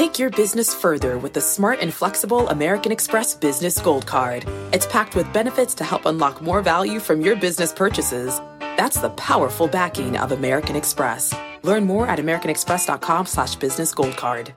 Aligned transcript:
Take 0.00 0.18
your 0.18 0.30
business 0.30 0.74
further 0.74 1.18
with 1.18 1.34
the 1.34 1.42
smart 1.42 1.80
and 1.82 1.92
flexible 1.92 2.48
American 2.48 2.90
Express 2.90 3.34
Business 3.34 3.78
Gold 3.78 4.06
Card. 4.06 4.46
It's 4.72 4.86
packed 4.86 5.14
with 5.14 5.30
benefits 5.30 5.74
to 5.74 5.84
help 5.84 6.06
unlock 6.06 6.40
more 6.40 6.62
value 6.62 7.00
from 7.00 7.20
your 7.20 7.36
business 7.36 7.70
purchases. 7.70 8.40
That's 8.78 8.98
the 8.98 9.10
powerful 9.10 9.68
backing 9.68 10.16
of 10.16 10.32
American 10.32 10.74
Express. 10.74 11.34
Learn 11.62 11.84
more 11.84 12.06
at 12.06 12.18
americanexpress.com 12.18 13.26
slash 13.26 13.56
business 13.56 13.92
gold 13.92 14.16
card. 14.16 14.54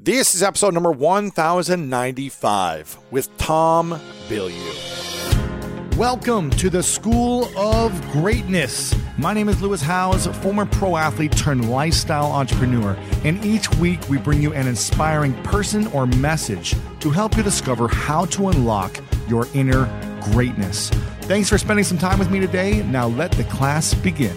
This 0.00 0.34
is 0.34 0.42
episode 0.42 0.74
number 0.74 0.90
1095 0.90 2.98
with 3.12 3.38
Tom 3.38 4.00
Bilyeu. 4.28 5.07
Welcome 5.98 6.50
to 6.50 6.70
the 6.70 6.80
School 6.80 7.50
of 7.58 8.12
Greatness. 8.12 8.94
My 9.16 9.34
name 9.34 9.48
is 9.48 9.60
Lewis 9.60 9.82
Howes, 9.82 10.28
former 10.28 10.64
pro 10.64 10.96
athlete 10.96 11.36
turned 11.36 11.68
lifestyle 11.68 12.26
entrepreneur, 12.26 12.96
and 13.24 13.44
each 13.44 13.68
week 13.78 14.08
we 14.08 14.16
bring 14.16 14.40
you 14.40 14.52
an 14.52 14.68
inspiring 14.68 15.34
person 15.42 15.88
or 15.88 16.06
message 16.06 16.76
to 17.00 17.10
help 17.10 17.36
you 17.36 17.42
discover 17.42 17.88
how 17.88 18.26
to 18.26 18.46
unlock 18.46 18.96
your 19.26 19.48
inner 19.54 19.86
greatness. 20.30 20.90
Thanks 21.22 21.48
for 21.48 21.58
spending 21.58 21.84
some 21.84 21.98
time 21.98 22.20
with 22.20 22.30
me 22.30 22.38
today. 22.38 22.84
Now 22.84 23.08
let 23.08 23.32
the 23.32 23.42
class 23.42 23.92
begin. 23.92 24.36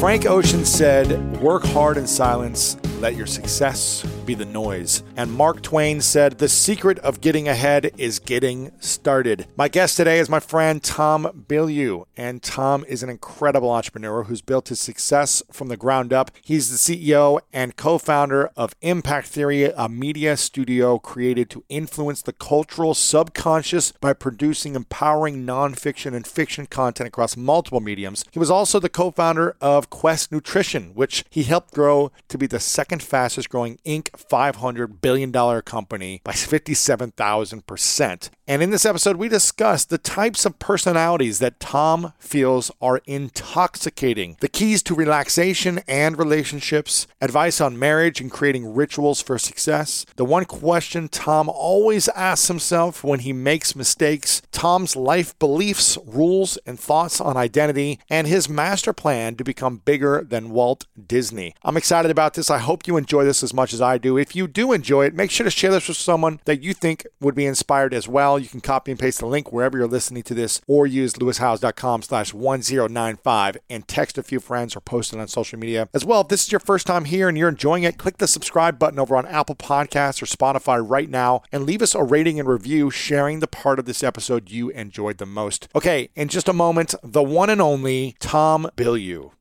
Frank 0.00 0.26
Ocean 0.26 0.64
said, 0.64 1.40
Work 1.40 1.62
hard 1.66 1.98
in 1.98 2.08
silence, 2.08 2.76
let 2.98 3.14
your 3.14 3.28
success 3.28 4.04
be 4.30 4.34
the 4.34 4.44
noise. 4.44 5.02
And 5.16 5.32
Mark 5.32 5.60
Twain 5.60 6.00
said, 6.00 6.38
The 6.38 6.48
secret 6.48 7.00
of 7.00 7.20
getting 7.20 7.48
ahead 7.48 7.90
is 7.98 8.20
getting 8.20 8.70
started. 8.78 9.48
My 9.56 9.66
guest 9.66 9.96
today 9.96 10.20
is 10.20 10.28
my 10.28 10.38
friend 10.38 10.80
Tom 10.80 11.44
Bilyeu. 11.48 12.04
And 12.16 12.40
Tom 12.40 12.84
is 12.86 13.02
an 13.02 13.08
incredible 13.08 13.70
entrepreneur 13.70 14.24
who's 14.24 14.40
built 14.40 14.68
his 14.68 14.78
success 14.78 15.42
from 15.50 15.66
the 15.66 15.76
ground 15.76 16.12
up. 16.12 16.30
He's 16.42 16.70
the 16.70 16.76
CEO 16.76 17.40
and 17.52 17.74
co 17.74 17.98
founder 17.98 18.50
of 18.56 18.76
Impact 18.82 19.26
Theory, 19.26 19.64
a 19.64 19.88
media 19.88 20.36
studio 20.36 21.00
created 21.00 21.50
to 21.50 21.64
influence 21.68 22.22
the 22.22 22.32
cultural 22.32 22.94
subconscious 22.94 23.92
by 24.00 24.12
producing 24.12 24.76
empowering 24.76 25.44
nonfiction 25.44 26.14
and 26.14 26.24
fiction 26.24 26.66
content 26.66 27.08
across 27.08 27.36
multiple 27.36 27.80
mediums. 27.80 28.24
He 28.30 28.38
was 28.38 28.50
also 28.50 28.78
the 28.78 28.88
co 28.88 29.10
founder 29.10 29.56
of 29.60 29.90
Quest 29.90 30.30
Nutrition, 30.30 30.94
which 30.94 31.24
he 31.30 31.42
helped 31.42 31.74
grow 31.74 32.12
to 32.28 32.38
be 32.38 32.46
the 32.46 32.60
second 32.60 33.02
fastest 33.02 33.48
growing 33.48 33.78
Inc. 33.84 34.19
$500 34.28 35.00
billion 35.00 35.32
company 35.62 36.20
by 36.24 36.32
57,000%. 36.32 38.30
And 38.46 38.62
in 38.62 38.70
this 38.70 38.84
episode, 38.84 39.16
we 39.16 39.28
discuss 39.28 39.84
the 39.84 39.96
types 39.96 40.44
of 40.44 40.58
personalities 40.58 41.38
that 41.38 41.60
Tom 41.60 42.12
feels 42.18 42.72
are 42.80 43.00
intoxicating, 43.06 44.36
the 44.40 44.48
keys 44.48 44.82
to 44.82 44.94
relaxation 44.94 45.80
and 45.86 46.18
relationships, 46.18 47.06
advice 47.20 47.60
on 47.60 47.78
marriage 47.78 48.20
and 48.20 48.30
creating 48.30 48.74
rituals 48.74 49.22
for 49.22 49.38
success, 49.38 50.04
the 50.16 50.24
one 50.24 50.44
question 50.44 51.08
Tom 51.08 51.48
always 51.48 52.08
asks 52.08 52.48
himself 52.48 53.04
when 53.04 53.20
he 53.20 53.32
makes 53.32 53.76
mistakes, 53.76 54.42
Tom's 54.50 54.96
life 54.96 55.38
beliefs, 55.38 55.96
rules, 56.04 56.58
and 56.66 56.78
thoughts 56.78 57.20
on 57.20 57.36
identity, 57.36 58.00
and 58.10 58.26
his 58.26 58.48
master 58.48 58.92
plan 58.92 59.36
to 59.36 59.44
become 59.44 59.76
bigger 59.76 60.26
than 60.28 60.50
Walt 60.50 60.86
Disney. 61.06 61.54
I'm 61.62 61.76
excited 61.76 62.10
about 62.10 62.34
this. 62.34 62.50
I 62.50 62.58
hope 62.58 62.88
you 62.88 62.96
enjoy 62.96 63.24
this 63.24 63.44
as 63.44 63.54
much 63.54 63.72
as 63.72 63.80
I 63.80 63.98
do. 63.98 64.09
If 64.16 64.34
you 64.36 64.48
do 64.48 64.72
enjoy 64.72 65.06
it, 65.06 65.14
make 65.14 65.30
sure 65.30 65.44
to 65.44 65.50
share 65.50 65.70
this 65.70 65.88
with 65.88 65.96
someone 65.96 66.40
that 66.44 66.62
you 66.62 66.74
think 66.74 67.06
would 67.20 67.34
be 67.34 67.46
inspired 67.46 67.94
as 67.94 68.08
well. 68.08 68.38
You 68.38 68.48
can 68.48 68.60
copy 68.60 68.90
and 68.90 69.00
paste 69.00 69.20
the 69.20 69.26
link 69.26 69.52
wherever 69.52 69.78
you're 69.78 69.86
listening 69.86 70.22
to 70.24 70.34
this 70.34 70.60
or 70.66 70.86
use 70.86 71.14
lewishowes.com 71.14 72.02
slash 72.02 72.34
1095 72.34 73.56
and 73.68 73.86
text 73.86 74.18
a 74.18 74.22
few 74.22 74.40
friends 74.40 74.76
or 74.76 74.80
post 74.80 75.12
it 75.12 75.20
on 75.20 75.28
social 75.28 75.58
media. 75.58 75.88
As 75.92 76.04
well, 76.04 76.22
if 76.22 76.28
this 76.28 76.44
is 76.44 76.52
your 76.52 76.60
first 76.60 76.86
time 76.86 77.04
here 77.04 77.28
and 77.28 77.36
you're 77.36 77.48
enjoying 77.48 77.82
it, 77.82 77.98
click 77.98 78.18
the 78.18 78.28
subscribe 78.28 78.78
button 78.78 78.98
over 78.98 79.16
on 79.16 79.26
Apple 79.26 79.56
Podcasts 79.56 80.22
or 80.22 80.26
Spotify 80.26 80.82
right 80.86 81.08
now 81.08 81.42
and 81.52 81.64
leave 81.64 81.82
us 81.82 81.94
a 81.94 82.02
rating 82.02 82.38
and 82.38 82.48
review 82.48 82.90
sharing 82.90 83.40
the 83.40 83.46
part 83.46 83.78
of 83.78 83.84
this 83.84 84.02
episode 84.02 84.50
you 84.50 84.70
enjoyed 84.70 85.18
the 85.18 85.26
most. 85.26 85.68
Okay, 85.74 86.10
in 86.14 86.28
just 86.28 86.48
a 86.48 86.52
moment, 86.52 86.94
the 87.02 87.22
one 87.22 87.50
and 87.50 87.60
only 87.60 88.16
Tom 88.20 88.68
Bilyeu. 88.76 89.32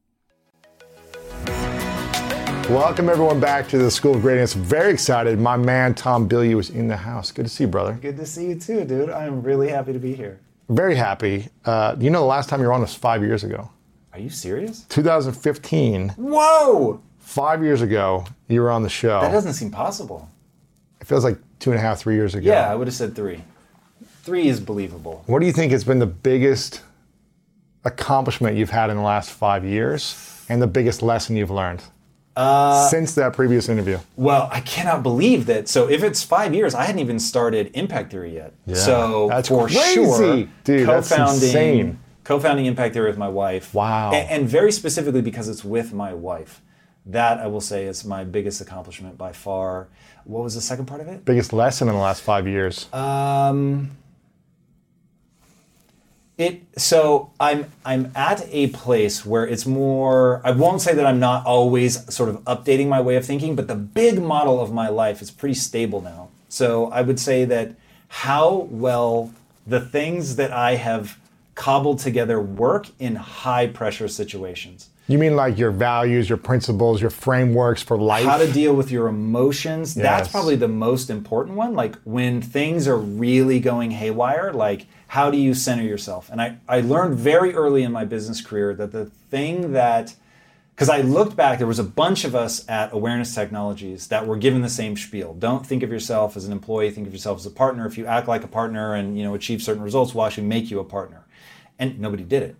Welcome 2.69 3.09
everyone 3.09 3.39
back 3.39 3.67
to 3.69 3.79
the 3.79 3.89
School 3.89 4.13
of 4.13 4.21
Greatness. 4.21 4.53
Very 4.53 4.93
excited. 4.93 5.39
My 5.39 5.57
man 5.57 5.95
Tom 5.95 6.29
Bilyeu 6.29 6.59
is 6.59 6.69
in 6.69 6.87
the 6.87 6.95
house. 6.95 7.31
Good 7.31 7.45
to 7.45 7.49
see 7.49 7.63
you, 7.63 7.67
brother. 7.67 7.93
Good 7.93 8.15
to 8.17 8.27
see 8.27 8.45
you 8.45 8.59
too, 8.59 8.85
dude. 8.85 9.09
I'm 9.09 9.41
really 9.41 9.69
happy 9.69 9.91
to 9.91 9.97
be 9.97 10.13
here. 10.13 10.39
Very 10.69 10.93
happy. 10.93 11.47
Uh, 11.65 11.95
you 11.99 12.11
know, 12.11 12.19
the 12.19 12.27
last 12.27 12.47
time 12.47 12.61
you 12.61 12.67
were 12.67 12.73
on 12.73 12.81
was 12.81 12.93
five 12.93 13.23
years 13.23 13.43
ago. 13.43 13.71
Are 14.13 14.19
you 14.19 14.29
serious? 14.29 14.83
2015. 14.83 16.09
Whoa! 16.09 17.01
Five 17.17 17.63
years 17.63 17.81
ago, 17.81 18.23
you 18.47 18.61
were 18.61 18.69
on 18.69 18.83
the 18.83 18.89
show. 18.89 19.19
That 19.19 19.31
doesn't 19.31 19.53
seem 19.53 19.71
possible. 19.71 20.29
It 21.01 21.07
feels 21.07 21.23
like 21.23 21.39
two 21.57 21.71
and 21.71 21.79
a 21.79 21.81
half, 21.81 21.97
three 21.97 22.13
years 22.13 22.35
ago. 22.35 22.47
Yeah, 22.47 22.71
I 22.71 22.75
would 22.75 22.85
have 22.85 22.95
said 22.95 23.15
three. 23.15 23.43
Three 24.21 24.47
is 24.47 24.59
believable. 24.59 25.23
What 25.25 25.39
do 25.39 25.47
you 25.47 25.53
think 25.53 25.71
has 25.71 25.83
been 25.83 25.97
the 25.97 26.05
biggest 26.05 26.81
accomplishment 27.83 28.57
you've 28.57 28.69
had 28.69 28.91
in 28.91 28.97
the 28.97 29.01
last 29.01 29.31
five 29.31 29.65
years 29.65 30.45
and 30.49 30.61
the 30.61 30.67
biggest 30.67 31.01
lesson 31.01 31.35
you've 31.35 31.49
learned? 31.49 31.81
Uh, 32.39 32.87
since 32.87 33.15
that 33.15 33.33
previous 33.33 33.67
interview? 33.67 33.99
Well, 34.15 34.47
I 34.49 34.61
cannot 34.61 35.03
believe 35.03 35.45
that. 35.47 35.67
So 35.67 35.89
if 35.89 36.03
it's 36.03 36.23
five 36.23 36.53
years, 36.53 36.73
I 36.73 36.85
hadn't 36.85 36.99
even 36.99 37.19
started 37.19 37.69
Impact 37.73 38.11
Theory 38.11 38.33
yet. 38.33 38.53
Yeah, 38.65 38.75
so 38.75 39.27
that's 39.29 39.49
for 39.49 39.67
crazy. 39.67 39.93
sure, 39.93 40.47
dude. 40.63 40.87
That's 40.87 41.11
insane. 41.11 41.99
Co-founding 42.23 42.65
Impact 42.65 42.93
Theory 42.93 43.09
with 43.09 43.17
my 43.17 43.27
wife. 43.27 43.73
Wow. 43.73 44.11
And, 44.13 44.29
and, 44.29 44.47
very 44.47 44.71
specifically 44.71 45.21
because 45.21 45.49
it's 45.49 45.65
with 45.65 45.91
my 45.93 46.13
wife. 46.13 46.61
That 47.07 47.39
I 47.39 47.47
will 47.47 47.59
say 47.59 47.85
is 47.85 48.05
my 48.05 48.23
biggest 48.23 48.61
accomplishment 48.61 49.17
by 49.17 49.33
far. 49.33 49.87
What 50.25 50.43
was 50.43 50.53
the 50.53 50.61
second 50.61 50.85
part 50.85 51.01
of 51.01 51.07
it? 51.07 51.25
Biggest 51.25 51.51
lesson 51.51 51.89
in 51.89 51.95
the 51.95 51.99
last 51.99 52.21
five 52.21 52.47
years. 52.47 52.87
Um, 52.93 53.97
it 56.39 56.63
so 56.77 57.31
I'm 57.39 57.71
I'm 57.85 58.11
at 58.15 58.47
a 58.49 58.67
place 58.67 59.25
where 59.25 59.45
it's 59.45 59.65
more 59.65 60.41
I 60.43 60.51
won't 60.51 60.81
say 60.81 60.95
that 60.95 61.05
I'm 61.05 61.19
not 61.19 61.45
always 61.45 62.11
sort 62.11 62.29
of 62.29 62.37
updating 62.45 62.87
my 62.87 63.01
way 63.01 63.17
of 63.17 63.25
thinking, 63.25 63.55
but 63.55 63.67
the 63.67 63.75
big 63.75 64.21
model 64.21 64.61
of 64.61 64.71
my 64.71 64.87
life 64.87 65.21
is 65.21 65.29
pretty 65.29 65.55
stable 65.55 66.01
now. 66.01 66.29
So 66.47 66.89
I 66.91 67.01
would 67.01 67.19
say 67.19 67.45
that 67.45 67.75
how 68.07 68.67
well 68.71 69.33
the 69.67 69.81
things 69.81 70.37
that 70.37 70.51
I 70.51 70.75
have 70.75 71.19
cobbled 71.55 71.99
together 71.99 72.39
work 72.39 72.87
in 72.99 73.15
high 73.15 73.67
pressure 73.67 74.07
situations. 74.07 74.89
You 75.07 75.17
mean 75.17 75.35
like 75.35 75.57
your 75.57 75.71
values, 75.71 76.29
your 76.29 76.37
principles, 76.37 77.01
your 77.01 77.09
frameworks 77.09 77.81
for 77.81 77.97
life? 77.97 78.23
How 78.25 78.37
to 78.37 78.49
deal 78.49 78.75
with 78.75 78.91
your 78.91 79.07
emotions. 79.07 79.97
Yes. 79.97 80.03
That's 80.03 80.27
probably 80.29 80.55
the 80.55 80.67
most 80.67 81.09
important 81.09 81.57
one. 81.57 81.73
Like 81.73 81.95
when 82.03 82.41
things 82.41 82.87
are 82.87 82.95
really 82.95 83.59
going 83.59 83.91
haywire, 83.91 84.53
like 84.53 84.85
how 85.09 85.31
do 85.31 85.37
you 85.39 85.55
center 85.55 85.81
yourself? 85.81 86.29
And 86.29 86.39
I, 86.39 86.57
I 86.67 86.81
learned 86.81 87.17
very 87.17 87.55
early 87.55 87.81
in 87.81 87.91
my 87.91 88.05
business 88.05 88.41
career 88.41 88.75
that 88.75 88.91
the 88.91 89.05
thing 89.05 89.73
that, 89.73 90.13
because 90.75 90.87
I 90.87 91.01
looked 91.01 91.35
back, 91.35 91.57
there 91.57 91.65
was 91.65 91.79
a 91.79 91.83
bunch 91.83 92.25
of 92.25 92.35
us 92.35 92.69
at 92.69 92.93
Awareness 92.93 93.33
Technologies 93.33 94.09
that 94.09 94.27
were 94.27 94.37
given 94.37 94.61
the 94.61 94.69
same 94.69 94.95
spiel. 94.95 95.33
Don't 95.33 95.65
think 95.65 95.81
of 95.81 95.91
yourself 95.91 96.37
as 96.37 96.45
an 96.45 96.51
employee, 96.51 96.91
think 96.91 97.07
of 97.07 97.13
yourself 97.13 97.39
as 97.39 97.47
a 97.47 97.49
partner. 97.49 97.87
If 97.87 97.97
you 97.97 98.05
act 98.05 98.27
like 98.27 98.43
a 98.43 98.47
partner 98.47 98.93
and 98.93 99.17
you 99.17 99.23
know 99.23 99.33
achieve 99.33 99.63
certain 99.63 99.81
results, 99.81 100.13
we'll 100.13 100.27
actually 100.27 100.45
make 100.45 100.69
you 100.69 100.79
a 100.79 100.83
partner. 100.83 101.25
And 101.79 101.99
nobody 101.99 102.23
did 102.23 102.43
it. 102.43 102.55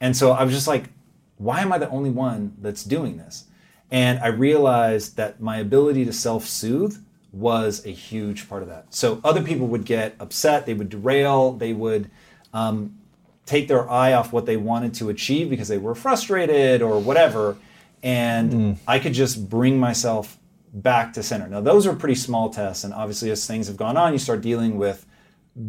And 0.00 0.16
so 0.16 0.32
I 0.32 0.42
was 0.42 0.52
just 0.52 0.66
like, 0.66 0.90
why 1.38 1.60
am 1.60 1.72
I 1.72 1.78
the 1.78 1.88
only 1.88 2.10
one 2.10 2.56
that's 2.60 2.82
doing 2.82 3.16
this? 3.16 3.44
And 3.92 4.18
I 4.18 4.26
realized 4.26 5.16
that 5.18 5.40
my 5.40 5.58
ability 5.58 6.04
to 6.06 6.12
self 6.12 6.46
soothe 6.46 6.96
was 7.32 7.84
a 7.86 7.90
huge 7.90 8.48
part 8.48 8.62
of 8.62 8.68
that. 8.68 8.92
So 8.94 9.20
other 9.24 9.42
people 9.42 9.66
would 9.68 9.84
get 9.84 10.14
upset, 10.20 10.66
they 10.66 10.74
would 10.74 10.90
derail, 10.90 11.52
they 11.52 11.72
would 11.72 12.10
um, 12.52 12.98
take 13.46 13.68
their 13.68 13.90
eye 13.90 14.12
off 14.12 14.32
what 14.32 14.46
they 14.46 14.56
wanted 14.56 14.94
to 14.94 15.08
achieve 15.08 15.48
because 15.48 15.68
they 15.68 15.78
were 15.78 15.94
frustrated 15.94 16.82
or 16.82 17.00
whatever. 17.00 17.56
And 18.02 18.52
mm. 18.52 18.76
I 18.86 18.98
could 18.98 19.14
just 19.14 19.48
bring 19.48 19.80
myself 19.80 20.38
back 20.74 21.12
to 21.14 21.22
center. 21.22 21.48
Now, 21.48 21.60
those 21.60 21.86
are 21.86 21.94
pretty 21.94 22.14
small 22.14 22.50
tests. 22.50 22.84
And 22.84 22.92
obviously, 22.92 23.30
as 23.30 23.46
things 23.46 23.66
have 23.66 23.76
gone 23.76 23.96
on, 23.96 24.12
you 24.12 24.18
start 24.18 24.40
dealing 24.40 24.76
with 24.76 25.06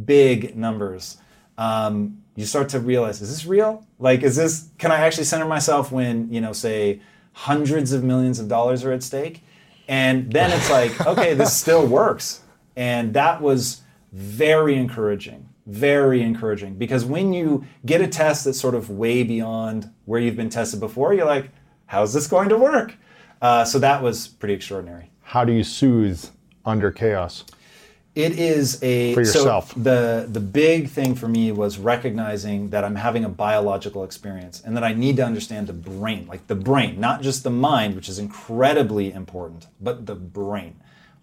big 0.06 0.56
numbers. 0.56 1.18
Um, 1.58 2.24
you 2.36 2.46
start 2.46 2.70
to 2.70 2.80
realize, 2.80 3.22
is 3.22 3.30
this 3.30 3.46
real? 3.46 3.86
Like, 4.00 4.24
is 4.24 4.36
this, 4.36 4.70
can 4.78 4.92
I 4.92 4.98
actually 4.98 5.26
center 5.26 5.46
myself 5.46 5.92
when, 5.92 6.32
you 6.32 6.42
know, 6.42 6.54
say 6.54 7.02
hundreds 7.34 7.92
of 7.94 8.04
millions 8.04 8.40
of 8.40 8.48
dollars 8.48 8.84
are 8.84 8.92
at 8.92 9.04
stake? 9.04 9.44
And 9.88 10.32
then 10.32 10.52
it's 10.52 10.70
like, 10.70 11.06
okay, 11.08 11.34
this 11.34 11.56
still 11.56 11.86
works. 11.86 12.42
And 12.76 13.14
that 13.14 13.42
was 13.42 13.82
very 14.12 14.76
encouraging, 14.76 15.50
very 15.66 16.22
encouraging. 16.22 16.76
Because 16.76 17.06
when 17.06 17.34
you 17.34 17.66
get 17.86 18.02
a 18.02 18.08
test 18.08 18.46
that's 18.46 18.60
sort 18.60 18.76
of 18.76 18.90
way 18.90 19.24
beyond 19.24 19.92
where 20.06 20.20
you've 20.20 20.36
been 20.36 20.50
tested 20.50 20.80
before, 20.80 21.14
you're 21.14 21.26
like, 21.26 21.50
how's 21.88 22.14
this 22.14 22.28
going 22.28 22.50
to 22.50 22.58
work? 22.58 22.96
Uh, 23.42 23.66
so 23.66 23.80
that 23.80 24.02
was 24.02 24.28
pretty 24.28 24.54
extraordinary. 24.54 25.12
How 25.22 25.44
do 25.44 25.52
you 25.52 25.64
soothe 25.64 26.24
under 26.66 26.92
chaos? 26.92 27.44
It 28.16 28.38
is 28.38 28.82
a 28.84 29.16
For 29.16 29.22
yourself. 29.22 29.74
So 29.74 29.80
the 29.80 30.28
the 30.32 30.40
big 30.40 30.90
thing 30.90 31.16
for 31.16 31.28
me 31.28 31.52
was 31.52 31.80
recognizing 31.80 32.70
that 32.70 32.84
I'm 32.84 32.96
having 32.96 33.26
a 33.26 33.30
biological 33.30 34.04
experience 34.04 34.62
and 34.64 34.78
that 34.78 34.84
I 34.84 34.94
need 34.94 35.18
to 35.18 35.26
understand 35.26 35.66
the 35.68 35.74
brain, 35.74 36.28
like 36.28 36.46
the 36.48 36.56
brain, 36.56 37.00
not 37.00 37.22
just 37.24 37.44
the 37.44 37.50
mind, 37.50 37.96
which 37.96 38.08
is 38.08 38.20
incredibly 38.20 39.12
important, 39.12 39.68
but 39.82 40.06
the 40.06 40.16
brain. 40.16 40.76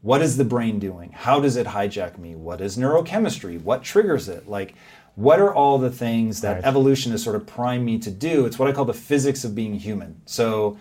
What 0.02 0.20
is 0.20 0.37
the 0.37 0.44
brain 0.44 0.78
doing? 0.78 1.12
How 1.12 1.38
does 1.38 1.56
it 1.56 1.66
hijack 1.69 2.19
me? 2.19 2.34
What 2.34 2.60
is 2.60 2.76
neurochemistry? 2.76 3.62
What 3.62 3.84
triggers 3.84 4.28
it? 4.28 4.48
Like 4.48 4.75
what 5.14 5.38
are 5.38 5.52
all 5.54 5.78
the 5.78 5.90
things 5.90 6.40
that 6.40 6.54
Right. 6.54 6.64
evolution 6.64 7.12
has 7.12 7.22
sort 7.22 7.37
of 7.37 7.46
primed 7.46 7.84
me 7.84 7.98
to 7.98 8.10
do? 8.10 8.46
It's 8.46 8.58
what 8.58 8.69
I 8.69 8.72
call 8.72 8.84
the 8.84 8.94
physics 8.94 9.44
of 9.44 9.54
being 9.54 9.75
human. 9.75 10.16
So 10.25 10.76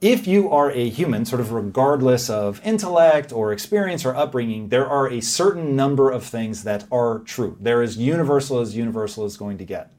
if 0.00 0.26
you 0.26 0.50
are 0.50 0.70
a 0.70 0.88
human, 0.88 1.24
sort 1.24 1.40
of 1.40 1.52
regardless 1.52 2.30
of 2.30 2.60
intellect 2.64 3.32
or 3.32 3.52
experience 3.52 4.04
or 4.04 4.16
upbringing, 4.16 4.68
there 4.68 4.86
are 4.86 5.08
a 5.08 5.20
certain 5.20 5.76
number 5.76 6.10
of 6.10 6.24
things 6.24 6.64
that 6.64 6.86
are 6.90 7.18
true. 7.20 7.56
They're 7.60 7.82
as 7.82 7.98
universal 7.98 8.60
as 8.60 8.74
universal 8.74 9.26
is 9.26 9.36
going 9.36 9.58
to 9.58 9.64
get. 9.64 9.92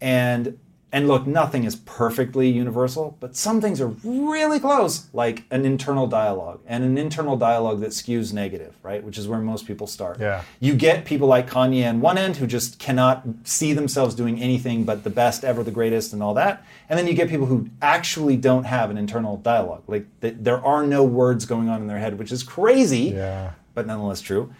And 0.00 0.58
and 0.92 1.08
look, 1.08 1.26
nothing 1.26 1.64
is 1.64 1.74
perfectly 1.76 2.48
universal, 2.48 3.16
but 3.20 3.34
some 3.36 3.60
things 3.60 3.80
are 3.80 3.88
really 4.04 4.60
close, 4.60 5.08
like 5.12 5.42
an 5.50 5.64
internal 5.66 6.06
dialogue, 6.06 6.60
and 6.66 6.84
an 6.84 6.96
internal 6.96 7.36
dialogue 7.36 7.80
that 7.80 7.90
skews 7.90 8.32
negative, 8.32 8.72
right? 8.82 9.02
Which 9.02 9.18
is 9.18 9.26
where 9.26 9.40
most 9.40 9.66
people 9.66 9.88
start. 9.88 10.20
Yeah. 10.20 10.42
You 10.60 10.74
get 10.74 11.04
people 11.04 11.26
like 11.26 11.50
Kanye 11.50 11.86
on 11.88 12.00
one 12.00 12.16
end 12.16 12.36
who 12.36 12.46
just 12.46 12.78
cannot 12.78 13.24
see 13.44 13.72
themselves 13.72 14.14
doing 14.14 14.40
anything 14.40 14.84
but 14.84 15.02
the 15.02 15.10
best 15.10 15.44
ever, 15.44 15.62
the 15.64 15.72
greatest, 15.72 16.12
and 16.12 16.22
all 16.22 16.34
that. 16.34 16.64
And 16.88 16.96
then 16.98 17.06
you 17.08 17.14
get 17.14 17.28
people 17.28 17.46
who 17.46 17.68
actually 17.82 18.36
don't 18.36 18.64
have 18.64 18.88
an 18.88 18.96
internal 18.96 19.36
dialogue. 19.38 19.82
Like 19.88 20.06
th- 20.20 20.36
there 20.38 20.64
are 20.64 20.86
no 20.86 21.02
words 21.02 21.44
going 21.46 21.68
on 21.68 21.80
in 21.82 21.88
their 21.88 21.98
head, 21.98 22.16
which 22.18 22.30
is 22.30 22.42
crazy, 22.44 23.12
Yeah. 23.14 23.50
but 23.74 23.86
nonetheless 23.88 24.20
true. 24.20 24.52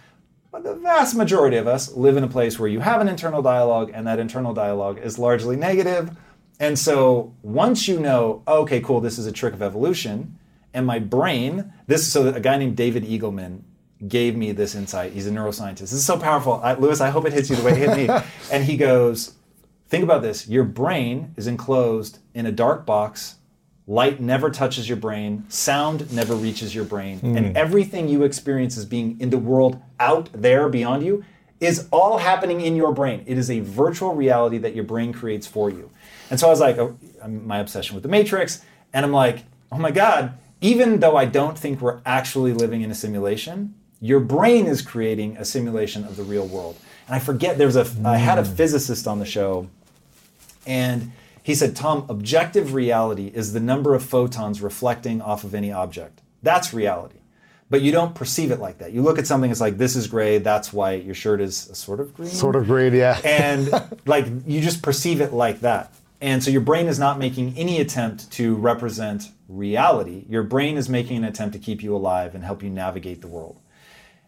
But 0.57 0.63
the 0.63 0.81
vast 0.81 1.15
majority 1.15 1.57
of 1.57 1.67
us 1.67 1.93
live 1.93 2.17
in 2.17 2.23
a 2.23 2.27
place 2.27 2.57
where 2.57 2.67
you 2.67 2.79
have 2.79 2.99
an 2.99 3.07
internal 3.07 3.43
dialogue, 3.43 3.91
and 3.93 4.07
that 4.07 4.17
internal 4.17 4.55
dialogue 4.55 4.97
is 4.97 5.19
largely 5.19 5.55
negative. 5.55 6.17
And 6.59 6.79
so 6.79 7.35
once 7.43 7.87
you 7.87 7.99
know, 7.99 8.41
okay, 8.47 8.81
cool, 8.81 8.99
this 8.99 9.19
is 9.19 9.27
a 9.27 9.31
trick 9.31 9.53
of 9.53 9.61
evolution, 9.61 10.39
and 10.73 10.83
my 10.87 10.97
brain, 10.97 11.73
this 11.85 12.01
is 12.01 12.11
so 12.11 12.29
a 12.29 12.39
guy 12.39 12.57
named 12.57 12.75
David 12.75 13.03
Eagleman 13.03 13.61
gave 14.07 14.35
me 14.35 14.51
this 14.51 14.73
insight. 14.73 15.13
He's 15.13 15.27
a 15.27 15.31
neuroscientist. 15.31 15.77
This 15.77 15.93
is 15.93 16.05
so 16.05 16.17
powerful. 16.17 16.59
I, 16.63 16.73
Lewis, 16.73 17.01
I 17.01 17.11
hope 17.11 17.27
it 17.27 17.33
hits 17.33 17.51
you 17.51 17.55
the 17.55 17.61
way 17.61 17.73
it 17.73 17.77
hit 17.77 17.95
me. 17.95 18.09
and 18.51 18.63
he 18.63 18.77
goes, 18.77 19.35
think 19.89 20.03
about 20.03 20.23
this. 20.23 20.47
Your 20.47 20.63
brain 20.63 21.35
is 21.37 21.45
enclosed 21.45 22.17
in 22.33 22.47
a 22.47 22.51
dark 22.51 22.83
box. 22.83 23.35
Light 23.89 24.19
never 24.19 24.49
touches 24.49 24.89
your 24.89 24.97
brain. 24.97 25.45
Sound 25.47 26.11
never 26.13 26.35
reaches 26.35 26.75
your 26.75 26.83
brain. 26.83 27.21
And 27.23 27.47
hmm. 27.47 27.51
everything 27.55 28.09
you 28.09 28.23
experience 28.23 28.77
as 28.77 28.83
being 28.83 29.17
in 29.21 29.29
the 29.29 29.37
world 29.37 29.81
out 29.97 30.29
there 30.33 30.67
beyond 30.67 31.05
you 31.05 31.23
is 31.61 31.87
all 31.89 32.17
happening 32.17 32.59
in 32.59 32.75
your 32.75 32.91
brain. 32.91 33.23
It 33.25 33.37
is 33.37 33.49
a 33.49 33.61
virtual 33.61 34.13
reality 34.13 34.57
that 34.59 34.75
your 34.75 34.83
brain 34.83 35.13
creates 35.13 35.47
for 35.47 35.69
you. 35.69 35.89
And 36.29 36.37
so 36.37 36.47
I 36.47 36.49
was 36.49 36.59
like, 36.59 36.77
oh, 36.77 36.97
my 37.27 37.59
obsession 37.59 37.95
with 37.95 38.03
the 38.03 38.09
Matrix. 38.09 38.61
And 38.93 39.05
I'm 39.05 39.13
like, 39.13 39.45
oh 39.71 39.77
my 39.77 39.91
God, 39.91 40.33
even 40.59 40.99
though 40.99 41.15
I 41.15 41.23
don't 41.23 41.57
think 41.57 41.79
we're 41.79 42.01
actually 42.05 42.51
living 42.51 42.81
in 42.81 42.91
a 42.91 42.95
simulation, 42.95 43.73
your 44.01 44.19
brain 44.19 44.67
is 44.67 44.81
creating 44.81 45.37
a 45.37 45.45
simulation 45.45 46.03
of 46.03 46.17
the 46.17 46.23
real 46.23 46.45
world. 46.45 46.77
And 47.07 47.15
I 47.15 47.19
forget, 47.19 47.57
there 47.57 47.67
was 47.67 47.77
a, 47.77 47.87
I 48.03 48.17
had 48.17 48.37
a 48.37 48.43
hmm. 48.43 48.53
physicist 48.53 49.07
on 49.07 49.19
the 49.19 49.25
show 49.25 49.69
and 50.65 51.13
he 51.47 51.55
said, 51.55 51.77
Tom, 51.77 52.05
objective 52.09 52.73
reality 52.73 53.31
is 53.33 53.53
the 53.53 53.61
number 53.61 53.95
of 53.95 54.03
photons 54.03 54.61
reflecting 54.61 55.21
off 55.21 55.45
of 55.45 55.55
any 55.55 55.71
object. 55.71 56.21
That's 56.43 56.73
reality. 56.73 57.19
But 57.69 57.81
you 57.81 57.93
don't 57.93 58.13
perceive 58.13 58.51
it 58.51 58.59
like 58.59 58.79
that. 58.79 58.91
You 58.91 59.01
look 59.01 59.17
at 59.17 59.25
something, 59.27 59.49
it's 59.49 59.61
like, 59.61 59.77
this 59.77 59.95
is 59.95 60.07
gray, 60.07 60.39
that's 60.39 60.73
white, 60.73 61.05
your 61.05 61.15
shirt 61.15 61.39
is 61.39 61.55
sort 61.55 62.01
of 62.01 62.13
green. 62.13 62.27
Sort 62.27 62.57
of 62.57 62.65
great, 62.65 62.91
yeah. 62.91 63.21
And 63.23 63.71
like, 64.05 64.25
you 64.45 64.59
just 64.59 64.83
perceive 64.83 65.21
it 65.21 65.31
like 65.31 65.61
that. 65.61 65.93
And 66.19 66.43
so 66.43 66.51
your 66.51 66.59
brain 66.59 66.87
is 66.87 66.99
not 66.99 67.17
making 67.17 67.57
any 67.57 67.79
attempt 67.79 68.29
to 68.31 68.55
represent 68.55 69.31
reality. 69.47 70.25
Your 70.27 70.43
brain 70.43 70.75
is 70.75 70.89
making 70.89 71.15
an 71.15 71.23
attempt 71.23 71.53
to 71.53 71.59
keep 71.59 71.81
you 71.81 71.95
alive 71.95 72.35
and 72.35 72.43
help 72.43 72.61
you 72.61 72.69
navigate 72.69 73.21
the 73.21 73.29
world. 73.29 73.61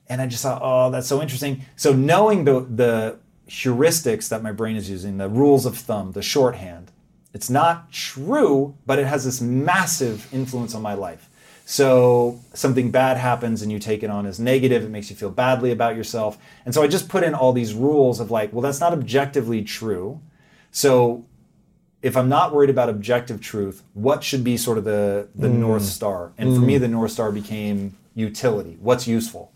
And 0.07 0.21
I 0.21 0.27
just 0.27 0.41
thought, 0.41 0.61
oh, 0.63 0.89
that's 0.89 1.07
so 1.09 1.21
interesting. 1.21 1.65
So 1.75 1.91
knowing 1.91 2.45
the 2.45 2.61
the 2.61 3.19
heuristics 3.49 4.29
that 4.29 4.41
my 4.41 4.53
brain 4.53 4.77
is 4.77 4.89
using, 4.89 5.17
the 5.17 5.27
rules 5.27 5.65
of 5.65 5.77
thumb, 5.77 6.13
the 6.13 6.21
shorthand, 6.21 6.93
it's 7.33 7.49
not 7.49 7.91
true, 7.91 8.75
but 8.85 8.99
it 8.99 9.05
has 9.05 9.25
this 9.25 9.41
massive 9.41 10.31
influence 10.33 10.73
on 10.73 10.81
my 10.81 10.93
life. 10.93 11.29
So 11.65 12.39
something 12.55 12.89
bad 12.89 13.17
happens 13.17 13.61
and 13.61 13.71
you 13.71 13.77
take 13.77 14.01
it 14.01 14.09
on 14.09 14.25
as 14.25 14.39
negative, 14.39 14.83
it 14.83 14.89
makes 14.89 15.11
you 15.11 15.15
feel 15.15 15.29
badly 15.29 15.71
about 15.71 15.95
yourself. 15.95 16.39
And 16.65 16.73
so 16.73 16.81
I 16.81 16.87
just 16.87 17.07
put 17.07 17.23
in 17.23 17.35
all 17.35 17.53
these 17.53 17.75
rules 17.75 18.19
of 18.19 18.31
like, 18.31 18.51
well, 18.51 18.61
that's 18.61 18.79
not 18.79 18.91
objectively 18.91 19.63
true. 19.63 20.19
So 20.71 21.25
if 22.01 22.17
I'm 22.17 22.27
not 22.27 22.53
worried 22.55 22.71
about 22.71 22.89
objective 22.89 23.39
truth, 23.39 23.83
what 23.93 24.23
should 24.23 24.43
be 24.43 24.57
sort 24.57 24.79
of 24.79 24.83
the 24.83 25.27
the 25.35 25.47
mm. 25.47 25.57
north 25.57 25.83
star? 25.83 26.31
And 26.39 26.55
for 26.55 26.61
me, 26.61 26.77
mm. 26.77 26.79
the 26.79 26.87
north 26.87 27.11
star 27.11 27.31
became 27.31 27.95
utility. 28.15 28.77
What's 28.79 29.07
useful? 29.07 29.51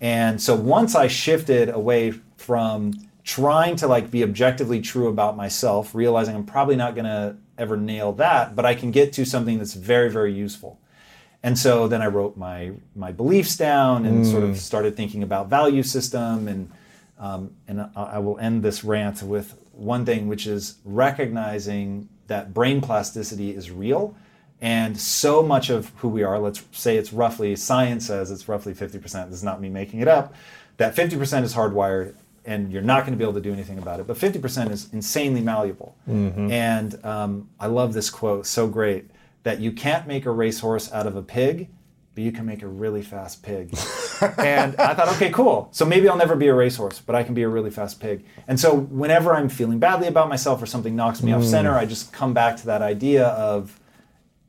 And 0.00 0.40
so 0.40 0.54
once 0.54 0.94
I 0.94 1.08
shifted 1.08 1.68
away 1.68 2.12
from 2.36 2.92
trying 3.24 3.76
to 3.76 3.86
like 3.86 4.10
be 4.10 4.22
objectively 4.22 4.80
true 4.80 5.08
about 5.08 5.36
myself, 5.36 5.94
realizing 5.94 6.34
I'm 6.34 6.44
probably 6.44 6.76
not 6.76 6.94
going 6.94 7.04
to 7.04 7.36
ever 7.58 7.76
nail 7.76 8.12
that, 8.12 8.56
but 8.56 8.64
I 8.64 8.74
can 8.74 8.90
get 8.90 9.12
to 9.14 9.24
something 9.24 9.58
that's 9.58 9.74
very 9.74 10.10
very 10.10 10.32
useful. 10.32 10.80
And 11.42 11.58
so 11.58 11.88
then 11.88 12.02
I 12.02 12.06
wrote 12.06 12.36
my 12.36 12.72
my 12.94 13.12
beliefs 13.12 13.56
down 13.56 14.04
and 14.04 14.26
sort 14.26 14.42
of 14.42 14.58
started 14.58 14.96
thinking 14.96 15.22
about 15.22 15.48
value 15.48 15.82
system 15.82 16.48
and 16.48 16.70
um, 17.18 17.54
and 17.68 17.82
I, 17.82 17.90
I 17.94 18.18
will 18.18 18.38
end 18.38 18.62
this 18.62 18.82
rant 18.82 19.22
with 19.22 19.54
one 19.72 20.04
thing, 20.04 20.28
which 20.28 20.46
is 20.46 20.78
recognizing 20.84 22.08
that 22.26 22.54
brain 22.54 22.80
plasticity 22.80 23.54
is 23.54 23.70
real. 23.70 24.14
And 24.62 24.98
so 24.98 25.42
much 25.42 25.70
of 25.70 25.90
who 25.96 26.08
we 26.08 26.22
are, 26.22 26.38
let's 26.38 26.62
say 26.72 26.96
it's 26.96 27.12
roughly, 27.12 27.56
science 27.56 28.06
says 28.06 28.30
it's 28.30 28.48
roughly 28.48 28.74
50%, 28.74 29.02
this 29.02 29.34
is 29.34 29.44
not 29.44 29.60
me 29.60 29.70
making 29.70 30.00
it 30.00 30.08
up, 30.08 30.34
that 30.76 30.94
50% 30.94 31.44
is 31.44 31.54
hardwired 31.54 32.14
and 32.50 32.72
you're 32.72 32.82
not 32.82 33.04
going 33.04 33.12
to 33.12 33.16
be 33.16 33.22
able 33.22 33.34
to 33.34 33.40
do 33.40 33.52
anything 33.52 33.78
about 33.78 34.00
it. 34.00 34.08
But 34.08 34.16
50% 34.16 34.72
is 34.72 34.92
insanely 34.92 35.40
malleable. 35.40 35.96
And 36.50 37.04
um, 37.04 37.48
I 37.60 37.68
love 37.68 37.92
this 37.92 38.10
quote, 38.10 38.44
so 38.44 38.66
great, 38.66 39.08
that 39.44 39.60
you 39.60 39.70
can't 39.70 40.08
make 40.08 40.26
a 40.26 40.32
racehorse 40.32 40.92
out 40.92 41.06
of 41.06 41.14
a 41.14 41.22
pig, 41.22 41.68
but 42.14 42.24
you 42.24 42.32
can 42.32 42.44
make 42.44 42.62
a 42.62 42.66
really 42.66 43.02
fast 43.02 43.44
pig. 43.44 43.70
and 44.38 44.74
I 44.80 44.94
thought, 44.94 45.08
okay, 45.14 45.30
cool. 45.30 45.68
So 45.70 45.84
maybe 45.84 46.08
I'll 46.08 46.16
never 46.16 46.34
be 46.34 46.48
a 46.48 46.54
racehorse, 46.54 46.98
but 46.98 47.14
I 47.14 47.22
can 47.22 47.34
be 47.34 47.42
a 47.44 47.48
really 47.48 47.70
fast 47.70 48.00
pig. 48.00 48.24
And 48.48 48.58
so 48.58 48.74
whenever 48.74 49.32
I'm 49.32 49.48
feeling 49.48 49.78
badly 49.78 50.08
about 50.08 50.28
myself 50.28 50.60
or 50.60 50.66
something 50.66 50.96
knocks 50.96 51.22
me 51.22 51.32
off 51.32 51.44
center, 51.44 51.74
I 51.74 51.86
just 51.86 52.12
come 52.12 52.34
back 52.34 52.56
to 52.56 52.66
that 52.66 52.82
idea 52.82 53.28
of 53.28 53.78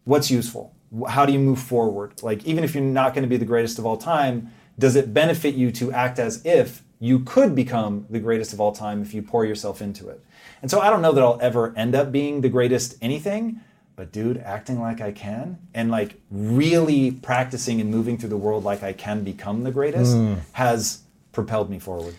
what's 0.05 0.31
useful? 0.31 0.73
How 1.07 1.27
do 1.27 1.33
you 1.33 1.39
move 1.39 1.59
forward? 1.59 2.23
Like, 2.23 2.43
even 2.45 2.63
if 2.63 2.73
you're 2.73 2.83
not 2.83 3.13
going 3.13 3.23
to 3.23 3.29
be 3.29 3.37
the 3.37 3.45
greatest 3.45 3.77
of 3.77 3.85
all 3.85 3.95
time, 3.95 4.51
does 4.79 4.95
it 4.95 5.13
benefit 5.13 5.53
you 5.53 5.71
to 5.73 5.91
act 5.91 6.17
as 6.17 6.43
if 6.43 6.81
you 7.01 7.19
could 7.19 7.55
become 7.55 8.05
the 8.09 8.19
greatest 8.19 8.53
of 8.53 8.61
all 8.61 8.71
time 8.71 9.01
if 9.01 9.13
you 9.13 9.21
pour 9.21 9.43
yourself 9.43 9.81
into 9.81 10.07
it? 10.07 10.23
And 10.61 10.71
so 10.71 10.79
I 10.79 10.89
don't 10.89 11.01
know 11.01 11.11
that 11.11 11.23
I'll 11.23 11.39
ever 11.41 11.73
end 11.75 11.95
up 11.95 12.11
being 12.11 12.41
the 12.41 12.49
greatest 12.49 12.95
anything, 13.01 13.59
but 13.95 14.11
dude, 14.11 14.37
acting 14.37 14.79
like 14.79 15.01
I 15.01 15.11
can 15.11 15.57
and 15.73 15.91
like 15.91 16.21
really 16.29 17.11
practicing 17.11 17.81
and 17.81 17.89
moving 17.89 18.17
through 18.17 18.29
the 18.29 18.37
world 18.37 18.63
like 18.63 18.83
I 18.83 18.93
can 18.93 19.23
become 19.23 19.63
the 19.63 19.71
greatest 19.71 20.15
hmm. 20.15 20.35
has 20.53 21.01
propelled 21.31 21.69
me 21.69 21.79
forward. 21.79 22.15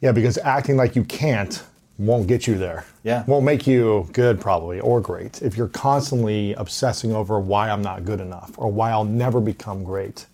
Yeah, 0.00 0.12
because 0.12 0.36
acting 0.38 0.76
like 0.76 0.96
you 0.96 1.04
can't 1.04 1.62
won't 1.96 2.26
get 2.26 2.46
you 2.46 2.56
there. 2.56 2.84
Yeah. 3.04 3.24
Won't 3.26 3.44
make 3.44 3.66
you 3.66 4.08
good, 4.12 4.40
probably, 4.40 4.80
or 4.80 5.00
great. 5.00 5.42
If 5.42 5.56
you're 5.56 5.68
constantly 5.68 6.52
obsessing 6.54 7.14
over 7.14 7.38
why 7.38 7.70
I'm 7.70 7.82
not 7.82 8.04
good 8.04 8.20
enough 8.20 8.52
or 8.56 8.70
why 8.70 8.90
I'll 8.90 9.04
never 9.04 9.40
become 9.40 9.84
great. 9.84 10.26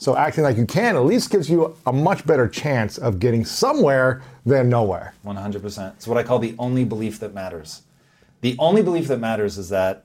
So 0.00 0.16
acting 0.16 0.44
like 0.44 0.56
you 0.56 0.64
can 0.64 0.96
at 0.96 1.04
least 1.04 1.28
gives 1.28 1.50
you 1.50 1.76
a 1.86 1.92
much 1.92 2.26
better 2.26 2.48
chance 2.48 2.96
of 2.96 3.18
getting 3.20 3.44
somewhere 3.44 4.22
than 4.46 4.70
nowhere. 4.70 5.12
100%. 5.26 5.92
It's 5.96 6.08
what 6.08 6.16
I 6.16 6.22
call 6.22 6.38
the 6.38 6.54
only 6.58 6.86
belief 6.86 7.20
that 7.20 7.34
matters. 7.34 7.82
The 8.40 8.56
only 8.58 8.80
belief 8.80 9.08
that 9.08 9.18
matters 9.18 9.58
is 9.58 9.68
that 9.68 10.04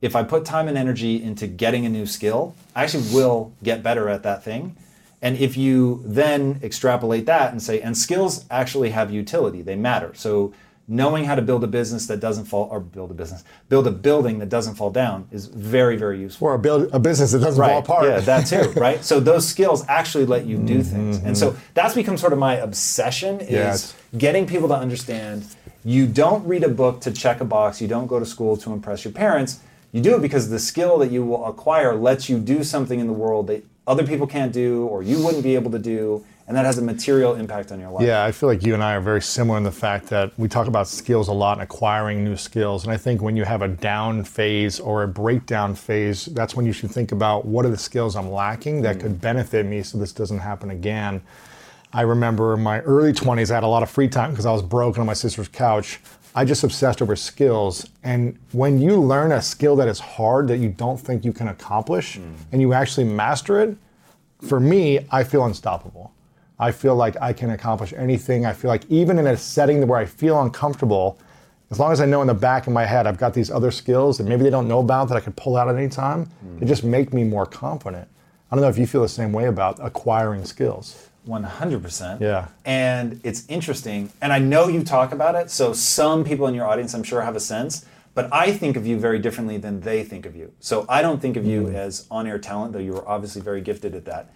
if 0.00 0.16
I 0.16 0.22
put 0.22 0.46
time 0.46 0.68
and 0.68 0.78
energy 0.78 1.22
into 1.22 1.46
getting 1.46 1.84
a 1.84 1.90
new 1.90 2.06
skill, 2.06 2.56
I 2.74 2.82
actually 2.82 3.12
will 3.12 3.52
get 3.62 3.82
better 3.82 4.08
at 4.08 4.22
that 4.22 4.42
thing. 4.42 4.74
And 5.20 5.36
if 5.36 5.54
you 5.54 6.02
then 6.06 6.58
extrapolate 6.62 7.26
that 7.26 7.52
and 7.52 7.62
say, 7.62 7.78
and 7.82 7.98
skills 7.98 8.46
actually 8.50 8.88
have 8.88 9.10
utility, 9.10 9.60
they 9.60 9.76
matter. 9.76 10.12
So 10.14 10.54
knowing 10.90 11.24
how 11.24 11.36
to 11.36 11.40
build 11.40 11.62
a 11.62 11.68
business 11.68 12.08
that 12.08 12.18
doesn't 12.18 12.46
fall, 12.46 12.68
or 12.70 12.80
build 12.80 13.12
a 13.12 13.14
business, 13.14 13.44
build 13.68 13.86
a 13.86 13.92
building 13.92 14.40
that 14.40 14.48
doesn't 14.48 14.74
fall 14.74 14.90
down 14.90 15.28
is 15.30 15.46
very, 15.46 15.96
very 15.96 16.18
useful. 16.18 16.48
Or 16.48 16.54
a, 16.54 16.58
build, 16.58 16.90
a 16.92 16.98
business 16.98 17.30
that 17.30 17.38
doesn't 17.38 17.64
fall 17.64 17.78
apart. 17.78 18.04
Yeah, 18.04 18.18
that 18.18 18.46
too, 18.46 18.70
right? 18.80 19.02
So 19.04 19.20
those 19.20 19.48
skills 19.48 19.84
actually 19.88 20.26
let 20.26 20.46
you 20.46 20.58
do 20.58 20.80
mm-hmm. 20.80 20.82
things. 20.82 21.18
And 21.18 21.38
so 21.38 21.56
that's 21.74 21.94
become 21.94 22.18
sort 22.18 22.32
of 22.32 22.40
my 22.40 22.56
obsession 22.56 23.40
is 23.40 23.50
Yes. 23.50 23.94
getting 24.18 24.46
people 24.46 24.66
to 24.68 24.74
understand 24.74 25.46
you 25.84 26.06
don't 26.06 26.44
read 26.46 26.64
a 26.64 26.68
book 26.68 27.00
to 27.02 27.12
check 27.12 27.40
a 27.40 27.44
box, 27.44 27.80
you 27.80 27.86
don't 27.86 28.08
go 28.08 28.18
to 28.18 28.26
school 28.26 28.56
to 28.58 28.72
impress 28.72 29.04
your 29.04 29.12
parents. 29.12 29.60
You 29.92 30.00
do 30.00 30.16
it 30.16 30.22
because 30.22 30.50
the 30.50 30.58
skill 30.58 30.98
that 30.98 31.10
you 31.10 31.24
will 31.24 31.46
acquire 31.46 31.94
lets 31.94 32.28
you 32.28 32.38
do 32.38 32.64
something 32.64 32.98
in 32.98 33.06
the 33.06 33.12
world 33.12 33.46
that 33.46 33.64
other 33.86 34.06
people 34.06 34.26
can't 34.26 34.52
do 34.52 34.86
or 34.86 35.02
you 35.02 35.24
wouldn't 35.24 35.44
be 35.44 35.54
able 35.54 35.70
to 35.70 35.78
do. 35.78 36.24
And 36.50 36.56
that 36.56 36.66
has 36.66 36.78
a 36.78 36.82
material 36.82 37.36
impact 37.36 37.70
on 37.70 37.78
your 37.78 37.90
life. 37.90 38.04
Yeah, 38.04 38.24
I 38.24 38.32
feel 38.32 38.48
like 38.48 38.64
you 38.64 38.74
and 38.74 38.82
I 38.82 38.96
are 38.96 39.00
very 39.00 39.22
similar 39.22 39.56
in 39.56 39.62
the 39.62 39.70
fact 39.70 40.08
that 40.08 40.36
we 40.36 40.48
talk 40.48 40.66
about 40.66 40.88
skills 40.88 41.28
a 41.28 41.32
lot 41.32 41.52
and 41.52 41.62
acquiring 41.62 42.24
new 42.24 42.36
skills. 42.36 42.82
And 42.82 42.92
I 42.92 42.96
think 42.96 43.22
when 43.22 43.36
you 43.36 43.44
have 43.44 43.62
a 43.62 43.68
down 43.68 44.24
phase 44.24 44.80
or 44.80 45.04
a 45.04 45.08
breakdown 45.08 45.76
phase, 45.76 46.24
that's 46.24 46.56
when 46.56 46.66
you 46.66 46.72
should 46.72 46.90
think 46.90 47.12
about 47.12 47.44
what 47.44 47.64
are 47.64 47.68
the 47.68 47.78
skills 47.78 48.16
I'm 48.16 48.32
lacking 48.32 48.82
that 48.82 48.96
mm. 48.96 49.00
could 49.00 49.20
benefit 49.20 49.64
me 49.64 49.84
so 49.84 49.96
this 49.96 50.10
doesn't 50.10 50.40
happen 50.40 50.70
again. 50.70 51.22
I 51.92 52.00
remember 52.00 52.54
in 52.54 52.64
my 52.64 52.80
early 52.80 53.12
20s, 53.12 53.52
I 53.52 53.54
had 53.54 53.62
a 53.62 53.68
lot 53.68 53.84
of 53.84 53.90
free 53.90 54.08
time 54.08 54.30
because 54.30 54.44
I 54.44 54.50
was 54.50 54.62
broken 54.62 55.00
on 55.00 55.06
my 55.06 55.14
sister's 55.14 55.46
couch. 55.46 56.00
I 56.34 56.44
just 56.44 56.64
obsessed 56.64 57.00
over 57.00 57.14
skills. 57.14 57.88
And 58.02 58.36
when 58.50 58.80
you 58.80 58.96
learn 58.96 59.30
a 59.30 59.40
skill 59.40 59.76
that 59.76 59.86
is 59.86 60.00
hard 60.00 60.48
that 60.48 60.56
you 60.56 60.70
don't 60.70 60.98
think 60.98 61.24
you 61.24 61.32
can 61.32 61.46
accomplish 61.46 62.18
mm. 62.18 62.34
and 62.50 62.60
you 62.60 62.72
actually 62.72 63.04
master 63.04 63.60
it, 63.60 63.76
for 64.40 64.58
me, 64.58 65.06
I 65.12 65.22
feel 65.22 65.44
unstoppable. 65.44 66.12
I 66.60 66.70
feel 66.72 66.94
like 66.94 67.16
I 67.22 67.32
can 67.32 67.50
accomplish 67.50 67.94
anything. 67.94 68.44
I 68.44 68.52
feel 68.52 68.68
like 68.68 68.84
even 68.90 69.18
in 69.18 69.26
a 69.26 69.36
setting 69.36 69.86
where 69.86 69.98
I 69.98 70.04
feel 70.04 70.40
uncomfortable, 70.42 71.18
as 71.70 71.80
long 71.80 71.90
as 71.90 72.02
I 72.02 72.04
know 72.04 72.20
in 72.20 72.26
the 72.26 72.34
back 72.34 72.66
of 72.66 72.74
my 72.74 72.84
head 72.84 73.06
I've 73.06 73.16
got 73.16 73.32
these 73.32 73.50
other 73.50 73.70
skills 73.70 74.18
that 74.18 74.24
maybe 74.24 74.42
they 74.42 74.50
don't 74.50 74.68
know 74.68 74.80
about 74.80 75.08
that 75.08 75.16
I 75.16 75.20
could 75.20 75.36
pull 75.36 75.56
out 75.56 75.68
at 75.68 75.76
any 75.76 75.88
time, 75.88 76.26
mm. 76.44 76.60
they 76.60 76.66
just 76.66 76.84
make 76.84 77.14
me 77.14 77.24
more 77.24 77.46
confident. 77.46 78.06
I 78.50 78.56
don't 78.56 78.62
know 78.62 78.68
if 78.68 78.76
you 78.76 78.86
feel 78.86 79.00
the 79.00 79.08
same 79.08 79.32
way 79.32 79.46
about 79.46 79.78
acquiring 79.80 80.44
skills. 80.44 81.08
100%. 81.26 82.20
Yeah. 82.20 82.48
And 82.66 83.20
it's 83.24 83.46
interesting. 83.48 84.12
And 84.20 84.30
I 84.30 84.38
know 84.38 84.68
you 84.68 84.84
talk 84.84 85.12
about 85.12 85.36
it. 85.36 85.50
So 85.50 85.72
some 85.72 86.24
people 86.24 86.46
in 86.46 86.54
your 86.54 86.66
audience, 86.66 86.92
I'm 86.92 87.02
sure, 87.02 87.22
have 87.22 87.36
a 87.36 87.40
sense. 87.40 87.86
But 88.12 88.28
I 88.32 88.52
think 88.52 88.76
of 88.76 88.86
you 88.86 88.98
very 88.98 89.18
differently 89.18 89.56
than 89.56 89.80
they 89.80 90.02
think 90.02 90.26
of 90.26 90.36
you. 90.36 90.52
So 90.60 90.84
I 90.88 91.00
don't 91.00 91.22
think 91.22 91.36
of 91.36 91.46
you 91.46 91.64
mm. 91.64 91.74
as 91.74 92.06
on 92.10 92.26
air 92.26 92.38
talent, 92.38 92.72
though 92.74 92.80
you 92.80 92.96
are 92.96 93.08
obviously 93.08 93.40
very 93.40 93.60
gifted 93.60 93.94
at 93.94 94.04
that. 94.06 94.30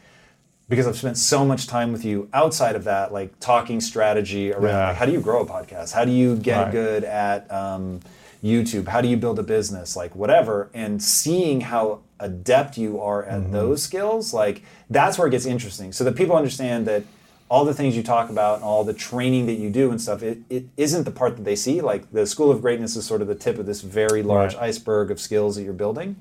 Because 0.69 0.87
I've 0.87 0.97
spent 0.97 1.19
so 1.19 1.45
much 1.45 1.67
time 1.67 1.93
with 1.93 2.05
you 2.05 2.29
outside 2.33 2.75
of 2.75 2.85
that, 2.85 3.13
like 3.13 3.39
talking 3.39 3.81
strategy 3.81 4.51
around 4.51 4.65
yeah. 4.65 4.89
like, 4.89 4.97
how 4.97 5.05
do 5.05 5.13
you 5.13 5.21
grow 5.21 5.43
a 5.43 5.47
podcast? 5.47 5.93
How 5.93 6.05
do 6.05 6.11
you 6.11 6.37
get 6.37 6.63
right. 6.65 6.73
good 6.73 7.05
at 7.05 7.51
um, 7.53 8.01
YouTube? 8.43 8.89
How 8.89 9.03
do 9.03 9.09
you 9.09 9.19
build 9.19 9.39
a 9.39 9.43
business? 9.43 9.95
Like 9.95 10.17
whatever. 10.17 10.71
And 10.73 11.03
seeing 11.03 11.61
how 11.61 12.01
adept 12.19 12.79
you 12.79 12.99
are 12.99 13.25
at 13.25 13.43
mm-hmm. 13.43 13.53
those 13.53 13.83
skills, 13.83 14.33
like 14.33 14.63
that's 14.89 15.19
where 15.19 15.27
it 15.29 15.33
gets 15.33 15.45
interesting. 15.45 15.93
So 15.93 16.03
that 16.05 16.17
people 16.17 16.35
understand 16.35 16.87
that 16.87 17.05
all 17.51 17.65
the 17.67 17.75
things 17.75 17.95
you 17.95 18.03
talk 18.03 18.31
about 18.31 18.57
and 18.57 18.65
all 18.65 18.85
the 18.85 18.95
training 18.95 19.47
that 19.47 19.55
you 19.55 19.69
do 19.69 19.91
and 19.91 20.01
stuff, 20.01 20.23
it, 20.23 20.39
it 20.49 20.65
isn't 20.77 21.05
the 21.05 21.11
part 21.11 21.37
that 21.37 21.45
they 21.45 21.57
see. 21.57 21.83
Like 21.83 22.11
the 22.11 22.27
School 22.27 22.51
of 22.51 22.63
Greatness 22.63 22.97
is 22.97 23.05
sort 23.05 23.21
of 23.21 23.29
the 23.29 23.35
tip 23.35 23.59
of 23.59 23.67
this 23.67 23.83
very 23.83 24.23
large 24.23 24.55
right. 24.55 24.65
iceberg 24.65 25.11
of 25.11 25.21
skills 25.21 25.57
that 25.57 25.63
you're 25.63 25.75
building. 25.75 26.17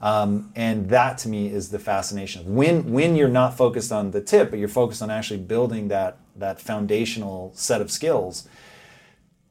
Um, 0.00 0.52
and 0.54 0.88
that 0.90 1.18
to 1.18 1.28
me 1.28 1.48
is 1.48 1.70
the 1.70 1.78
fascination. 1.78 2.54
When 2.54 2.92
when 2.92 3.16
you're 3.16 3.28
not 3.28 3.56
focused 3.56 3.90
on 3.90 4.12
the 4.12 4.20
tip, 4.20 4.50
but 4.50 4.58
you're 4.58 4.68
focused 4.68 5.02
on 5.02 5.10
actually 5.10 5.40
building 5.40 5.88
that 5.88 6.18
that 6.36 6.60
foundational 6.60 7.50
set 7.54 7.80
of 7.80 7.90
skills, 7.90 8.46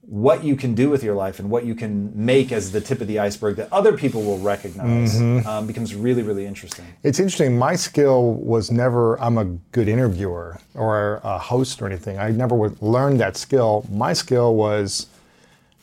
what 0.07 0.45
you 0.45 0.55
can 0.55 0.73
do 0.73 0.89
with 0.89 1.03
your 1.03 1.15
life 1.15 1.37
and 1.37 1.49
what 1.49 1.65
you 1.65 1.75
can 1.75 2.09
make 2.15 2.53
as 2.53 2.71
the 2.71 2.79
tip 2.79 3.01
of 3.01 3.07
the 3.07 3.19
iceberg 3.19 3.57
that 3.57 3.71
other 3.73 3.97
people 3.97 4.23
will 4.23 4.39
recognize 4.39 5.19
mm-hmm. 5.19 5.45
um, 5.45 5.67
becomes 5.67 5.93
really, 5.93 6.23
really 6.23 6.45
interesting. 6.45 6.85
It's 7.03 7.19
interesting. 7.19 7.57
My 7.57 7.75
skill 7.75 8.35
was 8.35 8.71
never, 8.71 9.19
I'm 9.21 9.37
a 9.37 9.43
good 9.73 9.89
interviewer 9.89 10.61
or 10.75 11.19
a 11.25 11.37
host 11.37 11.81
or 11.81 11.87
anything. 11.87 12.17
I 12.19 12.31
never 12.31 12.69
learned 12.79 13.19
that 13.19 13.35
skill. 13.35 13.85
My 13.91 14.13
skill 14.13 14.55
was 14.55 15.07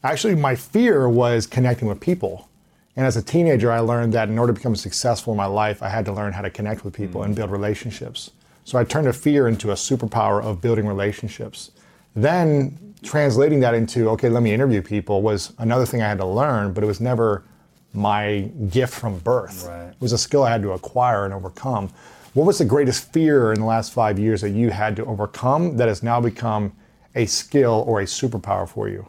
actually, 0.03 0.37
my 0.37 0.55
fear 0.55 1.07
was 1.07 1.47
connecting 1.47 1.87
with 1.87 2.01
people. 2.01 2.49
And 2.97 3.07
as 3.07 3.17
a 3.17 3.23
teenager, 3.23 3.73
I 3.73 3.81
learned 3.81 4.13
that 4.13 4.29
in 4.29 4.39
order 4.39 4.53
to 4.53 4.57
become 4.57 4.77
successful 4.77 5.33
in 5.33 5.37
my 5.37 5.47
life, 5.47 5.83
I 5.83 5.89
had 5.89 6.05
to 6.05 6.13
learn 6.13 6.33
how 6.33 6.43
to 6.43 6.51
connect 6.51 6.85
with 6.85 6.95
people 6.95 7.21
mm-hmm. 7.21 7.29
and 7.29 7.37
build 7.37 7.51
relationships. 7.51 8.31
So 8.65 8.79
I 8.79 8.85
turned 8.85 9.09
a 9.09 9.13
fear 9.13 9.49
into 9.49 9.71
a 9.73 9.75
superpower 9.75 10.43
of 10.43 10.61
building 10.61 10.87
relationships. 10.87 11.73
Then 12.15 12.95
translating 13.05 13.61
that 13.61 13.75
into 13.75 14.09
okay 14.09 14.29
let 14.29 14.43
me 14.43 14.53
interview 14.53 14.83
people 14.83 15.23
was 15.23 15.53
another 15.59 15.85
thing 15.85 16.03
i 16.03 16.09
had 16.09 16.19
to 16.19 16.27
learn 16.27 16.73
but 16.73 16.83
it 16.83 16.87
was 16.87 17.01
never 17.01 17.45
my 17.93 18.41
gift 18.71 18.95
from 18.95 19.19
birth 19.19 19.67
right. 19.67 19.91
it 19.91 20.01
was 20.01 20.13
a 20.13 20.19
skill 20.19 20.43
i 20.43 20.51
had 20.51 20.63
to 20.63 20.73
acquire 20.73 21.25
and 21.25 21.35
overcome 21.35 21.89
what 22.33 22.47
was 22.47 22.59
the 22.59 22.65
greatest 22.65 23.13
fear 23.13 23.53
in 23.53 23.61
the 23.61 23.67
last 23.67 23.93
five 23.93 24.19
years 24.19 24.41
that 24.41 24.51
you 24.51 24.71
had 24.71 24.97
to 24.97 25.05
overcome 25.05 25.77
that 25.77 25.87
has 25.87 26.03
now 26.03 26.21
become 26.21 26.73
a 27.15 27.27
skill 27.27 27.85
or 27.87 28.01
a 28.01 28.05
superpower 28.05 28.69
for 28.69 28.89
you 28.89 29.07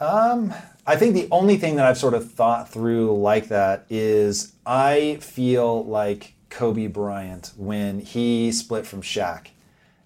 um, 0.00 0.52
i 0.86 0.96
think 0.96 1.14
the 1.14 1.28
only 1.30 1.56
thing 1.56 1.76
that 1.76 1.86
i've 1.86 1.98
sort 1.98 2.14
of 2.14 2.30
thought 2.30 2.68
through 2.68 3.16
like 3.20 3.48
that 3.48 3.84
is 3.90 4.52
i 4.64 5.18
feel 5.20 5.84
like 5.84 6.34
kobe 6.50 6.86
bryant 6.86 7.52
when 7.56 8.00
he 8.00 8.50
split 8.52 8.86
from 8.86 9.02
Shaq 9.02 9.48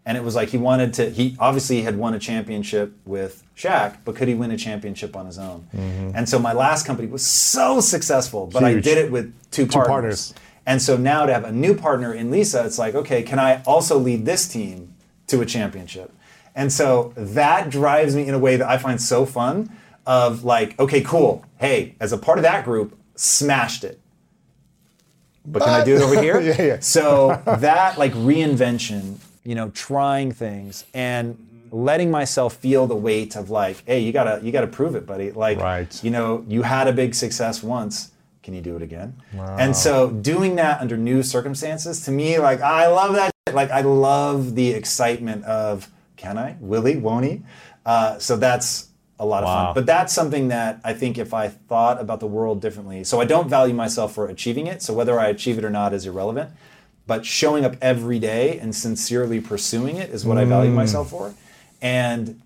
and 0.06 0.16
it 0.16 0.25
was 0.25 0.35
like 0.35 0.49
he 0.49 0.59
wanted 0.59 0.94
to. 0.94 1.11
He 1.11 1.37
obviously 1.38 1.82
had 1.82 1.97
won 1.97 2.14
a 2.14 2.18
championship 2.18 2.97
with 3.04 3.44
Shaq, 3.56 3.99
but 4.04 4.16
could 4.16 4.28
he 4.28 4.35
win 4.35 4.50
a 4.50 4.56
championship 4.56 5.14
on 5.14 5.26
his 5.26 5.38
own? 5.38 5.68
Mm-hmm. 5.75 6.16
And 6.16 6.28
so 6.28 6.38
my 6.38 6.52
last 6.52 6.87
company 6.87 7.06
was 7.06 7.25
so 7.25 7.80
successful, 7.80 8.47
but 8.47 8.62
Huge. 8.62 8.78
I 8.78 8.80
did 8.80 8.99
it 8.99 9.12
with 9.12 9.32
two, 9.50 9.66
two 9.66 9.73
partners. 9.73 10.32
partners. 10.32 10.35
And 10.66 10.80
so 10.80 10.97
now 10.97 11.26
to 11.26 11.32
have 11.32 11.44
a 11.44 11.52
new 11.52 11.75
partner 11.75 12.14
in 12.14 12.30
Lisa, 12.30 12.64
it's 12.64 12.78
like, 12.78 12.94
okay, 12.94 13.23
can 13.23 13.38
I 13.38 13.62
also 13.64 13.99
lead 13.99 14.25
this 14.25 14.49
team 14.49 14.94
to 15.26 15.42
a 15.42 15.47
championship? 15.47 16.12
And 16.54 16.73
so 16.73 17.12
that 17.16 17.71
drives 17.71 18.14
me 18.14 18.26
in 18.26 18.35
a 18.35 18.38
way 18.38 18.57
that 18.57 18.69
I 18.69 18.78
find 18.78 19.00
so 19.00 19.25
fun 19.25 19.71
of 20.07 20.45
like, 20.45 20.78
okay, 20.78 21.00
cool. 21.02 21.45
Hey, 21.59 21.95
as 22.00 22.12
a 22.12 22.19
part 22.19 22.38
of 22.38 22.42
that 22.42 22.64
group, 22.64 22.99
smashed 23.14 23.85
it. 23.85 24.00
But, 25.45 25.61
but 25.61 25.64
can 25.64 25.80
I 25.80 25.85
do 25.85 25.97
it 25.97 26.02
over 26.02 26.21
here? 26.21 26.40
yeah, 26.40 26.62
yeah. 26.62 26.80
So 26.80 27.42
that 27.47 27.99
like 27.99 28.12
reinvention 28.12 29.19
you 29.45 29.54
know, 29.54 29.71
trying 29.71 30.33
things 30.33 30.85
and 30.92 31.47
letting 31.71 32.11
myself 32.11 32.57
feel 32.57 32.87
the 32.87 32.97
weight 32.97 33.37
of 33.37 33.50
like, 33.50 33.83
hey, 33.87 34.00
you 34.00 34.12
gotta 34.12 34.40
you 34.45 34.52
gotta 34.52 34.66
prove 34.66 34.95
it, 34.95 35.07
buddy. 35.07 35.30
Like, 35.33 35.59
right. 35.59 36.04
you 36.04 36.11
know, 36.11 36.45
you 36.49 36.62
had 36.62 36.88
a 36.88 36.92
big 36.92 37.14
success 37.14 37.62
once. 37.62 38.12
Can 38.42 38.54
you 38.54 38.61
do 38.61 38.76
it 38.76 38.83
again? 38.83 39.16
Wow. 39.35 39.57
And 39.59 39.76
so 39.76 40.11
doing 40.11 40.57
that 40.57 40.80
under 40.80 40.97
new 40.97 41.23
circumstances, 41.23 42.04
to 42.07 42.11
me, 42.11 42.38
like 42.38 42.61
I 42.61 42.87
love 42.88 43.14
that. 43.14 43.33
Like 43.52 43.71
I 43.71 43.80
love 43.80 44.54
the 44.54 44.71
excitement 44.71 45.45
of 45.45 45.88
can 46.21 46.39
I? 46.39 46.57
Will 46.61 46.85
he? 46.85 46.97
Won't 46.97 47.27
he? 47.27 47.43
Uh, 47.85 48.19
so 48.19 48.37
that's 48.37 48.89
a 49.19 49.27
lot 49.27 49.43
wow. 49.43 49.50
of 49.50 49.67
fun. 49.67 49.75
But 49.75 49.87
that's 49.87 50.12
something 50.12 50.49
that 50.49 50.81
I 50.85 50.93
think 50.93 51.19
if 51.19 51.35
I 51.35 51.49
thought 51.49 52.00
about 52.00 52.21
the 52.21 52.27
world 52.27 52.61
differently, 52.61 53.05
so 53.05 53.21
I 53.21 53.25
don't 53.25 53.49
value 53.49 53.75
myself 53.75 54.15
for 54.15 54.29
achieving 54.29 54.67
it. 54.67 54.83
So 54.83 54.95
whether 54.95 55.19
I 55.19 55.29
achieve 55.29 55.59
it 55.59 55.65
or 55.65 55.71
not 55.71 55.93
is 55.93 56.07
irrelevant 56.07 56.50
but 57.11 57.27
showing 57.27 57.65
up 57.65 57.75
every 57.83 58.21
day 58.21 58.57
and 58.61 58.73
sincerely 58.73 59.41
pursuing 59.41 59.97
it 59.97 60.11
is 60.11 60.25
what 60.25 60.39
mm. 60.39 60.43
I 60.43 60.45
value 60.45 60.71
mm. 60.71 60.77
myself 60.77 61.11
for. 61.11 61.35
And 61.83 62.41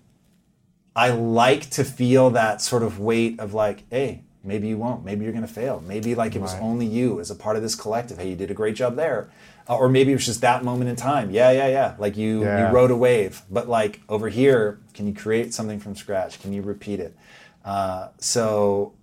I 0.95 1.09
like 1.09 1.69
to 1.71 1.83
feel 1.83 2.31
that 2.31 2.63
sort 2.63 2.81
of 2.81 2.99
weight 2.99 3.39
of 3.39 3.53
like, 3.53 3.83
hey, 3.91 4.23
maybe 4.45 4.67
you 4.67 4.77
won't. 4.77 5.03
Maybe 5.03 5.23
you're 5.23 5.33
going 5.33 5.47
to 5.47 5.53
fail. 5.53 5.83
Maybe 5.87 6.15
like 6.15 6.35
it 6.35 6.41
was 6.41 6.53
only 6.55 6.85
you 6.85 7.19
as 7.19 7.31
a 7.31 7.35
part 7.35 7.57
of 7.57 7.63
this 7.63 7.75
collective. 7.75 8.17
Hey, 8.17 8.29
you 8.29 8.35
did 8.35 8.51
a 8.51 8.53
great 8.53 8.75
job 8.75 8.95
there. 8.95 9.29
Uh, 9.67 9.77
or 9.77 9.89
maybe 9.89 10.11
it 10.11 10.15
was 10.15 10.25
just 10.25 10.41
that 10.41 10.63
moment 10.63 10.89
in 10.89 10.95
time. 10.95 11.31
Yeah, 11.31 11.51
yeah, 11.51 11.67
yeah. 11.67 11.95
Like 11.97 12.15
you, 12.15 12.43
yeah. 12.43 12.69
you 12.69 12.75
rode 12.75 12.91
a 12.91 12.95
wave. 12.95 13.41
But 13.49 13.67
like 13.67 14.01
over 14.07 14.29
here, 14.29 14.79
can 14.93 15.07
you 15.07 15.13
create 15.13 15.53
something 15.53 15.79
from 15.79 15.95
scratch? 15.95 16.39
Can 16.41 16.53
you 16.53 16.61
repeat 16.61 16.99
it? 16.99 17.17
Uh, 17.63 18.09
so 18.19 18.93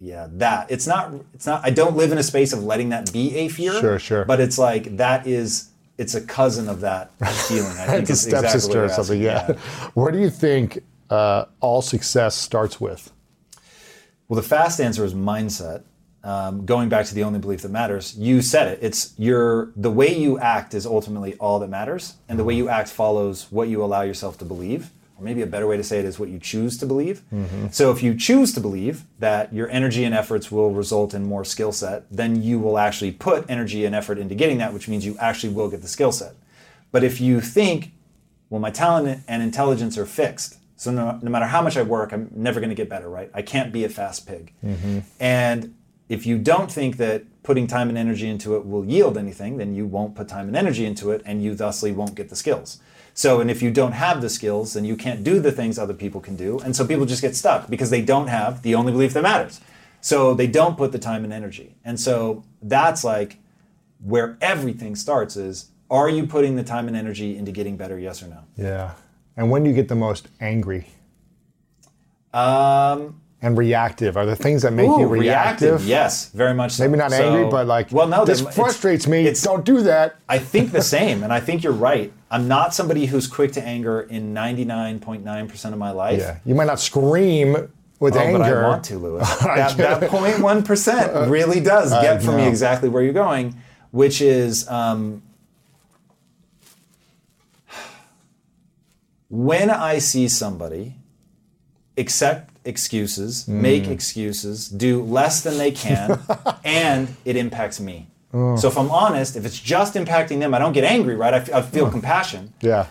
yeah 0.00 0.26
that 0.32 0.70
it's 0.70 0.86
not 0.86 1.12
it's 1.32 1.46
not 1.46 1.64
i 1.64 1.70
don't 1.70 1.96
live 1.96 2.12
in 2.12 2.18
a 2.18 2.22
space 2.22 2.52
of 2.52 2.62
letting 2.62 2.90
that 2.90 3.10
be 3.12 3.34
a 3.36 3.48
fear 3.48 3.72
sure 3.80 3.98
sure 3.98 4.24
but 4.24 4.38
it's 4.38 4.58
like 4.58 4.96
that 4.96 5.26
is 5.26 5.70
it's 5.96 6.14
a 6.14 6.20
cousin 6.20 6.68
of 6.68 6.80
that 6.80 7.10
feeling 7.48 7.70
i 7.78 7.86
think 7.86 8.02
it's 8.02 8.10
a 8.10 8.28
stepsister 8.28 8.84
exactly 8.84 8.84
or 8.84 8.88
something 8.90 9.22
yeah. 9.22 9.46
yeah. 9.48 9.90
where 9.94 10.12
do 10.12 10.18
you 10.18 10.30
think 10.30 10.80
uh, 11.10 11.44
all 11.60 11.80
success 11.80 12.34
starts 12.34 12.80
with 12.80 13.12
well 14.28 14.36
the 14.36 14.46
fast 14.46 14.80
answer 14.80 15.04
is 15.04 15.14
mindset 15.14 15.82
um, 16.22 16.64
going 16.64 16.88
back 16.88 17.04
to 17.06 17.14
the 17.14 17.22
only 17.22 17.38
belief 17.38 17.62
that 17.62 17.70
matters 17.70 18.16
you 18.18 18.40
said 18.40 18.68
it 18.68 18.78
it's 18.82 19.14
your 19.18 19.72
the 19.76 19.90
way 19.90 20.16
you 20.16 20.38
act 20.38 20.74
is 20.74 20.86
ultimately 20.86 21.34
all 21.34 21.58
that 21.58 21.68
matters 21.68 22.16
and 22.28 22.38
the 22.38 22.44
way 22.44 22.54
you 22.54 22.68
act 22.68 22.88
follows 22.88 23.46
what 23.50 23.68
you 23.68 23.82
allow 23.82 24.02
yourself 24.02 24.38
to 24.38 24.44
believe 24.44 24.90
or 25.16 25.24
maybe 25.24 25.42
a 25.42 25.46
better 25.46 25.66
way 25.66 25.76
to 25.76 25.84
say 25.84 25.98
it 25.98 26.04
is 26.04 26.18
what 26.18 26.28
you 26.28 26.38
choose 26.38 26.76
to 26.78 26.86
believe. 26.86 27.22
Mm-hmm. 27.32 27.68
So 27.70 27.90
if 27.92 28.02
you 28.02 28.16
choose 28.16 28.52
to 28.54 28.60
believe 28.60 29.04
that 29.20 29.52
your 29.52 29.70
energy 29.70 30.04
and 30.04 30.14
efforts 30.14 30.50
will 30.50 30.70
result 30.70 31.14
in 31.14 31.24
more 31.24 31.44
skill 31.44 31.72
set, 31.72 32.04
then 32.10 32.42
you 32.42 32.58
will 32.58 32.78
actually 32.78 33.12
put 33.12 33.48
energy 33.48 33.84
and 33.84 33.94
effort 33.94 34.18
into 34.18 34.34
getting 34.34 34.58
that, 34.58 34.72
which 34.72 34.88
means 34.88 35.06
you 35.06 35.16
actually 35.18 35.52
will 35.52 35.70
get 35.70 35.82
the 35.82 35.88
skill 35.88 36.10
set. 36.10 36.34
But 36.90 37.04
if 37.04 37.20
you 37.20 37.40
think, 37.40 37.92
well, 38.50 38.60
my 38.60 38.70
talent 38.70 39.22
and 39.28 39.42
intelligence 39.42 39.96
are 39.96 40.06
fixed, 40.06 40.58
so 40.84 40.90
no, 40.90 41.18
no 41.22 41.30
matter 41.30 41.46
how 41.46 41.62
much 41.62 41.76
I 41.76 41.82
work, 41.82 42.12
I'm 42.12 42.30
never 42.34 42.60
going 42.60 42.70
to 42.70 42.76
get 42.76 42.88
better, 42.88 43.08
right? 43.08 43.30
I 43.34 43.42
can't 43.42 43.72
be 43.72 43.84
a 43.84 43.88
fast 43.88 44.26
pig. 44.26 44.52
Mm-hmm. 44.62 45.00
And 45.18 45.74
if 46.08 46.26
you 46.26 46.38
don't 46.38 46.70
think 46.70 46.98
that 46.98 47.24
putting 47.42 47.66
time 47.66 47.88
and 47.88 47.96
energy 47.96 48.28
into 48.28 48.54
it 48.56 48.66
will 48.66 48.84
yield 48.84 49.16
anything, 49.16 49.56
then 49.56 49.74
you 49.74 49.86
won't 49.86 50.14
put 50.14 50.28
time 50.28 50.46
and 50.46 50.56
energy 50.56 50.84
into 50.84 51.10
it, 51.10 51.22
and 51.24 51.42
you 51.42 51.54
thusly 51.54 51.90
won't 51.90 52.14
get 52.14 52.28
the 52.28 52.36
skills. 52.36 52.80
So, 53.14 53.40
and 53.40 53.50
if 53.50 53.62
you 53.62 53.70
don't 53.70 53.92
have 53.92 54.20
the 54.20 54.28
skills, 54.28 54.74
then 54.74 54.84
you 54.84 54.96
can't 54.96 55.24
do 55.24 55.40
the 55.40 55.52
things 55.52 55.78
other 55.78 55.94
people 55.94 56.20
can 56.20 56.36
do. 56.36 56.58
And 56.60 56.76
so 56.76 56.86
people 56.86 57.06
just 57.06 57.22
get 57.22 57.34
stuck 57.34 57.70
because 57.70 57.90
they 57.90 58.02
don't 58.02 58.26
have 58.26 58.62
the 58.62 58.74
only 58.74 58.92
belief 58.92 59.14
that 59.14 59.22
matters. 59.22 59.60
So 60.00 60.34
they 60.34 60.48
don't 60.48 60.76
put 60.76 60.92
the 60.92 60.98
time 60.98 61.24
and 61.24 61.32
energy. 61.32 61.76
And 61.84 61.98
so 61.98 62.44
that's 62.60 63.04
like 63.04 63.38
where 64.02 64.36
everything 64.40 64.96
starts 64.96 65.36
is 65.36 65.70
are 65.90 66.08
you 66.08 66.26
putting 66.26 66.56
the 66.56 66.64
time 66.64 66.88
and 66.88 66.96
energy 66.96 67.36
into 67.36 67.52
getting 67.52 67.76
better? 67.76 67.98
Yes 67.98 68.22
or 68.22 68.26
no? 68.26 68.40
Yeah. 68.56 68.94
And 69.36 69.50
when 69.50 69.62
do 69.64 69.70
you 69.70 69.74
get 69.74 69.88
the 69.88 69.94
most 69.96 70.28
angry 70.40 70.86
Um, 72.32 73.20
and 73.42 73.56
reactive? 73.58 74.16
Are 74.16 74.26
the 74.26 74.36
things 74.36 74.62
that 74.62 74.72
make 74.72 74.88
ooh, 74.88 75.00
you 75.00 75.06
reactive? 75.06 75.84
Yes, 75.84 76.30
very 76.30 76.54
much. 76.54 76.72
So. 76.72 76.84
Maybe 76.86 76.96
not 76.98 77.10
So- 77.12 77.22
angry, 77.34 77.50
but 77.50 77.66
like, 77.66 77.88
well, 77.92 78.06
no, 78.08 78.24
this 78.24 78.40
it's- 78.40 78.54
frustrates 78.54 79.06
me. 79.06 79.20
it's- 79.20 79.42
Don't 79.42 79.64
do 79.64 79.82
that. 79.82 80.16
I 80.28 80.38
think 80.38 80.72
the 80.72 80.82
same, 80.82 81.22
and 81.22 81.32
I 81.32 81.40
think 81.40 81.62
you're 81.62 81.72
right. 81.72 82.12
I'm 82.30 82.48
not 82.48 82.74
somebody 82.74 83.06
who's 83.06 83.26
quick 83.26 83.52
to 83.52 83.62
anger 83.64 84.00
in 84.02 84.32
99.9% 84.34 85.72
of 85.72 85.78
my 85.78 85.90
life. 85.90 86.18
Yeah. 86.20 86.36
You 86.44 86.54
might 86.54 86.66
not 86.66 86.80
scream 86.80 87.68
with 88.00 88.16
Oh, 88.16 88.18
anger. 88.20 88.38
but 88.38 88.52
I 88.64 88.68
want 88.68 88.84
to, 88.86 88.98
Lewis. 88.98 89.28
that, 89.40 89.76
that 89.76 90.00
0.1% 90.10 91.30
really 91.30 91.60
does 91.60 91.90
get 92.02 92.22
for 92.22 92.32
me 92.32 92.46
exactly 92.46 92.88
where 92.88 93.02
you're 93.02 93.12
going, 93.12 93.54
which 93.92 94.20
is 94.20 94.68
um, 94.68 95.22
when 99.34 99.68
I 99.68 99.98
see 99.98 100.28
somebody 100.28 100.94
accept 101.98 102.50
excuses, 102.64 103.44
Mm. 103.44 103.60
make 103.60 103.88
excuses, 103.88 104.68
do 104.68 105.02
less 105.02 105.42
than 105.42 105.58
they 105.58 105.70
can, 105.70 106.18
and 106.64 107.08
it 107.24 107.36
impacts 107.36 107.80
me. 107.80 108.06
Oh. 108.32 108.56
So 108.56 108.68
if 108.68 108.78
I'm 108.78 108.90
honest, 108.90 109.36
if 109.36 109.44
it's 109.44 109.58
just 109.58 109.94
impacting 109.94 110.38
them, 110.40 110.54
I 110.54 110.58
don't 110.58 110.72
get 110.72 110.84
angry, 110.84 111.14
right? 111.14 111.34
I, 111.34 111.38
f- 111.38 111.52
I 111.52 111.62
feel 111.62 111.90
compassion. 111.90 112.52
Yeah. 112.60 112.86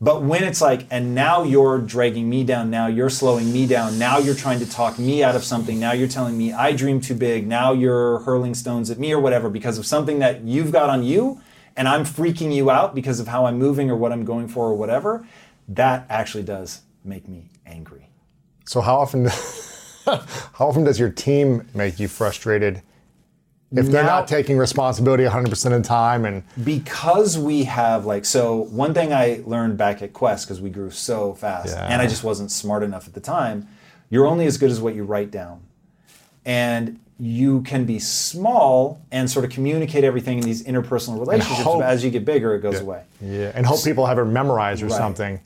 But 0.00 0.22
when 0.22 0.44
it's 0.44 0.60
like, 0.60 0.86
and 0.90 1.14
now 1.14 1.42
you're 1.42 1.78
dragging 1.78 2.30
me 2.30 2.44
down, 2.44 2.70
now 2.70 2.86
you're 2.86 3.10
slowing 3.10 3.52
me 3.52 3.66
down, 3.66 3.98
now 3.98 4.18
you're 4.18 4.34
trying 4.36 4.60
to 4.60 4.70
talk 4.70 4.98
me 4.98 5.24
out 5.24 5.34
of 5.34 5.42
something, 5.44 5.78
now 5.80 5.92
you're 5.92 6.08
telling 6.08 6.38
me 6.38 6.52
I 6.52 6.72
dream 6.72 7.00
too 7.00 7.14
big, 7.16 7.46
now 7.48 7.72
you're 7.72 8.20
hurling 8.20 8.54
stones 8.54 8.90
at 8.90 8.98
me 9.00 9.12
or 9.12 9.18
whatever 9.20 9.50
because 9.50 9.76
of 9.76 9.84
something 9.86 10.20
that 10.20 10.42
you've 10.42 10.70
got 10.72 10.88
on 10.88 11.02
you, 11.02 11.40
and 11.76 11.88
I'm 11.88 12.04
freaking 12.04 12.54
you 12.54 12.70
out 12.70 12.94
because 12.94 13.18
of 13.20 13.26
how 13.28 13.46
I'm 13.46 13.58
moving 13.58 13.90
or 13.90 13.96
what 13.96 14.12
I'm 14.12 14.24
going 14.24 14.46
for 14.48 14.66
or 14.68 14.74
whatever, 14.74 15.26
that 15.68 16.06
actually 16.08 16.44
does 16.44 16.80
make 17.04 17.28
me 17.28 17.48
angry. 17.66 18.08
So 18.66 18.80
how 18.80 18.96
often 18.96 19.26
how 20.06 20.68
often 20.68 20.84
does 20.84 20.98
your 20.98 21.10
team 21.10 21.66
make 21.74 21.98
you 22.00 22.08
frustrated 22.08 22.82
if 23.70 23.86
they're 23.90 24.02
Now- 24.02 24.20
not 24.20 24.28
taking 24.28 24.56
responsibility 24.56 25.24
100% 25.24 25.50
of 25.76 25.82
the 25.82 25.86
time 25.86 26.24
and 26.24 26.42
because 26.64 27.36
we 27.36 27.64
have 27.64 28.06
like 28.06 28.24
so 28.24 28.56
one 28.70 28.94
thing 28.94 29.12
i 29.12 29.42
learned 29.44 29.76
back 29.76 30.00
at 30.00 30.14
quest 30.14 30.46
because 30.46 30.58
we 30.62 30.70
grew 30.70 30.90
so 30.90 31.34
fast 31.34 31.74
Yeah. 31.76 31.86
and 31.86 32.00
i 32.00 32.06
just 32.06 32.24
wasn't 32.24 32.50
smart 32.50 32.82
enough 32.82 33.06
at 33.06 33.12
the 33.12 33.20
time 33.20 33.68
you're 34.08 34.26
only 34.26 34.46
as 34.46 34.56
good 34.56 34.70
as 34.70 34.80
what 34.80 34.94
you 34.94 35.04
write 35.04 35.30
down 35.30 35.60
and 36.46 36.98
you 37.20 37.60
can 37.62 37.84
be 37.84 37.98
small 37.98 39.02
and 39.12 39.30
sort 39.30 39.44
of 39.44 39.50
communicate 39.50 40.02
everything 40.04 40.38
in 40.38 40.44
these 40.44 40.62
interpersonal 40.64 41.18
relationships 41.20 41.60
hope- 41.60 41.80
but 41.80 41.88
as 41.90 42.02
you 42.02 42.10
get 42.10 42.24
bigger 42.24 42.54
it 42.54 42.60
goes 42.60 42.80
away 42.80 43.02
yeah, 43.20 43.52
and 43.54 43.66
hope 43.66 43.84
people 43.84 44.06
have 44.06 44.18
it 44.18 44.24
memorized 44.24 44.82
or 44.82 44.86
Right. 44.86 44.96
something. 44.96 45.40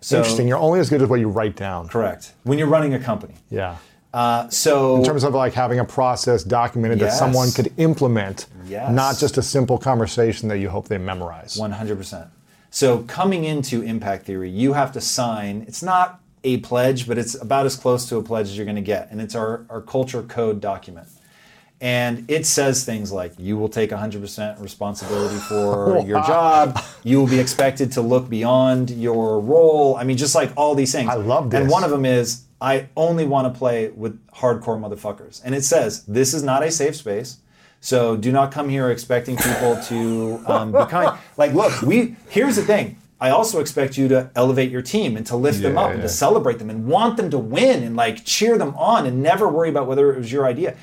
So- 0.00 0.18
Interesting. 0.18 0.46
You're 0.48 0.58
only 0.58 0.80
as 0.80 0.88
good 0.90 1.02
as 1.02 1.08
what 1.08 1.20
you 1.20 1.28
write 1.28 1.56
down. 1.56 1.88
correct 1.88 2.32
when 2.44 2.58
you're 2.58 2.68
running 2.68 2.94
a 2.94 2.98
company 3.00 3.34
Yeah. 3.50 3.76
uh, 4.14 4.48
so 4.48 4.96
In 4.96 5.04
terms 5.04 5.24
of 5.24 5.34
like 5.34 5.52
having 5.54 5.78
a 5.80 5.84
process 5.84 6.44
documented 6.44 6.98
that 7.00 7.12
someone 7.12 7.50
could 7.50 7.72
implement, 7.76 8.46
Yes. 8.66 8.92
not 8.92 9.18
just 9.18 9.36
a 9.38 9.42
simple 9.42 9.78
conversation 9.78 10.48
that 10.48 10.58
you 10.58 10.70
hope 10.70 10.88
they 10.88 10.98
memorize. 10.98 11.56
100%. 11.56 12.28
So 12.70 12.98
coming 13.06 13.44
into 13.44 13.82
impact 13.82 14.26
theory, 14.26 14.50
you 14.50 14.74
have 14.74 14.92
to 14.92 15.00
sign, 15.00 15.64
it's 15.66 15.82
not 15.82 16.20
a 16.44 16.58
pledge, 16.58 17.08
but 17.08 17.18
it's 17.18 17.34
about 17.40 17.66
as 17.66 17.74
close 17.76 18.06
to 18.08 18.16
a 18.18 18.22
pledge 18.22 18.46
as 18.48 18.56
you're 18.56 18.66
going 18.66 18.76
to 18.76 18.82
get. 18.82 19.08
And 19.10 19.20
it's 19.20 19.34
our, 19.34 19.64
our 19.70 19.80
culture 19.80 20.22
code 20.22 20.60
document. 20.60 21.08
And 21.80 22.28
it 22.28 22.44
says 22.44 22.84
things 22.84 23.12
like 23.12 23.34
you 23.38 23.56
will 23.56 23.68
take 23.68 23.90
100% 23.90 24.60
responsibility 24.60 25.36
for 25.48 26.00
your 26.04 26.20
job. 26.22 26.80
You 27.04 27.18
will 27.20 27.28
be 27.28 27.38
expected 27.38 27.92
to 27.92 28.00
look 28.00 28.28
beyond 28.28 28.90
your 28.90 29.40
role. 29.40 29.96
I 29.96 30.04
mean, 30.04 30.16
just 30.16 30.34
like 30.34 30.50
all 30.56 30.74
these 30.74 30.92
things. 30.92 31.08
I 31.08 31.14
love 31.14 31.50
this. 31.50 31.60
And 31.60 31.70
one 31.70 31.84
of 31.84 31.90
them 31.90 32.04
is 32.04 32.44
I 32.60 32.88
only 32.96 33.26
want 33.26 33.52
to 33.52 33.56
play 33.56 33.88
with 33.90 34.20
hardcore 34.28 34.78
motherfuckers. 34.78 35.40
And 35.44 35.54
it 35.54 35.64
says 35.64 36.04
this 36.04 36.34
is 36.34 36.42
not 36.42 36.62
a 36.64 36.70
safe 36.70 36.96
space. 36.96 37.38
So 37.80 38.16
do 38.16 38.32
not 38.32 38.50
come 38.50 38.68
here 38.68 38.90
expecting 38.90 39.36
people 39.36 39.80
to 39.84 40.42
um, 40.48 40.72
be 40.72 40.84
kind. 40.86 41.16
Like, 41.36 41.54
look, 41.54 41.80
we 41.82 42.16
here's 42.28 42.56
the 42.56 42.64
thing. 42.64 42.96
I 43.20 43.30
also 43.30 43.60
expect 43.60 43.98
you 43.98 44.06
to 44.08 44.30
elevate 44.36 44.70
your 44.70 44.82
team 44.82 45.16
and 45.16 45.26
to 45.26 45.36
lift 45.36 45.60
them 45.60 45.74
Yeah, 45.74 45.80
up 45.80 45.90
and 45.92 46.02
to 46.02 46.08
celebrate 46.08 46.60
them 46.60 46.70
and 46.70 46.86
want 46.86 47.16
them 47.16 47.30
to 47.30 47.38
win 47.38 47.82
and 47.82 47.96
like 47.96 48.24
cheer 48.24 48.56
them 48.56 48.74
on 48.76 49.06
and 49.06 49.22
never 49.22 49.48
worry 49.48 49.68
about 49.68 49.88
whether 49.88 50.12
it 50.12 50.18
was 50.18 50.30
your 50.30 50.46
idea. 50.46 50.76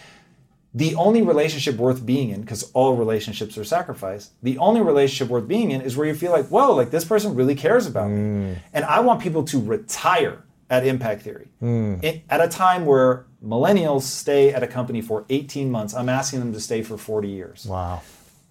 The 0.75 0.93
only 0.95 1.21
relationship 1.21 1.77
worth 1.77 2.05
being 2.05 2.29
in, 2.31 2.41
because 2.41 2.69
all 2.73 2.97
relationships 2.97 3.57
are 3.57 3.63
sacrifice, 3.63 4.31
the 4.43 4.57
only 4.57 4.81
relationship 4.81 5.29
worth 5.29 5.47
being 5.47 5.71
in 5.71 5.79
is 5.79 5.95
where 5.95 6.05
you 6.05 6.13
feel 6.13 6.33
like, 6.33 6.47
whoa, 6.47 6.75
like 6.75 6.91
this 6.91 7.05
person 7.05 7.33
really 7.33 7.55
cares 7.55 7.87
about 7.87 8.09
me. 8.11 8.17
Mm. 8.17 8.55
And 8.73 8.83
I 8.83 8.99
want 8.99 9.21
people 9.21 9.43
to 9.45 9.61
retire 9.61 10.43
at 10.69 10.85
Impact 10.85 11.21
Theory. 11.21 11.47
Mm. 11.63 12.03
It- 12.03 12.23
at 12.29 12.41
a 12.41 12.49
time 12.49 12.85
where 12.85 13.25
millennials 13.41 14.01
stay 14.01 14.53
at 14.53 14.63
a 14.63 14.67
company 14.67 15.01
for 15.01 15.23
18 15.29 15.71
months, 15.71 15.93
I'm 15.93 16.09
asking 16.09 16.39
them 16.41 16.51
to 16.51 16.59
stay 16.59 16.81
for 16.83 16.97
40 16.97 17.29
years. 17.29 17.65
Wow. 17.65 18.01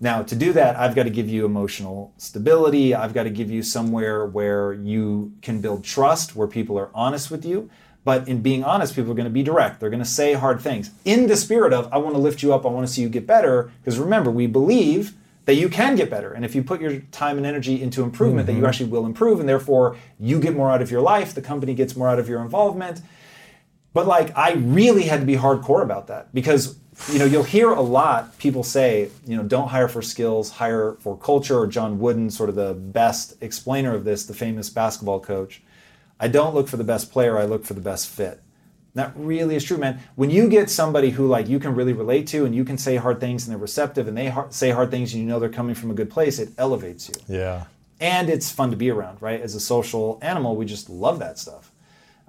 Now, 0.00 0.22
to 0.22 0.34
do 0.34 0.52
that, 0.54 0.76
I've 0.76 0.94
got 0.94 1.04
to 1.04 1.10
give 1.10 1.28
you 1.28 1.44
emotional 1.44 2.12
stability. 2.16 2.94
I've 2.94 3.14
got 3.14 3.24
to 3.24 3.30
give 3.30 3.50
you 3.50 3.62
somewhere 3.62 4.26
where 4.26 4.72
you 4.72 5.32
can 5.42 5.60
build 5.60 5.84
trust, 5.84 6.34
where 6.34 6.48
people 6.48 6.78
are 6.78 6.90
honest 6.94 7.30
with 7.30 7.44
you. 7.44 7.70
But 8.04 8.28
in 8.28 8.42
being 8.42 8.62
honest, 8.64 8.94
people 8.94 9.12
are 9.12 9.14
going 9.14 9.24
to 9.24 9.30
be 9.30 9.42
direct. 9.42 9.80
They're 9.80 9.90
going 9.90 10.02
to 10.02 10.08
say 10.08 10.34
hard 10.34 10.60
things 10.60 10.90
in 11.04 11.26
the 11.26 11.36
spirit 11.36 11.72
of, 11.72 11.90
I 11.92 11.98
want 11.98 12.14
to 12.14 12.20
lift 12.20 12.42
you 12.42 12.52
up. 12.52 12.66
I 12.66 12.68
want 12.68 12.86
to 12.86 12.92
see 12.92 13.00
you 13.00 13.08
get 13.08 13.26
better. 13.26 13.70
Because 13.80 13.98
remember, 13.98 14.30
we 14.30 14.46
believe 14.46 15.14
that 15.46 15.54
you 15.54 15.68
can 15.68 15.94
get 15.94 16.10
better. 16.10 16.32
And 16.32 16.44
if 16.44 16.54
you 16.54 16.62
put 16.62 16.80
your 16.80 17.00
time 17.12 17.36
and 17.38 17.46
energy 17.46 17.82
into 17.82 18.02
improvement, 18.02 18.46
that 18.46 18.52
you 18.52 18.58
mm-hmm. 18.58 18.66
actually 18.66 18.90
will 18.90 19.06
improve. 19.06 19.40
And 19.40 19.48
therefore, 19.48 19.96
you 20.20 20.38
get 20.38 20.54
more 20.54 20.70
out 20.70 20.82
of 20.82 20.90
your 20.90 21.00
life. 21.00 21.34
The 21.34 21.42
company 21.42 21.74
gets 21.74 21.96
more 21.96 22.08
out 22.08 22.18
of 22.18 22.28
your 22.28 22.42
involvement. 22.42 23.00
But 23.94 24.06
like 24.06 24.36
I 24.36 24.52
really 24.54 25.04
had 25.04 25.20
to 25.20 25.26
be 25.26 25.36
hardcore 25.36 25.82
about 25.82 26.08
that 26.08 26.34
because 26.34 26.76
you 27.12 27.18
know 27.18 27.24
you'll 27.24 27.44
hear 27.44 27.70
a 27.70 27.80
lot 27.80 28.36
people 28.38 28.62
say 28.62 29.10
you 29.26 29.36
know 29.36 29.42
don't 29.42 29.68
hire 29.68 29.88
for 29.88 30.02
skills 30.02 30.50
hire 30.50 30.96
for 31.00 31.16
culture 31.16 31.58
or 31.58 31.66
John 31.66 31.98
Wooden 31.98 32.30
sort 32.30 32.48
of 32.48 32.56
the 32.56 32.74
best 32.74 33.34
explainer 33.40 33.94
of 33.94 34.04
this 34.04 34.26
the 34.26 34.34
famous 34.34 34.68
basketball 34.68 35.20
coach 35.20 35.62
I 36.24 36.28
don't 36.28 36.54
look 36.56 36.68
for 36.68 36.78
the 36.78 36.84
best 36.92 37.12
player 37.14 37.38
I 37.38 37.44
look 37.52 37.64
for 37.64 37.74
the 37.74 37.86
best 37.92 38.08
fit 38.08 38.36
that 39.00 39.12
really 39.16 39.56
is 39.56 39.64
true 39.64 39.76
man 39.84 39.94
when 40.20 40.30
you 40.36 40.48
get 40.48 40.70
somebody 40.70 41.10
who 41.16 41.24
like 41.36 41.46
you 41.52 41.58
can 41.64 41.72
really 41.74 41.92
relate 41.92 42.26
to 42.28 42.38
and 42.46 42.54
you 42.54 42.64
can 42.64 42.78
say 42.78 42.94
hard 42.96 43.18
things 43.24 43.44
and 43.44 43.50
they're 43.52 43.66
receptive 43.70 44.04
and 44.08 44.16
they 44.16 44.28
har- 44.28 44.46
say 44.50 44.70
hard 44.70 44.90
things 44.90 45.12
and 45.12 45.20
you 45.22 45.28
know 45.28 45.38
they're 45.40 45.56
coming 45.60 45.74
from 45.80 45.90
a 45.90 45.94
good 46.00 46.10
place 46.16 46.38
it 46.44 46.48
elevates 46.56 47.02
you 47.10 47.14
Yeah. 47.40 47.64
and 48.00 48.30
it's 48.34 48.48
fun 48.58 48.70
to 48.70 48.76
be 48.84 48.88
around, 48.96 49.16
right? 49.20 49.40
As 49.48 49.54
a 49.54 49.60
social 49.60 50.04
animal, 50.22 50.50
we 50.60 50.64
just 50.76 50.88
love 50.88 51.16
that 51.24 51.36
stuff. 51.44 51.64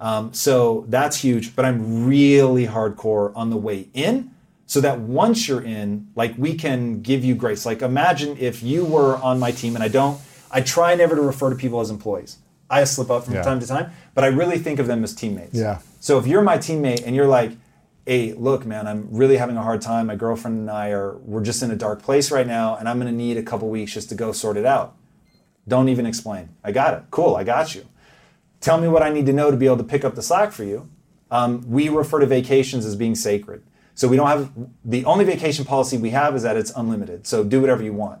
Um, 0.08 0.24
so 0.34 0.84
that's 0.88 1.16
huge. 1.26 1.54
But 1.56 1.64
I'm 1.68 2.06
really 2.06 2.66
hardcore 2.66 3.32
on 3.34 3.50
the 3.50 3.56
way 3.68 3.88
in, 3.94 4.30
so 4.66 4.78
that 4.86 4.98
once 5.00 5.38
you're 5.48 5.62
in, 5.78 6.08
like 6.20 6.34
we 6.36 6.54
can 6.64 7.00
give 7.00 7.24
you 7.24 7.34
grace. 7.34 7.64
Like 7.70 7.80
imagine 7.82 8.36
if 8.50 8.62
you 8.70 8.84
were 8.84 9.12
on 9.28 9.38
my 9.38 9.52
team, 9.60 9.74
and 9.76 9.82
I 9.88 9.88
don't, 9.88 10.16
I 10.50 10.60
try 10.60 10.94
never 10.96 11.14
to 11.16 11.22
refer 11.22 11.48
to 11.50 11.56
people 11.56 11.80
as 11.80 11.90
employees. 11.90 12.32
I 12.68 12.84
slip 12.84 13.10
up 13.10 13.24
from 13.24 13.34
Yeah. 13.34 13.42
time 13.42 13.60
to 13.60 13.66
time, 13.66 13.90
but 14.14 14.24
I 14.24 14.28
really 14.28 14.58
think 14.58 14.78
of 14.78 14.86
them 14.86 15.04
as 15.04 15.14
teammates. 15.14 15.54
Yeah. 15.54 15.78
So 16.00 16.18
if 16.18 16.26
you're 16.26 16.42
my 16.42 16.58
teammate 16.58 17.04
and 17.06 17.14
you're 17.14 17.28
like, 17.28 17.52
hey, 18.06 18.32
look, 18.34 18.64
man, 18.64 18.86
I'm 18.86 19.08
really 19.10 19.36
having 19.36 19.56
a 19.56 19.62
hard 19.62 19.80
time. 19.80 20.06
My 20.06 20.16
girlfriend 20.16 20.58
and 20.58 20.70
I 20.70 20.90
are, 20.90 21.16
we're 21.18 21.42
just 21.42 21.62
in 21.62 21.70
a 21.70 21.76
dark 21.76 22.02
place 22.02 22.30
right 22.30 22.46
now, 22.46 22.76
and 22.76 22.88
I'm 22.88 22.98
going 23.00 23.10
to 23.10 23.16
need 23.16 23.36
a 23.36 23.42
couple 23.42 23.68
weeks 23.68 23.92
just 23.92 24.08
to 24.10 24.14
go 24.14 24.30
sort 24.32 24.56
it 24.56 24.64
out. 24.66 24.94
Don't 25.66 25.88
even 25.88 26.06
explain. 26.06 26.50
I 26.62 26.70
got 26.72 26.94
it. 26.94 27.02
Cool, 27.10 27.34
I 27.34 27.42
got 27.42 27.74
you. 27.74 27.84
Tell 28.60 28.80
me 28.80 28.86
what 28.88 29.02
I 29.02 29.10
need 29.10 29.26
to 29.26 29.32
know 29.32 29.50
to 29.50 29.56
be 29.56 29.66
able 29.66 29.78
to 29.78 29.84
pick 29.84 30.04
up 30.04 30.14
the 30.14 30.22
slack 30.22 30.52
for 30.52 30.62
you. 30.64 30.88
Um, 31.30 31.68
we 31.68 31.88
refer 31.88 32.20
to 32.20 32.26
vacations 32.26 32.86
as 32.86 32.94
being 32.94 33.16
sacred. 33.16 33.62
So 33.96 34.06
we 34.06 34.16
don't 34.16 34.28
have 34.28 34.52
the 34.84 35.04
only 35.04 35.24
vacation 35.24 35.64
policy 35.64 35.96
we 35.98 36.10
have 36.10 36.36
is 36.36 36.42
that 36.42 36.56
it's 36.56 36.70
unlimited. 36.76 37.26
So 37.26 37.42
do 37.42 37.60
whatever 37.60 37.82
you 37.82 37.92
want. 37.92 38.20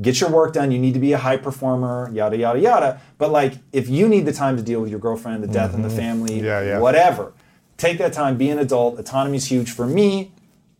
Get 0.00 0.20
your 0.20 0.30
work 0.30 0.52
done. 0.52 0.70
You 0.70 0.78
need 0.78 0.94
to 0.94 1.00
be 1.00 1.12
a 1.12 1.18
high 1.18 1.38
performer, 1.38 2.10
yada, 2.12 2.36
yada, 2.36 2.60
yada. 2.60 3.00
But 3.16 3.30
like, 3.30 3.54
if 3.72 3.88
you 3.88 4.08
need 4.08 4.26
the 4.26 4.32
time 4.32 4.56
to 4.56 4.62
deal 4.62 4.80
with 4.80 4.90
your 4.90 5.00
girlfriend, 5.00 5.42
the 5.42 5.48
death 5.48 5.74
in 5.74 5.82
the 5.82 5.88
mm-hmm. 5.88 5.96
family, 5.96 6.40
Yeah, 6.40 6.62
yeah. 6.62 6.78
whatever, 6.78 7.32
take 7.78 7.96
that 7.98 8.12
time, 8.12 8.36
be 8.36 8.50
an 8.50 8.58
adult. 8.58 8.98
Autonomy 8.98 9.38
is 9.38 9.46
huge 9.46 9.70
for 9.70 9.86
me. 9.86 10.32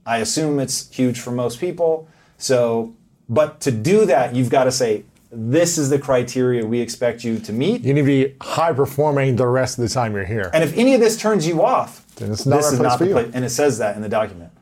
I 0.05 0.19
assume 0.19 0.61
it's 0.61 0.95
huge 0.95 1.19
for 1.19 1.31
most 1.31 1.59
people. 1.61 2.09
So, 2.39 2.95
but 3.29 3.61
to 3.63 3.71
do 3.71 4.05
that, 4.07 4.35
you've 4.35 4.51
got 4.51 4.65
to 4.65 4.73
say, 4.73 5.05
this 5.33 5.79
is 5.79 5.91
the 5.91 5.99
criteria 5.99 6.65
we 6.65 6.81
expect 6.81 7.25
you 7.25 7.39
to 7.41 7.53
meet. 7.53 7.83
You 7.83 7.95
need 7.95 8.03
to 8.03 8.07
be 8.07 8.35
high 8.41 8.73
performing 8.73 9.37
the 9.37 9.47
rest 9.47 9.79
of 9.79 9.83
the 9.83 9.93
time 9.93 10.15
you're 10.15 10.25
here. 10.25 10.51
And 10.55 10.63
if 10.63 10.77
any 10.77 10.95
of 10.95 11.01
this 11.01 11.17
turns 11.17 11.47
you 11.47 11.63
off, 11.63 12.07
Then 12.17 12.31
it's 12.33 12.47
not 12.47 12.57
this 12.57 12.73
is 12.73 12.81
not 12.81 12.99
for 12.99 13.05
the 13.05 13.09
you. 13.09 13.15
place. 13.15 13.31
And 13.35 13.45
it 13.45 13.51
says 13.51 13.79
that 13.79 13.97
in 13.97 14.03
the 14.03 14.09
document. 14.09 14.53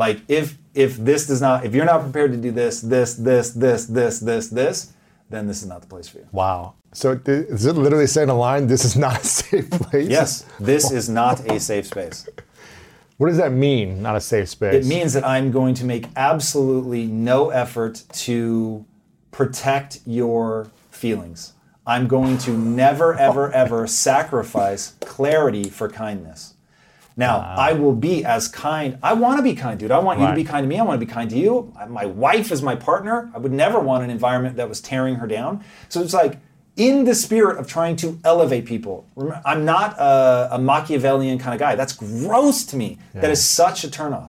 Like 0.00 0.22
if 0.28 0.56
if 0.72 0.96
this 0.96 1.26
does 1.26 1.42
not, 1.42 1.66
if 1.66 1.74
you're 1.74 1.84
not 1.84 2.00
prepared 2.00 2.30
to 2.32 2.38
do 2.38 2.50
this, 2.50 2.80
this, 2.80 3.14
this, 3.16 3.50
this, 3.50 3.84
this, 3.84 4.18
this, 4.20 4.48
this, 4.48 4.94
then 5.28 5.46
this 5.46 5.60
is 5.62 5.68
not 5.68 5.82
the 5.82 5.88
place 5.88 6.08
for 6.08 6.18
you. 6.18 6.28
wow. 6.32 6.74
So 6.92 7.20
is 7.24 7.66
it 7.66 7.74
literally 7.74 8.06
saying 8.06 8.30
a 8.30 8.34
line? 8.34 8.66
This 8.66 8.84
is 8.84 8.96
not 8.96 9.20
a 9.20 9.24
safe 9.24 9.70
place. 9.70 10.08
Yes, 10.08 10.46
this 10.58 10.90
is 10.90 11.08
not 11.22 11.38
a 11.48 11.60
safe 11.60 11.86
space. 11.86 12.26
What 13.18 13.28
does 13.28 13.36
that 13.36 13.52
mean? 13.52 14.00
Not 14.02 14.16
a 14.16 14.20
safe 14.20 14.48
space. 14.48 14.86
It 14.86 14.88
means 14.88 15.12
that 15.12 15.24
I'm 15.24 15.52
going 15.52 15.74
to 15.74 15.84
make 15.84 16.06
absolutely 16.16 17.06
no 17.06 17.50
effort 17.50 18.02
to 18.26 18.84
protect 19.30 20.00
your 20.06 20.70
feelings. 20.90 21.52
I'm 21.86 22.08
going 22.08 22.38
to 22.38 22.52
never, 22.56 23.14
ever, 23.14 23.52
ever 23.52 23.86
sacrifice 23.86 24.94
clarity 25.00 25.68
for 25.68 25.88
kindness. 25.90 26.49
Now, 27.20 27.40
wow. 27.40 27.54
I 27.58 27.72
will 27.74 27.94
be 27.94 28.24
as 28.24 28.48
kind. 28.48 28.98
I 29.02 29.12
want 29.12 29.36
to 29.36 29.42
be 29.42 29.54
kind, 29.54 29.78
dude. 29.78 29.90
I 29.90 29.98
want 29.98 30.18
right. 30.18 30.30
you 30.30 30.30
to 30.30 30.36
be 30.36 30.44
kind 30.44 30.64
to 30.64 30.68
me. 30.68 30.78
I 30.78 30.82
want 30.82 30.98
to 30.98 31.06
be 31.06 31.12
kind 31.12 31.28
to 31.28 31.38
you. 31.38 31.70
My 31.86 32.06
wife 32.06 32.50
is 32.50 32.62
my 32.62 32.74
partner. 32.74 33.30
I 33.34 33.38
would 33.38 33.52
never 33.52 33.78
want 33.78 34.02
an 34.02 34.08
environment 34.08 34.56
that 34.56 34.70
was 34.70 34.80
tearing 34.80 35.16
her 35.16 35.26
down. 35.26 35.62
So 35.90 36.00
it's 36.00 36.14
like, 36.14 36.38
in 36.76 37.04
the 37.04 37.14
spirit 37.14 37.58
of 37.58 37.66
trying 37.66 37.96
to 37.96 38.18
elevate 38.24 38.64
people. 38.64 39.06
I'm 39.44 39.66
not 39.66 39.98
a, 39.98 40.48
a 40.52 40.58
Machiavellian 40.58 41.38
kind 41.38 41.52
of 41.52 41.60
guy. 41.60 41.74
That's 41.74 41.92
gross 41.92 42.64
to 42.66 42.76
me. 42.76 42.96
Yeah. 43.14 43.20
That 43.20 43.30
is 43.30 43.44
such 43.44 43.84
a 43.84 43.88
turnoff. 43.88 44.29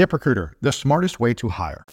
ZipRecruiter, 0.01 0.53
the 0.61 0.71
smartest 0.71 1.19
way 1.19 1.33
to 1.35 1.49
hire. 1.49 1.85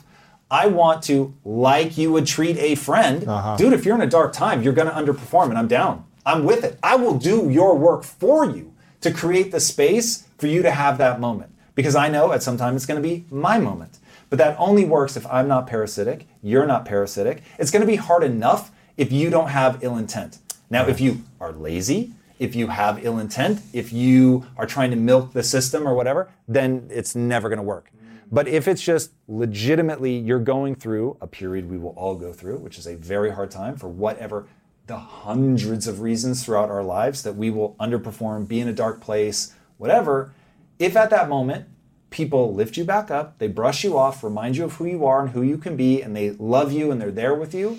I 0.50 0.66
want 0.66 1.02
to, 1.04 1.34
like 1.44 1.98
you 1.98 2.10
would 2.12 2.26
treat 2.26 2.56
a 2.56 2.74
friend, 2.74 3.28
uh-huh. 3.28 3.56
dude, 3.56 3.74
if 3.74 3.84
you're 3.84 3.94
in 3.94 4.00
a 4.00 4.06
dark 4.06 4.32
time, 4.32 4.62
you're 4.62 4.72
going 4.72 4.88
to 4.88 4.94
underperform, 4.94 5.50
and 5.50 5.58
I'm 5.58 5.68
down. 5.68 6.04
I'm 6.24 6.44
with 6.44 6.64
it. 6.64 6.78
I 6.82 6.96
will 6.96 7.18
do 7.18 7.50
your 7.50 7.76
work 7.76 8.04
for 8.04 8.46
you 8.46 8.72
to 9.02 9.12
create 9.12 9.52
the 9.52 9.60
space 9.60 10.26
for 10.38 10.46
you 10.46 10.62
to 10.62 10.70
have 10.70 10.96
that 10.98 11.20
moment. 11.20 11.52
Because 11.74 11.94
I 11.94 12.08
know 12.08 12.32
at 12.32 12.42
some 12.42 12.56
time 12.56 12.76
it's 12.76 12.86
going 12.86 13.00
to 13.00 13.06
be 13.06 13.24
my 13.30 13.58
moment. 13.58 13.98
But 14.30 14.38
that 14.38 14.56
only 14.58 14.84
works 14.86 15.16
if 15.16 15.26
I'm 15.26 15.46
not 15.46 15.66
parasitic, 15.66 16.26
you're 16.42 16.66
not 16.66 16.86
parasitic. 16.86 17.42
It's 17.58 17.70
going 17.70 17.82
to 17.82 17.86
be 17.86 17.96
hard 17.96 18.24
enough 18.24 18.70
if 18.96 19.12
you 19.12 19.28
don't 19.28 19.48
have 19.48 19.82
ill 19.82 19.96
intent. 19.98 20.38
Now, 20.70 20.86
if 20.86 21.00
you 21.00 21.22
are 21.40 21.52
lazy, 21.52 22.12
if 22.38 22.54
you 22.54 22.68
have 22.68 23.04
ill 23.04 23.18
intent, 23.18 23.60
if 23.72 23.92
you 23.92 24.46
are 24.56 24.66
trying 24.66 24.90
to 24.90 24.96
milk 24.96 25.32
the 25.32 25.42
system 25.42 25.86
or 25.86 25.94
whatever, 25.94 26.28
then 26.46 26.88
it's 26.90 27.14
never 27.14 27.48
going 27.48 27.58
to 27.58 27.62
work. 27.62 27.90
But 28.30 28.48
if 28.48 28.68
it's 28.68 28.82
just 28.82 29.12
legitimately 29.26 30.16
you're 30.18 30.38
going 30.38 30.74
through 30.74 31.16
a 31.20 31.26
period 31.26 31.70
we 31.70 31.78
will 31.78 31.90
all 31.90 32.14
go 32.14 32.32
through, 32.32 32.58
which 32.58 32.78
is 32.78 32.86
a 32.86 32.96
very 32.96 33.30
hard 33.30 33.50
time 33.50 33.76
for 33.76 33.88
whatever 33.88 34.46
the 34.86 34.98
hundreds 34.98 35.86
of 35.86 36.00
reasons 36.00 36.44
throughout 36.44 36.70
our 36.70 36.82
lives 36.82 37.22
that 37.22 37.34
we 37.34 37.50
will 37.50 37.76
underperform, 37.78 38.48
be 38.48 38.58
in 38.58 38.68
a 38.68 38.72
dark 38.72 39.00
place, 39.00 39.54
whatever, 39.76 40.32
if 40.78 40.96
at 40.96 41.10
that 41.10 41.28
moment 41.28 41.66
people 42.10 42.54
lift 42.54 42.76
you 42.76 42.84
back 42.84 43.10
up, 43.10 43.38
they 43.38 43.48
brush 43.48 43.84
you 43.84 43.98
off, 43.98 44.24
remind 44.24 44.56
you 44.56 44.64
of 44.64 44.74
who 44.74 44.86
you 44.86 45.04
are 45.04 45.20
and 45.20 45.30
who 45.30 45.42
you 45.42 45.58
can 45.58 45.76
be, 45.76 46.00
and 46.00 46.16
they 46.16 46.30
love 46.30 46.72
you 46.72 46.90
and 46.90 47.00
they're 47.00 47.10
there 47.10 47.34
with 47.34 47.54
you, 47.54 47.78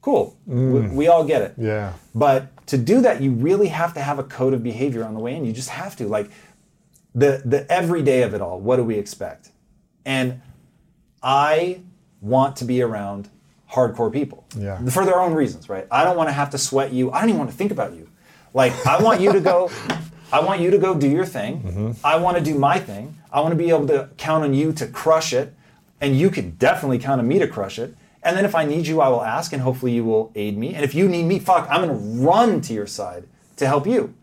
cool. 0.00 0.36
Mm. 0.48 0.90
We, 0.90 0.96
we, 0.96 1.08
all 1.08 1.24
get 1.24 1.42
it. 1.42 1.54
Yeah. 1.58 1.92
But 2.14 2.66
to 2.68 2.78
do 2.78 3.02
that, 3.02 3.20
you 3.20 3.32
really 3.32 3.68
have 3.68 3.92
to 3.94 4.00
have 4.00 4.18
a 4.18 4.24
code 4.24 4.54
of 4.54 4.62
behavior 4.62 5.04
on 5.04 5.12
the 5.14 5.20
way 5.20 5.36
in. 5.36 5.44
You 5.44 5.52
just 5.52 5.70
have 5.70 5.96
to. 5.96 6.06
Like 6.06 6.30
the 7.14 7.42
the 7.44 7.70
everyday 7.70 8.22
of 8.22 8.34
it 8.34 8.40
all, 8.40 8.58
what 8.58 8.76
do 8.76 8.84
we 8.84 8.96
expect? 8.96 9.50
And 10.04 10.40
I 11.22 11.80
want 12.20 12.56
to 12.56 12.64
be 12.64 12.82
around 12.82 13.28
hardcore 13.70 14.12
people 14.12 14.44
yeah. 14.56 14.84
for 14.86 15.04
their 15.04 15.20
own 15.20 15.32
reasons, 15.34 15.68
right? 15.68 15.86
I 15.90 16.04
don't 16.04 16.16
want 16.16 16.28
to 16.28 16.32
have 16.32 16.50
to 16.50 16.58
sweat 16.58 16.92
you. 16.92 17.10
I 17.10 17.20
don't 17.20 17.30
even 17.30 17.38
want 17.38 17.50
to 17.50 17.56
think 17.56 17.72
about 17.72 17.94
you. 17.94 18.08
Like 18.54 18.72
I 18.86 19.02
want 19.02 19.20
you 19.20 19.32
to 19.32 19.40
go. 19.40 19.70
I 20.32 20.40
want 20.40 20.60
you 20.60 20.70
to 20.70 20.78
go 20.78 20.94
do 20.94 21.08
your 21.08 21.26
thing. 21.26 21.62
Mm-hmm. 21.62 22.06
I 22.06 22.16
want 22.16 22.38
to 22.38 22.42
do 22.42 22.58
my 22.58 22.78
thing. 22.78 23.16
I 23.30 23.40
want 23.40 23.52
to 23.52 23.56
be 23.56 23.70
able 23.70 23.86
to 23.88 24.08
count 24.16 24.44
on 24.44 24.54
you 24.54 24.72
to 24.74 24.86
crush 24.86 25.32
it, 25.32 25.54
and 26.00 26.18
you 26.18 26.30
can 26.30 26.50
definitely 26.52 26.98
count 26.98 27.20
on 27.20 27.28
me 27.28 27.38
to 27.38 27.46
crush 27.46 27.78
it. 27.78 27.94
And 28.22 28.36
then 28.36 28.44
if 28.44 28.54
I 28.54 28.64
need 28.64 28.86
you, 28.86 29.00
I 29.00 29.08
will 29.08 29.22
ask, 29.22 29.52
and 29.52 29.62
hopefully 29.62 29.92
you 29.92 30.04
will 30.04 30.30
aid 30.34 30.56
me. 30.56 30.74
And 30.74 30.84
if 30.84 30.94
you 30.94 31.08
need 31.08 31.24
me, 31.24 31.38
fuck, 31.38 31.66
I'm 31.70 31.80
gonna 31.80 31.94
run 31.94 32.60
to 32.62 32.72
your 32.72 32.86
side 32.86 33.24
to 33.56 33.66
help 33.66 33.86
you. 33.86 34.14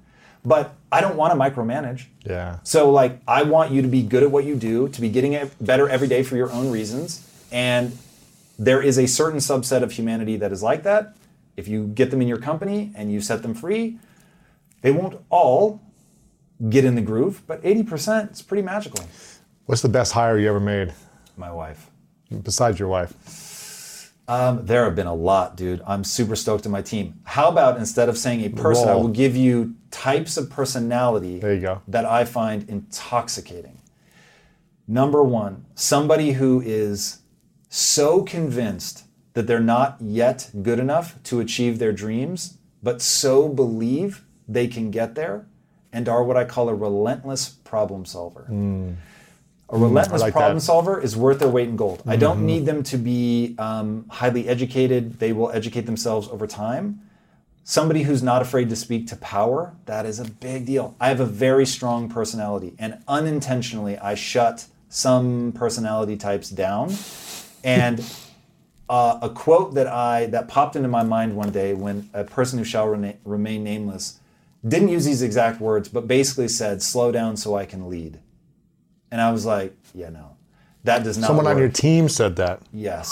But 0.45 0.75
I 0.91 1.01
don't 1.01 1.15
want 1.15 1.33
to 1.33 1.39
micromanage. 1.39 2.05
Yeah. 2.25 2.59
So 2.63 2.91
like 2.91 3.21
I 3.27 3.43
want 3.43 3.71
you 3.71 3.81
to 3.81 3.87
be 3.87 4.01
good 4.01 4.23
at 4.23 4.31
what 4.31 4.45
you 4.45 4.55
do, 4.55 4.89
to 4.89 5.01
be 5.01 5.09
getting 5.09 5.33
it 5.33 5.53
better 5.63 5.87
every 5.87 6.07
day 6.07 6.23
for 6.23 6.35
your 6.35 6.51
own 6.51 6.71
reasons. 6.71 7.25
And 7.51 7.97
there 8.57 8.81
is 8.81 8.97
a 8.97 9.07
certain 9.07 9.39
subset 9.39 9.83
of 9.83 9.91
humanity 9.91 10.37
that 10.37 10.51
is 10.51 10.63
like 10.63 10.83
that. 10.83 11.15
If 11.55 11.67
you 11.67 11.87
get 11.87 12.11
them 12.11 12.21
in 12.21 12.27
your 12.27 12.39
company 12.39 12.91
and 12.95 13.11
you 13.11 13.21
set 13.21 13.41
them 13.41 13.53
free, 13.53 13.99
they 14.81 14.91
won't 14.91 15.19
all 15.29 15.81
get 16.69 16.85
in 16.85 16.95
the 16.95 17.01
groove, 17.01 17.41
but 17.47 17.61
80% 17.63 18.31
is 18.31 18.41
pretty 18.41 18.63
magical. 18.63 19.05
What's 19.65 19.81
the 19.81 19.89
best 19.89 20.13
hire 20.13 20.37
you 20.37 20.49
ever 20.49 20.59
made? 20.59 20.93
My 21.37 21.51
wife. 21.51 21.89
Besides 22.43 22.79
your 22.79 22.89
wife? 22.89 23.13
Um, 24.29 24.63
there 24.63 24.83
have 24.83 24.95
been 24.95 25.07
a 25.07 25.13
lot, 25.13 25.57
dude. 25.57 25.81
I'm 25.87 26.03
super 26.03 26.35
stoked 26.35 26.67
on 26.67 26.71
my 26.71 26.83
team. 26.83 27.19
How 27.23 27.49
about 27.49 27.77
instead 27.77 28.09
of 28.09 28.17
saying 28.17 28.45
a 28.45 28.49
person, 28.49 28.87
I 28.87 28.93
will 28.93 29.07
give 29.07 29.35
you 29.35 29.75
types 29.89 30.37
of 30.37 30.51
personality 30.51 31.39
there 31.39 31.55
you 31.55 31.61
go. 31.61 31.81
that 31.87 32.05
I 32.05 32.25
find 32.25 32.69
intoxicating. 32.69 33.79
Number 34.87 35.23
one, 35.23 35.65
somebody 35.73 36.33
who 36.33 36.61
is 36.61 37.21
so 37.69 38.21
convinced 38.21 39.05
that 39.33 39.47
they're 39.47 39.59
not 39.59 39.97
yet 39.99 40.51
good 40.61 40.79
enough 40.79 41.21
to 41.23 41.39
achieve 41.39 41.79
their 41.79 41.91
dreams, 41.91 42.59
but 42.83 43.01
so 43.01 43.49
believe 43.49 44.23
they 44.47 44.67
can 44.67 44.91
get 44.91 45.15
there 45.15 45.47
and 45.91 46.07
are 46.07 46.23
what 46.23 46.37
I 46.37 46.45
call 46.45 46.69
a 46.69 46.75
relentless 46.75 47.49
problem 47.49 48.05
solver. 48.05 48.43
Hmm. 48.43 48.91
A 49.71 49.77
relentless 49.77 50.21
like 50.21 50.33
problem 50.33 50.57
that. 50.57 50.61
solver 50.63 50.99
is 50.99 51.15
worth 51.15 51.39
their 51.39 51.49
weight 51.49 51.69
in 51.69 51.75
gold. 51.75 52.01
I 52.05 52.11
Mm-hmm. 52.13 52.19
don't 52.19 52.45
need 52.45 52.65
them 52.65 52.81
to 52.83 52.97
be 52.97 53.55
um, 53.59 54.05
highly 54.09 54.47
educated, 54.49 55.19
they 55.19 55.31
will 55.31 55.51
educate 55.51 55.85
themselves 55.85 56.27
over 56.29 56.47
time. 56.47 57.01
Somebody 57.63 58.01
who's 58.01 58.23
not 58.23 58.41
afraid 58.41 58.69
to 58.69 58.75
speak 58.75 59.05
to 59.07 59.15
power, 59.17 59.75
that 59.85 60.05
is 60.07 60.19
a 60.19 60.25
big 60.25 60.65
deal. 60.65 60.95
I 60.99 61.09
have 61.09 61.19
a 61.19 61.25
very 61.25 61.67
strong 61.67 62.09
personality, 62.09 62.73
and 62.79 62.97
unintentionally, 63.07 63.95
I 63.99 64.15
shut 64.15 64.65
some 64.89 65.51
personality 65.51 66.17
types 66.17 66.49
down. 66.49 66.95
And 67.63 68.03
uh, 68.89 69.19
a 69.21 69.29
quote 69.29 69.75
that 69.75 69.85
I 69.85 70.25
that 70.27 70.47
popped 70.47 70.75
into 70.77 70.87
my 70.87 71.03
mind 71.03 71.35
one 71.35 71.51
day 71.51 71.75
when 71.75 72.09
a 72.11 72.23
person 72.23 72.57
who 72.57 72.65
shall 72.65 72.87
rena- 72.87 73.17
remain 73.23 73.63
nameless 73.63 74.19
didn't 74.67 74.89
use 74.89 75.05
these 75.05 75.21
exact 75.21 75.61
words, 75.61 75.89
but 75.89 76.07
basically 76.07 76.47
said, 76.47 76.81
"Slow 76.81 77.11
down 77.11 77.37
so 77.37 77.55
I 77.55 77.65
can 77.65 77.87
lead." 77.87 78.19
And 79.11 79.19
I 79.21 79.31
was 79.31 79.45
like, 79.45 79.75
"Yeah, 79.93 80.09
no, 80.09 80.35
that 80.83 81.03
does 81.03 81.17
not." 81.17 81.27
Someone 81.27 81.47
on 81.47 81.57
your 81.57 81.69
team 81.69 82.07
said 82.09 82.35
that. 82.37 82.61
Yes, 82.73 83.09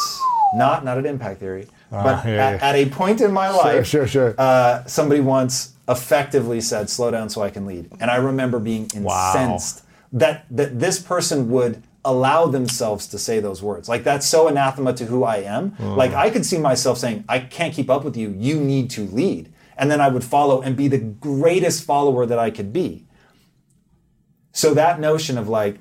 not 0.55 0.85
not 0.85 0.97
at 0.97 1.05
Impact 1.05 1.39
Theory, 1.39 1.67
but 1.89 1.97
Ah, 2.17 2.23
yeah, 2.27 2.31
at, 2.47 2.59
yeah. 2.61 2.67
at 2.69 2.75
a 2.75 2.85
point 2.89 3.21
in 3.21 3.31
my 3.31 3.49
life, 3.49 3.85
sure, 3.87 4.07
sure. 4.07 4.35
Uh, 4.37 4.83
somebody 4.85 5.21
once 5.21 5.73
effectively 5.89 6.61
said, 6.61 6.89
"Slow 6.89 7.09
down 7.11 7.29
so 7.29 7.41
I 7.41 7.49
can 7.49 7.65
lead," 7.65 7.89
and 7.99 8.11
I 8.11 8.17
remember 8.17 8.59
being 8.59 8.89
Wow. 8.95 9.33
incensed 9.35 9.83
that 10.13 10.45
that 10.51 10.79
this 10.79 10.99
person 10.99 11.49
would 11.49 11.81
allow 12.05 12.45
themselves 12.45 13.05
to 13.07 13.17
say 13.17 13.39
those 13.41 13.61
words. 13.61 13.89
Like 13.89 14.03
that's 14.03 14.25
so 14.25 14.47
anathema 14.47 14.93
to 14.93 15.05
who 15.05 15.23
I 15.25 15.37
am. 15.37 15.71
Mm. 15.71 15.97
Like 15.97 16.13
I 16.13 16.29
could 16.29 16.45
see 16.45 16.57
myself 16.57 16.97
saying, 16.99 17.23
"I 17.27 17.39
can't 17.39 17.73
keep 17.73 17.89
up 17.89 18.03
with 18.05 18.15
you. 18.15 18.33
You 18.37 18.59
need 18.59 18.89
to 18.91 19.01
lead," 19.07 19.49
and 19.77 19.89
then 19.91 19.99
I 19.99 20.07
would 20.09 20.23
follow 20.23 20.61
and 20.61 20.75
be 20.77 20.87
the 20.87 20.99
greatest 20.99 21.83
follower 21.83 22.25
that 22.27 22.37
I 22.39 22.51
could 22.51 22.71
be. 22.71 23.05
So 24.53 24.73
that 24.73 24.99
notion 24.99 25.37
of 25.37 25.47
like, 25.49 25.77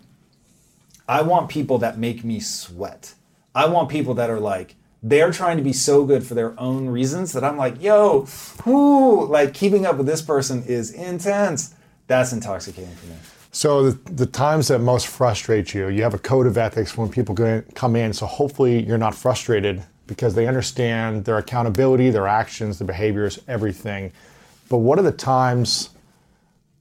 I 1.08 1.22
want 1.22 1.48
people 1.48 1.78
that 1.78 1.98
make 1.98 2.24
me 2.24 2.40
sweat. 2.40 3.14
I 3.54 3.66
want 3.66 3.88
people 3.88 4.14
that 4.14 4.28
are 4.28 4.40
like, 4.40 4.74
they're 5.02 5.30
trying 5.30 5.56
to 5.56 5.62
be 5.62 5.72
so 5.72 6.04
good 6.04 6.24
for 6.24 6.34
their 6.34 6.58
own 6.58 6.88
reasons 6.88 7.32
that 7.32 7.44
I'm 7.44 7.56
like, 7.56 7.80
yo, 7.80 8.26
whoo, 8.64 9.26
like 9.26 9.54
keeping 9.54 9.86
up 9.86 9.96
with 9.96 10.06
this 10.06 10.20
person 10.20 10.64
is 10.64 10.90
intense. 10.90 11.74
That's 12.08 12.32
intoxicating 12.32 12.94
for 12.96 13.06
me. 13.06 13.16
So 13.52 13.90
the, 13.90 14.12
the 14.12 14.26
times 14.26 14.68
that 14.68 14.80
most 14.80 15.06
frustrate 15.06 15.72
you, 15.72 15.88
you 15.88 16.02
have 16.02 16.12
a 16.12 16.18
code 16.18 16.46
of 16.46 16.58
ethics 16.58 16.96
when 16.96 17.08
people 17.08 17.34
come 17.74 17.96
in. 17.96 18.12
So 18.12 18.26
hopefully 18.26 18.84
you're 18.84 18.98
not 18.98 19.14
frustrated 19.14 19.82
because 20.06 20.34
they 20.34 20.46
understand 20.46 21.24
their 21.24 21.38
accountability, 21.38 22.10
their 22.10 22.26
actions, 22.26 22.78
their 22.78 22.86
behaviors, 22.86 23.38
everything. 23.48 24.12
But 24.68 24.78
what 24.78 24.98
are 24.98 25.02
the 25.02 25.12
times 25.12 25.90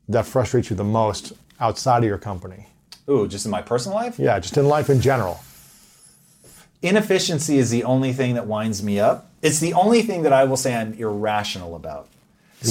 that 0.09 0.25
frustrate 0.25 0.69
you 0.69 0.75
the 0.75 0.83
most 0.83 1.33
outside 1.59 1.99
of 1.99 2.05
your 2.05 2.17
company? 2.17 2.67
Ooh, 3.09 3.27
just 3.27 3.45
in 3.45 3.51
my 3.51 3.61
personal 3.61 3.95
life? 3.97 4.17
Yeah, 4.17 4.39
just 4.39 4.57
in 4.57 4.67
life 4.67 4.89
in 4.89 5.01
general. 5.01 5.39
Inefficiency 6.81 7.57
is 7.57 7.69
the 7.69 7.83
only 7.83 8.13
thing 8.13 8.35
that 8.35 8.47
winds 8.47 8.83
me 8.83 8.99
up. 8.99 9.29
It's 9.41 9.59
the 9.59 9.73
only 9.73 10.01
thing 10.01 10.23
that 10.23 10.33
I 10.33 10.43
will 10.43 10.57
say 10.57 10.75
I'm 10.75 10.93
irrational 10.93 11.75
about. 11.75 12.07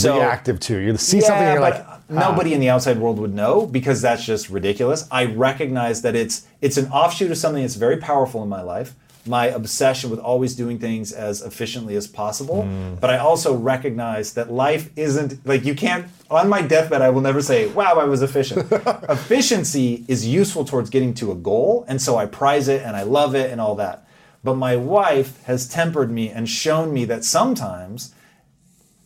Reactive 0.02 0.58
to 0.60 0.78
you 0.78 0.96
see 0.96 1.20
something 1.20 1.44
and 1.44 1.52
you're 1.52 1.60
like, 1.60 1.84
"Ah." 1.86 2.00
nobody 2.08 2.52
in 2.52 2.60
the 2.60 2.68
outside 2.68 2.98
world 2.98 3.18
would 3.18 3.34
know 3.34 3.66
because 3.66 4.02
that's 4.02 4.24
just 4.24 4.50
ridiculous. 4.50 5.06
I 5.10 5.26
recognize 5.26 6.02
that 6.02 6.16
it's 6.16 6.46
it's 6.60 6.76
an 6.76 6.88
offshoot 6.88 7.30
of 7.30 7.38
something 7.38 7.62
that's 7.62 7.76
very 7.76 7.98
powerful 7.98 8.42
in 8.42 8.48
my 8.48 8.62
life. 8.62 8.94
My 9.26 9.46
obsession 9.46 10.10
with 10.10 10.18
always 10.18 10.54
doing 10.54 10.78
things 10.78 11.12
as 11.12 11.40
efficiently 11.42 11.96
as 11.96 12.06
possible. 12.06 12.62
Hmm. 12.64 12.96
But 12.96 13.10
I 13.10 13.18
also 13.18 13.54
recognize 13.54 14.34
that 14.34 14.52
life 14.52 14.90
isn't 14.96 15.46
like 15.46 15.64
you 15.64 15.74
can't 15.74 16.06
on 16.30 16.48
my 16.48 16.62
deathbed 16.62 17.00
I 17.02 17.10
will 17.10 17.20
never 17.20 17.40
say, 17.40 17.68
wow, 17.68 17.94
I 17.94 18.04
was 18.04 18.22
efficient. 18.22 18.70
Efficiency 19.08 20.04
is 20.08 20.26
useful 20.26 20.64
towards 20.64 20.90
getting 20.90 21.14
to 21.14 21.32
a 21.32 21.34
goal, 21.34 21.84
and 21.88 22.00
so 22.00 22.16
I 22.16 22.26
prize 22.26 22.68
it 22.68 22.82
and 22.82 22.96
I 22.96 23.02
love 23.02 23.34
it 23.34 23.50
and 23.50 23.60
all 23.60 23.74
that. 23.76 24.06
But 24.42 24.56
my 24.56 24.76
wife 24.76 25.42
has 25.44 25.66
tempered 25.66 26.10
me 26.10 26.28
and 26.28 26.48
shown 26.48 26.92
me 26.92 27.04
that 27.06 27.24
sometimes 27.24 28.14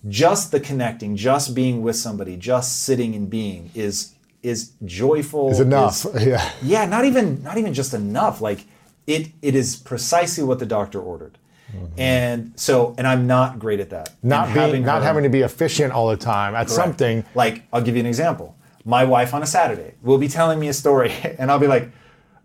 just 0.09 0.51
the 0.51 0.61
connecting, 0.61 1.17
just 1.17 1.55
being 1.55 1.83
with 1.83 1.97
somebody, 1.97 2.37
just 2.37 2.83
sitting 2.83 3.15
and 3.15 3.29
being 3.31 3.71
is 3.75 4.15
is 4.43 4.73
joyful. 4.85 5.51
It's 5.51 5.61
enough. 5.61 6.07
is- 6.07 6.27
yeah. 6.27 6.51
yeah, 6.63 6.87
not 6.87 7.05
even 7.05 7.43
not 7.43 7.59
even 7.59 7.75
just 7.75 7.95
enough. 7.95 8.41
Like 8.41 8.65
it 9.09 9.31
it 9.43 9.57
is 9.57 9.75
precisely 9.75 10.45
what 10.45 10.61
the 10.61 10.67
doctor 10.67 11.01
ordered. 11.01 11.39
And 11.99 12.53
so 12.57 12.95
and 12.97 13.07
I'm 13.07 13.27
not 13.27 13.59
great 13.59 13.81
at 13.81 13.91
that. 13.91 14.11
Mm-hmm. 14.11 14.29
Not 14.29 14.55
being, 14.55 14.85
not 14.85 15.01
her- 15.01 15.09
having 15.09 15.25
to 15.25 15.29
be 15.29 15.41
efficient 15.41 15.93
all 15.93 16.09
the 16.09 16.17
time 16.17 16.55
at 16.55 16.67
Correct. 16.67 16.71
something. 16.71 17.25
Like, 17.35 17.65
I'll 17.73 17.83
give 17.83 17.95
you 17.95 18.01
an 18.01 18.07
example. 18.07 18.57
My 18.85 19.05
wife 19.05 19.35
on 19.35 19.43
a 19.43 19.47
Saturday 19.47 19.95
will 20.03 20.17
be 20.17 20.29
telling 20.29 20.59
me 20.59 20.69
a 20.69 20.73
story, 20.73 21.13
and 21.39 21.51
I'll 21.51 21.59
be 21.59 21.67
like, 21.67 21.91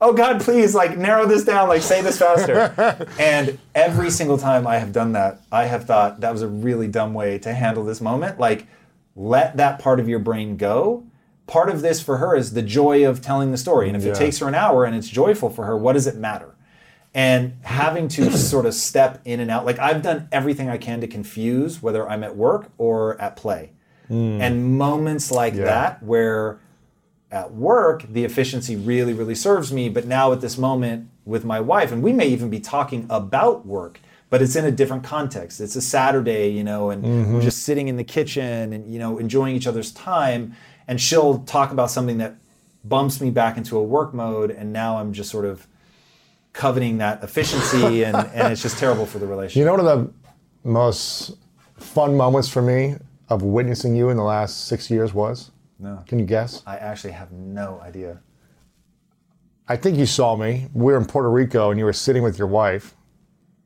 "Oh 0.02 0.12
God, 0.12 0.42
please, 0.42 0.76
like 0.76 0.98
narrow 0.98 1.26
this 1.26 1.46
down, 1.46 1.70
like 1.70 1.82
say 1.84 2.02
this 2.02 2.20
faster." 2.20 3.08
and 3.20 3.58
every 3.76 4.10
single 4.12 4.38
time 4.38 4.68
I 4.68 4.78
have 4.78 4.92
done 4.92 5.14
that, 5.14 5.42
I 5.52 5.66
have 5.66 5.86
thought 5.86 6.20
that 6.20 6.32
was 6.32 6.42
a 6.42 6.48
really 6.48 6.88
dumb 6.88 7.14
way 7.14 7.38
to 7.40 7.54
handle 7.54 7.86
this 7.86 8.02
moment. 8.02 8.40
Like, 8.40 8.68
let 9.16 9.56
that 9.58 9.80
part 9.80 10.00
of 10.02 10.10
your 10.10 10.20
brain 10.20 10.58
go. 10.58 11.06
Part 11.48 11.70
of 11.70 11.82
this 11.82 12.02
for 12.02 12.18
her 12.18 12.36
is 12.36 12.54
the 12.54 12.62
joy 12.62 13.08
of 13.08 13.22
telling 13.22 13.52
the 13.52 13.58
story, 13.58 13.88
and 13.88 13.98
if 13.98 14.04
Yeah. 14.04 14.12
it 14.12 14.16
takes 14.16 14.40
her 14.40 14.48
an 14.48 14.56
hour 14.56 14.86
and 14.86 14.96
it's 14.96 15.10
joyful 15.10 15.50
for 15.50 15.66
her, 15.66 15.78
what 15.78 15.94
does 15.94 16.08
it 16.08 16.16
matter? 16.16 16.54
and 17.14 17.58
having 17.62 18.08
to 18.08 18.32
sort 18.38 18.66
of 18.66 18.74
step 18.74 19.22
in 19.26 19.40
and 19.40 19.52
out. 19.52 19.66
Like 19.66 19.80
I've 19.80 20.02
done 20.02 20.28
everything 20.32 20.70
I 20.70 20.78
can 20.78 21.02
to 21.02 21.08
confuse 21.08 21.82
whether 21.82 22.08
I'm 22.08 22.24
at 22.24 22.36
work 22.36 22.72
or 22.78 23.20
at 23.22 23.36
play. 23.36 23.72
Hmm. 24.08 24.42
And 24.42 24.78
moments 24.78 25.32
like 25.32 25.56
that 25.56 26.04
where 26.04 26.60
at 27.32 27.54
work 27.54 28.06
the 28.10 28.24
efficiency 28.26 28.76
really 28.76 29.14
really 29.14 29.36
serves 29.36 29.72
me, 29.72 29.90
but 29.90 30.06
now 30.06 30.32
at 30.34 30.42
this 30.42 30.58
moment 30.58 31.10
with 31.26 31.46
my 31.46 31.60
wife 31.60 31.92
and 31.92 32.04
we 32.04 32.14
may 32.14 32.28
even 32.28 32.50
be 32.50 32.60
talking 32.60 33.06
about 33.10 33.66
work, 33.66 34.00
but 34.30 34.42
it's 34.42 34.56
in 34.56 34.66
a 34.66 34.72
different 34.72 35.04
context. 35.04 35.62
It's 35.62 35.76
a 35.76 35.82
Saturday, 35.82 36.50
you 36.50 36.64
know, 36.64 36.90
and 36.90 37.04
we're 37.04 37.10
mm-hmm. 37.10 37.42
just 37.42 37.64
sitting 37.64 37.88
in 37.88 37.98
the 37.98 38.04
kitchen 38.04 38.74
and 38.74 38.92
you 38.92 39.00
know 39.00 39.18
enjoying 39.20 39.56
each 39.56 39.68
other's 39.68 39.92
time 39.92 40.56
and 40.88 41.00
she'll 41.00 41.40
talk 41.40 41.72
about 41.72 41.90
something 41.92 42.18
that 42.18 42.36
bumps 42.84 43.22
me 43.22 43.30
back 43.30 43.58
into 43.58 43.78
a 43.78 43.84
work 43.84 44.14
mode 44.14 44.52
and 44.52 44.74
now 44.74 44.98
I'm 44.98 45.14
just 45.14 45.30
sort 45.30 45.46
of 45.46 45.68
coveting 46.52 46.98
that 47.00 47.24
efficiency 47.24 48.04
and, 48.06 48.16
and 48.16 48.52
it's 48.52 48.62
just 48.62 48.78
terrible 48.78 49.06
for 49.06 49.20
the 49.20 49.28
relationship. 49.28 49.60
You 49.60 49.66
know, 49.66 49.72
one 49.72 49.80
of 49.80 49.86
the 49.86 50.14
most 50.64 51.38
fun 51.78 52.16
moments 52.16 52.50
for 52.50 52.62
me 52.62 52.96
of 53.30 53.42
witnessing 53.42 53.96
you 53.96 54.10
in 54.10 54.18
the 54.18 54.24
last 54.24 54.68
six 54.68 54.90
years 54.90 55.14
was? 55.14 55.52
No. 55.80 56.04
Can 56.08 56.20
you 56.20 56.26
guess? 56.26 56.62
I 56.66 56.78
actually 56.78 57.14
have 57.14 57.32
no 57.32 57.82
idea. 57.82 58.22
I 59.68 59.76
think 59.78 59.98
you 59.98 60.06
saw 60.06 60.36
me. 60.36 60.68
We 60.74 60.92
were 60.92 60.98
in 60.98 61.06
Puerto 61.06 61.30
Rico 61.30 61.72
and 61.72 61.80
you 61.80 61.86
were 61.86 61.94
sitting 61.94 62.22
with 62.22 62.38
your 62.38 62.48
wife 62.48 62.96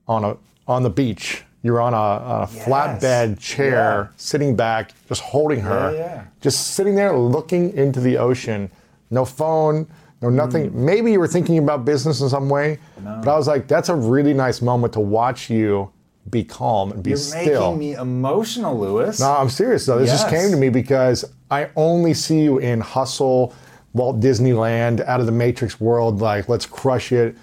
on 0.07 0.23
a 0.23 0.37
on 0.67 0.83
the 0.83 0.89
beach. 0.89 1.43
You 1.67 1.73
were 1.73 1.81
on 1.81 1.93
a, 1.93 1.97
on 1.97 2.43
a 2.43 2.49
Yes. 2.49 2.63
flatbed 2.65 3.39
chair, 3.39 3.71
Yeah. 3.73 4.07
sitting 4.15 4.55
back, 4.55 4.93
just 5.09 5.21
holding 5.21 5.59
her, 5.59 5.91
Yeah, 5.93 5.99
yeah. 5.99 6.21
just 6.39 6.75
sitting 6.75 6.95
there 6.95 7.11
looking 7.17 7.73
into 7.73 7.99
the 7.99 8.17
ocean. 8.17 8.69
No 9.11 9.25
phone, 9.25 9.85
no 10.21 10.29
nothing. 10.29 10.69
Hmm. 10.69 10.85
Maybe 10.85 11.11
you 11.11 11.19
were 11.19 11.27
thinking 11.27 11.57
about 11.57 11.83
business 11.83 12.21
in 12.21 12.29
some 12.29 12.47
way, 12.47 12.79
but 13.03 13.27
I 13.27 13.35
was 13.35 13.49
like, 13.49 13.67
that's 13.67 13.89
a 13.89 13.95
really 13.95 14.33
nice 14.33 14.61
moment 14.61 14.93
to 14.93 15.01
watch 15.01 15.49
you 15.49 15.89
be 16.29 16.45
calm 16.45 16.93
and 16.93 17.03
be 17.03 17.09
You're 17.09 17.17
still. 17.17 17.73
making 17.73 17.79
me 17.79 17.93
emotional, 17.95 18.79
Lewis. 18.79 19.19
No, 19.19 19.29
I'm 19.33 19.49
serious 19.49 19.85
though. 19.85 19.99
This 19.99 20.09
just 20.09 20.29
came 20.29 20.49
to 20.51 20.57
me 20.57 20.69
because 20.69 21.25
I 21.51 21.67
only 21.75 22.13
see 22.13 22.39
you 22.43 22.59
in 22.59 22.79
hustle, 22.79 23.53
Walt 23.93 24.21
Disneyland, 24.21 25.05
out 25.05 25.19
of 25.19 25.25
the 25.25 25.31
Matrix 25.33 25.81
world, 25.81 26.21
like 26.21 26.47
let's 26.47 26.65
crush 26.65 27.11
it. 27.11 27.35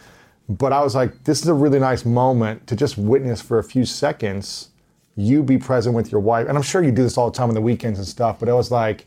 But 0.49 0.73
I 0.73 0.83
was 0.83 0.95
like, 0.95 1.25
this 1.25 1.41
is 1.41 1.49
a 1.49 1.55
really 1.55 1.79
nice 1.79 2.05
moment 2.05 2.67
to 2.67 2.77
just 2.77 2.99
witness 2.99 3.41
for 3.41 3.59
a 3.59 3.65
few 3.65 3.85
seconds 3.85 4.69
you 5.17 5.43
be 5.43 5.57
present 5.59 5.95
with 5.95 6.11
your 6.11 6.21
wife. 6.21 6.49
And 6.49 6.57
I'm 6.57 6.63
sure 6.63 6.83
you 6.83 6.91
do 6.91 7.03
this 7.03 7.17
all 7.17 7.31
the 7.31 7.37
time 7.37 7.49
on 7.49 7.55
the 7.55 7.61
weekends 7.61 7.99
and 7.99 8.07
stuff, 8.07 8.41
but 8.41 8.49
it 8.49 8.53
was 8.53 8.71
like, 8.71 9.07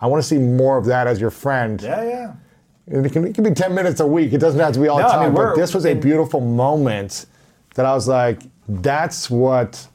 I 0.00 0.06
want 0.06 0.22
to 0.22 0.26
see 0.26 0.38
more 0.38 0.78
of 0.78 0.86
that 0.86 1.06
as 1.06 1.20
your 1.20 1.30
friend. 1.30 1.80
Yeah, 1.80 2.02
yeah. 2.02 2.34
And 2.88 3.06
it 3.06 3.12
can, 3.12 3.26
it 3.26 3.34
can 3.34 3.44
be 3.44 3.52
10 3.52 3.74
minutes 3.74 4.00
a 4.00 4.06
week. 4.06 4.32
It 4.32 4.38
doesn't 4.38 4.58
have 4.58 4.72
to 4.72 4.80
be 4.80 4.88
all 4.88 4.98
No, 4.98 5.04
the 5.06 5.12
I 5.12 5.16
time. 5.16 5.24
mean, 5.26 5.34
but 5.34 5.54
this 5.54 5.74
was 5.74 5.86
a 5.86 5.94
beautiful 5.94 6.40
moment 6.40 7.26
that 7.74 7.86
I 7.86 7.94
was 7.94 8.08
like, 8.08 8.40
that's 8.68 9.30
what 9.30 9.86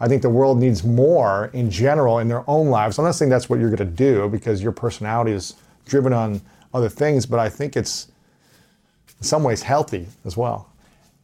I 0.00 0.08
think 0.08 0.22
the 0.22 0.28
world 0.28 0.58
needs 0.58 0.84
more 0.84 1.50
in 1.54 1.70
general 1.70 2.18
in 2.18 2.28
their 2.28 2.48
own 2.50 2.68
lives. 2.68 2.98
I'm 2.98 3.04
not 3.06 3.14
saying 3.14 3.30
that's 3.30 3.48
what 3.48 3.58
you're 3.58 3.70
going 3.74 3.78
to 3.88 3.96
do 3.96 4.28
because 4.28 4.62
your 4.62 4.72
personality 4.72 5.32
is 5.32 5.54
driven 5.86 6.12
on 6.12 6.42
other 6.74 6.88
things, 6.90 7.24
but 7.24 7.38
I 7.38 7.48
think 7.48 7.76
it's 7.76 8.08
in 9.18 9.24
some 9.24 9.42
ways 9.42 9.62
healthy 9.62 10.06
as 10.24 10.36
well. 10.36 10.72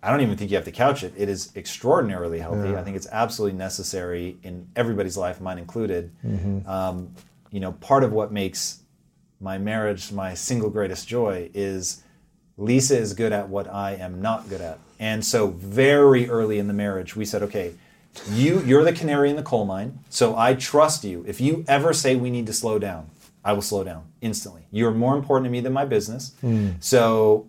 I 0.02 0.10
don't 0.10 0.20
even 0.20 0.36
think 0.36 0.50
you 0.50 0.56
have 0.56 0.64
to 0.64 0.72
couch 0.72 1.04
it. 1.04 1.14
It 1.16 1.28
is 1.28 1.52
extraordinarily 1.54 2.40
healthy. 2.40 2.74
I 2.74 2.82
think 2.82 2.96
it's 2.96 3.06
absolutely 3.12 3.56
necessary 3.56 4.36
in 4.42 4.66
everybody's 4.74 5.16
life, 5.16 5.40
mine 5.40 5.58
included. 5.58 6.10
Mm-hmm. 6.26 6.68
Um, 6.68 7.14
you 7.52 7.60
know, 7.60 7.72
part 7.72 8.02
of 8.02 8.12
what 8.12 8.32
makes 8.32 8.80
my 9.40 9.58
marriage 9.58 10.10
my 10.12 10.34
single 10.34 10.70
greatest 10.70 11.06
joy 11.06 11.50
is 11.54 12.02
Lisa 12.56 12.96
is 12.96 13.14
good 13.14 13.32
at 13.32 13.48
what 13.48 13.72
I 13.72 13.94
am 13.94 14.20
not 14.20 14.48
good 14.48 14.60
at. 14.60 14.78
And 14.98 15.24
so 15.24 15.48
very 15.48 16.28
early 16.28 16.58
in 16.58 16.68
the 16.68 16.74
marriage, 16.74 17.14
we 17.16 17.24
said, 17.24 17.42
okay, 17.44 17.74
you 18.30 18.60
you're 18.62 18.84
the 18.84 18.92
canary 18.92 19.30
in 19.30 19.36
the 19.36 19.42
coal 19.42 19.64
mine, 19.64 19.98
so 20.10 20.36
I 20.36 20.54
trust 20.54 21.02
you. 21.04 21.24
If 21.26 21.40
you 21.40 21.64
ever 21.66 21.92
say 21.92 22.14
we 22.14 22.30
need 22.30 22.46
to 22.46 22.52
slow 22.52 22.78
down, 22.78 23.08
I 23.44 23.52
will 23.52 23.62
slow 23.62 23.84
down 23.84 24.04
instantly. 24.20 24.62
You're 24.70 24.90
more 24.92 25.16
important 25.16 25.46
to 25.46 25.50
me 25.50 25.60
than 25.60 25.72
my 25.72 25.84
business. 25.84 26.32
So 26.80 27.48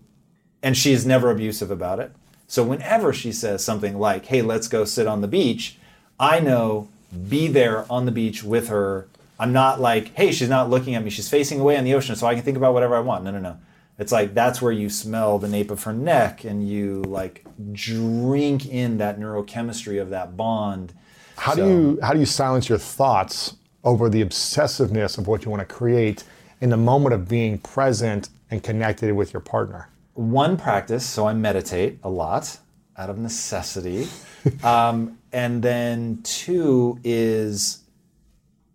and 0.63 0.75
she 0.77 0.93
is 0.93 1.05
never 1.05 1.29
abusive 1.29 1.69
about 1.69 1.99
it. 1.99 2.11
So 2.47 2.63
whenever 2.63 3.13
she 3.13 3.31
says 3.31 3.63
something 3.63 3.99
like, 3.99 4.25
"Hey, 4.25 4.41
let's 4.41 4.67
go 4.67 4.85
sit 4.85 5.05
on 5.05 5.21
the 5.21 5.27
beach," 5.27 5.77
I 6.19 6.39
know 6.39 6.87
be 7.29 7.47
there 7.47 7.85
on 7.91 8.05
the 8.05 8.11
beach 8.11 8.43
with 8.43 8.69
her. 8.69 9.05
I'm 9.39 9.51
not 9.53 9.81
like, 9.81 10.15
"Hey, 10.15 10.31
she's 10.31 10.49
not 10.49 10.69
looking 10.69 10.95
at 10.95 11.03
me. 11.03 11.09
She's 11.09 11.29
facing 11.29 11.59
away 11.59 11.77
on 11.77 11.83
the 11.83 11.93
ocean, 11.93 12.15
so 12.15 12.25
I 12.25 12.33
can 12.33 12.43
think 12.43 12.57
about 12.57 12.73
whatever 12.73 12.95
I 12.95 12.99
want." 13.01 13.23
No, 13.23 13.31
no, 13.31 13.39
no. 13.39 13.57
It's 13.99 14.11
like 14.11 14.33
that's 14.33 14.61
where 14.61 14.71
you 14.71 14.89
smell 14.89 15.37
the 15.37 15.47
nape 15.47 15.69
of 15.69 15.83
her 15.83 15.93
neck 15.93 16.43
and 16.43 16.67
you 16.67 17.03
like 17.03 17.45
drink 17.73 18.65
in 18.65 18.97
that 18.97 19.19
neurochemistry 19.19 20.01
of 20.01 20.09
that 20.09 20.35
bond. 20.35 20.93
How 21.35 21.55
So- 21.55 21.63
do 21.63 21.69
you 21.69 21.99
how 22.01 22.13
do 22.13 22.19
you 22.19 22.25
silence 22.25 22.69
your 22.69 22.77
thoughts 22.77 23.55
over 23.83 24.09
the 24.09 24.23
obsessiveness 24.23 25.17
of 25.17 25.27
what 25.27 25.43
you 25.45 25.51
want 25.51 25.67
to 25.67 25.73
create 25.73 26.23
in 26.61 26.69
the 26.69 26.77
moment 26.77 27.13
of 27.13 27.27
being 27.27 27.57
present 27.57 28.29
and 28.49 28.63
connected 28.63 29.13
with 29.13 29.33
your 29.33 29.41
partner? 29.41 29.89
One 30.13 30.57
practice, 30.57 31.05
so 31.05 31.27
I 31.27 31.33
meditate 31.33 31.99
a 32.03 32.09
lot 32.09 32.59
out 32.97 33.09
of 33.09 33.17
necessity. 33.17 34.07
um, 34.63 35.17
and 35.31 35.63
then 35.63 36.19
two 36.23 36.99
is 37.03 37.83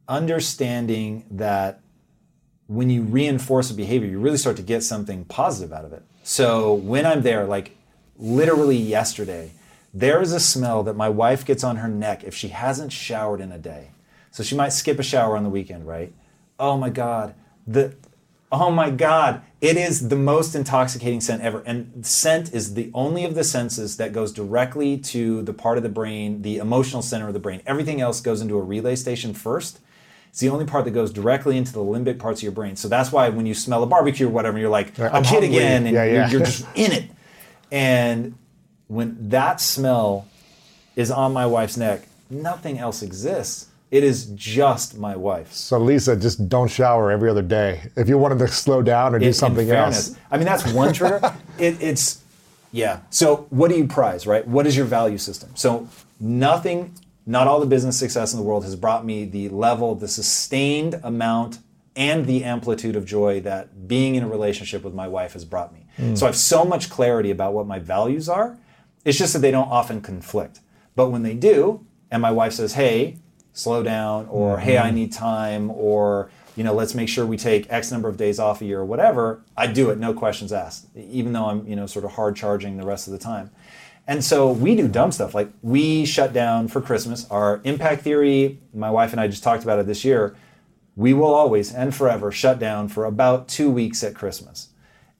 understanding 0.08 1.24
that 1.30 1.80
when 2.66 2.90
you 2.90 3.02
reinforce 3.02 3.70
a 3.70 3.74
behavior, 3.74 4.08
you 4.08 4.18
really 4.18 4.36
start 4.36 4.56
to 4.56 4.62
get 4.62 4.82
something 4.82 5.24
positive 5.24 5.72
out 5.72 5.84
of 5.84 5.92
it. 5.92 6.02
So 6.22 6.74
when 6.74 7.06
I'm 7.06 7.22
there, 7.22 7.46
like 7.46 7.76
literally 8.18 8.76
yesterday, 8.76 9.52
there 9.94 10.20
is 10.20 10.32
a 10.32 10.40
smell 10.40 10.82
that 10.82 10.94
my 10.94 11.08
wife 11.08 11.44
gets 11.44 11.64
on 11.64 11.76
her 11.76 11.88
neck 11.88 12.24
if 12.24 12.34
she 12.34 12.48
hasn't 12.48 12.92
showered 12.92 13.40
in 13.40 13.52
a 13.52 13.58
day. 13.58 13.90
So 14.30 14.42
she 14.42 14.54
might 14.54 14.72
skip 14.72 14.98
a 14.98 15.02
shower 15.02 15.36
on 15.36 15.44
the 15.44 15.48
weekend, 15.48 15.86
right? 15.86 16.12
Oh 16.58 16.76
my 16.76 16.90
God. 16.90 17.34
The 17.66 17.94
oh 18.50 18.70
my 18.70 18.90
God. 18.90 19.42
It 19.60 19.76
is 19.76 20.08
the 20.08 20.16
most 20.16 20.54
intoxicating 20.54 21.20
scent 21.20 21.42
ever. 21.42 21.62
And 21.66 22.06
scent 22.06 22.52
is 22.54 22.74
the 22.74 22.90
only 22.94 23.24
of 23.24 23.34
the 23.34 23.42
senses 23.44 23.96
that 23.96 24.12
goes 24.12 24.32
directly 24.32 24.96
to 24.98 25.42
the 25.42 25.52
part 25.52 25.76
of 25.78 25.82
the 25.82 25.88
brain, 25.88 26.42
the 26.42 26.58
emotional 26.58 27.02
center 27.02 27.26
of 27.26 27.34
the 27.34 27.40
brain. 27.40 27.60
Everything 27.66 28.00
else 28.00 28.20
goes 28.20 28.40
into 28.40 28.56
a 28.56 28.62
relay 28.62 28.94
station 28.94 29.34
first. 29.34 29.80
It's 30.30 30.40
the 30.40 30.48
only 30.50 30.64
part 30.64 30.84
that 30.84 30.92
goes 30.92 31.12
directly 31.12 31.56
into 31.56 31.72
the 31.72 31.80
limbic 31.80 32.18
parts 32.20 32.38
of 32.40 32.44
your 32.44 32.52
brain. 32.52 32.76
So 32.76 32.86
that's 32.86 33.10
why 33.10 33.28
when 33.30 33.46
you 33.46 33.54
smell 33.54 33.82
a 33.82 33.86
barbecue 33.86 34.26
or 34.28 34.30
whatever, 34.30 34.58
you're 34.58 34.68
like, 34.68 34.96
Right, 34.96 35.10
a 35.10 35.16
I'm 35.16 35.22
kid 35.24 35.30
hungry. 35.42 35.48
again, 35.48 35.86
and 35.86 35.94
Yeah, 35.94 36.04
you're- 36.04 36.30
you're 36.30 36.40
just 36.46 36.66
in 36.76 36.92
it. 36.92 37.10
And 37.72 38.34
when 38.86 39.16
that 39.30 39.60
smell 39.60 40.26
is 40.96 41.10
on 41.10 41.32
my 41.32 41.46
wife's 41.46 41.76
neck, 41.76 42.02
nothing 42.30 42.78
else 42.78 43.02
exists. 43.02 43.66
It 43.90 44.04
is 44.04 44.26
just 44.34 44.98
my 44.98 45.16
wife's. 45.16 45.56
So 45.58 45.78
Lisa, 45.78 46.14
just 46.14 46.48
don't 46.48 46.68
shower 46.68 47.10
every 47.10 47.30
other 47.30 47.42
day. 47.42 47.90
If 47.96 48.08
you 48.08 48.18
wanted 48.18 48.38
to 48.40 48.48
slow 48.48 48.82
down 48.82 49.14
or 49.14 49.18
do 49.18 49.24
in- 49.24 49.28
in 49.28 49.34
something 49.34 49.66
fairness. 49.66 50.10
else. 50.10 50.18
I 50.30 50.36
mean, 50.36 50.44
that's 50.46 50.70
one 50.72 50.92
trigger. 50.92 51.20
it, 51.58 51.80
it's 51.82 52.22
yeah. 52.70 53.00
So 53.10 53.46
what 53.50 53.70
do 53.70 53.78
you 53.78 53.86
prize, 53.86 54.26
right? 54.26 54.46
What 54.46 54.66
is 54.66 54.76
your 54.76 54.84
value 54.84 55.16
system? 55.16 55.50
So 55.54 55.88
nothing, 56.20 56.92
not 57.24 57.46
all 57.46 57.60
the 57.60 57.66
business 57.66 57.98
success 57.98 58.34
in 58.34 58.38
the 58.38 58.44
world 58.44 58.64
has 58.64 58.76
brought 58.76 59.06
me 59.06 59.24
the 59.24 59.48
level, 59.48 59.94
the 59.94 60.08
sustained 60.08 61.00
amount, 61.02 61.60
and 61.96 62.26
the 62.26 62.44
amplitude 62.44 62.94
of 62.94 63.06
joy 63.06 63.40
that 63.40 63.88
being 63.88 64.16
in 64.16 64.22
a 64.22 64.28
relationship 64.28 64.84
with 64.84 64.92
my 64.94 65.08
wife 65.08 65.32
has 65.32 65.44
brought 65.46 65.72
me. 65.72 65.86
Hmm. 65.96 66.14
So 66.14 66.26
I 66.26 66.28
have 66.28 66.36
so 66.36 66.64
much 66.64 66.90
clarity 66.90 67.30
about 67.30 67.54
what 67.54 67.66
my 67.66 67.78
values 67.78 68.28
are. 68.28 68.58
It's 69.04 69.16
just 69.16 69.32
that 69.32 69.38
they 69.38 69.50
don't 69.50 69.68
often 69.70 70.02
conflict. 70.02 70.60
But 70.94 71.08
when 71.08 71.22
they 71.22 71.34
do, 71.34 71.86
and 72.10 72.20
my 72.20 72.30
wife 72.30 72.52
says, 72.52 72.74
"Hey, 72.74 73.16
slow 73.58 73.82
down," 73.82 74.26
or 74.28 74.58
"Hey, 74.58 74.78
I 74.78 74.86
mm-hmm. 74.86 74.94
need 74.94 75.12
time," 75.12 75.70
or 75.70 76.30
you 76.58 76.64
know, 76.64 76.74
let's 76.74 76.92
make 76.92 77.08
sure 77.08 77.24
we 77.24 77.36
take 77.36 77.70
X 77.70 77.92
number 77.92 78.08
of 78.08 78.16
days 78.16 78.40
off 78.40 78.60
a 78.60 78.64
year 78.64 78.80
or 78.80 78.84
whatever, 78.84 79.40
I 79.56 79.68
do 79.68 79.90
it, 79.90 79.98
no 79.98 80.12
questions 80.12 80.52
asked, 80.52 80.88
even 80.96 81.32
though 81.32 81.44
I'm, 81.44 81.64
you 81.68 81.76
know, 81.76 81.86
sort 81.86 82.04
of 82.04 82.10
hard 82.10 82.34
charging 82.34 82.76
the 82.76 82.84
rest 82.84 83.06
of 83.06 83.12
the 83.12 83.18
time. 83.18 83.52
And 84.08 84.24
so 84.24 84.50
we 84.50 84.74
do 84.74 84.88
dumb 84.88 85.12
stuff. 85.12 85.34
Like 85.36 85.50
we 85.62 86.04
shut 86.04 86.32
down 86.32 86.66
for 86.66 86.80
Christmas. 86.80 87.30
Our 87.30 87.60
impact 87.62 88.02
theory, 88.02 88.58
my 88.74 88.90
wife 88.90 89.12
and 89.12 89.20
I 89.20 89.28
just 89.28 89.44
talked 89.44 89.62
about 89.62 89.78
it 89.78 89.86
this 89.86 90.04
year. 90.04 90.34
We 90.96 91.14
will 91.14 91.32
always 91.32 91.72
and 91.72 91.94
forever 91.94 92.32
shut 92.32 92.58
down 92.58 92.88
for 92.88 93.04
about 93.04 93.46
two 93.46 93.70
weeks 93.70 94.02
at 94.02 94.16
Christmas. 94.16 94.70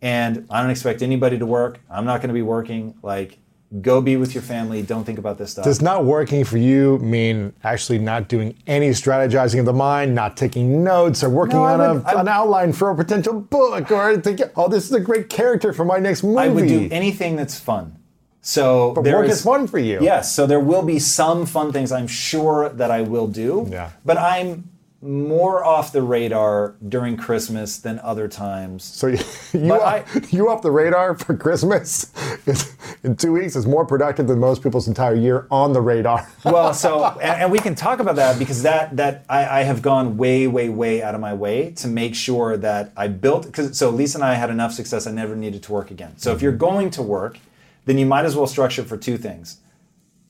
And 0.02 0.44
I 0.50 0.60
don't 0.60 0.70
expect 0.70 1.02
anybody 1.02 1.38
to 1.38 1.46
work. 1.46 1.78
I'm 1.88 2.04
not 2.04 2.16
going 2.20 2.30
to 2.30 2.34
be 2.34 2.42
working. 2.42 2.94
Like, 3.00 3.38
go 3.82 4.00
be 4.00 4.16
with 4.16 4.34
your 4.34 4.42
family. 4.42 4.82
Don't 4.82 5.04
think 5.04 5.18
about 5.18 5.36
this 5.38 5.50
stuff. 5.52 5.64
Does 5.64 5.82
not 5.82 6.04
working 6.04 6.44
for 6.44 6.56
you 6.56 6.98
mean 6.98 7.52
actually 7.64 7.98
not 7.98 8.28
doing 8.28 8.56
any 8.66 8.90
strategizing 8.90 9.60
of 9.60 9.66
the 9.66 9.72
mind, 9.72 10.14
not 10.14 10.36
taking 10.36 10.82
notes, 10.82 11.22
or 11.22 11.28
working 11.28 11.56
No, 11.56 11.64
on 11.64 11.78
would- 11.96 12.04
a, 12.06 12.18
an 12.18 12.28
outline 12.28 12.72
for 12.72 12.90
a 12.90 12.94
potential 12.96 13.40
book, 13.40 13.90
or 13.90 14.16
think, 14.18 14.40
oh, 14.56 14.68
this 14.68 14.84
is 14.84 14.92
a 14.92 15.00
great 15.00 15.28
character 15.28 15.72
for 15.72 15.84
my 15.84 15.98
next 15.98 16.22
movie? 16.22 16.38
I 16.38 16.48
would 16.48 16.66
do 16.66 16.88
anything 16.90 17.36
that's 17.36 17.58
fun. 17.58 17.96
So 18.40 18.92
But 18.94 19.04
there 19.04 19.16
work 19.18 19.28
is 19.28 19.42
fun 19.42 19.66
for 19.66 19.78
you. 19.78 19.98
Yes, 20.00 20.34
so 20.34 20.46
there 20.46 20.60
will 20.60 20.82
be 20.82 20.98
some 20.98 21.44
fun 21.44 21.72
things 21.72 21.92
I'm 21.92 22.06
sure 22.06 22.70
that 22.70 22.90
I 22.90 23.02
will 23.02 23.26
do. 23.26 23.66
Yeah. 23.70 23.90
But 24.04 24.16
I'm 24.16 24.70
more 25.00 25.64
off 25.64 25.92
the 25.92 26.02
radar 26.02 26.74
during 26.88 27.16
Christmas 27.16 27.78
than 27.78 28.00
other 28.00 28.26
times. 28.26 28.82
So 28.82 29.06
you, 29.06 29.18
you, 29.52 29.74
up, 29.74 30.06
you 30.30 30.48
off 30.48 30.62
the 30.62 30.72
radar 30.72 31.16
for 31.16 31.36
Christmas 31.36 32.12
is- 32.46 32.76
in 33.04 33.16
two 33.16 33.32
weeks 33.32 33.54
is 33.54 33.64
more 33.64 33.86
productive 33.86 34.26
than 34.26 34.40
most 34.40 34.62
people's 34.62 34.88
entire 34.88 35.14
year 35.14 35.46
on 35.50 35.72
the 35.72 35.80
radar. 35.80 36.28
well, 36.44 36.74
so 36.74 37.04
and, 37.04 37.42
and 37.42 37.52
we 37.52 37.60
can 37.60 37.76
talk 37.76 38.00
about 38.00 38.16
that 38.16 38.38
because 38.38 38.62
that 38.62 38.96
that 38.96 39.24
I, 39.28 39.60
I 39.60 39.62
have 39.62 39.82
gone 39.82 40.16
way, 40.16 40.48
way, 40.48 40.68
way 40.68 41.02
out 41.02 41.14
of 41.14 41.20
my 41.20 41.32
way 41.32 41.70
to 41.72 41.86
make 41.86 42.16
sure 42.16 42.56
that 42.56 42.92
I 42.96 43.06
built 43.06 43.46
because 43.46 43.78
so 43.78 43.90
Lisa 43.90 44.18
and 44.18 44.24
I 44.24 44.34
had 44.34 44.50
enough 44.50 44.72
success 44.72 45.06
I 45.06 45.12
never 45.12 45.36
needed 45.36 45.62
to 45.64 45.72
work 45.72 45.92
again. 45.92 46.18
So 46.18 46.32
if 46.32 46.42
you're 46.42 46.52
mm-hmm. 46.52 46.58
going 46.58 46.90
to 46.90 47.02
work, 47.02 47.38
then 47.84 47.98
you 47.98 48.06
might 48.06 48.24
as 48.24 48.34
well 48.34 48.48
structure 48.48 48.82
for 48.82 48.96
two 48.96 49.16
things. 49.16 49.58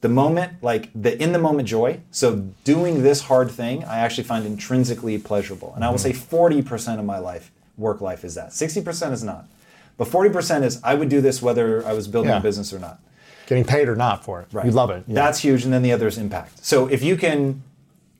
The 0.01 0.09
moment, 0.09 0.63
like 0.63 0.91
the 0.95 1.21
in 1.21 1.33
the 1.33 1.39
moment 1.41 1.67
joy. 1.69 2.01
So 2.13 2.37
doing 2.65 3.03
this 3.03 3.23
hard 3.23 3.51
thing, 3.51 3.83
I 3.85 3.99
actually 3.99 4.25
find 4.25 4.47
intrinsically 4.47 5.19
pleasurable. 5.19 5.73
And 5.75 5.85
I 5.85 5.91
will 5.91 5.99
say 5.99 6.13
40% 6.13 6.99
of 7.01 7.05
my 7.05 7.19
life, 7.19 7.51
work 7.77 8.01
life 8.01 8.25
is 8.25 8.37
that. 8.37 8.51
60% 8.51 9.13
is 9.13 9.25
not. 9.25 9.47
But 9.97 10.07
40% 10.07 10.63
is 10.63 10.81
I 10.85 10.95
would 10.95 11.09
do 11.09 11.21
this 11.21 11.43
whether 11.43 11.85
I 11.85 11.93
was 11.95 12.07
building 12.07 12.31
Yeah. 12.31 12.39
a 12.39 12.43
business 12.43 12.73
or 12.73 12.79
not. 12.79 13.01
Getting 13.49 13.65
paid 13.65 13.89
or 13.89 13.97
not 13.97 14.25
for 14.25 14.41
it. 14.43 14.47
Right. 14.53 14.67
You 14.67 14.71
love 14.71 14.91
it. 14.91 15.03
Yeah. 15.09 15.15
That's 15.15 15.41
huge. 15.41 15.65
And 15.65 15.73
then 15.73 15.83
the 15.83 15.91
other 15.91 16.07
is 16.07 16.17
impact. 16.19 16.65
So 16.65 16.87
if 16.87 17.03
you 17.03 17.17
can 17.17 17.63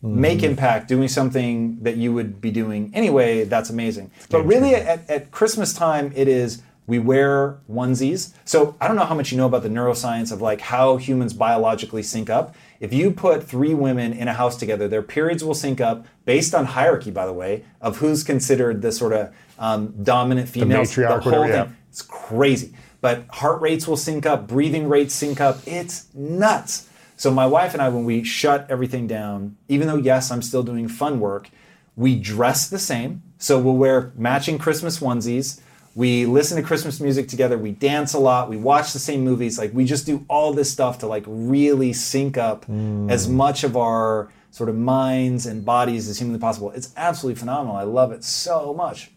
Mm-hmm. 0.01 0.21
make 0.21 0.43
impact 0.45 0.87
doing 0.87 1.09
something 1.09 1.79
that 1.83 1.97
you 1.97 2.13
would 2.15 2.41
be 2.41 2.53
doing 2.53 2.93
anyway, 2.95 3.43
that's 3.43 3.69
amazing. 3.69 4.13
But 4.31 4.43
really, 4.43 4.77
at, 4.77 5.11
at 5.11 5.33
Christmas 5.33 5.73
time, 5.75 6.13
it 6.15 6.29
is 6.29 6.63
we 6.89 6.99
wear 6.99 7.61
onesies. 7.71 8.33
So 8.47 8.75
I 8.81 8.89
don't 8.89 8.97
know 8.97 9.05
how 9.05 9.15
much 9.15 9.31
you 9.31 9.37
know 9.37 9.47
about 9.47 9.63
the 9.63 9.69
neuroscience 9.69 10.33
of 10.33 10.41
like 10.41 10.63
how 10.63 10.97
humans 10.97 11.35
biologically 11.35 12.03
sync 12.03 12.31
up. 12.31 12.57
If 12.81 12.95
you 12.95 13.11
put 13.11 13.45
three 13.45 13.75
women 13.75 14.15
in 14.15 14.27
a 14.27 14.33
house 14.33 14.57
together, 14.57 14.89
their 14.89 15.03
periods 15.03 15.45
will 15.45 15.55
sync 15.55 15.83
up 15.83 16.07
based 16.25 16.55
on 16.55 16.65
hierarchy, 16.65 17.11
by 17.11 17.27
the 17.27 17.33
way, 17.33 17.65
of 17.83 17.99
who's 17.99 18.25
considered 18.25 18.81
the 18.81 18.91
sort 18.91 19.13
of 19.13 19.35
um, 19.59 20.03
dominant 20.03 20.49
female. 20.49 20.81
matriarch, 20.81 21.21
whole 21.21 21.33
whatever, 21.33 21.49
yeah. 21.49 21.65
thing. 21.65 21.77
It's 21.91 22.03
crazy. 22.03 22.73
But 23.03 23.27
heart 23.29 23.61
rates 23.61 23.87
will 23.87 23.99
sync 23.99 24.25
up, 24.25 24.49
breathing 24.49 24.89
rates 24.89 25.15
sync 25.15 25.43
up. 25.43 25.59
It's 25.67 26.13
nuts. 26.15 26.89
So 27.17 27.31
my 27.31 27.47
wife 27.47 27.75
and 27.75 27.83
I, 27.83 27.91
when 27.91 28.05
we 28.05 28.25
shut 28.25 28.67
everything 28.71 29.07
down, 29.07 29.59
even 29.69 29.89
though 29.89 29.97
yes, 29.97 30.31
I'm 30.31 30.41
still 30.41 30.63
doing 30.63 30.89
fun 30.89 31.21
work, 31.21 31.51
we 31.97 32.17
dress 32.19 32.67
the 32.67 32.79
same. 32.79 33.23
So 33.37 33.59
we'll 33.59 33.77
wear 33.77 34.13
matching 34.17 34.57
Christmas 34.57 35.01
onesies. 35.01 35.61
We 35.99 36.27
listen 36.27 36.57
to 36.57 36.63
Christmas 36.63 37.01
music 37.01 37.27
together. 37.27 37.59
We 37.59 37.73
dance 37.73 38.15
a 38.15 38.21
lot. 38.21 38.49
We 38.49 38.57
watch 38.57 38.93
the 38.93 39.01
same 39.01 39.25
movies. 39.25 39.59
Like 39.59 39.75
we 39.75 39.85
just 39.85 40.07
do 40.07 40.25
all 40.29 40.53
this 40.53 40.71
stuff 40.71 41.01
to 41.01 41.09
like 41.09 41.25
really 41.27 41.93
sync 41.93 42.39
up 42.39 42.67
mm. 42.67 43.11
as 43.11 43.29
much 43.29 43.65
of 43.65 43.77
our 43.77 44.31
sort 44.53 44.69
of 44.69 44.77
minds 44.77 45.47
and 45.47 45.65
bodies 45.65 46.09
as 46.09 46.17
humanly 46.17 46.39
possible. 46.39 46.71
It's 46.71 46.93
absolutely 46.97 47.41
phenomenal. 47.41 47.75
I 47.75 47.83
love 47.83 48.13
it 48.13 48.23
so 48.23 48.73
much. 48.73 49.11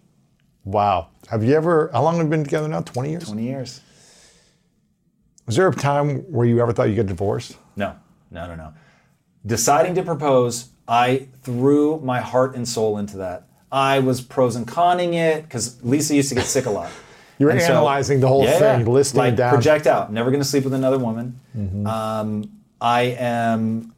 Wow. 0.63 1.09
Have 1.29 1.43
you 1.43 1.53
ever, 1.53 1.91
how 1.93 2.01
long 2.01 2.17
have 2.17 2.25
we 2.25 2.31
been 2.31 2.43
together 2.43 2.67
now? 2.67 2.81
20 2.81 3.11
years? 3.11 3.25
20 3.25 3.43
years. 3.43 3.81
Was 5.45 5.57
there 5.57 5.67
a 5.67 5.75
time 5.75 6.21
where 6.31 6.47
you 6.47 6.63
ever 6.63 6.73
thought 6.73 6.89
you'd 6.89 6.95
get 6.95 7.05
divorced? 7.05 7.57
No, 7.75 7.95
no, 8.31 8.47
no, 8.47 8.55
no. 8.55 8.73
Deciding 9.45 9.93
to 9.93 10.01
propose, 10.01 10.69
I 10.87 11.27
threw 11.43 11.99
my 11.99 12.21
heart 12.21 12.55
and 12.55 12.67
soul 12.67 12.97
into 12.97 13.17
that. 13.17 13.50
I 13.71 13.99
was 13.99 14.21
pros 14.21 14.55
and 14.55 14.67
conning 14.67 15.13
it 15.13 15.43
because 15.43 15.81
Lisa 15.83 16.15
used 16.15 16.29
to 16.29 16.35
get 16.35 16.45
sick 16.45 16.65
a 16.65 16.71
lot. 16.71 16.91
You 17.39 17.47
were 17.47 17.53
And 17.53 17.61
so- 17.61 17.69
analyzing 17.71 18.19
the 18.19 18.27
whole 18.27 18.43
Yeah, 18.43 18.59
thing, 18.59 18.85
listing 18.85 19.17
like 19.17 19.33
it 19.33 19.37
down. 19.37 19.49
project 19.49 19.87
out. 19.87 20.13
Never 20.13 20.29
going 20.29 20.43
to 20.43 20.47
sleep 20.47 20.63
with 20.63 20.75
another 20.75 20.99
woman. 20.99 21.39
Um, 21.87 22.51
I 22.79 23.01
am 23.17 23.95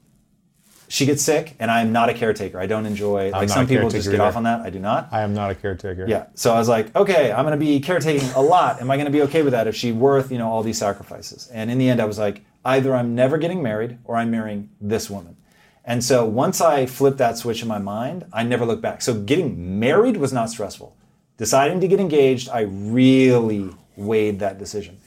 she 0.88 1.06
gets 1.08 1.24
sick, 1.24 1.56
and 1.60 1.70
I'm 1.72 1.92
not 1.92 2.08
a 2.08 2.14
caretaker. 2.14 2.58
I 2.60 2.68
don't 2.68 2.86
enjoy 2.86 3.32
like 3.32 3.50
some 3.50 3.66
people 3.68 3.90
just 3.90 4.10
get 4.10 4.20
off 4.22 4.36
on 4.38 4.44
that. 4.44 4.62
I 4.62 4.70
do 4.70 4.80
not. 4.80 5.10
I 5.12 5.24
am 5.24 5.34
not 5.34 5.50
a 5.52 5.56
caretaker. 5.56 6.06
Yeah. 6.08 6.28
So 6.36 6.54
I 6.54 6.58
was 6.60 6.70
like, 6.70 6.96
okay, 6.96 7.34
I'm 7.34 7.44
going 7.46 7.60
to 7.60 7.66
be 7.66 7.80
caretaking 7.82 8.30
a 8.36 8.42
lot. 8.42 8.80
Am 8.80 8.90
I 8.92 8.96
going 8.96 9.08
to 9.08 9.12
be 9.12 9.24
okay 9.24 9.42
with 9.42 9.52
that? 9.52 9.68
Is 9.68 9.76
she 9.76 9.92
worth, 9.92 10.32
you 10.32 10.38
know, 10.38 10.50
all 10.50 10.62
these 10.64 10.78
sacrifices? 10.78 11.48
And 11.52 11.70
in 11.72 11.80
the 11.80 11.90
end, 11.90 12.00
I 12.00 12.06
was 12.06 12.20
like, 12.20 12.44
either 12.64 12.96
I'm 12.96 13.14
never 13.16 13.38
getting 13.40 13.62
married 13.64 13.98
or 14.06 14.16
I'm 14.18 14.30
marrying 14.32 14.70
this 14.80 15.10
woman. 15.10 15.36
And 15.86 16.04
so 16.04 16.26
once 16.26 16.62
I 16.62 16.86
flipped 16.86 17.18
that 17.18 17.38
switch 17.38 17.62
in 17.62 17.68
my 17.68 17.78
mind, 17.78 18.26
I 18.32 18.44
never 18.44 18.66
looked 18.66 18.82
back. 18.82 19.02
So 19.02 19.14
getting 19.14 19.80
married 19.80 20.18
was 20.18 20.32
not 20.32 20.50
stressful. 20.50 20.96
Deciding 21.38 21.82
to 21.82 21.88
get 21.88 22.00
engaged, 22.00 22.50
I 22.50 22.62
really 22.62 23.70
weighed 23.98 24.40
that 24.40 24.58
decision. 24.58 25.00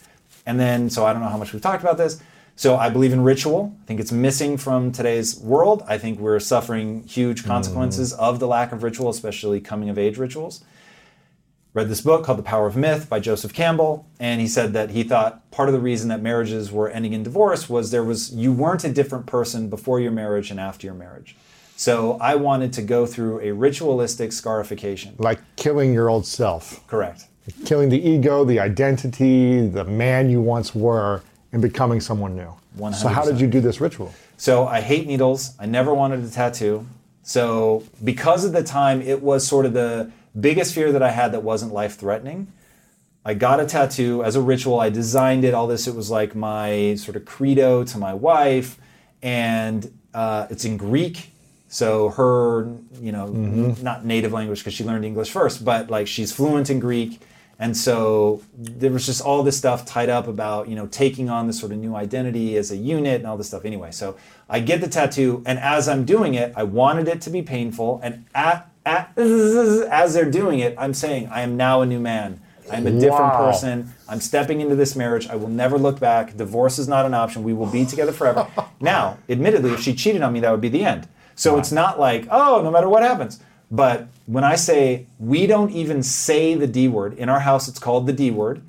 And 0.45 0.61
then, 0.61 0.91
so 0.91 1.07
I 1.07 1.13
don't 1.13 1.23
know 1.23 1.29
how 1.29 1.39
much 1.39 1.53
we've 1.53 1.63
talked 1.63 1.83
about 1.83 1.97
this. 1.97 2.21
So 2.57 2.77
I 2.77 2.91
believe 2.91 3.13
in 3.13 3.23
ritual. 3.23 3.77
I 3.83 3.87
think 3.87 4.01
it's 4.01 4.13
missing 4.13 4.57
from 4.57 4.93
today's 4.93 5.39
world. 5.41 5.83
I 5.87 5.99
think 5.99 6.19
we're 6.19 6.41
suffering 6.41 7.05
huge 7.05 7.41
mm-hmm. 7.41 7.51
consequences 7.51 8.13
of 8.13 8.39
the 8.39 8.47
lack 8.47 8.73
of 8.73 8.83
ritual, 8.83 9.09
especially 9.09 9.61
coming 9.61 9.89
of 9.89 9.99
age 9.99 10.19
rituals 10.19 10.63
read 11.77 11.91
this 11.91 12.01
book 12.01 12.25
called 12.25 12.39
The 12.39 12.43
Power 12.43 12.67
of 12.67 12.75
Myth 12.75 13.07
by 13.07 13.21
Joseph 13.21 13.53
Campbell, 13.53 14.07
and 14.19 14.41
he 14.41 14.49
said 14.49 14.73
that 14.73 14.91
he 14.91 15.03
thought 15.03 15.49
part 15.51 15.69
of 15.69 15.75
the 15.75 15.79
reason 15.79 16.09
that 16.09 16.23
marriages 16.23 16.73
were 16.73 16.89
ending 16.89 17.13
in 17.13 17.23
divorce 17.23 17.69
was 17.69 17.91
there 17.91 18.03
was 18.03 18.35
you 18.35 18.51
weren't 18.51 18.83
a 18.85 18.91
different 18.91 19.27
person 19.27 19.69
before 19.69 20.01
your 20.01 20.11
marriage 20.11 20.51
and 20.51 20.59
after 20.59 20.87
your 20.87 20.95
marriage. 20.95 21.37
So 21.77 22.17
I 22.19 22.37
wanted 22.37 22.73
to 22.73 22.83
go 22.83 23.05
through 23.05 23.41
a 23.41 23.53
ritualistic 23.53 24.33
scarification. 24.33 25.17
Like 25.19 25.39
killing 25.57 25.93
your 25.93 26.09
old 26.09 26.25
self, 26.25 26.87
Correct. 26.87 27.27
killing 27.67 27.91
the 27.91 28.01
ego, 28.01 28.43
the 28.43 28.59
identity, 28.59 29.69
the 29.69 29.85
man 29.85 30.31
you 30.31 30.41
once 30.41 30.75
were, 30.75 31.23
and 31.53 31.61
becoming 31.61 32.01
someone 32.01 32.35
new. 32.35 32.55
So 32.95 33.09
how 33.09 33.23
did 33.27 33.39
you 33.39 33.47
do 33.47 33.61
this 33.61 33.83
ritual? 33.83 34.15
So 34.39 34.67
I 34.67 34.81
hate 34.81 35.07
needles. 35.07 35.55
I 35.59 35.67
never 35.67 35.93
wanted 35.93 36.25
a 36.25 36.31
tattoo. 36.31 36.87
So 37.23 37.85
because 38.03 38.47
of 38.47 38.53
the 38.53 38.63
time, 38.63 39.03
it 39.03 39.23
was 39.23 39.47
sort 39.47 39.67
of 39.67 39.75
the 39.75 40.11
biggest 40.41 40.75
fear 40.75 40.93
that 40.93 41.03
I 41.03 41.11
had 41.11 41.33
that 41.33 41.43
wasn't 41.43 41.73
life 41.73 41.97
threatening. 41.97 42.53
I 43.25 43.35
got 43.35 43.59
a 43.59 43.67
tattoo 43.67 44.23
as 44.23 44.37
a 44.37 44.41
ritual. 44.41 44.79
I 44.79 44.91
designed 44.91 45.45
it, 45.45 45.55
all 45.55 45.67
this. 45.67 45.87
It 45.89 45.95
was 45.95 46.11
like 46.11 46.35
my 46.35 46.95
sort 46.95 47.17
of 47.17 47.25
credo 47.25 47.85
to 47.85 47.99
my 47.99 48.15
wife. 48.15 48.79
And 49.23 49.99
uh, 50.15 50.47
it's 50.51 50.65
in 50.65 50.77
Greek. 50.77 51.33
So 51.69 52.11
her, 52.11 52.69
you 53.01 53.11
know, 53.11 53.27
not 53.83 54.05
native 54.05 54.33
language 54.33 54.61
because 54.61 54.75
she 54.75 54.85
learned 54.85 55.05
English 55.05 55.31
first, 55.31 55.65
but 55.65 55.91
like 55.91 56.07
she's 56.07 56.33
fluent 56.33 56.71
in 56.71 56.79
Greek. 56.79 57.21
And 57.59 57.77
so 57.77 58.43
there 58.55 58.91
was 58.93 59.07
just 59.07 59.23
all 59.23 59.43
this 59.43 59.57
stuff 59.57 59.85
tied 59.87 60.11
up 60.11 60.29
about, 60.29 60.69
you 60.69 60.77
know, 60.77 60.87
taking 60.87 61.31
on 61.31 61.47
this 61.47 61.59
sort 61.59 61.73
of 61.73 61.79
new 61.79 61.97
identity 61.97 62.57
as 62.57 62.71
a 62.71 62.77
unit 62.77 63.17
and 63.17 63.27
all 63.27 63.37
this 63.37 63.49
stuff. 63.49 63.65
Anyway, 63.65 63.91
so 63.91 64.17
I 64.49 64.61
get 64.61 64.83
the 64.83 64.89
tattoo, 64.89 65.43
and 65.47 65.59
as 65.59 65.89
I'm 65.89 66.05
doing 66.05 66.35
it, 66.35 66.53
I 66.55 66.65
wanted 66.65 67.09
it 67.09 67.23
to 67.23 67.31
be 67.31 67.41
painful. 67.43 67.99
And 68.03 68.27
at, 68.35 68.71
as 68.87 70.15
they're 70.15 70.31
doing 70.31 70.61
it, 70.61 70.75
I'm 70.79 70.95
saying, 70.95 71.29
I 71.31 71.43
am 71.43 71.57
now 71.57 71.83
a 71.83 71.87
new 71.87 72.01
man. 72.01 72.41
I'm 72.71 72.87
a 72.87 72.91
different 72.91 73.33
Wow. 73.33 73.47
person. 73.47 73.93
I'm 74.09 74.21
stepping 74.21 74.61
into 74.61 74.75
this 74.75 74.97
marriage. 74.97 75.29
I 75.29 75.37
will 75.37 75.49
never 75.49 75.79
look 75.79 76.01
back. 76.01 76.37
Divorce 76.37 76.79
is 76.79 76.89
not 76.89 77.07
an 77.07 77.15
option. 77.15 77.45
We 77.45 77.53
will 77.53 77.67
be 77.67 77.85
together 77.85 78.13
forever. 78.13 78.47
now, 78.81 79.19
admittedly, 79.29 79.73
if 79.73 79.81
she 79.81 79.95
cheated 79.95 80.23
on 80.23 80.33
me, 80.33 80.41
that 80.41 80.51
would 80.51 80.61
be 80.61 80.69
the 80.69 80.85
end. 80.85 81.07
So 81.37 81.59
it's 81.59 81.71
not 81.71 82.01
like, 82.01 82.27
oh, 82.31 82.63
no 82.63 82.71
matter 82.71 82.89
what 82.89 83.03
happens. 83.03 83.41
But 83.71 84.09
when 84.27 84.43
I 84.45 84.55
say 84.57 85.07
we 85.19 85.47
don't 85.47 85.71
even 85.71 86.03
say 86.03 86.55
the 86.55 86.67
D 86.67 86.89
word, 86.89 87.15
in 87.19 87.29
our 87.29 87.41
house 87.41 87.69
it's 87.69 87.79
called 87.79 88.07
the 88.07 88.13
D 88.13 88.31
word. 88.31 88.63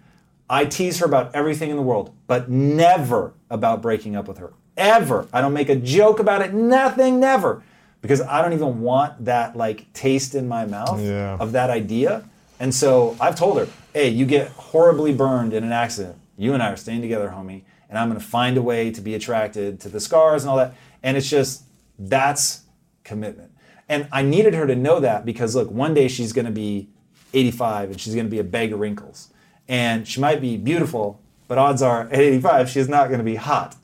I 0.49 0.65
tease 0.65 0.99
her 0.99 1.05
about 1.05 1.34
everything 1.36 1.70
in 1.70 1.76
the 1.76 1.82
world, 1.82 2.13
but 2.26 2.49
never 2.49 3.34
about 3.49 3.82
breaking 3.82 4.15
up 4.15 4.28
with 4.28 4.38
her. 4.38 4.53
Ever. 4.76 5.28
I 5.34 5.41
don't 5.41 5.53
make 5.53 5.70
a 5.70 5.76
joke 5.76 6.20
about 6.20 6.41
it. 6.41 6.53
Nothing, 6.53 7.20
never. 7.20 7.63
Because 8.02 8.22
I 8.22 8.41
don't 8.41 8.54
even 8.54 8.82
want 8.82 9.26
that 9.26 9.56
like 9.56 9.91
taste 9.93 10.36
in 10.36 10.48
my 10.48 10.66
mouth 10.66 11.02
Yeah. 11.02 11.38
of 11.39 11.52
that 11.54 11.70
idea. 11.70 12.24
And 12.60 12.74
so 12.74 13.16
I've 13.20 13.36
told 13.36 13.58
her, 13.60 13.68
hey, 13.93 14.10
you 14.10 14.26
get 14.26 14.50
horribly 14.50 15.14
burned 15.14 15.54
in 15.54 15.64
an 15.64 15.72
accident. 15.72 16.16
You 16.38 16.54
and 16.54 16.62
I 16.62 16.72
are 16.72 16.78
staying 16.78 17.02
together, 17.02 17.34
homie. 17.36 17.64
And 17.89 17.98
I'm 17.98 18.10
going 18.10 18.20
to 18.20 18.26
find 18.26 18.58
a 18.58 18.62
way 18.62 18.91
to 18.91 19.02
be 19.02 19.16
attracted 19.16 19.80
to 19.82 19.89
the 19.89 20.00
scars 20.00 20.43
and 20.43 20.50
all 20.52 20.58
that. 20.58 20.74
And 21.04 21.18
it's 21.18 21.30
just, 21.30 21.64
that's 21.98 22.64
commitment. 23.04 23.52
And 23.89 24.08
I 24.12 24.22
needed 24.22 24.54
her 24.54 24.68
to 24.68 24.76
know 24.76 25.00
that 25.00 25.26
because 25.26 25.56
look, 25.56 25.72
one 25.72 25.93
day 25.93 26.08
she's 26.08 26.34
going 26.34 26.45
to 26.45 26.52
be 26.52 26.89
85 27.34 27.91
and 27.91 28.02
she's 28.02 28.14
going 28.14 28.26
to 28.26 28.32
be 28.32 28.39
a 28.39 28.43
bag 28.43 28.74
of 28.74 28.80
wrinkles. 28.80 29.30
And 29.68 30.08
she 30.08 30.20
might 30.20 30.41
be 30.41 30.58
beautiful, 30.58 31.22
but 31.48 31.58
odds 31.58 31.82
are 31.82 32.02
at 32.04 32.20
85 32.20 32.70
she's 32.70 32.89
not 32.89 33.08
going 33.08 33.20
to 33.20 33.24
be 33.24 33.36
hot. 33.36 33.76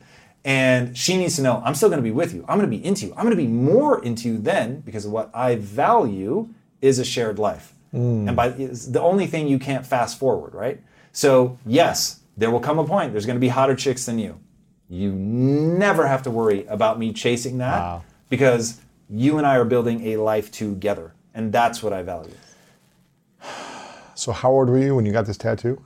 And 0.46 0.98
she 0.98 1.16
needs 1.18 1.38
to 1.38 1.42
know 1.42 1.62
I'm 1.66 1.74
still 1.76 1.90
going 1.90 2.00
to 2.00 2.04
be 2.04 2.12
with 2.12 2.34
you. 2.34 2.42
I'm 2.50 2.58
going 2.58 2.70
to 2.70 2.78
be 2.78 2.84
into 2.84 3.06
you. 3.06 3.14
I'm 3.16 3.24
going 3.24 3.36
to 3.36 3.42
be 3.42 3.48
more 3.48 4.04
into 4.04 4.28
you 4.28 4.38
then 4.38 4.82
because 4.82 5.06
of 5.06 5.12
what 5.12 5.30
I 5.34 5.56
value 5.56 6.50
is 6.82 7.00
a 7.00 7.06
shared 7.06 7.40
life. 7.40 7.74
Hmm. 7.92 8.28
And 8.28 8.36
by 8.36 8.50
the 8.50 9.00
only 9.02 9.26
thing 9.28 9.48
you 9.48 9.58
can't 9.60 9.86
fast 9.86 10.20
forward, 10.20 10.54
right? 10.54 10.82
So, 11.14 11.58
yes, 11.66 12.20
there 12.36 12.52
will 12.52 12.60
come 12.60 12.80
a 12.80 12.84
point 12.86 13.12
there's 13.14 13.26
going 13.26 13.38
to 13.38 13.42
be 13.42 13.48
hotter 13.50 13.76
chicks 13.76 14.06
than 14.06 14.20
you. 14.20 14.40
You 14.90 15.12
never 15.14 16.08
have 16.08 16.24
to 16.24 16.32
worry 16.32 16.66
about 16.68 17.00
me 17.00 17.14
chasing 17.14 17.60
that 17.60 17.80
Wow. 17.80 18.04
because 18.30 18.82
you 19.10 19.38
and 19.38 19.48
I 19.48 19.56
are 19.58 19.66
building 19.66 20.08
a 20.08 20.18
life 20.18 20.52
together. 20.52 21.14
And 21.34 21.52
that's 21.54 21.82
what 21.82 21.94
I 21.94 22.04
value. 22.04 22.36
So 24.16 24.32
how 24.32 24.52
old 24.52 24.70
were 24.70 24.78
you 24.78 24.96
when 24.96 25.08
you 25.08 25.12
got 25.12 25.26
this 25.26 25.38
tattoo? 25.38 25.82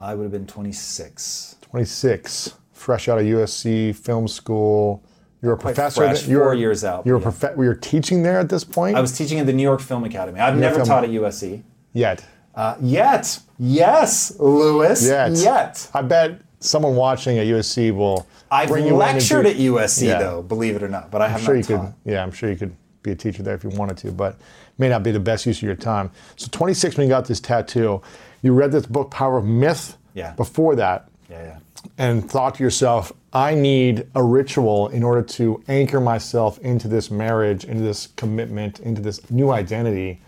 I 0.00 0.14
would 0.14 0.22
have 0.22 0.32
been 0.32 0.46
26. 0.46 1.56
26, 1.60 2.54
fresh 2.82 3.08
out 3.08 3.18
of 3.18 3.24
USC 3.24 3.94
film 3.94 4.26
school. 4.28 5.02
You're 5.40 5.54
a 5.54 5.56
Quite 5.56 5.74
professor. 5.74 6.02
fresh, 6.02 6.26
you're, 6.28 6.42
four 6.44 6.54
years 6.54 6.84
out, 6.84 7.04
You're 7.06 7.16
a 7.16 7.20
prof- 7.20 7.56
You're 7.56 7.74
teaching 7.74 8.22
there 8.22 8.38
at 8.38 8.48
this 8.48 8.62
point. 8.64 8.96
I 8.96 9.00
was 9.00 9.16
teaching 9.16 9.38
at 9.40 9.46
the 9.46 9.52
New 9.52 9.62
York 9.62 9.80
Film 9.80 10.04
Academy. 10.04 10.38
I've 10.40 10.56
never 10.56 10.76
Film- 10.76 10.86
taught 10.86 11.04
at 11.04 11.10
USC. 11.10 11.62
yet. 11.92 12.24
Uh, 12.54 12.74
yet. 12.82 13.38
Yes, 13.58 14.38
Lewis. 14.38 15.06
Yet. 15.06 15.32
Yet. 15.32 15.88
I 15.94 16.02
bet 16.02 16.40
someone 16.60 16.94
watching 16.96 17.38
at 17.38 17.46
USC 17.46 17.90
will. 17.92 18.26
I've 18.50 18.68
bring 18.68 18.82
you 18.84 18.88
in 18.88 18.92
and 18.92 18.98
lectured 19.00 19.46
at 19.46 19.56
USC, 19.56 20.08
Yeah. 20.08 20.18
though, 20.18 20.42
believe 20.42 20.76
it 20.76 20.82
or 20.82 20.88
not, 20.88 21.10
but 21.10 21.22
I 21.22 21.26
I'm 21.28 21.40
sure 21.40 21.54
not 21.54 21.68
you 21.70 21.76
taught. 21.76 21.86
could. 22.04 22.12
Yeah, 22.12 22.22
I'm 22.22 22.30
sure 22.30 22.50
you 22.50 22.56
could 22.56 22.74
be 23.02 23.12
a 23.12 23.14
teacher 23.16 23.42
there 23.42 23.54
if 23.54 23.64
you 23.64 23.70
wanted 23.70 23.96
to, 23.98 24.12
but 24.12 24.36
may 24.78 24.88
not 24.90 25.02
be 25.02 25.10
the 25.12 25.18
best 25.20 25.46
use 25.46 25.56
of 25.58 25.62
your 25.62 25.74
time. 25.74 26.10
So 26.36 26.48
26 26.52 26.96
when 26.98 27.06
you 27.06 27.10
got 27.10 27.24
this 27.24 27.40
tattoo, 27.40 28.02
you 28.42 28.52
read 28.52 28.70
this 28.70 28.84
book, 28.86 29.10
Power 29.10 29.38
of 29.38 29.44
Myth. 29.46 29.96
Yeah. 30.14 30.32
Before 30.34 30.76
that, 30.76 31.08
Yeah, 31.30 31.42
yeah. 31.42 31.56
And 31.98 32.28
thought 32.28 32.56
to 32.56 32.62
yourself, 32.62 33.12
I 33.32 33.54
need 33.54 34.06
a 34.14 34.22
ritual 34.22 34.88
in 34.88 35.02
order 35.02 35.22
to 35.22 35.62
anchor 35.68 36.00
myself 36.00 36.58
into 36.58 36.88
this 36.88 37.10
marriage, 37.10 37.64
into 37.64 37.82
this 37.82 38.08
commitment, 38.16 38.80
into 38.80 39.00
this 39.00 39.30
new 39.30 39.50
identity, 39.50 40.20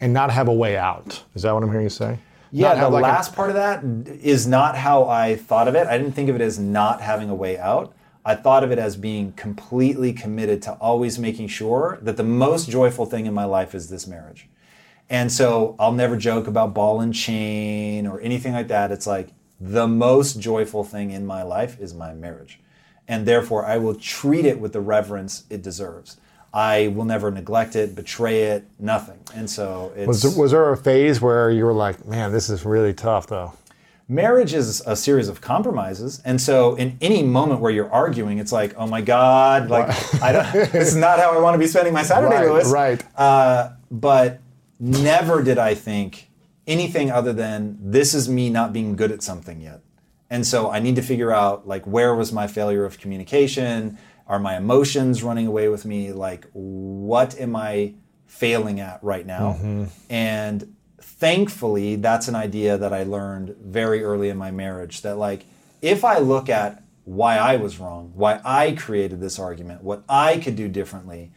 and 0.00 0.12
not 0.12 0.30
have 0.30 0.48
a 0.48 0.52
way 0.52 0.76
out. 0.76 1.22
Is 1.34 1.42
that 1.42 1.52
what 1.52 1.62
I'm 1.62 1.70
hearing 1.70 1.84
you 1.84 1.90
say? 1.90 2.18
Yeah, 2.52 2.74
the 2.74 2.88
like 2.88 3.04
a- 3.04 3.06
last 3.06 3.34
part 3.34 3.50
of 3.50 3.56
that 3.56 3.84
is 4.22 4.46
not 4.46 4.76
how 4.76 5.06
I 5.06 5.36
thought 5.36 5.68
of 5.68 5.74
it. 5.74 5.86
I 5.86 5.98
didn't 5.98 6.12
think 6.12 6.28
of 6.28 6.34
it 6.34 6.40
as 6.40 6.58
not 6.58 7.00
having 7.00 7.30
a 7.30 7.34
way 7.34 7.58
out. 7.58 7.94
I 8.24 8.34
thought 8.34 8.64
of 8.64 8.70
it 8.70 8.78
as 8.78 8.96
being 8.96 9.32
completely 9.32 10.12
committed 10.12 10.60
to 10.62 10.72
always 10.74 11.18
making 11.18 11.48
sure 11.48 11.98
that 12.02 12.16
the 12.16 12.24
most 12.24 12.68
joyful 12.68 13.06
thing 13.06 13.26
in 13.26 13.32
my 13.32 13.44
life 13.44 13.74
is 13.74 13.88
this 13.88 14.06
marriage. 14.06 14.48
And 15.08 15.32
so 15.32 15.74
I'll 15.78 15.92
never 15.92 16.16
joke 16.16 16.46
about 16.46 16.74
ball 16.74 17.00
and 17.00 17.14
chain 17.14 18.06
or 18.06 18.20
anything 18.20 18.52
like 18.52 18.68
that. 18.68 18.92
It's 18.92 19.06
like 19.06 19.28
the 19.60 19.86
most 19.86 20.40
joyful 20.40 20.84
thing 20.84 21.10
in 21.10 21.26
my 21.26 21.42
life 21.42 21.78
is 21.80 21.92
my 21.94 22.14
marriage. 22.14 22.58
And 23.06 23.26
therefore, 23.26 23.66
I 23.66 23.76
will 23.78 23.94
treat 23.94 24.44
it 24.46 24.58
with 24.60 24.72
the 24.72 24.80
reverence 24.80 25.44
it 25.50 25.62
deserves. 25.62 26.16
I 26.52 26.88
will 26.88 27.04
never 27.04 27.30
neglect 27.30 27.76
it, 27.76 27.94
betray 27.94 28.42
it, 28.44 28.64
nothing. 28.78 29.18
And 29.34 29.48
so 29.48 29.92
it's. 29.96 30.06
was, 30.08 30.22
there, 30.22 30.40
was 30.40 30.50
there 30.52 30.72
a 30.72 30.76
phase 30.76 31.20
where 31.20 31.50
you 31.50 31.64
were 31.64 31.72
like, 31.72 32.06
man, 32.06 32.32
this 32.32 32.48
is 32.48 32.64
really 32.64 32.94
tough 32.94 33.26
though? 33.26 33.52
marriage 34.08 34.52
is 34.54 34.82
a 34.86 34.96
series 34.96 35.28
of 35.28 35.40
compromises 35.40 36.20
and 36.24 36.40
so 36.40 36.74
in 36.74 36.98
any 37.00 37.22
moment 37.22 37.60
where 37.60 37.70
you're 37.70 37.92
arguing 37.92 38.38
it's 38.38 38.50
like 38.50 38.74
oh 38.76 38.84
my 38.84 39.00
god 39.00 39.70
like 39.70 39.88
i 40.20 40.32
don't 40.32 40.52
this 40.72 40.88
is 40.88 40.96
not 40.96 41.20
how 41.20 41.30
i 41.30 41.38
want 41.38 41.54
to 41.54 41.58
be 41.60 41.66
spending 41.68 41.94
my 41.94 42.02
saturday 42.02 42.34
Right, 42.34 42.48
lewis 42.48 42.72
right. 42.72 43.04
uh, 43.16 43.70
but 43.88 44.40
never 44.80 45.44
did 45.44 45.58
i 45.58 45.76
think 45.76 46.28
anything 46.66 47.10
other 47.10 47.32
than 47.32 47.78
this 47.80 48.14
is 48.14 48.28
me 48.28 48.50
not 48.50 48.72
being 48.72 48.96
good 48.96 49.10
at 49.10 49.22
something 49.22 49.60
yet. 49.60 49.80
And 50.28 50.46
so 50.46 50.70
i 50.70 50.78
need 50.78 50.96
to 50.96 51.02
figure 51.02 51.32
out 51.32 51.66
like 51.66 51.84
where 51.86 52.14
was 52.14 52.32
my 52.32 52.46
failure 52.46 52.84
of 52.84 52.98
communication? 52.98 53.98
Are 54.26 54.38
my 54.38 54.56
emotions 54.56 55.22
running 55.22 55.46
away 55.46 55.68
with 55.68 55.84
me? 55.84 56.12
Like 56.12 56.46
what 56.52 57.38
am 57.40 57.56
i 57.56 57.94
failing 58.26 58.78
at 58.78 59.02
right 59.02 59.26
now? 59.26 59.54
Mm-hmm. 59.54 59.84
And 60.08 60.76
thankfully 61.00 61.96
that's 61.96 62.28
an 62.28 62.34
idea 62.34 62.78
that 62.78 62.92
i 62.94 63.02
learned 63.02 63.54
very 63.60 64.02
early 64.02 64.30
in 64.30 64.36
my 64.38 64.50
marriage 64.50 65.02
that 65.02 65.16
like 65.16 65.44
if 65.82 66.02
i 66.04 66.18
look 66.18 66.48
at 66.48 66.82
why 67.04 67.36
i 67.36 67.56
was 67.56 67.78
wrong 67.78 68.12
why 68.14 68.40
i 68.44 68.72
created 68.72 69.20
this 69.20 69.38
argument 69.38 69.82
what 69.82 70.02
i 70.08 70.38
could 70.38 70.56
do 70.56 70.66
differently 70.66 71.30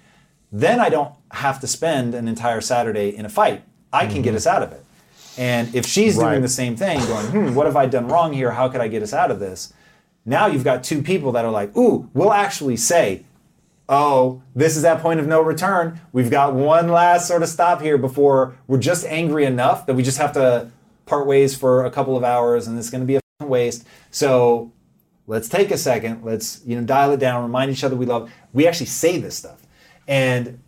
then 0.51 0.79
i 0.79 0.87
don't 0.87 1.13
have 1.31 1.59
to 1.59 1.67
spend 1.67 2.15
an 2.15 2.27
entire 2.27 2.61
saturday 2.61 3.09
in 3.15 3.25
a 3.25 3.29
fight. 3.29 3.63
I 3.91 4.07
can 4.07 4.21
get 4.21 4.29
mm-hmm. 4.29 4.37
us 4.37 4.47
out 4.47 4.63
of 4.63 4.71
it 4.71 4.82
and 5.37 5.73
if 5.73 5.85
she's 5.85 6.15
Right. 6.15 6.31
doing 6.31 6.41
the 6.41 6.47
same 6.47 6.75
thing 6.75 6.99
going 7.07 7.25
hmm 7.27 7.55
what 7.55 7.65
have 7.65 7.75
i 7.75 7.85
done 7.85 8.07
wrong 8.07 8.33
here 8.33 8.51
how 8.51 8.67
could 8.69 8.81
i 8.81 8.87
get 8.87 9.01
us 9.03 9.13
out 9.13 9.31
of 9.31 9.39
this 9.39 9.73
now 10.25 10.45
you've 10.47 10.63
got 10.63 10.83
two 10.83 11.01
people 11.01 11.31
that 11.33 11.43
are 11.45 11.51
like 11.51 11.75
ooh 11.77 12.09
we'll 12.13 12.33
actually 12.33 12.77
say 12.77 13.23
oh, 13.89 14.41
this 14.55 14.77
is 14.77 14.81
that 14.83 15.01
point 15.01 15.19
of 15.19 15.27
no 15.27 15.41
return. 15.41 15.99
We've 16.13 16.31
got 16.31 16.53
one 16.55 16.87
last 16.87 17.27
sort 17.27 17.43
of 17.43 17.49
stop 17.49 17.81
here 17.81 17.97
before 17.97 18.55
we're 18.65 18.79
just 18.79 19.05
angry 19.05 19.43
enough 19.43 19.85
that 19.85 19.93
we 19.93 20.03
just 20.03 20.17
have 20.17 20.31
to 20.33 20.71
part 21.05 21.27
ways 21.27 21.55
for 21.55 21.83
a 21.85 21.91
couple 21.91 22.15
of 22.15 22.23
hours 22.23 22.65
and 22.65 22.79
it's 22.79 22.89
going 22.89 23.01
to 23.01 23.05
be 23.05 23.17
a 23.17 23.45
waste. 23.45 23.85
So 24.09 24.71
let's 25.27 25.49
take 25.49 25.69
a 25.69 25.77
second. 25.77 26.23
Let's, 26.23 26.61
you 26.65 26.77
know, 26.77 26.83
dial 26.85 27.11
it 27.11 27.19
down, 27.19 27.43
remind 27.43 27.71
each 27.71 27.83
other 27.83 27.95
we 27.97 28.05
love. 28.05 28.31
We 28.53 28.65
actually 28.67 28.85
say 28.87 29.19
this 29.19 29.37
stuff. 29.37 29.61
And 30.07 30.59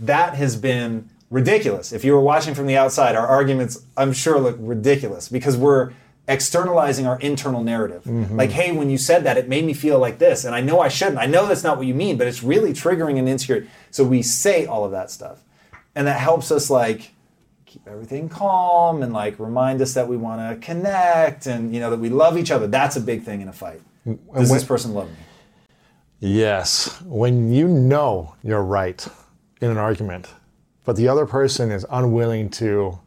that 0.00 0.34
has 0.34 0.56
been 0.56 1.10
ridiculous. 1.32 1.92
If 1.92 2.04
you 2.04 2.12
were 2.12 2.20
watching 2.20 2.54
from 2.54 2.66
the 2.66 2.76
outside, 2.76 3.16
our 3.16 3.26
arguments, 3.26 3.84
I'm 3.96 4.12
sure, 4.12 4.38
look 4.38 4.56
ridiculous 4.60 5.28
because 5.28 5.56
we're 5.56 5.92
externalizing 6.28 7.06
our 7.06 7.18
internal 7.20 7.64
narrative. 7.64 8.04
Mm-hmm. 8.04 8.36
Like, 8.36 8.50
hey, 8.50 8.70
when 8.70 8.90
you 8.90 8.98
said 8.98 9.24
that, 9.24 9.38
it 9.38 9.48
made 9.48 9.64
me 9.64 9.72
feel 9.72 9.98
like 9.98 10.18
this, 10.18 10.44
and 10.44 10.54
I 10.54 10.60
know 10.60 10.80
I 10.80 10.88
shouldn't. 10.88 11.18
I 11.18 11.26
know 11.26 11.46
that's 11.46 11.64
not 11.64 11.78
what 11.78 11.86
you 11.86 11.94
mean, 11.94 12.18
but 12.18 12.26
it's 12.26 12.42
really 12.42 12.72
triggering 12.72 13.18
an 13.18 13.26
insecurity. 13.26 13.68
So 13.90 14.04
we 14.04 14.22
say 14.22 14.66
all 14.66 14.84
of 14.84 14.92
that 14.92 15.10
stuff, 15.10 15.42
and 15.94 16.06
that 16.06 16.20
helps 16.20 16.52
us 16.52 16.70
like 16.70 17.12
keep 17.64 17.88
everything 17.88 18.28
calm 18.28 19.02
and 19.02 19.14
like 19.14 19.38
remind 19.38 19.80
us 19.80 19.94
that 19.94 20.06
we 20.06 20.16
want 20.18 20.38
to 20.40 20.64
connect 20.64 21.46
and 21.46 21.74
you 21.74 21.80
know 21.80 21.88
that 21.88 21.98
we 21.98 22.10
love 22.10 22.36
each 22.36 22.50
other. 22.50 22.66
That's 22.66 22.96
a 22.96 23.00
big 23.00 23.22
thing 23.22 23.40
in 23.40 23.48
a 23.48 23.52
fight. 23.52 23.80
Does 24.04 24.18
when, 24.26 24.48
this 24.48 24.64
person 24.64 24.92
love 24.92 25.08
me? 25.08 25.16
Yes. 26.20 27.00
When 27.02 27.50
you 27.50 27.66
know 27.66 28.36
you're 28.42 28.62
right 28.62 29.04
in 29.62 29.70
an 29.70 29.78
argument, 29.78 30.28
but 30.84 30.96
the 30.96 31.08
other 31.08 31.26
person 31.26 31.70
is 31.70 31.86
unwilling 31.90 32.48
to 32.50 32.98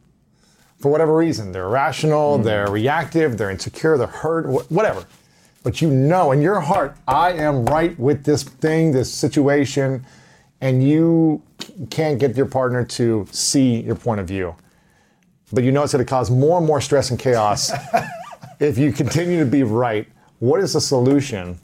for 0.77 0.91
whatever 0.91 1.15
reason. 1.15 1.51
They're 1.51 1.65
irrational, 1.65 2.39
mm. 2.39 2.43
they're 2.43 2.69
reactive, 2.69 3.37
they're 3.37 3.49
insecure, 3.49 3.97
they're 3.97 4.07
hurt, 4.07 4.45
wh- 4.45 4.71
whatever. 4.71 5.05
But 5.63 5.81
you 5.81 5.89
know 5.89 6.31
in 6.31 6.41
your 6.41 6.59
heart, 6.59 6.95
I 7.07 7.31
am 7.31 7.65
right 7.65 7.97
with 7.99 8.23
this 8.23 8.43
thing, 8.43 8.91
this 8.91 9.11
situation, 9.11 10.05
and 10.61 10.87
you 10.87 11.41
can't 11.89 12.19
get 12.19 12.37
your 12.37 12.45
partner 12.45 12.83
to 12.85 13.27
see 13.31 13.81
your 13.81 13.95
point 13.95 14.19
of 14.19 14.27
view. 14.27 14.55
But 15.51 15.63
you 15.63 15.71
know 15.71 15.83
it's 15.83 15.93
going 15.93 16.05
to 16.05 16.09
cause 16.09 16.29
more 16.29 16.57
and 16.57 16.67
more 16.67 16.81
stress 16.81 17.09
and 17.09 17.19
chaos 17.19 17.71
if 18.59 18.77
you 18.77 18.91
continue 18.91 19.39
to 19.39 19.45
be 19.45 19.63
right. 19.63 20.07
What 20.39 20.59
is 20.59 20.73
the 20.73 20.81
solution 20.81 21.57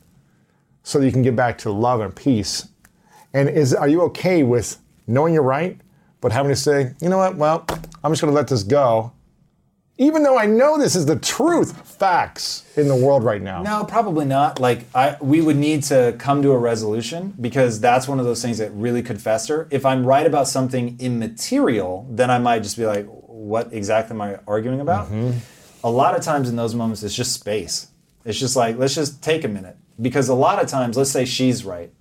so 0.83 0.99
that 0.99 1.05
you 1.05 1.11
can 1.11 1.21
get 1.21 1.35
back 1.35 1.57
to 1.59 1.71
love 1.71 2.01
and 2.01 2.15
peace? 2.15 2.69
And 3.33 3.49
is 3.49 3.73
are 3.73 3.87
you 3.87 4.01
okay 4.03 4.43
with 4.43 4.77
knowing 5.07 5.33
you're 5.33 5.43
right, 5.43 5.79
but 6.21 6.31
having 6.31 6.51
to 6.51 6.55
say, 6.55 6.93
you 7.01 7.09
know 7.09 7.17
what, 7.17 7.35
well, 7.35 7.65
I'm 8.03 8.11
just 8.11 8.21
going 8.21 8.31
to 8.31 8.35
let 8.35 8.47
this 8.47 8.63
go. 8.63 9.11
Even 9.97 10.23
though 10.23 10.37
I 10.37 10.45
know 10.45 10.79
this 10.79 10.95
is 10.95 11.05
the 11.05 11.17
truth, 11.17 11.75
facts 12.01 12.63
in 12.75 12.87
the 12.87 12.95
world 12.95 13.23
right 13.23 13.41
now. 13.41 13.61
No, 13.61 13.83
probably 13.83 14.25
not. 14.25 14.59
Like 14.59 14.85
I, 14.95 15.17
we 15.21 15.41
would 15.41 15.57
need 15.57 15.83
to 15.83 16.15
come 16.17 16.41
to 16.41 16.51
a 16.51 16.57
resolution 16.57 17.35
because 17.39 17.79
that's 17.79 18.07
one 18.07 18.19
of 18.19 18.25
those 18.25 18.41
things 18.41 18.57
that 18.57 18.71
really 18.71 19.03
could 19.03 19.21
fester. 19.21 19.67
If 19.69 19.85
I'm 19.85 20.03
right 20.03 20.25
about 20.25 20.47
something 20.47 20.97
immaterial, 20.99 22.07
then 22.09 22.31
I 22.31 22.39
might 22.39 22.63
just 22.63 22.77
be 22.77 22.87
like, 22.87 23.05
"What 23.05 23.71
exactly 23.71 24.15
am 24.15 24.21
I 24.21 24.39
arguing 24.47 24.79
about?" 24.79 25.11
Mm-hmm. 25.11 25.37
A 25.83 25.91
lot 25.91 26.15
of 26.15 26.23
times 26.23 26.49
in 26.49 26.55
those 26.55 26.73
moments, 26.73 27.03
it's 27.03 27.13
just 27.13 27.33
space. 27.33 27.89
It's 28.25 28.39
just 28.39 28.55
like, 28.55 28.77
let's 28.77 28.95
just 28.95 29.21
take 29.21 29.43
a 29.43 29.47
minute 29.47 29.77
because 30.01 30.29
a 30.29 30.33
lot 30.33 30.59
of 30.59 30.67
times, 30.67 30.97
let's 30.97 31.11
say 31.11 31.25
she's 31.25 31.63
right, 31.63 31.93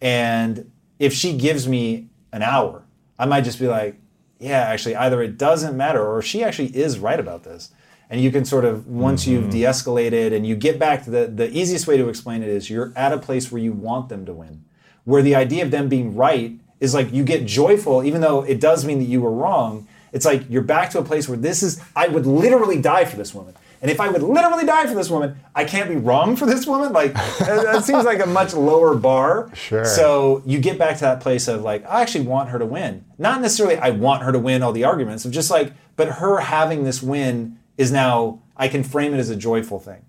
and 0.00 0.70
if 1.00 1.12
she 1.12 1.36
gives 1.36 1.66
me 1.66 2.10
an 2.32 2.42
hour, 2.42 2.84
I 3.20 3.26
might 3.26 3.42
just 3.42 3.58
be 3.58 3.68
like, 3.68 3.96
yeah, 4.38 4.62
actually, 4.62 4.96
either 4.96 5.20
it 5.22 5.36
doesn't 5.36 5.76
matter 5.76 6.02
or 6.04 6.22
she 6.22 6.42
actually 6.42 6.74
is 6.74 6.98
right 6.98 7.20
about 7.20 7.44
this. 7.44 7.70
And 8.08 8.18
you 8.18 8.32
can 8.32 8.46
sort 8.46 8.64
of, 8.64 8.88
once 8.88 9.22
mm-hmm. 9.22 9.32
you've 9.32 9.50
de 9.50 9.62
escalated 9.62 10.34
and 10.34 10.46
you 10.46 10.56
get 10.56 10.78
back 10.78 11.04
to 11.04 11.10
the, 11.10 11.26
the 11.26 11.50
easiest 11.50 11.86
way 11.86 11.98
to 11.98 12.08
explain 12.08 12.42
it 12.42 12.48
is 12.48 12.70
you're 12.70 12.94
at 12.96 13.12
a 13.12 13.18
place 13.18 13.52
where 13.52 13.60
you 13.60 13.72
want 13.72 14.08
them 14.08 14.24
to 14.24 14.32
win. 14.32 14.64
Where 15.04 15.20
the 15.20 15.34
idea 15.34 15.62
of 15.62 15.70
them 15.70 15.90
being 15.90 16.16
right 16.16 16.58
is 16.80 16.94
like 16.94 17.12
you 17.12 17.22
get 17.22 17.44
joyful, 17.44 18.02
even 18.02 18.22
though 18.22 18.42
it 18.42 18.58
does 18.58 18.86
mean 18.86 18.98
that 19.00 19.04
you 19.04 19.20
were 19.20 19.30
wrong. 19.30 19.86
It's 20.12 20.24
like 20.24 20.48
you're 20.48 20.62
back 20.62 20.88
to 20.90 20.98
a 20.98 21.04
place 21.04 21.28
where 21.28 21.38
this 21.38 21.62
is, 21.62 21.78
I 21.94 22.08
would 22.08 22.24
literally 22.24 22.80
die 22.80 23.04
for 23.04 23.16
this 23.16 23.34
woman. 23.34 23.54
And 23.82 23.90
if 23.90 23.98
I 23.98 24.08
would 24.08 24.22
literally 24.22 24.66
die 24.66 24.86
for 24.86 24.94
this 24.94 25.08
woman, 25.08 25.40
I 25.54 25.64
can't 25.64 25.88
be 25.88 25.96
wrong 25.96 26.36
for 26.36 26.44
this 26.44 26.66
woman. 26.66 26.92
Like 26.92 27.14
that 27.14 27.82
seems 27.82 28.04
like 28.04 28.20
a 28.20 28.26
much 28.26 28.52
lower 28.52 28.94
bar. 28.94 29.50
Sure. 29.54 29.86
So 29.86 30.42
you 30.44 30.58
get 30.58 30.78
back 30.78 30.96
to 30.96 31.02
that 31.02 31.20
place 31.20 31.48
of 31.48 31.62
like, 31.62 31.86
I 31.86 32.02
actually 32.02 32.26
want 32.26 32.50
her 32.50 32.58
to 32.58 32.66
win. 32.66 33.06
Not 33.18 33.40
necessarily 33.40 33.76
I 33.76 33.90
want 33.90 34.22
her 34.22 34.32
to 34.32 34.38
win 34.38 34.62
all 34.62 34.72
the 34.72 34.84
arguments 34.84 35.24
of 35.24 35.32
just 35.32 35.50
like, 35.50 35.72
but 35.96 36.08
her 36.08 36.40
having 36.40 36.84
this 36.84 37.02
win 37.02 37.58
is 37.78 37.90
now 37.90 38.42
I 38.54 38.68
can 38.68 38.84
frame 38.84 39.14
it 39.14 39.18
as 39.18 39.30
a 39.30 39.36
joyful 39.36 39.80
thing. 39.80 40.04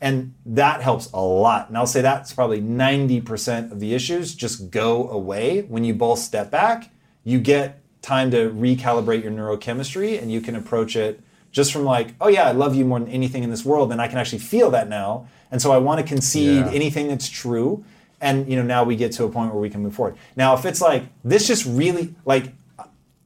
And 0.00 0.34
that 0.44 0.82
helps 0.82 1.08
a 1.12 1.20
lot. 1.20 1.68
And 1.68 1.78
I'll 1.78 1.86
say 1.86 2.00
that's 2.00 2.32
probably 2.32 2.60
90% 2.60 3.70
of 3.70 3.78
the 3.78 3.94
issues 3.94 4.34
just 4.34 4.72
go 4.72 5.08
away 5.08 5.62
when 5.62 5.84
you 5.84 5.94
both 5.94 6.18
step 6.18 6.50
back. 6.50 6.90
You 7.22 7.38
get 7.38 7.78
time 8.02 8.32
to 8.32 8.50
recalibrate 8.50 9.22
your 9.22 9.30
neurochemistry 9.30 10.20
and 10.20 10.32
you 10.32 10.40
can 10.40 10.56
approach 10.56 10.96
it 10.96 11.20
just 11.52 11.72
from 11.72 11.84
like, 11.84 12.14
oh 12.20 12.28
yeah, 12.28 12.48
I 12.48 12.52
love 12.52 12.74
you 12.74 12.84
more 12.84 12.98
than 12.98 13.08
anything 13.08 13.44
in 13.44 13.50
this 13.50 13.64
world, 13.64 13.92
and 13.92 14.00
I 14.00 14.08
can 14.08 14.18
actually 14.18 14.40
feel 14.40 14.70
that 14.70 14.88
now, 14.88 15.28
and 15.50 15.60
so 15.62 15.70
I 15.70 15.78
want 15.78 16.00
to 16.00 16.06
concede 16.06 16.66
yeah. 16.66 16.72
anything 16.72 17.08
that's 17.08 17.28
true, 17.28 17.84
and 18.20 18.48
you 18.48 18.56
know 18.56 18.62
now 18.62 18.82
we 18.82 18.96
get 18.96 19.12
to 19.12 19.24
a 19.24 19.28
point 19.28 19.52
where 19.52 19.60
we 19.60 19.70
can 19.70 19.82
move 19.82 19.94
forward. 19.94 20.16
Now 20.34 20.54
if 20.54 20.64
it's 20.64 20.80
like 20.80 21.04
this, 21.22 21.46
just 21.46 21.66
really 21.66 22.14
like 22.24 22.52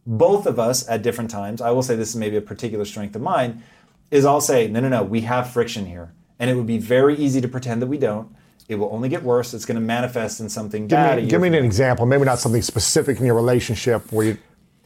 both 0.06 0.46
of 0.46 0.58
us 0.58 0.86
at 0.88 1.02
different 1.02 1.30
times, 1.30 1.60
I 1.60 1.70
will 1.70 1.82
say 1.82 1.96
this 1.96 2.10
is 2.10 2.16
maybe 2.16 2.36
a 2.36 2.42
particular 2.42 2.84
strength 2.84 3.16
of 3.16 3.22
mine, 3.22 3.62
is 4.10 4.24
I'll 4.26 4.40
say 4.40 4.66
no, 4.68 4.80
no, 4.80 4.88
no, 4.88 5.02
we 5.04 5.22
have 5.22 5.52
friction 5.52 5.86
here, 5.86 6.12
and 6.38 6.50
it 6.50 6.54
would 6.54 6.66
be 6.66 6.78
very 6.78 7.16
easy 7.16 7.40
to 7.40 7.48
pretend 7.48 7.80
that 7.80 7.86
we 7.86 7.96
don't. 7.96 8.34
It 8.68 8.74
will 8.74 8.92
only 8.92 9.08
get 9.08 9.22
worse. 9.22 9.54
It's 9.54 9.64
going 9.64 9.76
to 9.76 9.80
manifest 9.80 10.40
in 10.40 10.48
something 10.48 10.88
give 10.88 10.96
bad. 10.96 11.22
Me, 11.22 11.28
give 11.28 11.40
me 11.40 11.46
an 11.46 11.54
example. 11.54 12.04
Maybe 12.04 12.24
not 12.24 12.40
something 12.40 12.62
specific 12.62 13.20
in 13.20 13.24
your 13.24 13.36
relationship 13.36 14.10
where 14.10 14.26
you, 14.26 14.38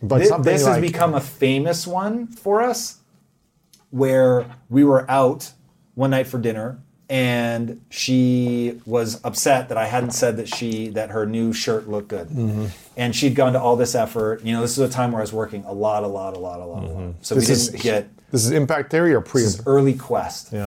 but 0.03 0.19
this, 0.19 0.29
something 0.29 0.53
this 0.53 0.65
like, 0.65 0.83
has 0.83 0.93
become 0.93 1.15
a 1.15 1.21
famous 1.21 1.87
one 1.87 2.27
for 2.27 2.61
us 2.61 3.00
where 3.91 4.47
we 4.69 4.85
were 4.85 5.11
out 5.11 5.53
one 5.95 6.11
night 6.11 6.27
for 6.27 6.39
dinner 6.39 6.81
and 7.11 7.85
she 7.91 8.81
was 8.87 9.21
upset 9.25 9.69
that 9.69 9.77
I 9.77 9.87
hadn't 9.87 10.13
said 10.13 10.37
that 10.37 10.49
she 10.49 10.91
that 10.91 11.11
her 11.11 11.27
new 11.27 11.53
shirt 11.53 11.89
looked 11.89 12.07
good, 12.07 12.29
mm-hmm. 12.29 12.67
and 12.97 13.15
she'd 13.15 13.35
gone 13.35 13.55
to 13.55 13.61
all 13.61 13.75
this 13.75 13.97
effort. 13.97 14.45
You 14.45 14.53
know, 14.53 14.61
this 14.61 14.79
is 14.79 14.79
a 14.79 14.89
time 14.89 15.11
where 15.11 15.21
I 15.21 15.25
was 15.25 15.33
working 15.33 15.65
a 15.65 15.73
lot, 15.73 16.05
a 16.05 16.07
lot, 16.07 16.37
a 16.37 16.39
lot, 16.39 16.61
a 16.61 16.65
lot, 16.65 16.85
mm-hmm. 16.85 17.01
a 17.01 17.07
lot. 17.07 17.15
So 17.23 17.35
this 17.35 17.49
we 17.49 17.55
didn't 17.55 17.75
is, 17.75 17.83
get. 17.83 18.31
This 18.31 18.45
is 18.45 18.53
impact 18.53 18.93
theory 18.93 19.13
or 19.13 19.21
pre? 19.21 19.43
This 19.43 19.59
is 19.59 19.67
early 19.67 19.95
quest. 19.95 20.53
Yeah. 20.53 20.67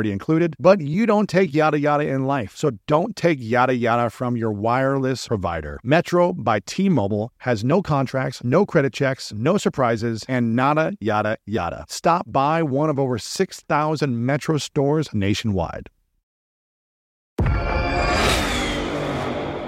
already 0.01 0.11
included, 0.11 0.55
but 0.59 0.81
you 0.81 1.05
don't 1.05 1.29
take 1.29 1.53
yada 1.53 1.79
yada 1.79 2.07
in 2.07 2.25
life. 2.25 2.57
So 2.57 2.71
don't 2.87 3.15
take 3.15 3.37
yada 3.39 3.75
yada 3.75 4.09
from 4.09 4.35
your 4.35 4.51
wireless 4.51 5.27
provider. 5.27 5.79
Metro 5.83 6.33
by 6.33 6.59
T 6.61 6.89
Mobile 6.89 7.31
has 7.37 7.63
no 7.63 7.83
contracts, 7.83 8.43
no 8.43 8.65
credit 8.65 8.93
checks, 8.93 9.31
no 9.31 9.59
surprises, 9.59 10.25
and 10.27 10.55
nada 10.55 10.93
yada 10.99 11.37
yada. 11.45 11.85
Stop 11.87 12.25
by 12.31 12.63
one 12.63 12.89
of 12.89 12.97
over 12.97 13.19
6,000 13.19 14.25
Metro 14.25 14.57
stores 14.57 15.13
nationwide. 15.13 15.89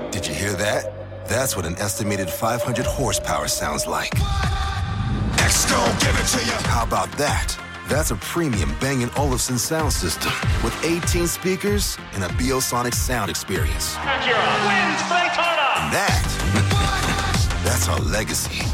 Did 0.10 0.28
you 0.28 0.34
hear 0.34 0.54
that? 0.54 1.28
That's 1.28 1.56
what 1.56 1.68
an 1.68 1.76
estimated 1.76 2.28
500 2.28 2.86
horsepower 2.88 3.48
sounds 3.48 3.86
like. 3.86 4.14
Extra, 5.38 5.78
give 6.00 6.18
it 6.18 6.26
to 6.26 6.44
you. 6.44 6.58
How 6.70 6.84
about 6.86 7.12
that? 7.20 7.73
That's 7.94 8.10
a 8.10 8.16
premium 8.16 8.74
Bang 8.82 9.08
& 9.12 9.18
Olufsen 9.18 9.60
sound 9.60 9.94
system 9.94 10.32
with 10.64 10.74
18 10.84 11.28
speakers 11.28 11.96
and 12.14 12.24
a 12.24 12.28
Biosonic 12.30 12.96
sound 12.96 13.30
experience. 13.30 13.94
Acura 13.98 14.50
wins 14.66 15.02
Daytona. 15.04 15.68
And 15.78 15.94
that, 15.94 17.62
that's 17.64 17.88
our 17.88 18.00
legacy. 18.00 18.66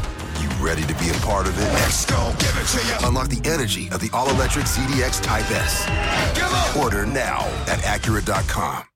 You 0.42 0.48
ready 0.64 0.84
to 0.84 0.94
be 0.94 1.10
a 1.10 1.20
part 1.20 1.46
of 1.46 1.58
it? 1.58 1.64
Let's 1.64 2.06
go, 2.06 2.32
give 2.38 2.56
it 2.56 2.66
to 2.68 2.86
you. 2.86 3.08
Unlock 3.08 3.28
the 3.28 3.46
energy 3.46 3.90
of 3.90 4.00
the 4.00 4.08
all-electric 4.14 4.64
ZDX 4.64 5.22
Type 5.22 5.50
S. 5.50 5.86
Order 6.74 7.04
now 7.04 7.40
at 7.66 7.80
Acura.com. 7.80 8.89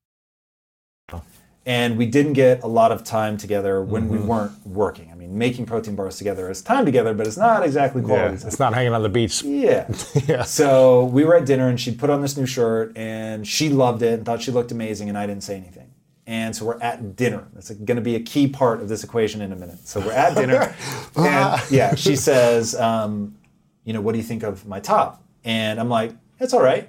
and 1.66 1.96
we 1.96 2.06
didn't 2.06 2.34
get 2.34 2.62
a 2.62 2.66
lot 2.66 2.92
of 2.92 3.04
time 3.04 3.36
together 3.36 3.82
when 3.82 4.08
we 4.08 4.18
weren't 4.18 4.52
working. 4.66 5.10
I 5.10 5.14
mean, 5.14 5.36
making 5.38 5.64
protein 5.64 5.96
bars 5.96 6.18
together 6.18 6.50
is 6.50 6.60
time 6.60 6.84
together, 6.84 7.14
but 7.14 7.26
it's 7.26 7.38
not 7.38 7.64
exactly 7.64 8.02
quality. 8.02 8.36
time. 8.38 8.46
it's 8.46 8.58
not 8.58 8.74
hanging 8.74 8.92
on 8.92 9.02
the 9.02 9.08
beach. 9.08 9.42
Yeah. 9.54 10.42
So 10.44 11.04
we 11.06 11.24
were 11.24 11.36
at 11.36 11.46
dinner 11.46 11.68
and 11.68 11.80
she 11.80 11.94
put 11.94 12.10
on 12.10 12.20
this 12.22 12.36
new 12.36 12.46
shirt 12.46 12.96
and 12.96 13.46
she 13.46 13.68
loved 13.68 14.02
it 14.02 14.14
and 14.14 14.26
thought 14.26 14.42
she 14.42 14.50
looked 14.50 14.72
amazing 14.72 15.08
and 15.08 15.16
I 15.16 15.26
didn't 15.26 15.42
say 15.42 15.56
anything. 15.56 15.90
And 16.26 16.54
so 16.54 16.64
we're 16.66 16.80
at 16.80 17.16
dinner. 17.16 17.46
That's 17.52 17.70
going 17.70 17.96
to 17.96 18.02
be 18.02 18.16
a 18.16 18.20
key 18.20 18.48
part 18.48 18.80
of 18.80 18.88
this 18.88 19.04
equation 19.04 19.40
in 19.40 19.52
a 19.52 19.56
minute. 19.56 19.86
So 19.86 20.00
we're 20.00 20.12
at 20.12 20.34
dinner 20.34 20.74
and 21.16 21.62
yeah, 21.70 21.94
she 21.94 22.16
says, 22.16 22.74
um, 22.74 23.36
you 23.84 23.92
know, 23.92 24.00
what 24.00 24.12
do 24.12 24.18
you 24.18 24.24
think 24.24 24.42
of 24.42 24.66
my 24.66 24.80
top? 24.80 25.22
And 25.44 25.78
I'm 25.80 25.88
like, 25.88 26.12
it's 26.40 26.52
all 26.52 26.62
right. 26.62 26.88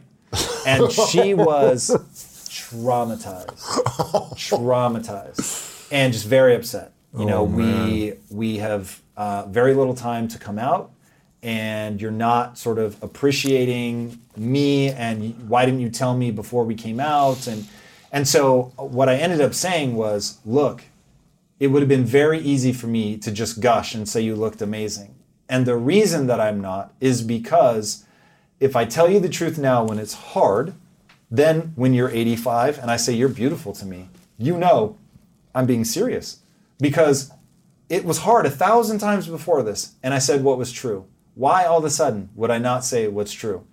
And 0.65 0.91
she 0.91 1.33
was 1.33 1.95
traumatized, 2.75 3.57
traumatized, 4.35 5.87
and 5.91 6.13
just 6.13 6.25
very 6.27 6.55
upset. 6.55 6.91
You 7.17 7.25
know, 7.25 7.43
we 7.43 8.13
we 8.29 8.57
have 8.57 9.01
uh, 9.15 9.45
very 9.47 9.73
little 9.73 9.95
time 9.95 10.27
to 10.29 10.37
come 10.37 10.59
out, 10.59 10.91
and 11.41 12.01
you're 12.01 12.11
not 12.11 12.57
sort 12.57 12.77
of 12.77 13.01
appreciating 13.01 14.19
me. 14.35 14.89
And 14.89 15.47
why 15.47 15.65
didn't 15.65 15.79
you 15.79 15.89
tell 15.89 16.17
me 16.17 16.31
before 16.31 16.65
we 16.65 16.75
came 16.75 16.99
out? 16.99 17.47
And 17.47 17.65
and 18.11 18.27
so 18.27 18.73
what 18.77 19.07
I 19.07 19.15
ended 19.15 19.41
up 19.41 19.53
saying 19.53 19.95
was, 19.95 20.39
look, 20.45 20.83
it 21.59 21.67
would 21.67 21.81
have 21.81 21.89
been 21.89 22.05
very 22.05 22.39
easy 22.39 22.73
for 22.73 22.87
me 22.87 23.17
to 23.17 23.31
just 23.31 23.61
gush 23.61 23.95
and 23.95 24.07
say 24.07 24.21
you 24.21 24.35
looked 24.35 24.61
amazing. 24.61 25.15
And 25.47 25.65
the 25.65 25.77
reason 25.77 26.27
that 26.27 26.39
I'm 26.39 26.59
not 26.59 26.93
is 26.99 27.21
because 27.21 28.05
if 28.59 28.75
I 28.75 28.85
tell 28.85 29.09
you 29.09 29.19
the 29.19 29.29
truth 29.29 29.57
now 29.57 29.83
when 29.85 29.99
it's 29.99 30.13
hard, 30.13 30.73
then 31.29 31.73
when 31.75 31.93
you're 31.93 32.09
85 32.09 32.79
and 32.79 32.91
I 32.91 32.97
say 32.97 33.13
you're 33.13 33.29
beautiful 33.29 33.73
to 33.73 33.85
me, 33.85 34.09
you 34.37 34.57
know 34.57 34.97
I'm 35.53 35.65
being 35.65 35.85
serious. 35.85 36.39
Because 36.79 37.31
it 37.89 38.03
was 38.03 38.19
hard 38.19 38.45
a 38.45 38.49
thousand 38.49 38.99
times 38.99 39.27
before 39.27 39.63
this, 39.63 39.93
and 40.03 40.13
I 40.13 40.19
said 40.19 40.43
what 40.43 40.57
was 40.57 40.71
true. 40.71 41.05
Why 41.35 41.65
all 41.65 41.79
of 41.79 41.85
a 41.85 41.89
sudden 41.89 42.29
would 42.35 42.51
I 42.51 42.57
not 42.57 42.83
say 42.83 43.07
what's 43.07 43.31
true? 43.31 43.65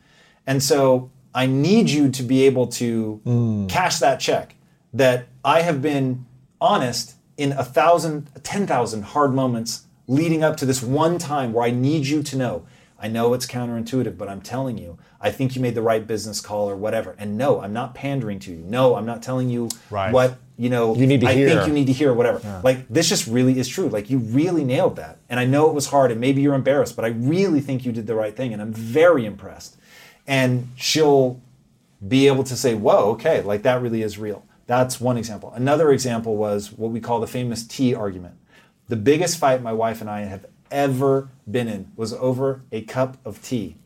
And 0.47 0.63
so 0.63 1.11
I 1.35 1.47
need 1.47 1.91
you 1.91 2.11
to 2.11 2.23
be 2.23 2.43
able 2.45 2.67
to 2.69 3.21
mm. 3.25 3.69
cash 3.69 3.99
that 3.99 4.21
check 4.21 4.55
that 4.93 5.27
I 5.45 5.63
have 5.63 5.81
been 5.81 6.27
honest 6.61 7.15
in 7.37 7.53
a 7.53 7.65
thousand, 7.65 8.31
ten 8.43 8.67
thousand 8.67 9.03
hard 9.03 9.35
moments 9.35 9.87
leading 10.07 10.45
up 10.45 10.57
to 10.59 10.67
this 10.67 10.83
one 10.83 11.19
time 11.19 11.53
where 11.53 11.65
I 11.65 11.71
need 11.71 12.07
you 12.07 12.23
to 12.23 12.37
know. 12.37 12.67
I 13.03 13.09
know 13.09 13.35
it's 13.35 13.47
counterintuitive, 13.47 14.17
but 14.17 14.29
I'm 14.29 14.41
telling 14.41 14.79
you, 14.79 14.97
I 15.21 15.31
think 15.33 15.57
you 15.57 15.61
made 15.61 15.75
the 15.75 15.83
right 15.83 16.07
business 16.07 16.41
call 16.41 16.71
or 16.71 16.77
whatever. 16.77 17.17
And 17.19 17.37
no, 17.37 17.61
I'm 17.61 17.73
not 17.73 17.95
pandering 17.95 18.39
to 18.41 18.53
you. 18.53 18.59
No, 18.59 18.95
I'm 18.95 19.05
not 19.07 19.23
telling 19.23 19.49
you 19.51 19.69
Right. 19.91 20.13
what 20.13 20.39
you 20.57 20.71
know. 20.71 20.95
You 20.95 21.07
need 21.09 21.21
to 21.23 21.27
I 21.29 21.35
hear. 21.35 21.49
think 21.49 21.67
you 21.67 21.73
need 21.73 21.87
to 21.89 21.93
hear 21.93 22.13
whatever. 22.15 22.61
Like 22.63 22.87
this 22.89 23.09
just 23.09 23.27
really 23.27 23.59
is 23.59 23.67
true. 23.69 23.89
Like 23.89 24.09
you 24.09 24.19
really 24.19 24.65
nailed 24.65 24.97
that. 24.97 25.19
And 25.29 25.41
I 25.41 25.45
know 25.45 25.69
it 25.69 25.75
was 25.75 25.87
hard 25.89 26.13
and 26.13 26.21
maybe 26.21 26.43
you're 26.43 26.55
embarrassed, 26.55 26.95
but 26.95 27.05
I 27.05 27.09
really 27.09 27.61
think 27.61 27.85
you 27.85 27.91
did 27.93 28.07
the 28.07 28.15
right 28.15 28.37
thing 28.37 28.53
and 28.53 28.63
I'm 28.63 28.73
very 28.73 29.27
impressed. 29.27 29.77
And 30.27 30.69
she'll 30.77 31.41
be 32.07 32.29
able 32.29 32.45
to 32.45 32.57
say, 32.57 32.75
"Whoa, 32.75 33.11
okay, 33.13 33.43
like 33.43 33.63
that 33.63 33.83
really 33.83 34.03
is 34.03 34.19
real." 34.19 34.45
That's 34.67 35.01
one 35.01 35.17
example. 35.19 35.53
Another 35.57 35.91
example 35.93 36.37
was 36.37 36.73
what 36.73 36.93
we 36.93 37.01
call 37.01 37.19
the 37.21 37.27
famous 37.27 37.65
tea 37.67 37.95
argument. 37.95 38.35
The 38.89 38.97
biggest 38.97 39.39
fight 39.39 39.61
my 39.63 39.73
wife 39.73 40.01
and 40.01 40.09
I 40.09 40.21
have 40.21 40.47
ever 40.73 41.29
been 41.49 41.69
in 41.69 41.93
was 41.95 42.13
over 42.15 42.63
a 42.73 42.83
cup 42.83 43.19
of 43.25 43.41
tea. 43.43 43.77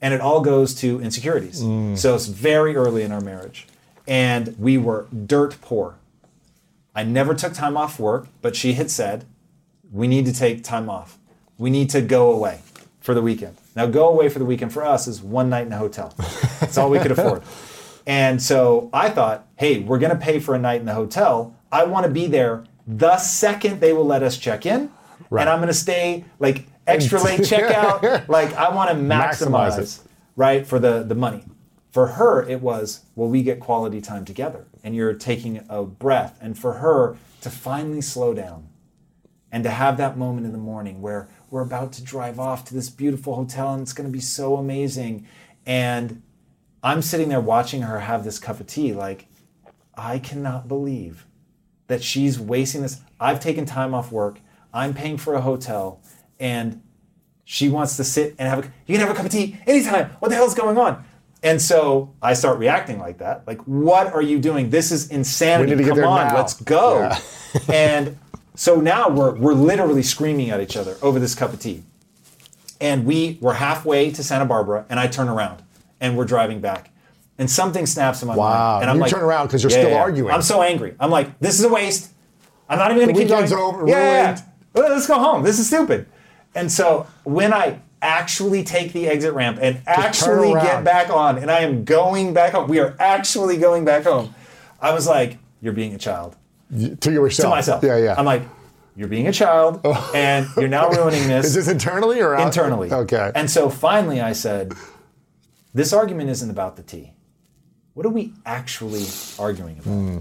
And 0.00 0.14
it 0.14 0.20
all 0.20 0.40
goes 0.40 0.74
to 0.76 1.00
insecurities. 1.00 1.62
Mm. 1.62 1.96
So 1.98 2.14
it's 2.14 2.26
very 2.26 2.76
early 2.76 3.02
in 3.02 3.10
our 3.10 3.20
marriage. 3.20 3.66
And 4.06 4.56
we 4.58 4.78
were 4.78 5.08
dirt 5.10 5.60
poor. 5.60 5.96
I 6.94 7.02
never 7.02 7.34
took 7.34 7.54
time 7.54 7.76
off 7.76 7.98
work, 7.98 8.28
but 8.40 8.54
she 8.54 8.74
had 8.74 8.90
said, 8.90 9.24
we 9.90 10.06
need 10.06 10.26
to 10.26 10.32
take 10.32 10.62
time 10.62 10.88
off. 10.88 11.18
We 11.58 11.70
need 11.70 11.90
to 11.90 12.02
go 12.02 12.30
away 12.30 12.60
for 13.00 13.14
the 13.14 13.22
weekend. 13.22 13.56
Now, 13.74 13.86
go 13.86 14.08
away 14.08 14.28
for 14.28 14.38
the 14.38 14.44
weekend 14.44 14.72
for 14.72 14.84
us 14.84 15.06
is 15.06 15.22
one 15.22 15.48
night 15.48 15.66
in 15.66 15.72
a 15.72 15.78
hotel. 15.78 16.14
That's 16.60 16.78
all 16.78 16.90
we 16.90 16.98
could 16.98 17.12
afford. 17.12 17.42
And 18.08 18.40
so 18.40 18.88
I 18.92 19.10
thought, 19.10 19.48
hey, 19.56 19.80
we're 19.80 19.98
going 19.98 20.16
to 20.16 20.16
pay 20.16 20.38
for 20.38 20.54
a 20.54 20.60
night 20.60 20.78
in 20.78 20.86
the 20.86 20.94
hotel. 20.94 21.56
I 21.72 21.82
want 21.82 22.06
to 22.06 22.12
be 22.12 22.28
there 22.28 22.64
the 22.86 23.18
second 23.18 23.80
they 23.80 23.92
will 23.92 24.06
let 24.06 24.22
us 24.22 24.38
check 24.38 24.64
in. 24.64 24.90
And 25.30 25.48
I'm 25.48 25.58
going 25.58 25.68
to 25.68 25.74
stay 25.74 26.24
like 26.38 26.66
extra 26.86 27.20
late 27.22 27.40
checkout. 27.42 28.28
like 28.28 28.52
I 28.54 28.74
want 28.74 28.90
to 28.90 28.96
Maximize 28.96 29.72
maximize, 29.76 30.04
it. 30.04 30.10
right, 30.36 30.66
for 30.66 30.78
the, 30.78 31.02
the 31.02 31.14
money. 31.14 31.44
For 31.90 32.08
her, 32.08 32.46
it 32.46 32.60
was, 32.60 33.04
well, 33.14 33.28
we 33.28 33.42
get 33.42 33.58
quality 33.58 34.00
time 34.00 34.24
together 34.24 34.66
and 34.84 34.94
you're 34.94 35.14
taking 35.14 35.64
a 35.68 35.82
breath. 35.84 36.38
And 36.42 36.58
for 36.58 36.74
her 36.74 37.16
to 37.40 37.50
finally 37.50 38.02
slow 38.02 38.34
down 38.34 38.68
and 39.50 39.64
to 39.64 39.70
have 39.70 39.96
that 39.96 40.18
moment 40.18 40.44
in 40.46 40.52
the 40.52 40.58
morning 40.58 41.00
where 41.00 41.28
we're 41.50 41.62
about 41.62 41.92
to 41.94 42.02
drive 42.04 42.38
off 42.38 42.64
to 42.66 42.74
this 42.74 42.90
beautiful 42.90 43.34
hotel 43.36 43.72
and 43.72 43.80
it's 43.82 43.92
going 43.94 44.06
to 44.08 44.12
be 44.12 44.20
so 44.20 44.56
amazing. 44.56 45.26
And 45.64 46.22
I'm 46.82 47.00
sitting 47.02 47.30
there 47.30 47.40
watching 47.40 47.82
her 47.82 48.00
have 48.00 48.24
this 48.24 48.38
cup 48.38 48.60
of 48.60 48.66
tea, 48.66 48.92
like, 48.92 49.26
I 49.96 50.18
cannot 50.18 50.68
believe 50.68 51.26
that 51.86 52.02
she's 52.02 52.38
wasting 52.38 52.82
this. 52.82 53.00
I've 53.18 53.40
taken 53.40 53.64
time 53.64 53.94
off 53.94 54.12
work, 54.12 54.40
I'm 54.76 54.92
paying 54.92 55.16
for 55.16 55.34
a 55.34 55.40
hotel, 55.40 56.00
and 56.38 56.82
she 57.44 57.68
wants 57.70 57.96
to 57.96 58.04
sit 58.04 58.34
and 58.38 58.46
have 58.48 58.58
a 58.58 58.62
you 58.86 58.96
can 58.96 59.00
have 59.00 59.10
a 59.10 59.14
cup 59.14 59.24
of 59.24 59.32
tea 59.32 59.56
anytime. 59.66 60.10
What 60.18 60.28
the 60.28 60.34
hell's 60.34 60.54
going 60.54 60.76
on? 60.76 61.02
And 61.42 61.62
so 61.62 62.12
I 62.20 62.34
start 62.34 62.58
reacting 62.58 62.98
like 62.98 63.18
that. 63.18 63.46
Like, 63.46 63.60
what 63.62 64.12
are 64.12 64.22
you 64.22 64.38
doing? 64.38 64.68
This 64.70 64.90
is 64.92 65.10
insanity. 65.10 65.70
We 65.72 65.76
need 65.76 65.84
to 65.84 65.94
get 65.94 66.02
Come 66.02 66.10
on, 66.12 66.28
now. 66.28 66.34
let's 66.36 66.54
go. 66.60 66.98
Yeah. 66.98 67.18
and 67.72 68.18
so 68.54 68.80
now 68.80 69.08
we're 69.08 69.34
we're 69.36 69.54
literally 69.54 70.02
screaming 70.02 70.50
at 70.50 70.60
each 70.60 70.76
other 70.76 70.96
over 71.02 71.18
this 71.18 71.34
cup 71.34 71.52
of 71.54 71.60
tea. 71.60 71.82
And 72.80 73.06
we 73.06 73.38
were 73.40 73.54
halfway 73.54 74.10
to 74.10 74.22
Santa 74.22 74.44
Barbara, 74.44 74.84
and 74.90 75.00
I 75.00 75.06
turn 75.06 75.28
around 75.28 75.62
and 76.00 76.18
we're 76.18 76.26
driving 76.26 76.60
back. 76.60 76.90
And 77.38 77.50
something 77.50 77.86
snaps 77.86 78.20
in 78.22 78.28
my 78.28 78.36
Wow. 78.36 78.44
mind. 78.72 78.82
And 78.82 78.90
I'm 78.90 78.96
You 78.96 79.02
like, 79.02 79.10
turn 79.12 79.22
around 79.22 79.46
because 79.46 79.62
you're 79.62 79.70
still 79.70 79.94
arguing. 79.94 80.32
I'm 80.34 80.42
so 80.42 80.60
angry. 80.62 80.94
I'm 81.00 81.10
like, 81.10 81.38
this 81.38 81.58
is 81.58 81.64
a 81.64 81.68
waste. 81.70 82.10
I'm 82.68 82.78
not 82.78 82.90
even 82.90 83.04
going 83.04 83.14
to 83.14 83.20
keep 83.20 83.28
going. 83.28 83.52
over, 83.52 83.86
Yeah, 83.86 83.94
yeah, 83.96 84.02
yeah. 84.12 84.24
ruined. 84.26 84.42
Well, 84.76 84.90
Let's 84.90 85.06
go 85.06 85.18
home. 85.18 85.42
This 85.42 85.58
is 85.58 85.66
stupid. 85.66 86.06
And 86.54 86.70
so 86.70 87.06
when 87.24 87.52
I 87.52 87.80
actually 88.02 88.62
take 88.62 88.92
the 88.92 89.08
exit 89.08 89.32
ramp 89.34 89.58
and 89.60 89.80
actually 89.86 90.52
get 90.52 90.84
back 90.84 91.10
on, 91.10 91.38
and 91.38 91.50
I 91.50 91.60
am 91.60 91.84
going 91.84 92.34
back 92.34 92.52
home, 92.52 92.68
we 92.68 92.78
are 92.78 92.94
actually 93.00 93.56
going 93.56 93.84
back 93.84 94.04
home. 94.04 94.34
I 94.80 94.92
was 94.92 95.06
like, 95.06 95.38
"You're 95.60 95.72
being 95.72 95.94
a 95.94 95.98
child." 95.98 96.36
To 97.00 97.12
yourself. 97.12 97.46
To 97.46 97.56
myself. 97.56 97.84
Yeah, 97.84 97.96
yeah. 97.96 98.14
I'm 98.18 98.24
like, 98.24 98.42
"You're 98.96 99.08
being 99.08 99.28
a 99.28 99.32
child, 99.32 99.80
and 100.14 100.46
you're 100.56 100.68
now 100.68 100.88
ruining 100.90 101.26
this." 101.28 101.46
Is 101.46 101.54
this 101.54 101.68
internally 101.68 102.20
or 102.20 102.34
out- 102.34 102.46
internally. 102.46 102.92
Okay. 102.92 103.32
And 103.34 103.50
so 103.50 103.70
finally 103.70 104.20
I 104.20 104.32
said, 104.32 104.72
this 105.74 105.92
argument 105.92 106.30
isn't 106.30 106.50
about 106.50 106.76
the 106.76 106.82
tea. 106.82 107.12
What 107.94 108.04
are 108.06 108.10
we 108.10 108.32
actually 108.44 109.06
arguing 109.38 109.78
about? 109.78 109.90
Hmm. 109.90 110.18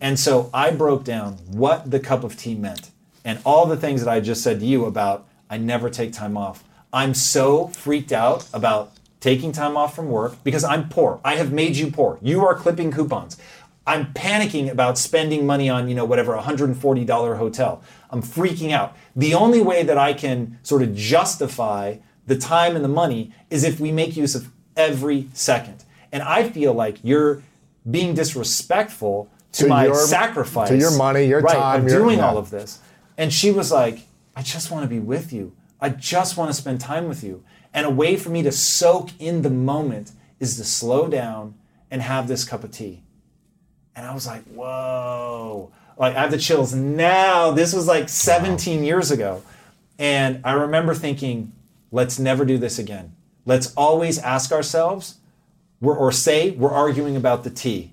And 0.00 0.18
so 0.18 0.50
I 0.52 0.70
broke 0.70 1.04
down 1.04 1.34
what 1.46 1.90
the 1.90 2.00
cup 2.00 2.24
of 2.24 2.36
tea 2.36 2.54
meant 2.54 2.90
and 3.24 3.38
all 3.44 3.66
the 3.66 3.76
things 3.76 4.04
that 4.04 4.10
I 4.10 4.20
just 4.20 4.42
said 4.42 4.60
to 4.60 4.66
you 4.66 4.84
about 4.84 5.26
I 5.50 5.58
never 5.58 5.90
take 5.90 6.12
time 6.12 6.36
off. 6.36 6.64
I'm 6.92 7.14
so 7.14 7.68
freaked 7.68 8.12
out 8.12 8.48
about 8.52 8.92
taking 9.20 9.52
time 9.52 9.76
off 9.76 9.94
from 9.96 10.08
work 10.10 10.42
because 10.44 10.64
I'm 10.64 10.88
poor. 10.88 11.20
I 11.24 11.36
have 11.36 11.52
made 11.52 11.76
you 11.76 11.90
poor. 11.90 12.18
You 12.22 12.44
are 12.44 12.54
clipping 12.54 12.92
coupons. 12.92 13.36
I'm 13.86 14.12
panicking 14.14 14.70
about 14.70 14.96
spending 14.96 15.44
money 15.46 15.68
on, 15.68 15.88
you 15.88 15.94
know, 15.94 16.04
whatever, 16.06 16.34
a 16.34 16.42
$140 16.42 17.38
hotel. 17.38 17.82
I'm 18.10 18.22
freaking 18.22 18.70
out. 18.72 18.96
The 19.14 19.34
only 19.34 19.60
way 19.60 19.82
that 19.82 19.98
I 19.98 20.14
can 20.14 20.58
sort 20.62 20.82
of 20.82 20.94
justify 20.94 21.96
the 22.26 22.36
time 22.36 22.76
and 22.76 22.84
the 22.84 22.88
money 22.88 23.32
is 23.50 23.62
if 23.64 23.78
we 23.80 23.92
make 23.92 24.16
use 24.16 24.34
of 24.34 24.48
every 24.76 25.28
second. 25.34 25.84
And 26.12 26.22
I 26.22 26.48
feel 26.48 26.72
like 26.72 26.96
you're 27.02 27.42
being 27.90 28.14
disrespectful 28.14 29.28
to, 29.52 29.64
To 29.64 29.68
my 29.68 29.86
your- 29.86 29.94
sacrifice. 29.96 30.68
to 30.70 30.76
your 30.78 30.96
money, 30.96 31.24
your 31.26 31.40
right, 31.40 31.54
time, 31.54 31.84
of 31.84 31.90
your- 31.90 32.00
doing 32.00 32.18
yeah. 32.18 32.28
all 32.28 32.38
of 32.38 32.50
this. 32.50 32.78
And 33.16 33.32
she 33.32 33.50
was 33.50 33.70
like, 33.70 34.06
I 34.34 34.42
just 34.42 34.70
want 34.70 34.84
to 34.84 34.88
be 34.88 34.98
with 34.98 35.32
you. 35.32 35.52
I 35.80 35.90
just 35.90 36.36
want 36.36 36.50
to 36.50 36.54
spend 36.54 36.80
time 36.80 37.08
with 37.08 37.22
you. 37.22 37.44
And 37.72 37.86
a 37.86 37.90
way 37.90 38.16
for 38.16 38.30
me 38.30 38.42
to 38.42 38.52
soak 38.52 39.10
in 39.18 39.42
the 39.42 39.50
moment 39.50 40.12
is 40.40 40.56
to 40.56 40.64
slow 40.64 41.08
down 41.08 41.54
and 41.90 42.02
have 42.02 42.28
this 42.28 42.44
cup 42.44 42.64
of 42.64 42.70
tea. 42.70 43.02
And 43.94 44.06
I 44.06 44.14
was 44.14 44.26
like, 44.26 44.44
whoa. 44.44 45.72
Like, 45.96 46.16
I 46.16 46.22
have 46.22 46.30
the 46.30 46.38
chills 46.38 46.74
now. 46.74 47.52
This 47.52 47.72
was 47.72 47.86
like 47.86 48.08
17 48.08 48.82
years 48.82 49.10
ago. 49.10 49.42
And 49.98 50.40
I 50.44 50.52
remember 50.52 50.94
thinking, 50.94 51.52
let's 51.92 52.18
never 52.18 52.44
do 52.44 52.58
this 52.58 52.78
again. 52.78 53.14
Let's 53.46 53.72
always 53.74 54.18
ask 54.18 54.50
ourselves, 54.50 55.18
we're, 55.80 55.96
or 55.96 56.10
say, 56.10 56.50
we're 56.52 56.72
arguing 56.72 57.14
about 57.14 57.44
the 57.44 57.50
tea. 57.50 57.92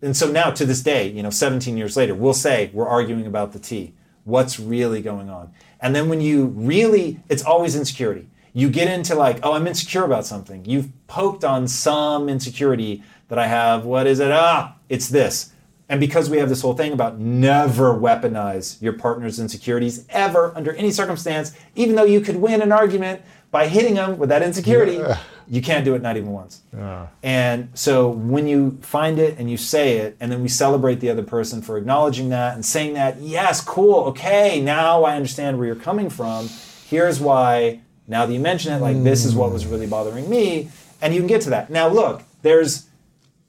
And 0.00 0.16
so 0.16 0.30
now 0.30 0.50
to 0.50 0.64
this 0.64 0.82
day, 0.82 1.08
you 1.08 1.22
know, 1.22 1.30
17 1.30 1.76
years 1.76 1.96
later, 1.96 2.14
we'll 2.14 2.34
say, 2.34 2.70
we're 2.72 2.88
arguing 2.88 3.26
about 3.26 3.52
the 3.52 3.58
tea. 3.58 3.94
What's 4.24 4.60
really 4.60 5.02
going 5.02 5.28
on? 5.30 5.52
And 5.80 5.94
then 5.94 6.08
when 6.08 6.20
you 6.20 6.46
really, 6.46 7.20
it's 7.28 7.42
always 7.42 7.74
insecurity. 7.74 8.28
You 8.52 8.70
get 8.70 8.88
into 8.88 9.14
like, 9.14 9.40
oh, 9.42 9.54
I'm 9.54 9.66
insecure 9.66 10.04
about 10.04 10.26
something. 10.26 10.64
You've 10.64 10.90
poked 11.06 11.42
on 11.44 11.66
some 11.66 12.28
insecurity 12.28 13.02
that 13.28 13.38
I 13.38 13.46
have. 13.46 13.84
What 13.84 14.06
is 14.06 14.20
it? 14.20 14.30
Ah, 14.30 14.76
it's 14.88 15.08
this. 15.08 15.52
And 15.88 16.00
because 16.00 16.30
we 16.30 16.38
have 16.38 16.48
this 16.48 16.62
whole 16.62 16.74
thing 16.74 16.92
about 16.92 17.18
never 17.18 17.92
weaponize 17.92 18.80
your 18.80 18.92
partner's 18.94 19.38
insecurities 19.38 20.06
ever 20.10 20.52
under 20.56 20.72
any 20.74 20.90
circumstance, 20.90 21.52
even 21.74 21.96
though 21.96 22.04
you 22.04 22.20
could 22.20 22.36
win 22.36 22.62
an 22.62 22.72
argument 22.72 23.22
by 23.50 23.68
hitting 23.68 23.94
them 23.94 24.18
with 24.18 24.28
that 24.28 24.42
insecurity, 24.42 25.02
you 25.48 25.60
can't 25.62 25.84
do 25.84 25.94
it 25.94 26.02
not 26.02 26.16
even 26.16 26.30
once. 26.32 26.62
And 27.22 27.68
so 27.74 28.08
when 28.08 28.46
you 28.46 28.78
find 28.82 29.18
it 29.18 29.38
and 29.38 29.50
you 29.50 29.56
say 29.56 29.98
it, 29.98 30.16
and 30.20 30.30
then 30.32 30.42
we 30.42 30.48
celebrate 30.48 31.00
the 31.00 31.10
other 31.10 31.22
person 31.22 31.62
for 31.62 31.76
acknowledging 31.78 32.28
that 32.30 32.54
and 32.54 32.64
saying 32.64 32.94
that, 32.94 33.20
yes, 33.20 33.60
cool, 33.62 34.04
okay, 34.06 34.60
now 34.60 35.04
I 35.04 35.16
understand 35.16 35.58
where 35.58 35.66
you're 35.66 35.76
coming 35.76 36.10
from. 36.10 36.48
Here's 36.88 37.20
why, 37.20 37.80
now 38.08 38.26
that 38.26 38.32
you 38.32 38.40
mention 38.40 38.72
it, 38.72 38.80
like 38.80 39.02
this 39.02 39.24
is 39.24 39.34
what 39.34 39.52
was 39.52 39.66
really 39.66 39.86
bothering 39.86 40.28
me. 40.28 40.68
And 41.00 41.14
you 41.14 41.20
can 41.20 41.26
get 41.28 41.40
to 41.42 41.50
that. 41.50 41.70
Now, 41.70 41.88
look, 41.88 42.22
there's 42.42 42.86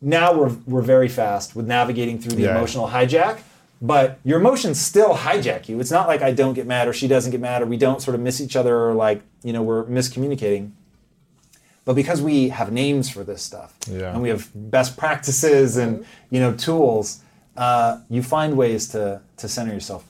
now 0.02 0.34
we're, 0.34 0.52
we're 0.66 0.82
very 0.82 1.08
fast 1.08 1.56
with 1.56 1.66
navigating 1.68 2.20
through 2.20 2.36
the 2.36 2.44
Yeah. 2.44 2.58
emotional 2.58 2.90
hijack 2.90 3.40
but 3.82 4.18
your 4.24 4.40
emotions 4.40 4.80
still 4.80 5.14
hijack 5.14 5.68
you 5.70 5.80
it's 5.80 5.92
not 5.92 6.08
like 6.08 6.22
i 6.22 6.32
don't 6.32 6.54
get 6.54 6.66
mad 6.68 6.88
or 6.88 6.94
she 6.94 7.08
doesn't 7.08 7.32
get 7.32 7.40
mad 7.42 7.62
or 7.62 7.66
we 7.66 7.76
don't 7.78 8.02
sort 8.02 8.16
of 8.16 8.22
miss 8.22 8.40
each 8.42 8.56
other 8.56 8.78
or 8.78 8.94
like 8.94 9.22
you 9.44 9.52
know 9.54 9.62
we're 9.64 9.84
miscommunicating 9.86 10.72
but 11.86 11.94
because 11.96 12.22
we 12.22 12.50
have 12.50 12.72
names 12.72 13.10
for 13.10 13.24
this 13.24 13.42
stuff 13.42 13.74
Yeah. 13.90 14.14
and 14.14 14.22
we 14.22 14.30
have 14.30 14.50
best 14.56 14.98
practices 14.98 15.78
and 15.78 16.06
you 16.30 16.40
know 16.40 16.54
tools 16.54 17.20
uh, 17.58 18.00
you 18.10 18.24
find 18.24 18.58
ways 18.58 18.88
to 18.90 19.22
to 19.38 19.48
center 19.48 19.74
yourself 19.74 20.04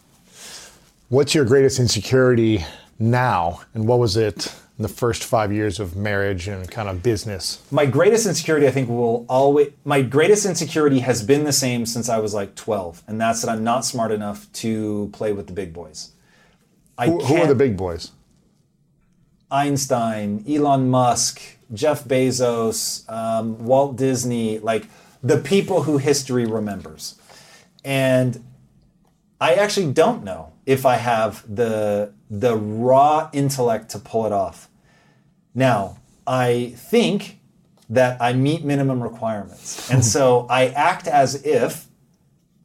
What's 1.10 1.36
your 1.36 1.46
greatest 1.46 1.80
insecurity 1.80 2.66
now, 2.98 3.62
and 3.76 3.88
what 3.88 4.00
was 4.00 4.18
it 4.18 4.48
in 4.80 4.82
the 4.82 4.88
first 4.88 5.24
five 5.24 5.52
years 5.54 5.80
of 5.80 5.96
marriage 5.96 6.48
and 6.48 6.70
kind 6.72 6.90
of 6.90 7.04
business? 7.04 7.62
my 7.72 7.86
greatest 7.86 8.26
insecurity 8.26 8.68
i 8.68 8.72
think 8.72 8.88
will 8.90 9.26
always 9.30 9.70
my 9.86 10.02
greatest 10.02 10.46
insecurity 10.46 11.00
has 11.00 11.22
been 11.22 11.44
the 11.44 11.54
same 11.54 11.86
since 11.86 12.08
i 12.10 12.18
was 12.18 12.34
like 12.34 12.56
12 12.56 13.04
and 13.08 13.20
that's 13.22 13.42
that 13.42 13.50
i'm 13.52 13.64
not 13.64 13.84
smart 13.86 14.12
enough 14.12 14.52
to 14.54 15.10
play 15.14 15.32
with 15.34 15.48
the 15.48 15.54
big 15.54 15.72
boys 15.74 16.12
I 16.98 17.08
Who, 17.08 17.20
who 17.26 17.38
are 17.38 17.48
the 17.48 17.56
big 17.56 17.76
boys? 17.76 18.12
Einstein, 19.50 20.44
Elon 20.48 20.90
Musk, 20.90 21.42
Jeff 21.74 22.04
Bezos, 22.04 23.10
um, 23.10 23.66
Walt 23.66 23.96
Disney, 23.96 24.60
like 24.60 24.88
the 25.22 25.38
people 25.38 25.84
who 25.84 25.98
history 25.98 26.46
remembers. 26.46 27.16
And 27.84 28.44
I 29.42 29.56
actually 29.56 29.92
don't 29.92 30.24
know 30.24 30.54
if 30.66 30.86
I 30.86 30.96
have 30.96 31.44
the 31.54 32.14
the 32.30 32.56
raw 32.56 33.30
intellect 33.34 33.90
to 33.90 34.00
pull 34.00 34.26
it 34.26 34.32
off. 34.32 34.70
Now, 35.54 35.98
I 36.26 36.74
think 36.76 37.40
that 37.90 38.22
I 38.22 38.34
meet 38.34 38.64
minimum 38.64 39.04
requirements. 39.04 39.90
And 39.92 40.04
so 40.16 40.48
I 40.50 40.68
act 40.68 41.08
as 41.08 41.44
if 41.46 41.88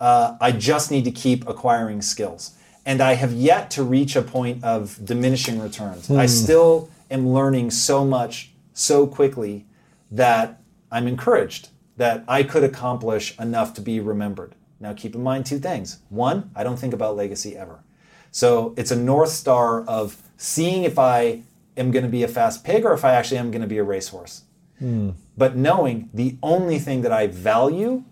uh, 0.01 0.37
I 0.41 0.53
just 0.53 0.91
need 0.91 1.05
to 1.05 1.11
keep 1.11 1.47
acquiring 1.49 2.03
skills. 2.03 2.53
And 2.87 3.03
I 3.03 3.15
have 3.15 3.33
yet 3.33 3.71
to 3.73 3.83
reach 3.83 4.17
a 4.17 4.23
point 4.23 4.65
of 4.65 5.05
diminishing 5.05 5.61
returns. 5.61 6.11
I 6.11 6.25
still 6.27 6.89
am 7.11 7.29
learning 7.29 7.71
so 7.71 8.05
much 8.05 8.53
so 8.79 9.07
quickly 9.07 9.67
that 10.11 10.61
I'm 10.91 11.09
encouraged 11.09 11.71
that 11.97 12.25
I 12.29 12.45
could 12.45 12.63
accomplish 12.63 13.39
enough 13.39 13.75
to 13.75 13.81
be 13.81 13.99
remembered. 13.99 14.55
Now, 14.79 14.93
keep 14.93 15.17
in 15.17 15.23
mind 15.23 15.47
two 15.47 15.59
things. 15.59 15.99
One, 16.09 16.51
I 16.55 16.63
don't 16.63 16.79
think 16.79 16.95
about 16.95 17.17
legacy 17.17 17.57
ever. 17.57 17.83
So 18.31 18.75
it's 18.77 18.93
a 18.93 18.97
North 18.97 19.31
Star 19.31 19.85
of 19.85 20.23
seeing 20.37 20.85
if 20.85 20.99
I 20.99 21.43
am 21.77 21.91
going 21.91 22.05
to 22.05 22.11
be 22.11 22.23
a 22.23 22.29
fast 22.29 22.63
pig 22.63 22.85
or 22.85 22.93
if 22.93 23.05
I 23.05 23.15
actually 23.15 23.39
am 23.39 23.51
going 23.51 23.63
to 23.63 23.69
be 23.69 23.79
a 23.79 23.83
racehorse. 23.83 24.43
Hmm. 24.79 25.11
But 25.37 25.57
knowing 25.57 26.09
the 26.15 26.37
only 26.41 26.79
thing 26.79 27.03
that 27.03 27.13
I 27.13 27.27
value 27.27 28.05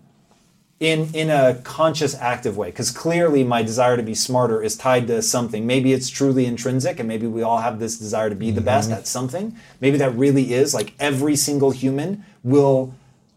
in 0.79 1.09
in 1.13 1.29
a 1.29 1.55
conscious 1.63 2.15
active 2.15 2.57
way. 2.57 2.67
Because 2.67 2.91
clearly 2.91 3.43
my 3.43 3.63
desire 3.63 3.97
to 3.97 4.03
be 4.03 4.13
smarter 4.13 4.61
is 4.61 4.75
tied 4.75 5.07
to 5.07 5.21
something. 5.21 5.65
Maybe 5.65 5.93
it's 5.93 6.09
truly 6.09 6.45
intrinsic 6.45 6.99
and 6.99 7.07
maybe 7.07 7.27
we 7.27 7.41
all 7.41 7.59
have 7.59 7.79
this 7.79 7.97
desire 7.97 8.29
to 8.29 8.35
be 8.35 8.51
the 8.51 8.61
best 8.61 8.89
mm-hmm. 8.89 8.99
at 8.99 9.07
something. 9.07 9.55
Maybe 9.81 9.97
that 9.97 10.15
really 10.15 10.53
is 10.53 10.73
like 10.73 10.93
every 10.99 11.35
single 11.35 11.71
human 11.71 12.23
will 12.43 12.93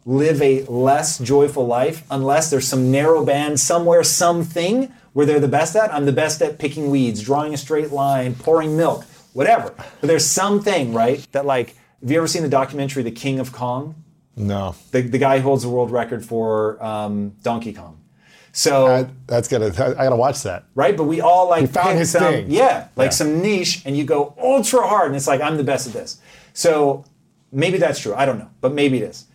live 0.06 0.40
a 0.42 0.64
less 0.64 1.18
joyful 1.18 1.66
life 1.66 2.04
unless 2.10 2.50
there's 2.50 2.66
some 2.66 2.90
narrow 2.90 3.24
band 3.24 3.60
somewhere 3.60 4.02
something 4.02 4.92
where 5.12 5.26
they're 5.26 5.40
the 5.40 5.48
best 5.48 5.76
at. 5.76 5.92
I'm 5.92 6.06
the 6.06 6.12
best 6.12 6.40
at 6.42 6.58
picking 6.58 6.90
weeds 6.90 7.22
drawing 7.22 7.54
a 7.54 7.56
straight 7.56 7.90
line 7.90 8.34
pouring 8.34 8.76
milk 8.76 9.04
whatever. 9.32 9.72
But 9.76 10.06
there's 10.06 10.26
something 10.26 10.92
right 10.94 11.26
that 11.32 11.46
like 11.46 11.76
have 12.00 12.10
you 12.10 12.16
ever 12.16 12.26
seen 12.26 12.42
the 12.42 12.48
documentary 12.48 13.02
the 13.02 13.10
king 13.10 13.38
of 13.38 13.52
kong 13.52 13.94
No. 14.40 14.74
the, 14.90 15.02
the 15.02 15.18
guy 15.18 15.38
who 15.38 15.44
holds 15.44 15.62
the 15.62 15.68
world 15.68 15.90
record 15.90 16.24
for 16.24 16.82
um, 16.84 17.34
Donkey 17.42 17.72
Kong. 17.72 17.96
So 18.52 18.86
I, 18.88 19.06
that's 19.28 19.46
gotta. 19.46 19.66
I 19.66 20.04
gotta 20.04 20.16
watch 20.16 20.42
that. 20.42 20.64
right, 20.74 20.96
but 20.96 21.04
we 21.04 21.20
all 21.20 21.48
like 21.48 21.70
found 21.70 21.98
his 21.98 22.10
some, 22.10 22.22
thing. 22.22 22.50
yeah, 22.50 22.88
like 22.96 23.06
Yeah. 23.06 23.10
some 23.10 23.40
niche, 23.40 23.82
and 23.86 23.96
you 23.96 24.02
go 24.04 24.34
ultra 24.42 24.84
hard, 24.86 25.06
and 25.06 25.16
it's 25.16 25.28
like 25.28 25.40
I'm 25.40 25.56
the 25.56 25.62
best 25.62 25.86
at 25.86 25.92
this. 25.92 26.18
So 26.52 27.04
maybe 27.52 27.78
that's 27.78 28.00
true. 28.00 28.12
I 28.14 28.26
don't 28.26 28.38
know, 28.40 28.50
but 28.60 28.72
maybe 28.72 28.96
it 28.98 29.04
is. 29.04 29.26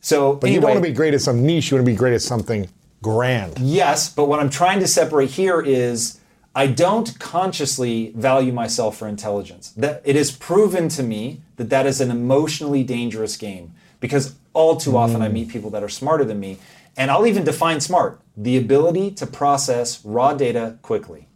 So, 0.00 0.34
But 0.34 0.50
you 0.50 0.60
don't 0.60 0.70
want 0.70 0.82
to 0.84 0.88
be 0.88 0.94
great 0.94 1.14
at 1.14 1.20
some 1.20 1.44
niche. 1.44 1.70
You 1.70 1.76
want 1.76 1.84
to 1.86 1.92
be 1.92 1.96
great 1.96 2.14
at 2.14 2.22
something 2.22 2.68
grand. 3.02 3.58
Yes, 3.58 4.08
but 4.08 4.26
what 4.26 4.38
I'm 4.40 4.50
trying 4.50 4.78
to 4.80 4.86
separate 4.86 5.30
here 5.30 5.60
is 5.60 6.20
I 6.54 6.68
don't 6.68 7.18
consciously 7.18 8.12
value 8.16 8.52
myself 8.52 8.96
for 8.96 9.08
intelligence. 9.08 9.70
That 9.76 10.00
it 10.04 10.16
is 10.16 10.30
proven 10.30 10.88
to 10.90 11.02
me 11.02 11.42
that 11.56 11.70
that 11.70 11.86
is 11.86 12.00
an 12.00 12.10
emotionally 12.10 12.82
dangerous 12.84 13.36
game 13.36 13.72
because 14.00 14.36
all 14.52 14.76
too 14.76 14.96
often 14.96 15.22
I 15.22 15.28
meet 15.28 15.48
people 15.48 15.70
that 15.70 15.82
are 15.82 15.88
smarter 15.88 16.24
than 16.24 16.40
me, 16.40 16.58
and 16.96 17.10
I'll 17.10 17.26
even 17.26 17.44
define 17.44 17.80
smart: 17.80 18.20
the 18.36 18.56
ability 18.56 19.10
to 19.12 19.26
process 19.26 20.04
raw 20.04 20.34
data 20.34 20.78
quickly. 20.82 21.26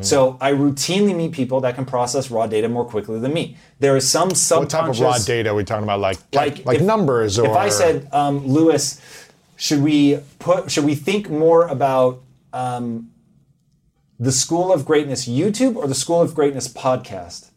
So 0.00 0.38
I 0.40 0.52
routinely 0.52 1.14
meet 1.14 1.32
people 1.32 1.60
that 1.62 1.74
can 1.74 1.84
process 1.84 2.30
raw 2.30 2.46
data 2.46 2.68
more 2.68 2.84
quickly 2.84 3.18
than 3.18 3.32
me. 3.32 3.56
There 3.80 3.96
is 3.96 4.08
some 4.08 4.28
What 4.30 4.70
type 4.70 4.88
of 4.88 5.00
raw 5.00 5.18
data 5.18 5.50
are 5.50 5.54
we 5.54 5.64
talking 5.64 5.82
about? 5.82 6.00
Like 6.00 6.18
like, 6.32 6.64
if- 6.66 6.82
numbers 6.82 7.38
or 7.38 7.46
if 7.46 7.56
I 7.56 7.68
said, 7.68 8.08
um, 8.12 8.46
Lewis, 8.46 9.00
should 9.56 9.82
we 9.82 10.20
put 10.38 10.70
should 10.70 10.84
we 10.84 10.94
think 10.94 11.28
more 11.28 11.66
about 11.66 12.22
um, 12.52 13.10
the 14.20 14.32
School 14.32 14.72
of 14.72 14.84
Greatness 14.84 15.26
YouTube 15.28 15.76
or 15.76 15.88
the 15.88 15.94
School 15.94 16.22
of 16.22 16.34
Greatness 16.34 16.68
podcast? 16.68 17.50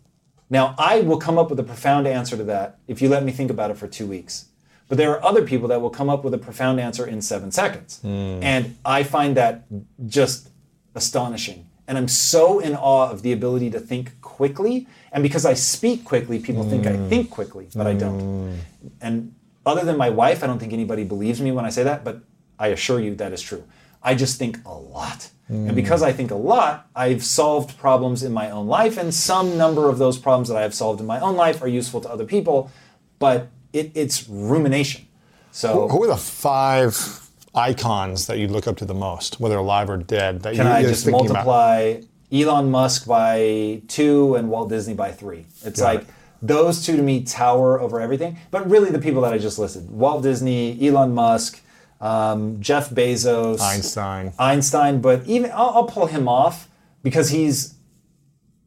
Now 0.50 0.74
I 0.80 1.02
will 1.02 1.20
come 1.20 1.38
up 1.38 1.50
with 1.52 1.60
a 1.60 1.64
profound 1.64 2.08
answer 2.08 2.36
to 2.36 2.44
that 2.46 2.80
if 2.88 3.02
you 3.02 3.08
let 3.10 3.24
me 3.24 3.32
think 3.32 3.52
about 3.52 3.70
it 3.70 3.78
for 3.78 3.88
two 3.88 4.08
weeks. 4.08 4.46
But 4.90 4.98
there 4.98 5.12
are 5.12 5.24
other 5.24 5.44
people 5.44 5.68
that 5.70 5.80
will 5.82 5.92
come 5.92 6.10
up 6.10 6.24
with 6.24 6.34
a 6.34 6.38
profound 6.38 6.80
answer 6.80 7.06
in 7.06 7.22
seven 7.22 7.52
seconds. 7.52 8.00
Hmm. 8.02 8.40
And 8.42 8.78
I 8.84 9.04
find 9.04 9.38
that 9.38 9.66
just 10.08 10.50
astonishing. 10.96 11.68
And 11.88 11.98
I'm 11.98 12.08
so 12.08 12.60
in 12.60 12.76
awe 12.76 13.10
of 13.10 13.22
the 13.22 13.32
ability 13.32 13.70
to 13.72 13.80
think 13.80 14.20
quickly. 14.22 14.88
And 15.12 15.24
because 15.24 15.46
I 15.46 15.54
speak 15.54 16.04
quickly, 16.04 16.40
people 16.40 16.64
think 16.64 16.86
I 16.86 16.94
hmm. 16.94 17.08
think 17.08 17.30
quickly, 17.30 17.70
but 17.74 17.88
I 17.88 17.94
don't. 17.94 18.20
Hmm. 18.20 18.56
And 19.00 19.36
other 19.66 19.86
than 19.86 19.96
my 19.96 20.10
wife, 20.10 20.44
I 20.44 20.48
don't 20.48 20.60
think 20.60 20.74
anybody 20.74 21.04
believes 21.04 21.40
me 21.40 21.52
when 21.52 21.66
I 21.66 21.70
say 21.70 21.84
that, 21.84 22.04
but 22.04 22.22
I 22.58 22.68
assure 22.68 23.00
you 23.00 23.16
that 23.16 23.32
is 23.32 23.42
true. 23.42 23.64
I 24.02 24.16
just 24.16 24.40
think 24.40 24.60
a 24.66 24.74
lot. 24.74 25.30
And 25.50 25.76
because 25.76 26.04
I 26.04 26.12
think 26.12 26.30
a 26.30 26.36
lot, 26.36 26.88
I've 26.96 27.24
solved 27.24 27.76
problems 27.80 28.22
in 28.22 28.32
my 28.32 28.52
own 28.52 28.68
life, 28.68 29.00
and 29.00 29.12
some 29.12 29.58
number 29.58 29.90
of 29.90 29.98
those 29.98 30.20
problems 30.20 30.48
that 30.50 30.58
I 30.58 30.62
have 30.62 30.76
solved 30.76 31.00
in 31.02 31.08
my 31.08 31.20
own 31.20 31.36
life 31.36 31.64
are 31.64 31.68
useful 31.68 32.02
to 32.02 32.10
other 32.10 32.24
people, 32.24 32.72
but 33.18 33.48
it, 33.74 33.92
it's 33.96 34.28
rumination. 34.28 35.08
So 35.52 35.88
who 35.88 36.04
are 36.04 36.08
the 36.08 36.18
five 36.18 37.28
icons 37.56 38.28
that 38.28 38.38
you 38.38 38.48
look 38.48 38.68
up 38.68 38.78
to 38.78 38.86
the 38.86 38.94
most, 38.94 39.40
whether 39.40 39.58
alive 39.58 39.90
or 39.90 39.98
dead? 39.98 40.42
That 40.44 40.56
Can 40.56 40.66
you, 40.68 40.72
I 40.72 40.84
just 40.84 41.06
thinking 41.06 41.30
about? 41.30 41.46
multiply 41.46 42.02
Elon 42.32 42.70
Musk 42.72 43.08
by 43.08 43.82
two 43.88 44.36
and 44.36 44.50
Walt 44.50 44.70
Disney 44.70 44.94
by 44.94 45.12
three? 45.12 45.46
It's 45.64 45.80
Got 45.80 45.86
like 45.86 46.02
it. 46.02 46.08
those 46.42 46.86
two 46.86 46.96
to 46.96 47.02
me 47.02 47.24
tower 47.24 47.80
over 47.80 48.00
everything. 48.00 48.38
But 48.52 48.70
really, 48.70 48.92
the 48.92 49.00
people 49.00 49.22
that 49.24 49.34
I 49.34 49.38
just 49.38 49.58
listed 49.60 49.90
Walt 49.90 50.24
Disney, 50.24 50.78
Elon 50.88 51.14
Musk, 51.14 51.62
um, 52.00 52.62
Jeff 52.62 52.90
Bezos, 52.92 53.60
Einstein. 53.60 54.34
Einstein, 54.38 55.02
but 55.02 55.26
even 55.26 55.52
I'll, 55.52 55.72
I'll 55.72 55.88
pull 55.88 56.06
him 56.06 56.28
off 56.28 56.70
because 57.04 57.30
he's, 57.32 57.76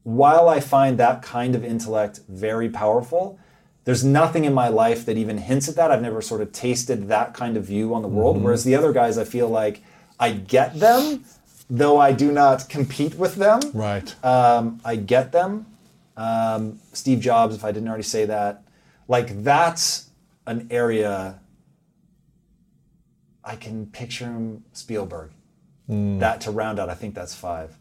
while 0.02 0.48
I 0.48 0.60
find 0.60 0.98
that 0.98 1.22
kind 1.22 1.54
of 1.54 1.64
intellect 1.64 2.20
very 2.28 2.68
powerful, 2.68 3.38
there's 3.84 4.04
nothing 4.04 4.44
in 4.44 4.54
my 4.54 4.68
life 4.68 5.04
that 5.06 5.16
even 5.16 5.38
hints 5.38 5.68
at 5.68 5.76
that. 5.76 5.90
I've 5.90 6.02
never 6.02 6.22
sort 6.22 6.40
of 6.40 6.52
tasted 6.52 7.08
that 7.08 7.34
kind 7.34 7.56
of 7.56 7.64
view 7.64 7.94
on 7.94 8.02
the 8.02 8.08
world. 8.08 8.36
Mm-hmm. 8.36 8.44
Whereas 8.44 8.64
the 8.64 8.74
other 8.74 8.92
guys, 8.92 9.18
I 9.18 9.24
feel 9.24 9.48
like 9.48 9.82
I 10.20 10.32
get 10.32 10.78
them, 10.78 11.24
though 11.68 11.98
I 11.98 12.12
do 12.12 12.30
not 12.30 12.68
compete 12.68 13.16
with 13.16 13.36
them. 13.36 13.60
Right. 13.74 14.14
Um, 14.24 14.80
I 14.84 14.96
get 14.96 15.32
them. 15.32 15.66
Um, 16.16 16.78
Steve 16.92 17.20
Jobs, 17.20 17.56
if 17.56 17.64
I 17.64 17.72
didn't 17.72 17.88
already 17.88 18.04
say 18.04 18.26
that, 18.26 18.62
like 19.08 19.42
that's 19.42 20.10
an 20.46 20.68
area 20.70 21.40
I 23.44 23.56
can 23.56 23.86
picture 23.86 24.26
him 24.26 24.64
Spielberg. 24.72 25.30
That 25.88 26.40
to 26.42 26.50
round 26.50 26.78
out, 26.78 26.88
I 26.88 26.94
think 26.94 27.14
that's 27.14 27.34
5 27.34 27.76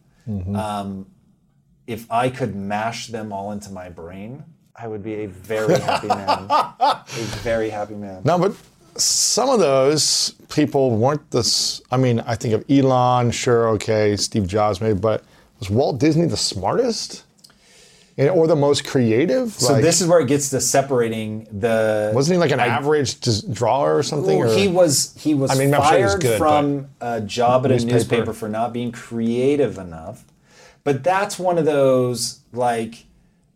Um, 0.55 1.05
if 1.87 2.11
I 2.11 2.29
could 2.29 2.55
mash 2.55 3.07
them 3.07 3.31
all 3.31 3.51
into 3.51 3.71
my 3.71 3.89
brain, 3.89 4.43
I 4.75 4.87
would 4.87 5.03
be 5.03 5.15
a 5.23 5.27
very 5.27 5.79
happy 5.79 6.07
man. 6.07 6.45
a 6.49 7.03
very 7.43 7.69
happy 7.69 7.95
man. 7.95 8.21
No, 8.23 8.37
but 8.39 8.53
some 8.99 9.49
of 9.49 9.59
those 9.59 10.33
people 10.49 10.91
weren't 10.95 11.29
this. 11.31 11.81
I 11.91 11.97
mean, 11.97 12.19
I 12.21 12.35
think 12.35 12.53
of 12.53 12.63
Elon, 12.69 13.31
sure, 13.31 13.69
okay, 13.69 14.15
Steve 14.17 14.47
Jobs, 14.47 14.81
maybe, 14.81 14.97
but 14.97 15.23
was 15.59 15.69
Walt 15.69 15.99
Disney 15.99 16.25
the 16.25 16.37
smartest? 16.37 17.23
And- 18.17 18.29
or 18.29 18.45
the 18.47 18.55
most 18.57 18.85
creative? 18.85 19.53
So 19.53 19.73
Like, 19.73 19.81
this 19.83 20.01
is 20.01 20.07
where 20.07 20.19
it 20.19 20.27
gets 20.27 20.49
to 20.49 20.59
separating 20.59 21.47
the. 21.51 22.11
wasn't 22.13 22.35
he 22.35 22.39
like 22.39 22.51
an 22.51 22.59
I- 22.59 22.67
average 22.67 23.19
drawer 23.53 23.97
or 23.97 24.03
something? 24.03 24.37
Well, 24.39 24.51
or- 24.51 24.55
he 24.57 24.67
was 24.67 25.13
he 25.17 25.33
was 25.33 25.49
I 25.51 25.55
mean, 25.55 25.73
I'm 25.73 25.81
sure 25.83 25.97
he 25.97 26.03
was 26.03 26.11
fired 26.13 26.21
good, 26.21 26.37
from 26.37 26.87
a 26.99 27.21
job 27.21 27.65
at 27.65 27.71
a 27.71 27.75
Newspaper. 27.75 27.93
newspaper 27.95 28.33
for 28.33 28.49
not 28.49 28.73
being 28.73 28.91
creative 28.91 29.77
enough. 29.77 30.25
But 30.83 31.03
that's 31.03 31.39
one 31.39 31.57
of 31.57 31.65
those 31.65 32.39
like 32.51 33.05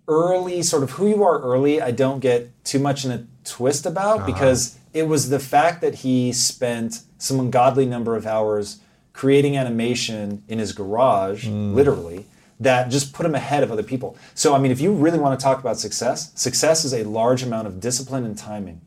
early 0.07 0.61
sort 0.61 0.83
of 0.83 0.91
who 0.91 1.07
you 1.07 1.23
are 1.23 1.39
early. 1.41 1.81
I 1.81 1.91
don't 1.91 2.19
get 2.19 2.63
too 2.63 2.79
much 2.79 3.05
in 3.05 3.11
a 3.11 3.25
twist 3.43 3.85
about 3.85 4.17
Uh-huh. 4.19 4.25
because 4.27 4.75
it 4.93 5.07
was 5.07 5.29
the 5.29 5.39
fact 5.39 5.81
that 5.81 5.95
he 5.95 6.31
spent 6.31 7.01
some 7.17 7.39
ungodly 7.39 7.85
number 7.85 8.15
of 8.15 8.25
hours 8.27 8.77
creating 9.13 9.57
animation 9.57 10.43
in 10.47 10.59
his 10.59 10.71
garage, 10.73 11.47
Hmm. 11.47 11.73
literally. 11.73 12.25
That 12.59 12.89
just 12.89 13.11
put 13.11 13.25
him 13.25 13.35
ahead 13.35 13.63
of 13.63 13.71
other 13.71 13.83
people. 13.83 14.15
So, 14.33 14.53
I 14.55 14.59
mean, 14.59 14.71
if 14.71 14.79
you 14.79 14.93
really 14.93 15.19
want 15.19 15.37
to 15.37 15.43
talk 15.43 15.59
about 15.59 15.77
success, 15.79 16.31
success 16.35 16.85
is 16.85 16.93
a 16.93 17.03
large 17.03 17.43
amount 17.43 17.67
of 17.67 17.81
discipline 17.81 18.23
and 18.25 18.37
timing. 18.37 18.79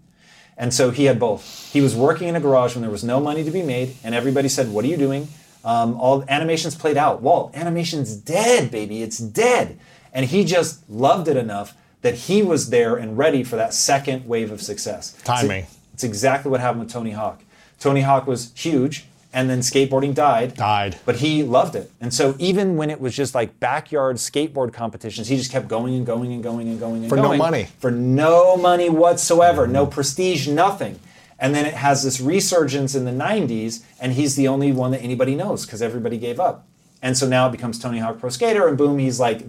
And 0.56 0.72
so 0.72 0.90
he 0.90 1.04
had 1.04 1.18
both. 1.20 1.68
He 1.72 1.80
was 1.80 1.94
working 1.94 2.28
in 2.28 2.34
a 2.36 2.40
garage 2.40 2.74
when 2.74 2.82
there 2.82 2.90
was 2.90 3.04
no 3.04 3.20
money 3.20 3.44
to 3.44 3.50
be 3.50 3.62
made, 3.62 3.94
and 4.02 4.14
everybody 4.14 4.48
said, 4.48 4.72
"What 4.72 4.84
are 4.84 4.88
you 4.88 4.96
doing?" 4.96 5.28
Um, 5.64 6.00
all 6.00 6.24
animations 6.28 6.74
played 6.74 6.96
out. 6.96 7.20
Walt, 7.22 7.50
animation's 7.54 8.14
dead, 8.16 8.70
baby. 8.70 9.02
It's 9.02 9.18
dead. 9.18 9.78
And 10.18 10.26
he 10.26 10.42
just 10.42 10.82
loved 10.90 11.28
it 11.28 11.36
enough 11.36 11.76
that 12.02 12.16
he 12.16 12.42
was 12.42 12.70
there 12.70 12.96
and 12.96 13.16
ready 13.16 13.44
for 13.44 13.54
that 13.54 13.72
second 13.72 14.26
wave 14.26 14.50
of 14.50 14.60
success. 14.60 15.16
Timing. 15.22 15.62
It's, 15.62 15.78
it's 15.94 16.02
exactly 16.02 16.50
what 16.50 16.58
happened 16.58 16.80
with 16.80 16.90
Tony 16.92 17.12
Hawk. 17.12 17.44
Tony 17.78 18.00
Hawk 18.00 18.26
was 18.26 18.50
huge, 18.56 19.04
and 19.32 19.48
then 19.48 19.60
skateboarding 19.60 20.16
died. 20.16 20.54
Died. 20.54 20.98
But 21.04 21.18
he 21.18 21.44
loved 21.44 21.76
it. 21.76 21.92
And 22.00 22.12
so 22.12 22.34
even 22.40 22.76
when 22.76 22.90
it 22.90 23.00
was 23.00 23.14
just 23.14 23.32
like 23.32 23.60
backyard 23.60 24.16
skateboard 24.16 24.72
competitions, 24.72 25.28
he 25.28 25.36
just 25.36 25.52
kept 25.52 25.68
going 25.68 25.94
and 25.94 26.04
going 26.04 26.32
and 26.32 26.42
going 26.42 26.66
and 26.68 26.80
going 26.80 27.02
and 27.02 27.10
going. 27.10 27.22
For 27.22 27.28
no 27.28 27.36
money. 27.36 27.68
For 27.78 27.92
no 27.92 28.56
money 28.56 28.90
whatsoever, 28.90 29.68
no 29.68 29.86
prestige, 29.86 30.48
nothing. 30.48 30.98
And 31.38 31.54
then 31.54 31.64
it 31.64 31.74
has 31.74 32.02
this 32.02 32.20
resurgence 32.20 32.96
in 32.96 33.04
the 33.04 33.12
90s, 33.12 33.84
and 34.00 34.14
he's 34.14 34.34
the 34.34 34.48
only 34.48 34.72
one 34.72 34.90
that 34.90 35.00
anybody 35.00 35.36
knows 35.36 35.64
because 35.64 35.80
everybody 35.80 36.18
gave 36.18 36.40
up. 36.40 36.66
And 37.00 37.16
so 37.16 37.28
now 37.28 37.46
it 37.46 37.52
becomes 37.52 37.78
Tony 37.78 38.00
Hawk 38.00 38.18
Pro 38.18 38.30
Skater, 38.30 38.66
and 38.66 38.76
boom, 38.76 38.98
he's 38.98 39.20
like 39.20 39.44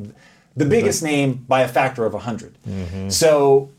the 0.55 0.65
biggest 0.65 1.03
name 1.03 1.45
by 1.47 1.61
a 1.61 1.67
factor 1.67 2.05
of 2.05 2.13
100. 2.13 2.57
Mm-hmm. 2.67 3.09
So 3.09 3.71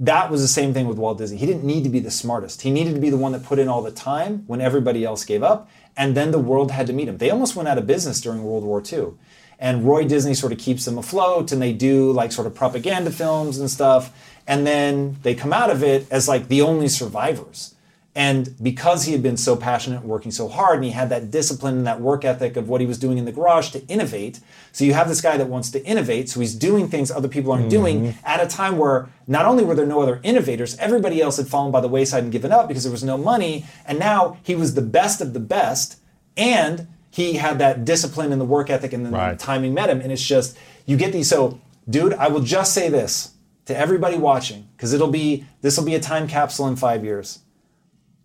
that 0.00 0.30
was 0.30 0.40
the 0.40 0.48
same 0.48 0.72
thing 0.72 0.88
with 0.88 0.98
Walt 0.98 1.18
Disney. 1.18 1.36
He 1.36 1.46
didn't 1.46 1.64
need 1.64 1.84
to 1.84 1.90
be 1.90 2.00
the 2.00 2.10
smartest. 2.10 2.62
He 2.62 2.70
needed 2.70 2.94
to 2.94 3.00
be 3.00 3.10
the 3.10 3.18
one 3.18 3.32
that 3.32 3.44
put 3.44 3.58
in 3.58 3.68
all 3.68 3.82
the 3.82 3.90
time 3.90 4.44
when 4.46 4.60
everybody 4.60 5.04
else 5.04 5.24
gave 5.24 5.42
up, 5.42 5.68
and 5.96 6.16
then 6.16 6.30
the 6.30 6.38
world 6.38 6.70
had 6.70 6.86
to 6.86 6.92
meet 6.92 7.08
him. 7.08 7.18
They 7.18 7.30
almost 7.30 7.54
went 7.54 7.68
out 7.68 7.78
of 7.78 7.86
business 7.86 8.20
during 8.20 8.42
World 8.42 8.64
War 8.64 8.82
II. 8.90 9.12
And 9.58 9.84
Roy 9.84 10.04
Disney 10.04 10.32
sort 10.32 10.52
of 10.52 10.58
keeps 10.58 10.86
them 10.86 10.96
afloat, 10.96 11.52
and 11.52 11.60
they 11.60 11.74
do 11.74 12.12
like 12.12 12.32
sort 12.32 12.46
of 12.46 12.54
propaganda 12.54 13.10
films 13.10 13.58
and 13.58 13.70
stuff. 13.70 14.10
And 14.46 14.66
then 14.66 15.18
they 15.22 15.34
come 15.34 15.52
out 15.52 15.70
of 15.70 15.82
it 15.82 16.10
as 16.10 16.26
like 16.26 16.48
the 16.48 16.62
only 16.62 16.88
survivors. 16.88 17.74
And 18.14 18.56
because 18.60 19.04
he 19.04 19.12
had 19.12 19.22
been 19.22 19.36
so 19.36 19.54
passionate 19.54 20.00
and 20.00 20.08
working 20.08 20.32
so 20.32 20.48
hard, 20.48 20.76
and 20.76 20.84
he 20.84 20.90
had 20.90 21.10
that 21.10 21.30
discipline 21.30 21.76
and 21.76 21.86
that 21.86 22.00
work 22.00 22.24
ethic 22.24 22.56
of 22.56 22.68
what 22.68 22.80
he 22.80 22.86
was 22.86 22.98
doing 22.98 23.18
in 23.18 23.24
the 23.24 23.30
garage 23.30 23.70
to 23.70 23.86
innovate. 23.86 24.40
So 24.72 24.84
you 24.84 24.94
have 24.94 25.08
this 25.08 25.20
guy 25.20 25.36
that 25.36 25.48
wants 25.48 25.70
to 25.70 25.84
innovate, 25.84 26.28
so 26.28 26.40
he's 26.40 26.54
doing 26.56 26.88
things 26.88 27.12
other 27.12 27.28
people 27.28 27.52
aren't 27.52 27.70
doing 27.70 28.00
mm-hmm. 28.00 28.26
at 28.26 28.42
a 28.42 28.48
time 28.48 28.78
where 28.78 29.08
not 29.28 29.46
only 29.46 29.62
were 29.62 29.76
there 29.76 29.86
no 29.86 30.02
other 30.02 30.18
innovators, 30.24 30.76
everybody 30.78 31.22
else 31.22 31.36
had 31.36 31.46
fallen 31.46 31.70
by 31.70 31.80
the 31.80 31.88
wayside 31.88 32.24
and 32.24 32.32
given 32.32 32.50
up 32.50 32.66
because 32.66 32.82
there 32.82 32.90
was 32.90 33.04
no 33.04 33.16
money. 33.16 33.64
And 33.86 33.98
now 34.00 34.38
he 34.42 34.56
was 34.56 34.74
the 34.74 34.82
best 34.82 35.20
of 35.20 35.32
the 35.32 35.40
best, 35.40 36.00
and 36.36 36.88
he 37.10 37.34
had 37.34 37.60
that 37.60 37.84
discipline 37.84 38.32
and 38.32 38.40
the 38.40 38.44
work 38.44 38.70
ethic, 38.70 38.92
and 38.92 39.06
then 39.06 39.12
Right. 39.12 39.38
the 39.38 39.44
timing 39.44 39.72
met 39.72 39.88
him. 39.88 40.00
And 40.00 40.10
it's 40.10 40.24
just 40.24 40.56
you 40.84 40.96
get 40.96 41.12
these. 41.12 41.28
So, 41.28 41.60
dude, 41.88 42.14
I 42.14 42.26
will 42.26 42.40
just 42.40 42.74
say 42.74 42.88
this 42.88 43.34
to 43.66 43.76
everybody 43.76 44.16
watching 44.16 44.68
because 44.76 44.92
it'll 44.92 45.08
be 45.08 45.44
this 45.62 45.76
will 45.76 45.84
be 45.84 45.94
a 45.94 46.00
time 46.00 46.26
capsule 46.26 46.66
in 46.66 46.74
five 46.74 47.04
years. 47.04 47.40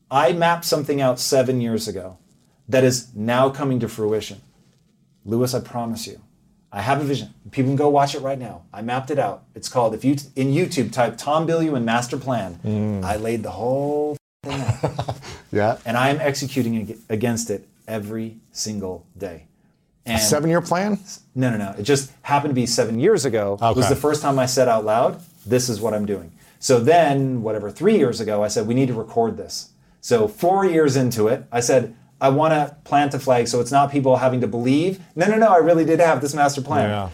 I 0.10 0.34
mapped 0.34 0.66
something 0.66 1.02
out 1.02 1.20
seven 1.20 1.62
years 1.62 1.88
ago 1.88 2.18
that 2.70 2.84
is 2.84 3.14
now 3.16 3.50
coming 3.50 3.80
to 3.80 3.88
fruition. 3.88 4.42
Lewis, 5.24 5.54
I 5.54 5.60
promise 5.60 6.06
you, 6.06 6.22
I 6.72 6.82
have 6.82 7.02
a 7.02 7.04
vision. 7.04 7.34
People 7.52 7.70
can 7.70 7.76
go 7.76 7.90
watch 7.90 8.16
it 8.16 8.20
right 8.20 8.38
now. 8.38 8.64
I 8.74 8.82
mapped 8.82 9.10
it 9.10 9.18
out. 9.18 9.44
It's 9.56 9.70
called, 9.70 9.94
if 9.94 10.04
you 10.04 10.18
in 10.36 10.50
YouTube 10.50 10.92
type 10.92 11.18
Tom 11.18 11.48
Bilyeu 11.48 11.76
and 11.76 11.86
master 11.86 12.18
plan, 12.18 12.60
mm. 12.64 13.04
I 13.04 13.16
laid 13.16 13.44
the 13.44 13.52
whole 13.52 14.18
thing 14.44 14.62
out. 14.62 15.20
yeah. 15.52 15.78
and 15.86 15.98
I 15.98 16.10
am 16.10 16.20
executing 16.20 16.78
ag- 16.82 16.98
against 17.10 17.50
it 17.50 17.68
every 17.88 18.38
single 18.52 19.06
day. 19.18 19.48
And 20.06 20.22
Seven 20.22 20.50
year 20.52 20.62
plan? 20.62 21.00
no, 21.34 21.50
no, 21.50 21.58
no. 21.58 21.74
It 21.80 21.84
just 21.84 22.12
happened 22.22 22.52
to 22.52 22.56
be 22.56 22.68
seven 22.68 23.00
years 23.00 23.26
ago. 23.26 23.58
It 23.60 23.76
was 23.76 23.90
the 23.90 23.96
first 23.96 24.22
time 24.22 24.38
I 24.38 24.46
said 24.46 24.68
out 24.68 24.86
loud, 24.86 25.20
"This 25.48 25.68
is 25.68 25.82
what 25.82 25.96
I'm 25.96 26.06
doing." 26.06 26.32
So 26.60 26.80
then, 26.80 27.42
whatever, 27.42 27.72
three 27.72 27.98
years 27.98 28.22
ago, 28.22 28.44
I 28.44 28.48
said 28.50 28.68
we 28.68 28.76
need 28.76 28.88
to 28.90 28.94
record 28.94 29.36
this. 29.36 29.70
So 30.06 30.28
four 30.28 30.64
years 30.64 30.96
into 30.96 31.28
it, 31.30 31.48
I 31.52 31.62
said 31.62 31.96
I 32.22 32.30
want 32.30 32.52
to 32.52 32.78
plant 32.84 33.16
a 33.16 33.20
flag, 33.20 33.48
so 33.48 33.60
it's 33.60 33.72
not 33.72 33.92
people 33.92 34.18
having 34.18 34.40
to 34.42 34.48
believe. 34.48 35.00
No, 35.16 35.26
no, 35.26 35.38
no. 35.38 35.48
I 35.48 35.58
really 35.58 35.84
did 35.84 36.00
have 36.00 36.22
this 36.22 36.36
master 36.36 36.62
plan. 36.62 36.92
Yeah. 36.92 37.10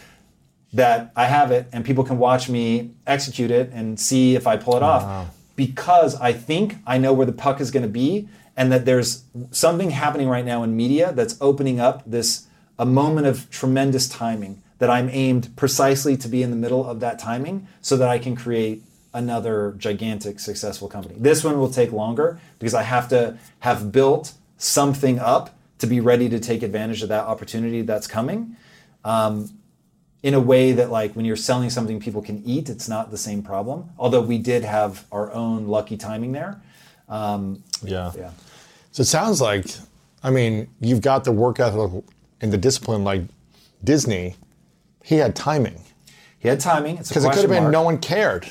That 0.74 1.14
I 1.16 1.28
have 1.28 1.52
it, 1.52 1.68
and 1.72 1.86
people 1.86 2.04
can 2.04 2.18
watch 2.18 2.50
me 2.50 2.92
execute 3.08 3.50
it 3.50 3.70
and 3.72 3.98
see 3.98 4.36
if 4.36 4.46
I 4.46 4.58
pull 4.58 4.76
it 4.76 4.84
off. 4.84 5.34
Because 5.56 6.20
I 6.20 6.34
think 6.34 6.76
I 6.86 6.98
know 6.98 7.14
where 7.14 7.26
the 7.26 7.32
puck 7.32 7.62
is 7.62 7.72
going 7.72 7.84
to 7.84 7.90
be, 7.90 8.28
and 8.58 8.74
that 8.74 8.84
there's 8.84 9.24
something 9.52 9.92
happening 9.92 10.28
right 10.28 10.44
now 10.44 10.62
in 10.62 10.76
media 10.76 11.14
that's 11.14 11.38
opening 11.40 11.80
up 11.80 12.04
this 12.06 12.48
a 12.78 12.86
moment 12.86 13.26
of 13.26 13.50
tremendous 13.50 14.10
timing 14.10 14.62
that 14.80 14.90
I'm 14.90 15.08
aimed 15.12 15.56
precisely 15.56 16.18
to 16.18 16.28
be 16.28 16.44
in 16.44 16.50
the 16.50 16.58
middle 16.58 16.86
of 16.86 17.00
that 17.00 17.20
timing 17.20 17.70
so 17.80 17.96
that 17.96 18.10
I 18.10 18.20
can 18.20 18.36
create 18.36 18.84
another 19.14 19.74
gigantic 19.78 20.40
successful 20.40 20.88
company. 20.88 21.16
This 21.18 21.44
one 21.44 21.60
will 21.60 21.70
take 21.70 21.92
longer 21.92 22.40
because 22.60 22.74
I 22.74 22.84
have 22.84 23.10
to 23.10 23.38
have 23.60 23.92
built 23.92 24.34
something 24.58 25.20
up 25.20 25.58
to 25.80 25.88
be 25.88 26.00
ready 26.00 26.30
to 26.30 26.40
take 26.40 26.64
advantage 26.64 27.02
of 27.04 27.10
that 27.10 27.26
opportunity 27.26 27.82
that's 27.82 28.08
coming. 28.08 28.56
Um, 29.04 29.50
in 30.24 30.36
a 30.36 30.40
way 30.40 30.72
that 30.74 30.92
like 30.92 31.16
when 31.16 31.26
you're 31.26 31.36
selling 31.36 31.70
something 31.72 32.00
people 32.00 32.22
can 32.22 32.44
eat, 32.46 32.70
it's 32.70 32.88
not 32.88 33.10
the 33.10 33.18
same 33.18 33.42
problem. 33.42 33.90
Although 33.98 34.22
we 34.22 34.38
did 34.38 34.64
have 34.64 35.06
our 35.12 35.32
own 35.34 35.68
lucky 35.68 35.98
timing 35.98 36.32
there. 36.32 36.62
Um, 37.10 37.64
Yeah. 37.84 38.12
yeah. 38.16 38.30
So 38.92 39.02
it 39.02 39.06
sounds 39.06 39.42
like, 39.42 39.66
I 40.24 40.30
mean, 40.30 40.68
you've 40.80 41.02
got 41.02 41.24
the 41.24 41.32
work 41.32 41.60
ethic 41.60 42.04
and 42.40 42.54
the 42.54 42.58
discipline 42.58 43.04
like 43.04 43.24
Disney. 43.84 44.36
He 45.04 45.16
had 45.16 45.36
timing 45.36 45.82
He 46.38 46.48
had 46.48 46.60
timing. 46.60 46.98
Because 46.98 47.26
it 47.26 47.32
could 47.32 47.42
have 47.42 47.50
been 47.50 47.64
mark. 47.64 47.74
no 47.74 47.82
one 47.82 47.98
cared. 47.98 48.48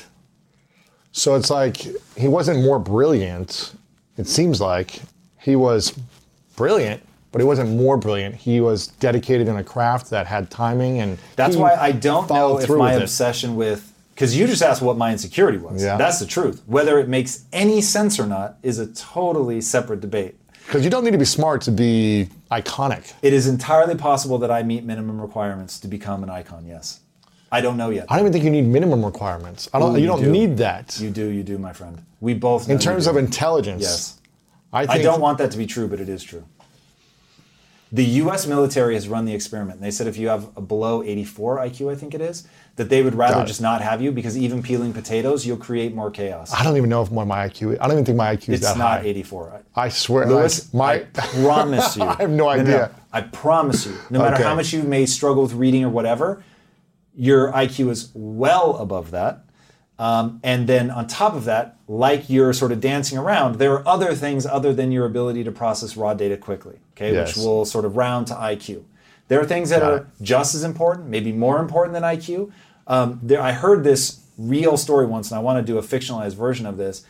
So 1.11 1.35
it's 1.35 1.49
like 1.49 1.77
he 2.17 2.27
wasn't 2.27 2.63
more 2.63 2.79
brilliant. 2.79 3.73
It 4.17 4.27
seems 4.27 4.61
like 4.61 5.01
he 5.39 5.55
was 5.55 5.97
brilliant, 6.55 7.01
but 7.31 7.39
he 7.41 7.45
wasn't 7.45 7.69
more 7.71 7.97
brilliant. 7.97 8.35
He 8.35 8.61
was 8.61 8.87
dedicated 8.87 9.47
in 9.47 9.57
a 9.57 9.63
craft 9.63 10.09
that 10.11 10.27
had 10.27 10.49
timing, 10.49 10.99
and 10.99 11.17
That's 11.35 11.55
why 11.55 11.75
I 11.75 11.91
don't 11.91 12.29
know 12.29 12.57
if 12.57 12.65
through 12.65 12.79
my 12.79 12.93
with 12.93 13.01
it. 13.01 13.03
obsession 13.03 13.55
with 13.55 13.91
because 14.13 14.37
you 14.37 14.45
just 14.45 14.61
asked 14.61 14.81
what 14.81 14.97
my 14.97 15.11
insecurity 15.11 15.57
was. 15.57 15.83
Yeah. 15.83 15.97
That's 15.97 16.19
the 16.19 16.27
truth. 16.27 16.61
Whether 16.67 16.99
it 16.99 17.09
makes 17.09 17.45
any 17.51 17.81
sense 17.81 18.19
or 18.19 18.27
not 18.27 18.57
is 18.61 18.77
a 18.77 18.87
totally 18.87 19.61
separate 19.61 19.99
debate. 19.99 20.35
Because 20.65 20.83
you 20.85 20.91
don't 20.91 21.03
need 21.03 21.11
to 21.11 21.17
be 21.17 21.25
smart 21.25 21.61
to 21.63 21.71
be 21.71 22.29
iconic. 22.51 23.13
It 23.21 23.33
is 23.33 23.47
entirely 23.47 23.95
possible 23.95 24.37
that 24.37 24.51
I 24.51 24.63
meet 24.63 24.83
minimum 24.83 25.19
requirements 25.19 25.79
to 25.81 25.87
become 25.87 26.23
an 26.23 26.29
icon. 26.29 26.65
Yes, 26.65 27.00
I 27.51 27.59
don't 27.61 27.75
know 27.77 27.89
yet. 27.89 28.05
I 28.09 28.15
don't 28.15 28.25
even 28.27 28.33
think 28.33 28.45
you 28.45 28.51
need 28.51 28.65
minimum 28.67 29.03
requirements. 29.03 29.69
I 29.73 29.79
don't. 29.79 29.91
Ooh, 29.93 29.95
you, 29.95 30.01
you 30.03 30.07
don't 30.07 30.21
do. 30.23 30.31
need 30.31 30.57
that 30.57 30.97
You 30.99 31.09
do, 31.09 31.27
you 31.27 31.43
do, 31.43 31.57
my 31.57 31.73
friend. 31.73 32.01
We 32.21 32.33
both. 32.33 32.69
in 32.69 32.79
terms 32.79 33.07
of 33.07 33.17
intelligence. 33.17 33.81
yes. 33.81 34.17
I, 34.73 34.85
think, 34.85 34.99
I 34.99 35.01
don't 35.03 35.19
want 35.19 35.37
that 35.39 35.51
to 35.51 35.57
be 35.57 35.65
true, 35.65 35.87
but 35.89 35.99
it 35.99 36.07
is 36.07 36.23
true. 36.23 36.45
The 37.93 38.05
U.S. 38.05 38.47
military 38.47 38.93
has 38.93 39.09
run 39.09 39.25
the 39.25 39.33
experiment. 39.33 39.75
And 39.79 39.83
they 39.85 39.91
said 39.91 40.07
if 40.07 40.15
you 40.15 40.29
have 40.29 40.47
a 40.55 40.61
below 40.61 41.03
84 41.03 41.57
IQ, 41.57 41.91
I 41.91 41.95
think 41.95 42.13
it 42.13 42.21
is, 42.21 42.47
that 42.77 42.87
they 42.87 43.03
would 43.03 43.15
rather 43.15 43.43
just 43.45 43.59
not 43.59 43.81
have 43.81 44.01
you 44.01 44.13
because 44.13 44.37
even 44.37 44.63
peeling 44.63 44.93
potatoes, 44.93 45.45
you'll 45.45 45.57
create 45.57 45.93
more 45.93 46.09
chaos. 46.09 46.53
I 46.53 46.63
don't 46.63 46.77
even 46.77 46.89
know 46.89 47.01
if 47.01 47.11
what 47.11 47.27
my 47.27 47.49
IQ. 47.49 47.73
Is. 47.73 47.79
I 47.81 47.87
don't 47.87 47.91
even 47.97 48.05
think 48.05 48.17
my 48.17 48.33
IQ 48.33 48.43
is 48.53 48.59
It's 48.61 48.69
that 48.69 48.77
not 48.77 49.03
84. 49.05 49.61
I 49.75 49.89
swear, 49.89 50.25
Lewis, 50.25 50.73
I 50.73 50.77
my 50.77 50.99
promise 51.43 51.97
you. 51.97 52.03
I 52.03 52.13
have 52.15 52.29
no 52.29 52.35
No, 52.37 52.43
no, 52.45 52.49
idea. 52.61 52.91
I 53.11 53.21
promise 53.21 53.85
you. 53.85 53.97
No 54.09 54.19
matter 54.19 54.35
Okay. 54.35 54.43
how 54.43 54.55
much 54.55 54.71
you 54.71 54.83
may 54.83 55.05
struggle 55.05 55.43
with 55.43 55.51
reading 55.53 55.83
or 55.83 55.89
whatever, 55.89 56.41
your 57.15 57.51
IQ 57.51 57.89
is 57.89 58.11
well 58.13 58.77
above 58.77 59.11
that. 59.11 59.45
Um, 59.99 60.39
and 60.43 60.65
then 60.67 60.89
on 60.89 61.05
top 61.05 61.35
of 61.35 61.45
that, 61.45 61.77
like 61.87 62.29
you're 62.29 62.53
sort 62.53 62.71
of 62.71 62.81
dancing 62.81 63.17
around, 63.19 63.59
there 63.59 63.73
are 63.73 63.87
other 63.87 64.15
things 64.15 64.45
other 64.47 64.73
than 64.73 64.91
your 64.91 65.05
ability 65.05 65.43
to 65.43 65.51
process 65.51 65.95
raw 65.95 66.13
data 66.15 66.37
quickly, 66.37 66.79
okay, 66.93 67.13
Yes. 67.13 67.35
which 67.35 67.45
will 67.45 67.65
sort 67.65 67.85
of 67.85 67.95
round 67.95 68.25
to 68.27 68.33
IQ. 68.33 68.83
There 69.27 69.39
are 69.39 69.45
things 69.45 69.69
that 69.69 69.81
Got 69.81 69.91
are 69.91 69.97
it. 69.97 70.05
just 70.21 70.55
as 70.55 70.63
important, 70.63 71.07
maybe 71.07 71.31
more 71.31 71.59
important 71.59 71.93
than 71.93 72.01
IQ. 72.03 72.51
Um, 72.87 73.19
there, 73.21 73.39
I 73.41 73.51
heard 73.51 73.83
this 73.83 74.21
real 74.37 74.75
story 74.75 75.05
once, 75.05 75.29
and 75.29 75.37
I 75.37 75.41
want 75.41 75.63
to 75.65 75.71
do 75.71 75.77
a 75.77 75.83
fictionalized 75.83 76.33
version 76.35 76.65
of 76.65 76.77
this. 76.77 77.05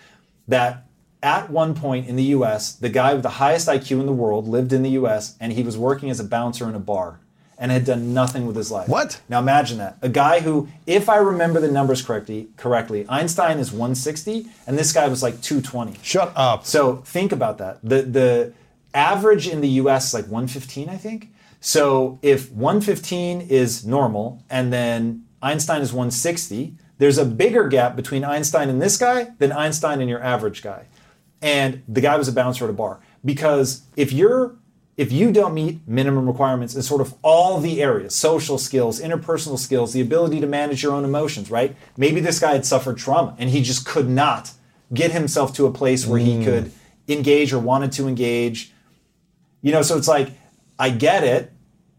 That 0.49 0.85
at 1.23 1.49
one 1.49 1.73
point 1.75 2.07
in 2.09 2.15
the 2.17 2.23
US, 2.35 2.73
the 2.73 2.89
guy 2.89 3.13
with 3.13 3.23
the 3.23 3.29
highest 3.29 3.67
IQ 3.69 4.01
in 4.01 4.05
the 4.05 4.11
world 4.11 4.47
lived 4.47 4.73
in 4.73 4.81
the 4.83 4.89
US 4.91 5.35
and 5.39 5.53
he 5.53 5.63
was 5.63 5.77
working 5.77 6.09
as 6.09 6.19
a 6.19 6.23
bouncer 6.23 6.67
in 6.67 6.75
a 6.75 6.79
bar 6.79 7.19
and 7.61 7.71
had 7.71 7.85
done 7.85 8.11
nothing 8.11 8.47
with 8.47 8.55
his 8.55 8.71
life. 8.71 8.89
What? 8.89 9.21
Now 9.29 9.39
imagine 9.39 9.77
that. 9.77 9.97
A 10.01 10.09
guy 10.09 10.39
who, 10.39 10.67
if 10.87 11.07
I 11.07 11.17
remember 11.17 11.61
the 11.61 11.71
numbers 11.71 12.01
correctly, 12.01 12.49
correctly, 12.57 13.05
Einstein 13.07 13.59
is 13.59 13.71
160 13.71 14.47
and 14.65 14.77
this 14.77 14.91
guy 14.91 15.07
was 15.07 15.21
like 15.21 15.39
220. 15.41 15.99
Shut 16.01 16.33
up. 16.35 16.65
So 16.65 16.97
think 16.97 17.31
about 17.31 17.59
that. 17.59 17.77
The 17.83 18.01
the 18.01 18.53
average 18.95 19.47
in 19.47 19.61
the 19.61 19.69
US 19.69 20.07
is 20.07 20.13
like 20.15 20.25
115, 20.25 20.89
I 20.89 20.97
think. 20.97 21.29
So 21.59 22.17
if 22.23 22.51
115 22.51 23.41
is 23.41 23.85
normal 23.85 24.43
and 24.49 24.73
then 24.73 25.25
Einstein 25.43 25.83
is 25.83 25.93
160, 25.93 26.73
there's 26.97 27.19
a 27.19 27.25
bigger 27.25 27.67
gap 27.67 27.95
between 27.95 28.23
Einstein 28.23 28.69
and 28.69 28.81
this 28.81 28.97
guy 28.97 29.27
than 29.37 29.51
Einstein 29.51 30.01
and 30.01 30.09
your 30.09 30.23
average 30.23 30.63
guy. 30.63 30.87
And 31.43 31.83
the 31.87 32.01
guy 32.01 32.17
was 32.17 32.27
a 32.27 32.33
bouncer 32.33 32.63
at 32.63 32.71
a 32.71 32.73
bar. 32.73 32.99
Because 33.23 33.83
if 33.95 34.11
you're 34.11 34.55
if 34.97 35.11
you 35.11 35.31
don't 35.31 35.53
meet 35.53 35.79
minimum 35.87 36.27
requirements 36.27 36.75
in 36.75 36.81
sort 36.81 37.01
of 37.01 37.13
all 37.21 37.59
the 37.59 37.81
areas 37.81 38.13
social 38.13 38.57
skills 38.57 38.99
interpersonal 39.01 39.57
skills 39.57 39.93
the 39.93 40.01
ability 40.01 40.39
to 40.41 40.47
manage 40.47 40.83
your 40.83 40.93
own 40.93 41.05
emotions 41.05 41.49
right? 41.49 41.75
Maybe 41.97 42.19
this 42.21 42.39
guy 42.39 42.53
had 42.53 42.65
suffered 42.65 42.97
trauma 42.97 43.35
and 43.39 43.49
he 43.49 43.61
just 43.61 43.85
could 43.85 44.09
not 44.09 44.51
get 44.93 45.11
himself 45.11 45.53
to 45.55 45.65
a 45.65 45.71
place 45.71 46.05
where 46.05 46.19
he 46.19 46.43
could 46.43 46.71
engage 47.07 47.53
or 47.53 47.59
wanted 47.59 47.91
to 47.93 48.07
engage. 48.07 48.71
You 49.61 49.71
know 49.71 49.81
so 49.81 49.97
it's 49.97 50.07
like 50.07 50.29
i 50.77 50.89
get 50.89 51.23
it. 51.23 51.51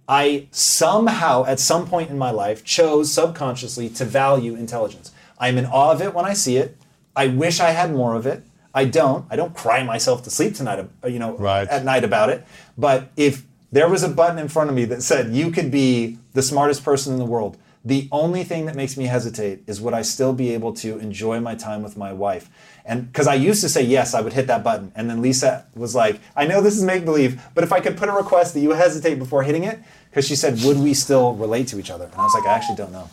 I 0.09 0.49
somehow 0.51 1.45
at 1.47 1.59
some 1.61 1.86
point 1.86 2.11
in 2.11 2.18
my 2.18 2.30
life 2.30 2.64
chose 2.64 3.12
subconsciously 3.12 3.88
to 3.90 4.05
value 4.05 4.55
intelligence. 4.55 5.12
I'm 5.38 5.57
in 5.59 5.64
awe 5.66 5.93
of 5.93 6.03
it 6.03 6.12
when 6.14 6.24
i 6.24 6.34
see 6.34 6.57
it. 6.59 6.76
I 7.16 7.28
wish 7.28 7.61
i 7.61 7.70
had 7.70 7.93
more 7.93 8.14
of 8.14 8.26
it. 8.26 8.43
I 8.74 8.86
don't. 8.86 9.26
I 9.30 9.36
don't 9.36 9.55
cry 9.55 9.82
myself 9.82 10.22
to 10.24 10.30
sleep 10.30 10.55
tonight 10.55 10.78
uh, 11.05 11.07
you 11.09 11.18
know 11.18 11.36
Right. 11.36 11.68
at 11.68 11.84
night 11.84 12.05
about 12.05 12.30
it 12.30 12.45
but 12.76 13.10
if 13.16 13.44
there 13.70 13.88
was 13.88 14.02
a 14.02 14.08
button 14.08 14.38
in 14.38 14.48
front 14.48 14.68
of 14.68 14.76
me 14.76 14.84
that 14.84 15.02
said 15.02 15.32
you 15.32 15.50
could 15.50 15.70
be 15.70 16.18
the 16.34 16.42
smartest 16.42 16.84
person 16.84 17.12
in 17.12 17.18
the 17.18 17.24
world 17.24 17.56
the 17.84 18.08
only 18.12 18.44
thing 18.44 18.66
that 18.66 18.76
makes 18.76 18.96
me 18.96 19.06
hesitate 19.06 19.64
is 19.66 19.80
would 19.80 19.94
I 19.94 20.02
still 20.02 20.32
be 20.32 20.54
able 20.54 20.72
to 20.74 20.98
enjoy 20.98 21.40
my 21.40 21.56
time 21.56 21.82
with 21.82 21.96
my 21.96 22.12
wife? 22.12 22.48
And 22.84 23.10
because 23.10 23.26
I 23.26 23.34
used 23.34 23.60
to 23.62 23.68
say 23.68 23.82
yes, 23.82 24.14
I 24.14 24.20
would 24.20 24.32
hit 24.32 24.46
that 24.46 24.62
button. 24.62 24.92
And 24.94 25.10
then 25.10 25.20
Lisa 25.20 25.66
was 25.74 25.92
like, 25.92 26.20
I 26.36 26.46
know 26.46 26.60
this 26.60 26.76
is 26.76 26.84
make 26.84 27.04
believe, 27.04 27.42
but 27.56 27.64
if 27.64 27.72
I 27.72 27.80
could 27.80 27.96
put 27.96 28.08
a 28.08 28.12
request 28.12 28.54
that 28.54 28.60
you 28.60 28.70
hesitate 28.70 29.18
before 29.18 29.42
hitting 29.42 29.64
it, 29.64 29.80
because 30.10 30.28
she 30.28 30.36
said, 30.36 30.62
would 30.62 30.78
we 30.78 30.94
still 30.94 31.34
relate 31.34 31.66
to 31.68 31.78
each 31.80 31.90
other? 31.90 32.04
And 32.04 32.14
I 32.14 32.22
was 32.22 32.34
like, 32.34 32.46
I 32.46 32.54
actually 32.54 32.76
don't 32.76 32.92
know. 32.92 33.10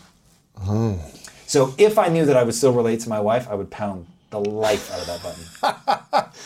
Oh. 0.62 1.04
So 1.48 1.74
if 1.80 1.98
I 1.98 2.10
knew 2.10 2.26
that 2.26 2.38
I 2.38 2.44
would 2.44 2.54
still 2.54 2.74
relate 2.74 3.00
to 3.02 3.10
my 3.10 3.20
wife, 3.20 3.48
I 3.50 3.56
would 3.56 3.72
pound 3.72 4.06
the 4.30 4.40
life 4.40 4.92
out 4.92 5.00
of 5.00 5.08
that 5.08 5.24
button. 5.24 6.32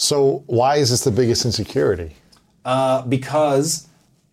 So 0.00 0.42
why 0.46 0.76
is 0.76 0.88
this 0.88 1.04
the 1.04 1.10
biggest 1.10 1.44
insecurity? 1.44 2.16
Uh, 2.64 3.02
because 3.02 3.88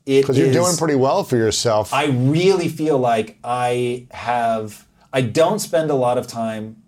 it 0.05 0.21
Because 0.21 0.37
you're 0.37 0.51
doing 0.51 0.75
pretty 0.77 0.95
well 0.95 1.23
for 1.23 1.35
yourself. 1.35 1.93
I 1.93 2.05
really 2.05 2.69
feel 2.69 2.97
like 2.97 3.37
I 3.43 4.07
have. 4.11 4.85
I 5.11 5.21
don't 5.21 5.59
spend 5.59 5.91
a 5.91 5.95
lot 5.95 6.17
of 6.17 6.27
time 6.27 6.81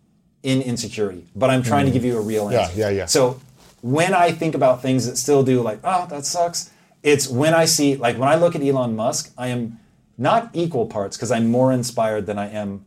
in 0.43 0.61
insecurity, 0.61 1.25
but 1.35 1.49
I'm 1.49 1.63
trying 1.63 1.85
to 1.85 1.91
give 1.91 2.05
you 2.05 2.17
a 2.17 2.21
real 2.21 2.47
Mm. 2.47 2.51
Yeah, 2.53 2.69
yeah, 2.75 2.89
yeah. 2.89 3.05
So 3.05 3.39
when 3.81 4.13
I 4.13 4.31
think 4.31 4.55
about 4.55 4.81
things 4.81 5.05
that 5.05 5.17
still 5.17 5.43
do, 5.43 5.61
like, 5.61 5.79
oh, 5.83 6.07
that 6.09 6.25
sucks. 6.25 6.71
It's 7.03 7.27
when 7.27 7.53
I 7.53 7.65
see, 7.65 7.95
like, 7.95 8.17
when 8.17 8.29
I 8.29 8.35
look 8.35 8.55
at 8.55 8.61
Elon 8.61 8.95
Musk, 8.95 9.33
I 9.37 9.47
am 9.47 9.79
not 10.17 10.49
equal 10.53 10.85
parts 10.85 11.15
because 11.15 11.31
I'm 11.31 11.49
more 11.49 11.71
inspired 11.71 12.25
than 12.25 12.37
I 12.37 12.49
am 12.49 12.85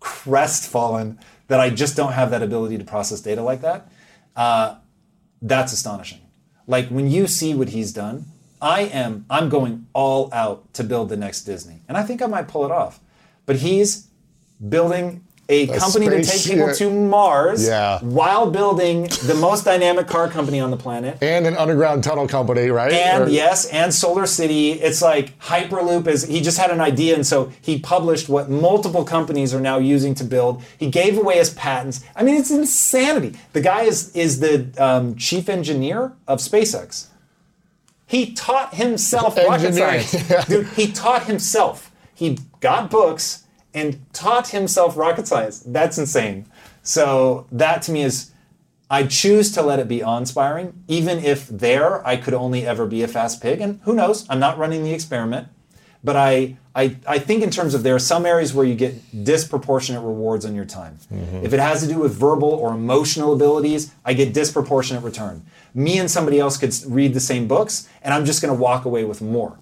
crestfallen 0.00 1.18
that 1.48 1.60
I 1.60 1.68
just 1.68 1.96
don't 1.96 2.12
have 2.12 2.30
that 2.30 2.42
ability 2.42 2.78
to 2.78 2.84
process 2.84 3.20
data 3.20 3.42
like 3.42 3.60
that. 3.60 3.90
Uh, 4.34 4.76
that's 5.42 5.72
astonishing. 5.72 6.20
Like 6.70 6.86
when 6.88 7.10
you 7.10 7.26
see 7.26 7.52
what 7.52 7.70
he's 7.70 7.92
done, 7.92 8.26
I 8.62 8.82
am 8.82 9.26
I'm 9.28 9.48
going 9.48 9.86
all 9.92 10.32
out 10.32 10.72
to 10.74 10.84
build 10.84 11.08
the 11.08 11.16
next 11.16 11.42
Disney. 11.42 11.82
And 11.88 11.96
I 11.96 12.04
think 12.04 12.22
I 12.22 12.26
might 12.26 12.46
pull 12.46 12.64
it 12.64 12.70
off. 12.70 13.00
But 13.44 13.56
he's 13.56 14.06
building 14.68 15.24
a, 15.50 15.66
company 15.78 16.08
to 16.08 16.22
take 16.22 16.42
people 16.44 16.72
to 16.74 16.90
Mars 16.90 17.66
Yeah. 17.66 17.98
while 18.00 18.50
building 18.50 19.08
the 19.26 19.34
most 19.34 19.64
dynamic 19.64 20.06
car 20.06 20.28
company 20.28 20.60
on 20.60 20.70
the 20.70 20.76
planet. 20.76 21.18
and 21.20 21.46
an 21.46 21.56
underground 21.56 22.04
tunnel 22.04 22.28
company, 22.28 22.68
right? 22.70 22.92
And 22.92 23.24
Or- 23.24 23.28
yes, 23.28 23.66
and 23.66 23.92
Solar 23.92 24.26
City. 24.26 24.72
It's 24.72 25.02
like 25.02 25.38
Hyperloop 25.40 26.06
is 26.06 26.24
he 26.24 26.40
just 26.40 26.56
had 26.58 26.70
an 26.70 26.80
idea 26.80 27.14
and 27.16 27.26
so 27.26 27.50
he 27.60 27.78
published 27.78 28.28
what 28.28 28.48
multiple 28.48 29.04
companies 29.04 29.52
are 29.52 29.60
now 29.60 29.78
using 29.78 30.14
to 30.14 30.24
build. 30.24 30.62
He 30.78 30.88
gave 30.88 31.18
away 31.18 31.36
his 31.38 31.50
patents. 31.50 32.00
I 32.14 32.22
mean, 32.22 32.36
it's 32.36 32.50
insanity. 32.50 33.34
The 33.52 33.60
guy 33.60 33.82
is 33.82 34.14
is 34.14 34.40
the 34.40 34.68
um, 34.78 35.16
chief 35.16 35.48
engineer 35.48 36.12
of 36.28 36.38
SpaceX. 36.38 37.06
He 38.06 38.32
taught 38.34 38.74
himself 38.74 39.36
rocket 39.36 39.74
science. 39.74 40.12
Dude, 40.48 40.66
he 40.68 40.90
taught 40.90 41.24
himself. 41.24 41.90
He 42.14 42.38
got 42.60 42.90
books 42.90 43.44
and 43.74 44.04
taught 44.12 44.48
himself 44.48 44.96
rocket 44.96 45.26
science. 45.28 45.60
That's 45.60 45.98
insane. 45.98 46.46
So 46.82 47.46
that 47.52 47.82
to 47.82 47.92
me 47.92 48.02
is 48.02 48.32
I 48.90 49.04
choose 49.04 49.52
to 49.52 49.62
let 49.62 49.78
it 49.78 49.86
be 49.86 50.02
awe-inspiring, 50.02 50.82
even 50.88 51.18
if 51.18 51.46
there 51.46 52.04
I 52.06 52.16
could 52.16 52.34
only 52.34 52.66
ever 52.66 52.86
be 52.86 53.02
a 53.02 53.08
fast 53.08 53.40
pig. 53.40 53.60
And 53.60 53.80
who 53.84 53.94
knows? 53.94 54.26
I'm 54.28 54.40
not 54.40 54.58
running 54.58 54.82
the 54.82 54.92
experiment. 54.92 55.48
But 56.02 56.16
I, 56.16 56.56
I, 56.74 56.96
I 57.06 57.18
think 57.18 57.42
in 57.42 57.50
terms 57.50 57.74
of 57.74 57.82
there 57.82 57.94
are 57.94 58.00
some 58.00 58.24
areas 58.24 58.54
where 58.54 58.64
you 58.64 58.74
get 58.74 59.24
disproportionate 59.24 60.02
rewards 60.02 60.46
on 60.46 60.54
your 60.54 60.64
time. 60.64 60.98
Mm-hmm. 61.12 61.44
If 61.44 61.52
it 61.52 61.60
has 61.60 61.82
to 61.82 61.86
do 61.86 61.98
with 61.98 62.14
verbal 62.14 62.48
or 62.48 62.72
emotional 62.72 63.34
abilities, 63.34 63.92
I 64.04 64.14
get 64.14 64.32
disproportionate 64.32 65.04
return. 65.04 65.44
Me 65.74 65.98
and 65.98 66.10
somebody 66.10 66.40
else 66.40 66.56
could 66.56 66.74
read 66.86 67.12
the 67.12 67.20
same 67.20 67.46
books, 67.46 67.86
and 68.02 68.14
I'm 68.14 68.24
just 68.24 68.40
going 68.40 68.52
to 68.52 68.60
walk 68.60 68.86
away 68.86 69.04
with 69.04 69.20
more. 69.20 69.58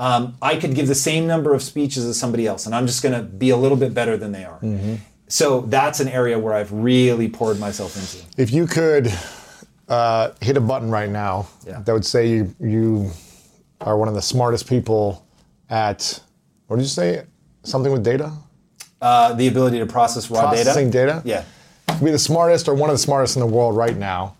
Um, 0.00 0.36
I 0.40 0.56
could 0.56 0.74
give 0.74 0.88
the 0.88 0.94
same 0.94 1.26
number 1.26 1.52
of 1.54 1.62
speeches 1.62 2.06
as 2.06 2.18
somebody 2.18 2.46
else, 2.46 2.64
and 2.64 2.74
I'm 2.74 2.86
just 2.86 3.02
going 3.02 3.14
to 3.14 3.22
be 3.22 3.50
a 3.50 3.56
little 3.56 3.76
bit 3.76 3.92
better 3.92 4.16
than 4.16 4.32
they 4.32 4.44
are. 4.44 4.58
So 5.28 5.60
that's 5.60 6.00
an 6.00 6.08
area 6.08 6.38
where 6.38 6.54
I've 6.54 6.72
really 6.72 7.28
poured 7.28 7.60
myself 7.60 7.96
into. 7.96 8.26
If 8.42 8.50
you 8.50 8.66
could 8.66 9.12
uh, 9.88 10.30
hit 10.40 10.56
a 10.56 10.60
button 10.60 10.90
right 10.90 11.10
now 11.10 11.48
Yeah. 11.66 11.80
that 11.82 11.92
would 11.92 12.04
say 12.06 12.28
you 12.28 12.54
you 12.58 13.10
are 13.82 13.96
one 13.98 14.08
of 14.08 14.14
the 14.14 14.22
smartest 14.22 14.66
people 14.68 15.26
at 15.68 16.18
what 16.66 16.76
did 16.76 16.82
you 16.82 16.88
say? 16.88 17.24
Something 17.62 17.92
with 17.92 18.02
data? 18.02 18.32
Uh, 19.02 19.34
the 19.34 19.48
ability 19.48 19.78
to 19.80 19.86
process 19.86 20.30
raw 20.30 20.48
Processing 20.48 20.90
data. 20.90 21.22
data? 21.22 21.22
Yeah. 21.24 21.44
Be 22.02 22.10
the 22.10 22.18
smartest 22.18 22.68
or 22.68 22.74
one 22.74 22.88
of 22.90 22.94
the 22.94 22.98
smartest 23.02 23.36
in 23.36 23.40
the 23.40 23.46
world 23.46 23.76
right 23.76 23.96
now, 23.96 24.34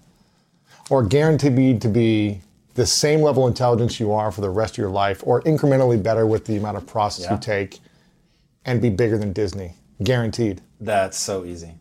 or 0.89 1.03
guaranteed 1.05 1.83
to 1.83 1.89
be 1.89 2.41
the 2.81 2.87
same 2.87 3.21
level 3.21 3.45
of 3.47 3.51
intelligence 3.51 4.01
you 4.01 4.11
are 4.11 4.33
for 4.33 4.41
the 4.41 4.49
rest 4.49 4.73
of 4.75 4.79
your 4.79 4.89
life, 4.89 5.23
or 5.27 5.43
incrementally 5.43 6.03
better 6.03 6.27
with 6.27 6.47
the 6.47 6.57
amount 6.57 6.79
of 6.79 6.87
process 6.87 7.27
Yeah. 7.27 7.35
you 7.35 7.39
take, 7.41 7.79
and 8.65 8.81
be 8.81 8.89
bigger 8.89 9.19
than 9.19 9.35
Disney. 9.35 9.75
Guaranteed. 10.03 10.63
That's 10.81 11.19
so 11.19 11.45
easy. 11.45 11.75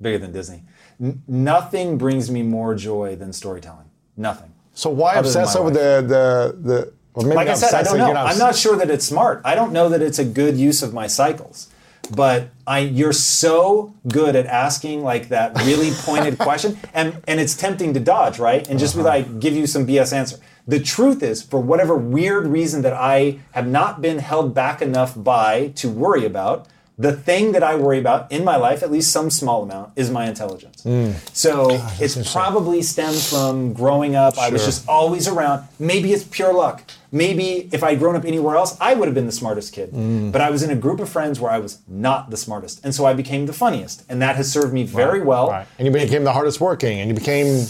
Bigger 0.00 0.18
than 0.18 0.32
Disney. 0.32 0.62
N- 0.98 1.22
nothing 1.28 1.98
brings 1.98 2.30
me 2.30 2.42
more 2.42 2.74
joy 2.74 3.14
than 3.14 3.30
storytelling. 3.34 3.84
Nothing. 4.16 4.52
So 4.72 4.88
why 4.88 5.14
obsess 5.16 5.54
over 5.54 5.70
the 5.70 6.02
the 6.14 6.56
the? 6.68 6.92
Well, 7.14 7.26
Like 7.34 7.48
I 7.48 7.52
said, 7.54 7.74
I 7.74 7.82
don't 7.82 7.98
know. 7.98 8.14
I'm 8.14 8.38
not 8.38 8.56
sure 8.56 8.74
that 8.76 8.88
it's 8.90 9.04
smart. 9.04 9.42
I 9.44 9.54
don't 9.54 9.70
know 9.74 9.90
that 9.90 10.00
it's 10.00 10.18
a 10.18 10.24
good 10.24 10.56
use 10.56 10.82
of 10.82 10.94
my 10.94 11.06
cycles. 11.06 11.68
But 12.10 12.50
I, 12.66 12.80
you're 12.80 13.12
so 13.12 13.94
good 14.08 14.36
at 14.36 14.46
asking 14.46 15.02
like 15.02 15.28
that 15.28 15.56
really 15.64 15.90
pointed 15.92 16.38
question, 16.48 16.78
and 16.92 17.22
and 17.26 17.40
it's 17.40 17.56
tempting 17.56 17.94
to 17.94 18.00
dodge, 18.00 18.38
right? 18.38 18.68
And 18.68 18.78
just 18.78 18.94
be 18.94 19.00
uh-huh. 19.00 19.08
like, 19.08 19.40
give 19.40 19.54
you 19.54 19.66
some 19.66 19.86
BS 19.86 20.12
answer. 20.12 20.38
The 20.66 20.80
truth 20.80 21.22
is, 21.22 21.42
for 21.42 21.60
whatever 21.60 21.96
weird 21.96 22.46
reason 22.46 22.82
that 22.82 22.92
I 22.92 23.40
have 23.52 23.66
not 23.66 24.00
been 24.00 24.18
held 24.18 24.54
back 24.54 24.80
enough 24.80 25.14
by 25.16 25.68
to 25.76 25.88
worry 25.88 26.24
about, 26.24 26.68
the 26.98 27.12
thing 27.12 27.52
that 27.52 27.62
I 27.62 27.74
worry 27.74 27.98
about 27.98 28.30
in 28.30 28.44
my 28.44 28.56
life, 28.56 28.82
at 28.82 28.90
least 28.90 29.10
some 29.10 29.30
small 29.30 29.62
amount, 29.62 29.92
is 29.96 30.10
my 30.10 30.28
intelligence. 30.28 30.82
Mm. 30.84 31.14
So 31.34 31.68
ah, 31.72 31.96
it's 31.98 32.32
probably 32.32 32.82
stems 32.82 33.28
from 33.28 33.72
growing 33.72 34.14
up. 34.14 34.38
I 34.38 34.50
was 34.50 34.64
just 34.64 34.88
always 34.88 35.26
around. 35.26 35.66
Maybe 35.78 36.12
it's 36.12 36.24
pure 36.24 36.52
luck. 36.52 36.82
Maybe 37.14 37.68
if 37.72 37.84
I'd 37.84 37.98
grown 37.98 38.16
up 38.16 38.24
anywhere 38.24 38.56
else, 38.56 38.74
I 38.80 38.94
would 38.94 39.06
have 39.06 39.14
been 39.14 39.26
the 39.26 39.32
smartest 39.32 39.74
kid. 39.74 39.92
Mm. 39.92 40.32
But 40.32 40.40
I 40.40 40.48
was 40.48 40.62
in 40.62 40.70
a 40.70 40.74
group 40.74 40.98
of 40.98 41.10
friends 41.10 41.38
where 41.38 41.52
I 41.52 41.58
was 41.58 41.78
not 41.86 42.30
the 42.30 42.38
smartest. 42.38 42.82
And 42.82 42.94
so 42.94 43.04
I 43.04 43.12
became 43.12 43.44
the 43.44 43.52
funniest. 43.52 44.02
And 44.08 44.22
that 44.22 44.36
has 44.36 44.50
served 44.50 44.72
me 44.72 44.82
very 44.84 45.20
well. 45.20 45.50
Right. 45.50 45.66
And 45.78 45.86
you 45.86 45.92
became 45.92 46.24
the 46.24 46.32
hardest 46.32 46.58
working, 46.58 47.00
and 47.00 47.10
you 47.10 47.14
became, 47.14 47.66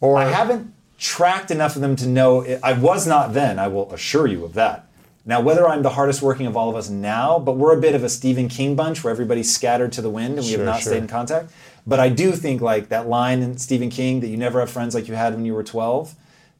or 0.00 0.16
I 0.16 0.24
haven't 0.30 0.72
tracked 0.96 1.50
enough 1.50 1.76
of 1.76 1.82
them 1.82 1.94
to 1.96 2.06
know 2.08 2.40
it, 2.40 2.58
I 2.62 2.72
was 2.72 3.06
not 3.06 3.34
then, 3.34 3.58
I 3.58 3.68
will 3.68 3.92
assure 3.92 4.26
you 4.26 4.44
of 4.44 4.54
that. 4.54 4.86
Now, 5.24 5.42
whether 5.42 5.68
I'm 5.68 5.82
the 5.82 5.90
hardest 5.90 6.22
working 6.22 6.46
of 6.46 6.56
all 6.56 6.70
of 6.70 6.74
us 6.76 6.88
now, 6.88 7.38
but 7.38 7.58
we're 7.58 7.76
a 7.76 7.80
bit 7.80 7.94
of 7.94 8.02
a 8.02 8.08
Stephen 8.08 8.48
King 8.48 8.74
bunch 8.74 9.04
where 9.04 9.10
everybody's 9.10 9.54
scattered 9.54 9.92
to 9.92 10.00
the 10.00 10.08
wind 10.08 10.38
and 10.38 10.42
we 10.46 10.52
Sure, 10.52 10.58
have 10.60 10.66
not 10.66 10.80
sure. 10.80 10.92
stayed 10.92 11.02
in 11.02 11.06
contact. 11.06 11.50
But 11.86 12.00
I 12.00 12.08
do 12.08 12.32
think 12.32 12.62
like 12.62 12.88
that 12.88 13.08
line 13.08 13.42
in 13.42 13.58
Stephen 13.58 13.90
King 13.90 14.20
that 14.20 14.28
you 14.28 14.38
never 14.38 14.58
have 14.60 14.70
friends 14.70 14.94
like 14.94 15.06
you 15.06 15.14
had 15.14 15.34
when 15.34 15.44
you 15.44 15.52
were 15.52 15.62
12, 15.62 16.14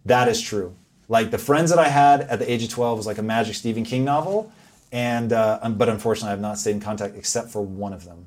that 0.04 0.28
is 0.28 0.40
true. 0.40 0.74
Like 1.08 1.30
the 1.30 1.38
friends 1.38 1.70
that 1.70 1.78
I 1.78 1.88
had 1.88 2.20
at 2.22 2.38
the 2.38 2.50
age 2.50 2.62
of 2.62 2.70
12 2.70 2.98
was 2.98 3.06
like 3.06 3.18
a 3.18 3.22
magic 3.22 3.54
Stephen 3.54 3.82
King 3.84 4.04
novel. 4.04 4.52
And, 4.92 5.32
uh, 5.32 5.58
um, 5.62 5.74
but 5.76 5.88
unfortunately, 5.88 6.28
I 6.28 6.32
have 6.32 6.40
not 6.40 6.58
stayed 6.58 6.72
in 6.72 6.80
contact 6.80 7.16
except 7.16 7.50
for 7.50 7.62
one 7.62 7.92
of 7.92 8.04
them, 8.04 8.26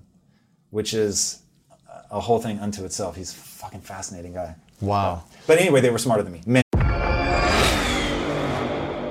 which 0.72 0.94
is 0.94 1.42
a 2.12 2.20
whole 2.20 2.40
thing 2.40 2.60
unto 2.60 2.84
itself. 2.84 3.16
He's 3.16 3.32
a 3.32 3.36
fucking 3.36 3.82
fascinating 3.82 4.34
guy. 4.34 4.56
Wow. 4.82 5.24
But 5.48 5.60
anyway, 5.60 5.82
they 5.82 5.90
were 5.90 5.98
smarter 5.98 6.24
than 6.24 6.34
me. 6.34 6.42
Man, 6.46 6.64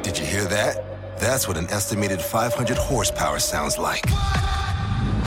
Did 0.02 0.18
you 0.18 0.26
hear 0.26 0.44
that? 0.44 1.18
That's 1.18 1.46
what 1.46 1.56
an 1.56 1.66
estimated 1.68 2.20
500 2.20 2.76
horsepower 2.76 3.38
sounds 3.38 3.78
like. 3.78 4.04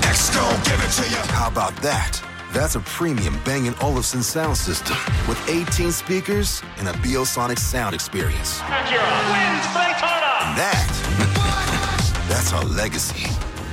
X-Gon, 0.03 0.55
give 0.63 0.79
it 0.83 0.91
to 0.91 1.09
you. 1.09 1.17
How 1.33 1.47
about 1.49 1.75
that? 1.77 2.21
That's 2.53 2.75
a 2.75 2.81
premium 2.81 3.39
Bang 3.43 3.73
& 3.77 3.81
Olufsen 3.81 4.21
sound 4.21 4.55
system 4.55 4.95
with 5.27 5.41
18 5.49 5.91
speakers 5.91 6.61
and 6.77 6.87
a 6.87 6.91
Biosonic 6.91 7.57
sound 7.57 7.95
experience. 7.95 8.59
Acura 8.59 9.01
wins 9.33 9.65
Daytona. 9.73 10.53
That, 10.53 12.25
that's 12.29 12.53
our 12.53 12.63
legacy. 12.63 13.27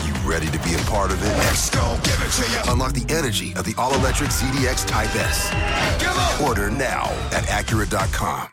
You 0.07 0.15
ready 0.27 0.47
to 0.47 0.59
be 0.61 0.73
a 0.73 0.79
part 0.89 1.11
of 1.11 1.23
it? 1.23 1.29
X-Gon, 1.51 2.01
give 2.01 2.23
it 2.23 2.31
to 2.31 2.51
you. 2.51 2.73
Unlock 2.73 2.95
the 2.95 3.15
energy 3.15 3.53
of 3.53 3.67
the 3.67 3.75
all-electric 3.77 4.31
ZDX 4.31 4.87
Type 4.87 5.15
S. 5.15 6.41
Order 6.41 6.71
now 6.71 7.05
at 7.33 7.45
Acura.com. 7.45 8.49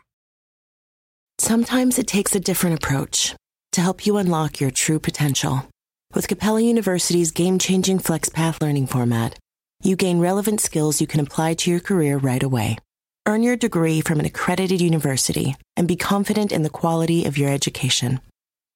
Sometimes 1.38 1.98
it 1.98 2.06
takes 2.06 2.34
a 2.34 2.40
different 2.40 2.76
approach 2.76 3.34
to 3.72 3.80
help 3.80 4.04
you 4.04 4.18
unlock 4.18 4.60
your 4.60 4.70
true 4.70 4.98
potential. 4.98 5.64
With 6.12 6.28
Capella 6.28 6.60
University's 6.60 7.30
game 7.30 7.58
changing 7.58 8.00
FlexPath 8.00 8.60
learning 8.60 8.88
format, 8.88 9.38
you 9.82 9.96
gain 9.96 10.18
relevant 10.18 10.60
skills 10.60 11.00
you 11.00 11.06
can 11.06 11.20
apply 11.20 11.54
to 11.54 11.70
your 11.70 11.80
career 11.80 12.18
right 12.18 12.42
away. 12.42 12.78
Earn 13.26 13.42
your 13.42 13.56
degree 13.56 14.00
from 14.00 14.20
an 14.20 14.26
accredited 14.26 14.80
university 14.80 15.54
and 15.76 15.86
be 15.86 15.96
confident 15.96 16.50
in 16.50 16.62
the 16.62 16.70
quality 16.70 17.24
of 17.24 17.36
your 17.38 17.50
education. 17.50 18.20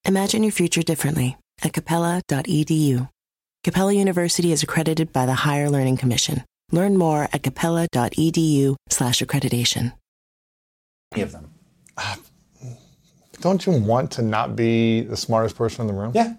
Imagine 0.05 0.43
your 0.43 0.53
future 0.53 0.83
differently 0.83 1.37
at 1.63 1.73
capella.edu. 1.73 3.09
Capella 3.65 3.93
University 3.93 4.53
is 4.53 4.63
accredited 4.63 5.13
by 5.13 5.25
the 5.25 5.35
Higher 5.35 5.71
Learning 5.71 5.97
Commission. 5.97 6.45
Learn 6.71 6.97
more 6.97 7.29
at 7.33 7.43
capella.edu/slash 7.43 9.21
accreditation. 9.21 9.93
any 11.13 11.23
of 11.23 11.33
them. 11.33 11.51
Ah, 11.97 12.19
don't 13.41 13.67
you 13.67 13.73
want 13.73 14.11
to 14.13 14.23
not 14.23 14.57
be 14.57 15.03
the 15.03 15.17
smartest 15.17 15.57
person 15.57 15.83
in 15.83 15.87
the 15.89 16.01
room? 16.01 16.13
Yeah. 16.15 16.35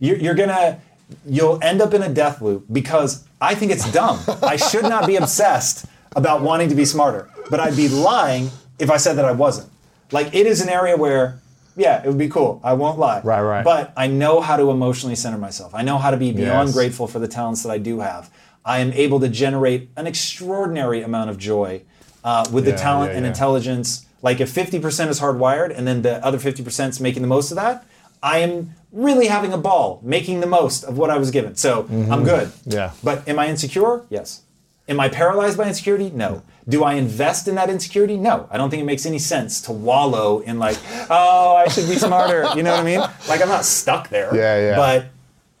You're, 0.00 0.16
you're 0.16 0.34
gonna, 0.34 0.80
you'll 1.26 1.62
end 1.62 1.80
up 1.82 1.94
in 1.94 2.02
a 2.02 2.08
death 2.08 2.40
loop 2.40 2.64
because 2.72 3.24
I 3.44 3.54
think 3.54 3.72
it's 3.72 3.90
dumb. 3.92 4.18
I 4.42 4.56
should 4.56 4.84
not 4.84 5.06
be 5.06 5.16
obsessed 5.16 5.86
about 6.16 6.40
wanting 6.40 6.68
to 6.70 6.74
be 6.74 6.84
smarter, 6.84 7.28
but 7.50 7.60
I'd 7.60 7.76
be 7.76 7.88
lying 7.88 8.50
if 8.78 8.90
I 8.90 8.96
said 8.96 9.14
that 9.14 9.24
I 9.24 9.32
wasn't. 9.32 9.70
Like, 10.12 10.34
it 10.34 10.46
is 10.46 10.60
an 10.60 10.68
area 10.68 10.96
where, 10.96 11.40
yeah, 11.76 12.02
it 12.02 12.08
would 12.08 12.18
be 12.18 12.28
cool. 12.28 12.60
I 12.64 12.72
won't 12.72 12.98
lie. 12.98 13.20
Right, 13.22 13.42
right. 13.42 13.64
But 13.64 13.92
I 13.96 14.06
know 14.06 14.40
how 14.40 14.56
to 14.56 14.70
emotionally 14.70 15.16
center 15.16 15.38
myself. 15.38 15.74
I 15.74 15.82
know 15.82 15.98
how 15.98 16.10
to 16.10 16.16
be 16.16 16.32
beyond 16.32 16.68
Yes. 16.68 16.74
grateful 16.74 17.06
for 17.06 17.18
the 17.18 17.28
talents 17.28 17.62
that 17.64 17.70
I 17.70 17.78
do 17.78 18.00
have. 18.00 18.30
I 18.64 18.78
am 18.78 18.92
able 18.92 19.20
to 19.20 19.28
generate 19.28 19.90
an 19.96 20.06
extraordinary 20.06 21.02
amount 21.02 21.28
of 21.30 21.36
joy 21.36 21.82
uh, 22.22 22.46
with 22.50 22.64
the 22.64 22.72
talent 22.72 23.10
yeah, 23.10 23.18
and 23.18 23.26
yeah. 23.26 23.32
intelligence. 23.32 24.06
Like 24.22 24.40
if 24.40 24.50
50% 24.54 25.08
is 25.08 25.20
hardwired 25.20 25.76
and 25.76 25.86
then 25.86 26.00
the 26.00 26.24
other 26.24 26.38
50% 26.38 26.88
is 26.88 27.00
making 27.00 27.20
the 27.20 27.28
most 27.28 27.50
of 27.50 27.56
that, 27.56 27.84
I 28.24 28.38
am 28.38 28.74
really 28.90 29.26
having 29.26 29.52
a 29.52 29.58
ball 29.58 30.00
making 30.02 30.40
the 30.40 30.46
most 30.46 30.82
of 30.82 30.96
what 30.96 31.10
I 31.10 31.18
was 31.18 31.30
given. 31.30 31.54
So 31.56 31.86
I'm 31.90 32.24
good. 32.24 32.48
Mm-hmm. 32.48 32.70
Yeah. 32.70 32.92
But 33.04 33.28
am 33.28 33.38
I 33.38 33.48
insecure? 33.48 34.04
Yes. 34.08 34.42
Am 34.88 34.98
I 34.98 35.08
paralyzed 35.08 35.58
by 35.58 35.68
insecurity? 35.68 36.10
No. 36.10 36.42
Do 36.68 36.84
I 36.84 36.94
invest 36.94 37.46
in 37.48 37.54
that 37.56 37.68
insecurity? 37.68 38.16
No. 38.16 38.48
I 38.50 38.56
don't 38.56 38.70
think 38.70 38.82
it 38.82 38.86
makes 38.86 39.04
any 39.04 39.18
sense 39.18 39.60
to 39.62 39.72
wallow 39.72 40.40
in 40.40 40.58
like, 40.58 40.78
oh, 41.10 41.54
I 41.56 41.68
should 41.68 41.88
be 41.88 41.96
smarter. 41.96 42.48
You 42.56 42.62
know 42.62 42.70
what 42.72 42.80
I 42.80 42.84
mean? 42.84 43.00
Like 43.28 43.42
I'm 43.42 43.48
not 43.48 43.64
stuck 43.66 44.08
there. 44.08 44.34
Yeah, 44.34 44.58
yeah. 44.58 44.76
But 44.76 45.06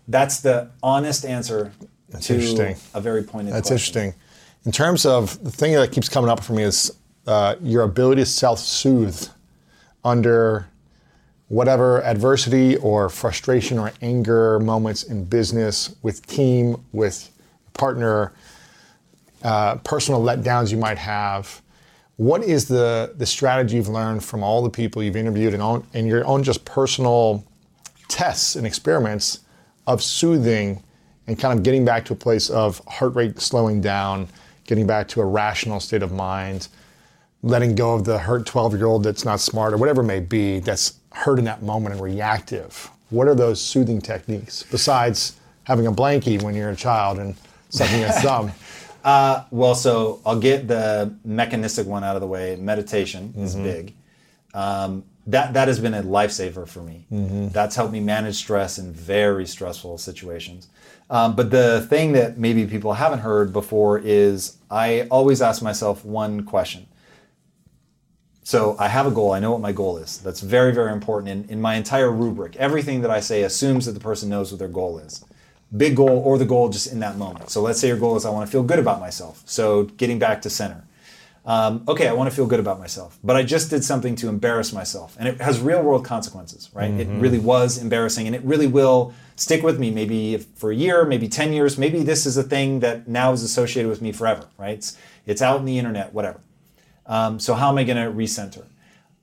that's 0.08 0.40
the 0.40 0.70
honest 0.82 1.26
answer 1.26 1.72
to 2.10 2.34
interesting. 2.34 2.76
a 2.94 3.00
very 3.00 3.22
pointed 3.22 3.52
That's 3.52 3.68
question. 3.68 4.04
interesting. 4.04 4.20
In 4.64 4.72
terms 4.72 5.04
of 5.04 5.42
the 5.44 5.50
thing 5.50 5.74
that 5.74 5.92
keeps 5.92 6.08
coming 6.08 6.30
up 6.30 6.42
for 6.42 6.54
me 6.54 6.62
is 6.62 6.96
uh, 7.26 7.56
your 7.60 7.82
ability 7.82 8.22
to 8.22 8.26
self-soothe 8.26 9.28
under 10.02 10.68
whatever 11.54 12.02
adversity 12.02 12.76
or 12.78 13.08
frustration 13.08 13.78
or 13.78 13.92
anger 14.02 14.58
moments 14.58 15.04
in 15.04 15.24
business, 15.24 15.94
with 16.02 16.26
team, 16.26 16.84
with 16.92 17.30
partner, 17.74 18.32
uh, 19.44 19.76
personal 19.76 20.20
letdowns 20.20 20.72
you 20.72 20.76
might 20.76 20.98
have. 20.98 21.62
What 22.16 22.42
is 22.42 22.66
the 22.66 23.14
the 23.16 23.26
strategy 23.26 23.76
you've 23.76 23.88
learned 23.88 24.24
from 24.24 24.42
all 24.42 24.64
the 24.64 24.70
people 24.70 25.00
you've 25.00 25.16
interviewed 25.16 25.54
and 25.54 25.84
and 25.94 26.08
your 26.08 26.26
own 26.26 26.42
just 26.42 26.64
personal 26.64 27.44
tests 28.08 28.56
and 28.56 28.66
experiments 28.66 29.40
of 29.86 30.02
soothing 30.02 30.82
and 31.28 31.38
kind 31.38 31.56
of 31.56 31.64
getting 31.64 31.84
back 31.84 32.04
to 32.06 32.14
a 32.14 32.16
place 32.16 32.50
of 32.50 32.80
heart 32.88 33.14
rate 33.14 33.40
slowing 33.40 33.80
down, 33.80 34.26
getting 34.66 34.88
back 34.88 35.06
to 35.08 35.20
a 35.20 35.24
rational 35.24 35.78
state 35.78 36.02
of 36.02 36.10
mind, 36.10 36.66
letting 37.44 37.76
go 37.76 37.94
of 37.94 38.04
the 38.04 38.18
hurt 38.18 38.44
12 38.44 38.74
year 38.74 38.86
old 38.86 39.04
that's 39.04 39.24
not 39.24 39.38
smart 39.38 39.72
or 39.72 39.76
whatever 39.76 40.00
it 40.00 40.06
may 40.06 40.20
be 40.20 40.58
that's 40.58 40.94
hurt 41.14 41.38
in 41.38 41.44
that 41.46 41.62
moment 41.62 41.94
and 41.94 42.02
reactive. 42.02 42.90
What 43.10 43.28
are 43.28 43.34
those 43.34 43.60
soothing 43.60 44.00
techniques 44.00 44.64
besides 44.70 45.36
having 45.64 45.86
a 45.86 45.92
blankie 45.92 46.42
when 46.42 46.54
you're 46.54 46.70
a 46.70 46.76
child 46.76 47.18
and 47.18 47.34
sucking 47.70 48.02
a 48.04 48.12
thumb? 48.20 48.50
Well, 49.50 49.74
so 49.74 50.20
I'll 50.26 50.38
get 50.40 50.66
the 50.68 51.14
mechanistic 51.24 51.86
one 51.86 52.04
out 52.04 52.16
of 52.16 52.20
the 52.20 52.26
way. 52.26 52.56
Meditation 52.56 53.32
is 53.36 53.54
big. 53.54 53.94
Um, 54.54 55.04
that 55.26 55.54
that 55.54 55.68
has 55.68 55.78
been 55.80 55.94
a 55.94 56.02
lifesaver 56.02 56.68
for 56.68 56.80
me. 56.82 57.06
That's 57.52 57.76
helped 57.76 57.92
me 57.92 58.00
manage 58.00 58.36
stress 58.36 58.78
in 58.78 58.92
very 58.92 59.46
stressful 59.46 59.98
situations. 59.98 60.68
Um, 61.10 61.34
but 61.36 61.50
the 61.50 61.86
thing 61.88 62.12
that 62.12 62.38
maybe 62.38 62.66
people 62.66 62.92
haven't 62.94 63.20
heard 63.20 63.52
before 63.52 63.98
is 63.98 64.56
I 64.70 65.06
always 65.10 65.40
ask 65.42 65.62
myself 65.62 66.04
one 66.04 66.44
question. 66.44 66.86
So 68.44 68.76
I 68.78 68.88
have 68.88 69.06
a 69.06 69.10
goal. 69.10 69.32
I 69.32 69.40
know 69.40 69.52
what 69.52 69.62
my 69.62 69.72
goal 69.72 69.96
is. 69.96 70.18
That's 70.18 70.40
very, 70.40 70.72
very 70.72 70.92
important 70.92 71.30
in, 71.30 71.50
in 71.50 71.60
my 71.62 71.76
entire 71.76 72.12
rubric. 72.12 72.56
Everything 72.56 73.00
that 73.00 73.10
I 73.10 73.20
say 73.20 73.42
assumes 73.42 73.86
that 73.86 73.92
the 73.92 74.00
person 74.00 74.28
knows 74.28 74.52
what 74.52 74.58
their 74.58 74.68
goal 74.68 74.98
is. 74.98 75.24
Big 75.74 75.96
goal 75.96 76.22
or 76.24 76.36
the 76.36 76.44
goal 76.44 76.68
just 76.68 76.92
in 76.92 77.00
that 77.00 77.16
moment. 77.16 77.48
So 77.48 77.62
let's 77.62 77.80
say 77.80 77.88
your 77.88 77.96
goal 77.96 78.16
is 78.16 78.26
I 78.26 78.30
want 78.30 78.46
to 78.46 78.52
feel 78.52 78.62
good 78.62 78.78
about 78.78 79.00
myself. 79.00 79.42
So 79.46 79.84
getting 79.84 80.18
back 80.18 80.42
to 80.42 80.50
center. 80.50 80.84
Um, 81.46 81.84
okay, 81.88 82.06
I 82.08 82.12
want 82.12 82.30
to 82.30 82.34
feel 82.34 82.46
good 82.46 82.60
about 82.60 82.78
myself, 82.78 83.18
but 83.22 83.36
I 83.36 83.42
just 83.42 83.68
did 83.68 83.84
something 83.84 84.16
to 84.16 84.28
embarrass 84.28 84.72
myself, 84.72 85.14
and 85.18 85.28
it 85.28 85.42
has 85.42 85.60
real 85.60 85.82
world 85.82 86.02
consequences, 86.02 86.70
right? 86.72 86.90
It 86.90 87.06
really 87.20 87.38
was 87.38 87.76
embarrassing, 87.76 88.26
and 88.26 88.34
it 88.34 88.42
really 88.44 88.66
will 88.66 89.12
stick 89.36 89.62
with 89.62 89.78
me 89.78 89.90
maybe 89.90 90.38
for 90.38 90.70
a 90.70 90.74
year, 90.74 91.04
maybe 91.04 91.28
10 91.28 91.52
years. 91.52 91.76
Maybe 91.76 92.02
this 92.02 92.24
is 92.24 92.38
a 92.38 92.42
thing 92.42 92.80
that 92.80 93.08
now 93.08 93.32
is 93.32 93.42
associated 93.42 93.90
with 93.90 94.00
me 94.00 94.10
forever, 94.10 94.46
right? 94.56 94.78
It's, 94.78 94.96
it's 95.26 95.42
out 95.42 95.60
in 95.60 95.66
the 95.66 95.78
internet, 95.78 96.14
whatever. 96.14 96.40
Um, 97.06 97.38
so 97.38 97.54
how 97.54 97.68
am 97.70 97.78
I 97.78 97.84
going 97.84 97.96
to 97.96 98.10
recenter? 98.10 98.64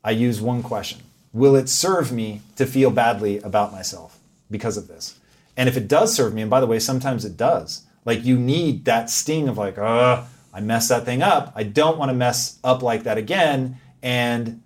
I 0.04 0.12
use 0.12 0.42
one 0.42 0.64
question: 0.64 1.02
Will 1.34 1.56
it 1.56 1.70
serve 1.70 2.12
me 2.12 2.42
to 2.56 2.66
feel 2.66 2.92
badly 2.92 3.40
about 3.40 3.72
myself 3.72 4.20
because 4.50 4.78
of 4.78 4.88
this? 4.88 5.20
And 5.58 5.68
if 5.68 5.78
it 5.78 5.88
does 5.88 6.14
serve 6.14 6.34
me, 6.34 6.42
and 6.42 6.50
by 6.50 6.60
the 6.60 6.68
way, 6.68 6.80
sometimes 6.80 7.26
it 7.26 7.38
does. 7.38 7.84
Like 8.06 8.26
you 8.26 8.38
need 8.38 8.86
that 8.86 9.10
sting 9.10 9.48
of 9.48 9.58
like, 9.58 9.78
uh, 9.78 10.24
I 10.54 10.60
messed 10.62 10.90
that 10.90 11.06
thing 11.06 11.22
up. 11.22 11.54
I 11.56 11.64
don't 11.64 11.98
want 11.98 12.10
to 12.10 12.16
mess 12.16 12.58
up 12.64 12.82
like 12.82 13.04
that 13.04 13.18
again. 13.18 13.78
And 14.02 14.62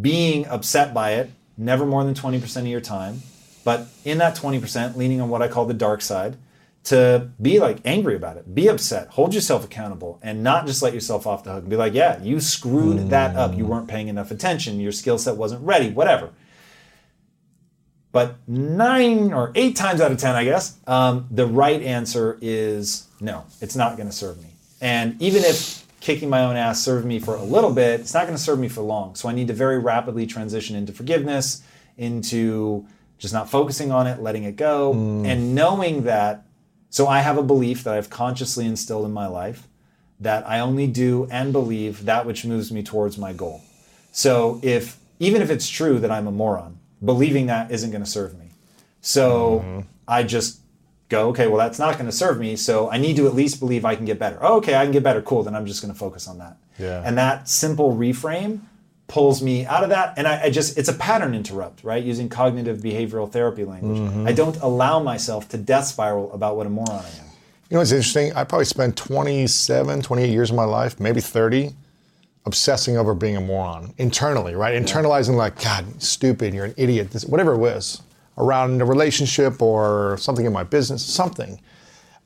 being 0.00 0.46
upset 0.46 0.92
by 0.92 1.12
it, 1.12 1.30
never 1.56 1.86
more 1.86 2.04
than 2.04 2.14
20% 2.14 2.56
of 2.58 2.66
your 2.66 2.80
time. 2.80 3.22
But 3.64 3.88
in 4.04 4.18
that 4.18 4.36
20%, 4.36 4.96
leaning 4.96 5.20
on 5.20 5.28
what 5.28 5.42
I 5.42 5.48
call 5.48 5.66
the 5.66 5.74
dark 5.74 6.02
side, 6.02 6.36
to 6.84 7.30
be 7.40 7.58
like 7.58 7.78
angry 7.84 8.16
about 8.16 8.36
it, 8.36 8.54
be 8.54 8.68
upset, 8.68 9.08
hold 9.08 9.34
yourself 9.34 9.64
accountable, 9.64 10.18
and 10.22 10.42
not 10.42 10.66
just 10.66 10.82
let 10.82 10.94
yourself 10.94 11.26
off 11.26 11.44
the 11.44 11.52
hook 11.52 11.60
and 11.60 11.70
be 11.70 11.76
like, 11.76 11.92
yeah, 11.92 12.22
you 12.22 12.40
screwed 12.40 13.10
that 13.10 13.36
up. 13.36 13.54
You 13.54 13.66
weren't 13.66 13.88
paying 13.88 14.08
enough 14.08 14.30
attention. 14.30 14.80
Your 14.80 14.92
skill 14.92 15.18
set 15.18 15.36
wasn't 15.36 15.62
ready, 15.62 15.90
whatever. 15.90 16.30
But 18.10 18.36
nine 18.48 19.34
or 19.34 19.52
eight 19.54 19.76
times 19.76 20.00
out 20.00 20.10
of 20.10 20.18
10, 20.18 20.34
I 20.34 20.44
guess, 20.44 20.78
um, 20.86 21.26
the 21.30 21.46
right 21.46 21.82
answer 21.82 22.38
is 22.40 23.06
no, 23.20 23.44
it's 23.60 23.76
not 23.76 23.96
going 23.96 24.08
to 24.08 24.14
serve 24.14 24.40
me. 24.42 24.48
And 24.80 25.20
even 25.20 25.44
if 25.44 25.86
kicking 26.00 26.30
my 26.30 26.44
own 26.44 26.56
ass 26.56 26.82
served 26.82 27.04
me 27.04 27.18
for 27.18 27.34
a 27.34 27.42
little 27.42 27.72
bit, 27.72 28.00
it's 28.00 28.14
not 28.14 28.24
going 28.24 28.36
to 28.36 28.42
serve 28.42 28.58
me 28.58 28.68
for 28.68 28.80
long. 28.80 29.14
So 29.14 29.28
I 29.28 29.32
need 29.32 29.48
to 29.48 29.52
very 29.54 29.78
rapidly 29.78 30.26
transition 30.26 30.74
into 30.74 30.92
forgiveness, 30.92 31.62
into 31.98 32.86
just 33.18 33.34
not 33.34 33.50
focusing 33.50 33.92
on 33.92 34.06
it, 34.06 34.22
letting 34.22 34.44
it 34.44 34.56
go, 34.56 34.92
and 35.26 35.54
knowing 35.54 36.04
that. 36.04 36.44
So 36.90 37.06
I 37.06 37.20
have 37.20 37.38
a 37.38 37.42
belief 37.42 37.84
that 37.84 37.94
I've 37.94 38.10
consciously 38.10 38.66
instilled 38.66 39.04
in 39.04 39.12
my 39.12 39.26
life 39.26 39.68
that 40.20 40.48
I 40.48 40.60
only 40.60 40.86
do 40.86 41.28
and 41.30 41.52
believe 41.52 42.04
that 42.04 42.26
which 42.26 42.44
moves 42.44 42.72
me 42.72 42.82
towards 42.82 43.18
my 43.18 43.32
goal. 43.32 43.62
So 44.10 44.60
if 44.62 44.98
even 45.20 45.42
if 45.42 45.50
it's 45.50 45.68
true 45.68 45.98
that 45.98 46.10
I'm 46.10 46.26
a 46.26 46.32
moron, 46.32 46.78
believing 47.04 47.46
that 47.46 47.70
isn't 47.70 47.90
going 47.90 48.02
to 48.02 48.10
serve 48.10 48.38
me. 48.38 48.50
So 49.00 49.60
mm-hmm. 49.60 49.80
I 50.06 50.22
just 50.22 50.60
go, 51.08 51.28
okay, 51.28 51.46
well 51.46 51.58
that's 51.58 51.78
not 51.78 51.94
going 51.94 52.06
to 52.06 52.12
serve 52.12 52.38
me. 52.38 52.56
So 52.56 52.90
I 52.90 52.98
need 52.98 53.16
to 53.16 53.26
at 53.26 53.34
least 53.34 53.60
believe 53.60 53.84
I 53.84 53.94
can 53.94 54.04
get 54.04 54.18
better. 54.18 54.38
Oh, 54.40 54.56
okay, 54.56 54.74
I 54.74 54.84
can 54.84 54.92
get 54.92 55.02
better. 55.02 55.22
Cool. 55.22 55.42
Then 55.42 55.54
I'm 55.54 55.66
just 55.66 55.82
going 55.82 55.92
to 55.92 55.98
focus 55.98 56.26
on 56.26 56.38
that. 56.38 56.56
Yeah. 56.78 57.02
And 57.04 57.16
that 57.18 57.48
simple 57.48 57.94
reframe 57.94 58.62
pulls 59.08 59.42
me 59.42 59.66
out 59.66 59.82
of 59.82 59.88
that. 59.88 60.14
And 60.16 60.28
I, 60.28 60.44
I 60.44 60.50
just 60.50 60.78
it's 60.78 60.88
a 60.88 60.94
pattern 60.94 61.34
interrupt, 61.34 61.82
right? 61.82 62.02
Using 62.02 62.28
cognitive 62.28 62.78
behavioral 62.78 63.30
therapy 63.30 63.64
language. 63.64 63.98
Mm-hmm. 63.98 64.28
I 64.28 64.32
don't 64.32 64.56
allow 64.58 65.00
myself 65.00 65.48
to 65.48 65.58
death 65.58 65.86
spiral 65.86 66.32
about 66.32 66.56
what 66.56 66.66
a 66.66 66.70
moron 66.70 67.04
I 67.04 67.08
am. 67.08 67.24
You 67.70 67.74
know 67.74 67.80
what's 67.80 67.92
interesting? 67.92 68.32
I 68.34 68.44
probably 68.44 68.64
spent 68.64 68.96
27, 68.96 70.00
28 70.00 70.30
years 70.30 70.50
of 70.50 70.56
my 70.56 70.64
life, 70.64 70.98
maybe 71.00 71.20
30, 71.20 71.74
obsessing 72.46 72.96
over 72.96 73.14
being 73.14 73.36
a 73.36 73.42
moron 73.42 73.92
internally, 73.98 74.54
right? 74.54 74.80
Internalizing 74.80 75.36
like, 75.36 75.60
God, 75.62 76.00
stupid, 76.00 76.54
you're 76.54 76.64
an 76.64 76.74
idiot, 76.78 77.10
this, 77.10 77.26
whatever 77.26 77.52
it 77.52 77.58
was, 77.58 78.00
around 78.38 78.80
a 78.80 78.86
relationship 78.86 79.60
or 79.60 80.16
something 80.18 80.46
in 80.46 80.52
my 80.52 80.62
business, 80.62 81.04
something. 81.04 81.60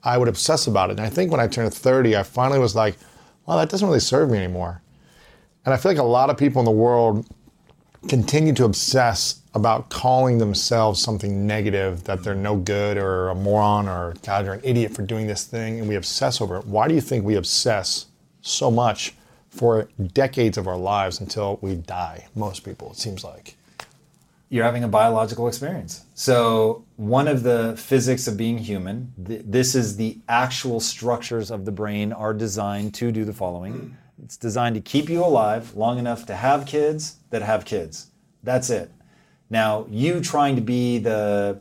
I 0.05 0.17
would 0.17 0.29
obsess 0.29 0.69
about 0.69 0.91
it. 0.91 0.99
And 0.99 1.01
I 1.01 1.09
think 1.09 1.33
when 1.33 1.41
I 1.41 1.49
turned 1.49 1.75
30, 1.75 2.17
I 2.17 2.23
finally 2.23 2.61
was 2.61 2.77
like, 2.77 2.97
well, 3.47 3.59
that 3.59 3.69
doesn't 3.69 3.87
really 3.87 4.01
serve 4.01 4.31
me 4.31 4.39
anymore. 4.39 4.81
And 5.65 5.73
I 5.73 5.77
feel 5.77 5.93
like 5.93 5.99
a 5.99 6.03
lot 6.03 6.31
of 6.31 6.37
people 6.37 6.61
in 6.61 6.65
the 6.65 6.71
world 6.71 7.27
continue 8.09 8.53
to 8.55 8.65
obsess 8.65 9.43
about 9.55 9.91
calling 9.91 10.39
themselves 10.39 11.01
something 11.01 11.47
negative, 11.47 12.05
that 12.05 12.25
they're 12.25 12.35
no 12.35 12.57
good 12.57 12.97
or 12.97 13.29
a 13.29 13.35
moron 13.35 13.87
or 13.89 14.15
God, 14.25 14.45
you're 14.45 14.55
an 14.55 14.61
idiot 14.65 14.95
for 14.95 15.03
doing 15.03 15.27
this 15.27 15.45
thing, 15.45 15.79
and 15.79 15.89
we 15.89 15.95
obsess 15.95 16.41
over 16.41 16.57
it. 16.57 16.67
Why 16.67 16.89
do 16.89 16.95
you 16.95 17.01
think 17.01 17.25
we 17.25 17.37
obsess 17.37 18.07
so 18.41 18.71
much 18.71 19.15
for 19.51 19.89
decades 20.15 20.57
of 20.57 20.67
our 20.67 20.77
lives 20.77 21.21
until 21.21 21.59
we 21.61 21.77
die? 21.77 22.27
Most 22.35 22.65
people, 22.65 22.93
it 22.93 22.97
seems 22.97 23.23
like. 23.23 23.57
You're 24.49 24.65
having 24.65 24.85
a 24.85 24.89
biological 24.89 25.49
experience. 25.49 26.05
So, 26.15 26.85
one 26.97 27.27
of 27.27 27.43
the 27.43 27.75
physics 27.79 28.27
of 28.27 28.37
being 28.37 28.59
human, 28.59 29.13
th- 29.27 29.43
this 29.47 29.75
is 29.75 29.97
the 29.97 30.19
actual 30.29 30.79
structures 30.79 31.51
of 31.51 31.65
the 31.65 31.73
brain 31.73 32.13
are 32.13 32.35
designed 32.35 32.93
to 32.95 33.13
do 33.13 33.25
the 33.25 33.33
following. 33.33 33.97
It's 34.23 34.37
designed 34.37 34.75
to 34.75 34.81
keep 34.81 35.09
you 35.09 35.25
alive 35.25 35.75
long 35.75 35.99
enough 35.99 36.27
to 36.27 36.35
have 36.35 36.67
kids 36.67 37.17
that 37.31 37.43
have 37.43 37.65
kids. 37.65 38.11
That's 38.43 38.71
it. 38.71 38.91
Now, 39.51 39.87
you 39.91 40.21
trying 40.21 40.57
to 40.57 40.63
be 40.63 40.99
the 40.99 41.61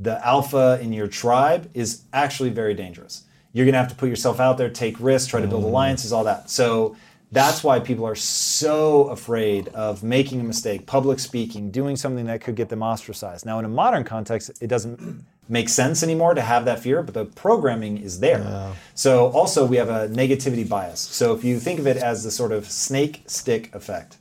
the 0.00 0.24
alpha 0.26 0.78
in 0.82 0.92
your 0.92 1.06
tribe 1.06 1.70
is 1.72 2.02
actually 2.12 2.50
very 2.50 2.74
dangerous. 2.74 3.24
You're 3.52 3.64
going 3.64 3.74
to 3.74 3.78
have 3.78 3.88
to 3.88 3.94
put 3.94 4.08
yourself 4.08 4.40
out 4.40 4.58
there, 4.58 4.68
take 4.68 4.98
risks, 4.98 5.30
try 5.30 5.40
to 5.40 5.46
build 5.46 5.62
mm. 5.62 5.66
alliances, 5.66 6.12
all 6.12 6.24
that. 6.24 6.50
So 6.50 6.96
that's 7.30 7.62
why 7.62 7.80
people 7.80 8.04
are 8.04 8.16
so 8.16 9.04
afraid 9.08 9.68
of 9.68 10.02
making 10.02 10.40
a 10.40 10.44
mistake, 10.44 10.86
public 10.86 11.18
speaking, 11.18 11.70
doing 11.70 11.96
something 11.96 12.26
that 12.26 12.40
could 12.40 12.56
get 12.56 12.68
them 12.68 12.82
ostracized. 12.82 13.46
Now, 13.46 13.58
in 13.58 13.64
a 13.64 13.68
modern 13.68 14.04
context, 14.04 14.50
it 14.60 14.66
doesn't 14.66 15.24
make 15.48 15.68
sense 15.68 16.02
anymore 16.02 16.34
to 16.34 16.40
have 16.40 16.64
that 16.64 16.80
fear, 16.80 17.02
but 17.02 17.14
the 17.14 17.24
programming 17.24 17.98
is 17.98 18.20
there. 18.20 18.40
Yeah. 18.40 18.74
So 18.94 19.28
also 19.30 19.66
we 19.66 19.76
have 19.76 19.88
a 19.88 20.08
negativity 20.08 20.68
bias. 20.68 21.00
So 21.00 21.34
if 21.34 21.44
you 21.44 21.60
think 21.60 21.78
of 21.78 21.86
it 21.86 21.96
as 21.96 22.24
the 22.24 22.30
sort 22.30 22.52
of 22.52 22.70
snake 22.70 23.24
stick 23.26 23.74
effect, 23.74 24.16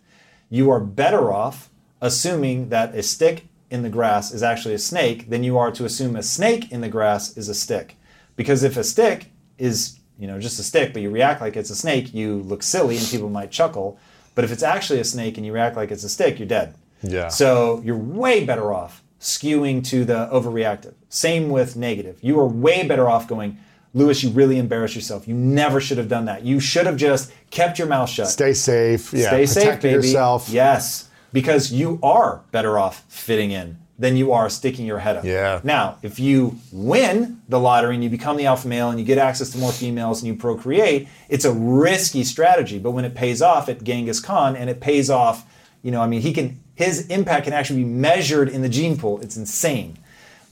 you 0.49 0.69
are 0.69 0.79
better 0.79 1.31
off 1.31 1.69
assuming 2.01 2.69
that 2.69 2.93
a 2.93 3.01
stick 3.01 3.45
in 3.69 3.81
the 3.81 3.89
grass 3.89 4.31
is 4.31 4.43
actually 4.43 4.73
a 4.73 4.79
snake 4.79 5.29
than 5.29 5.43
you 5.43 5.57
are 5.57 5.71
to 5.71 5.85
assume 5.85 6.15
a 6.15 6.23
snake 6.23 6.71
in 6.71 6.81
the 6.81 6.89
grass 6.89 7.35
is 7.37 7.49
a 7.49 7.55
stick. 7.55 7.95
Because 8.35 8.61
if 8.63 8.77
a 8.77 8.83
stick 8.83 9.31
is, 9.57 9.99
you 10.19 10.27
know, 10.27 10.39
just 10.39 10.59
a 10.59 10.63
stick, 10.63 10.93
but 10.93 11.01
you 11.01 11.09
react 11.09 11.41
like 11.41 11.55
it's 11.55 11.69
a 11.69 11.75
snake, 11.75 12.13
you 12.13 12.41
look 12.43 12.61
silly 12.61 12.97
and 12.97 13.07
people 13.07 13.29
might 13.29 13.49
chuckle. 13.49 13.97
But 14.35 14.43
if 14.43 14.51
it's 14.51 14.63
actually 14.63 14.99
a 14.99 15.03
snake 15.03 15.37
and 15.37 15.45
you 15.45 15.53
react 15.53 15.75
like 15.75 15.89
it's 15.91 16.03
a 16.03 16.09
stick, 16.09 16.37
you're 16.37 16.47
dead. 16.47 16.75
Yeah. 17.01 17.29
So 17.29 17.81
you're 17.83 17.97
way 17.97 18.45
better 18.45 18.73
off 18.73 19.03
skewing 19.19 19.83
to 19.85 20.05
the 20.05 20.27
overreactive. 20.31 20.93
Same 21.13 21.49
with 21.49 21.75
negative. 21.75 22.17
You 22.21 22.39
are 22.39 22.47
way 22.47 22.87
better 22.87 23.09
off 23.09 23.27
going, 23.27 23.57
Lewis, 23.93 24.23
you 24.23 24.29
really 24.31 24.57
embarrassed 24.57 24.95
yourself. 24.95 25.27
You 25.27 25.35
never 25.35 25.79
should 25.79 25.97
have 25.97 26.07
done 26.07 26.25
that. 26.25 26.43
You 26.43 26.59
should 26.59 26.85
have 26.85 26.97
just 26.97 27.31
kept 27.51 27.77
your 27.77 27.87
mouth 27.87 28.09
shut. 28.09 28.27
Stay 28.27 28.53
safe. 28.53 29.13
Yeah. 29.13 29.27
Stay 29.27 29.45
safe, 29.45 29.81
baby. 29.81 30.07
yourself. 30.07 30.49
Yes 30.49 31.09
because 31.33 31.73
you 31.73 31.99
are 32.01 32.43
better 32.51 32.79
off 32.79 33.03
fitting 33.09 33.51
in 33.51 33.77
than 33.99 34.15
you 34.15 34.31
are 34.31 34.49
sticking 34.49 34.85
your 34.85 34.99
head 34.99 35.17
up. 35.17 35.25
Yeah. 35.25 35.59
Now, 35.63 35.97
if 36.01 36.19
you 36.19 36.57
win 36.71 37.41
the 37.49 37.59
lottery 37.59 37.95
and 37.95 38.03
you 38.03 38.09
become 38.09 38.37
the 38.37 38.45
alpha 38.45 38.67
male 38.67 38.89
and 38.89 38.99
you 38.99 39.05
get 39.05 39.17
access 39.17 39.49
to 39.51 39.57
more 39.57 39.71
females 39.71 40.21
and 40.21 40.27
you 40.27 40.35
procreate, 40.35 41.07
it's 41.29 41.45
a 41.45 41.51
risky 41.51 42.23
strategy. 42.23 42.79
But 42.79 42.91
when 42.91 43.05
it 43.05 43.15
pays 43.15 43.41
off 43.41 43.69
at 43.69 43.83
Genghis 43.83 44.19
Khan 44.19 44.55
and 44.55 44.69
it 44.69 44.79
pays 44.79 45.09
off, 45.09 45.45
you 45.81 45.91
know, 45.91 46.01
I 46.01 46.07
mean, 46.07 46.21
he 46.21 46.33
can 46.33 46.59
his 46.75 47.07
impact 47.07 47.43
can 47.43 47.53
actually 47.53 47.83
be 47.83 47.89
measured 47.89 48.49
in 48.49 48.63
the 48.63 48.69
gene 48.69 48.97
pool. 48.97 49.19
It's 49.21 49.37
insane. 49.37 49.97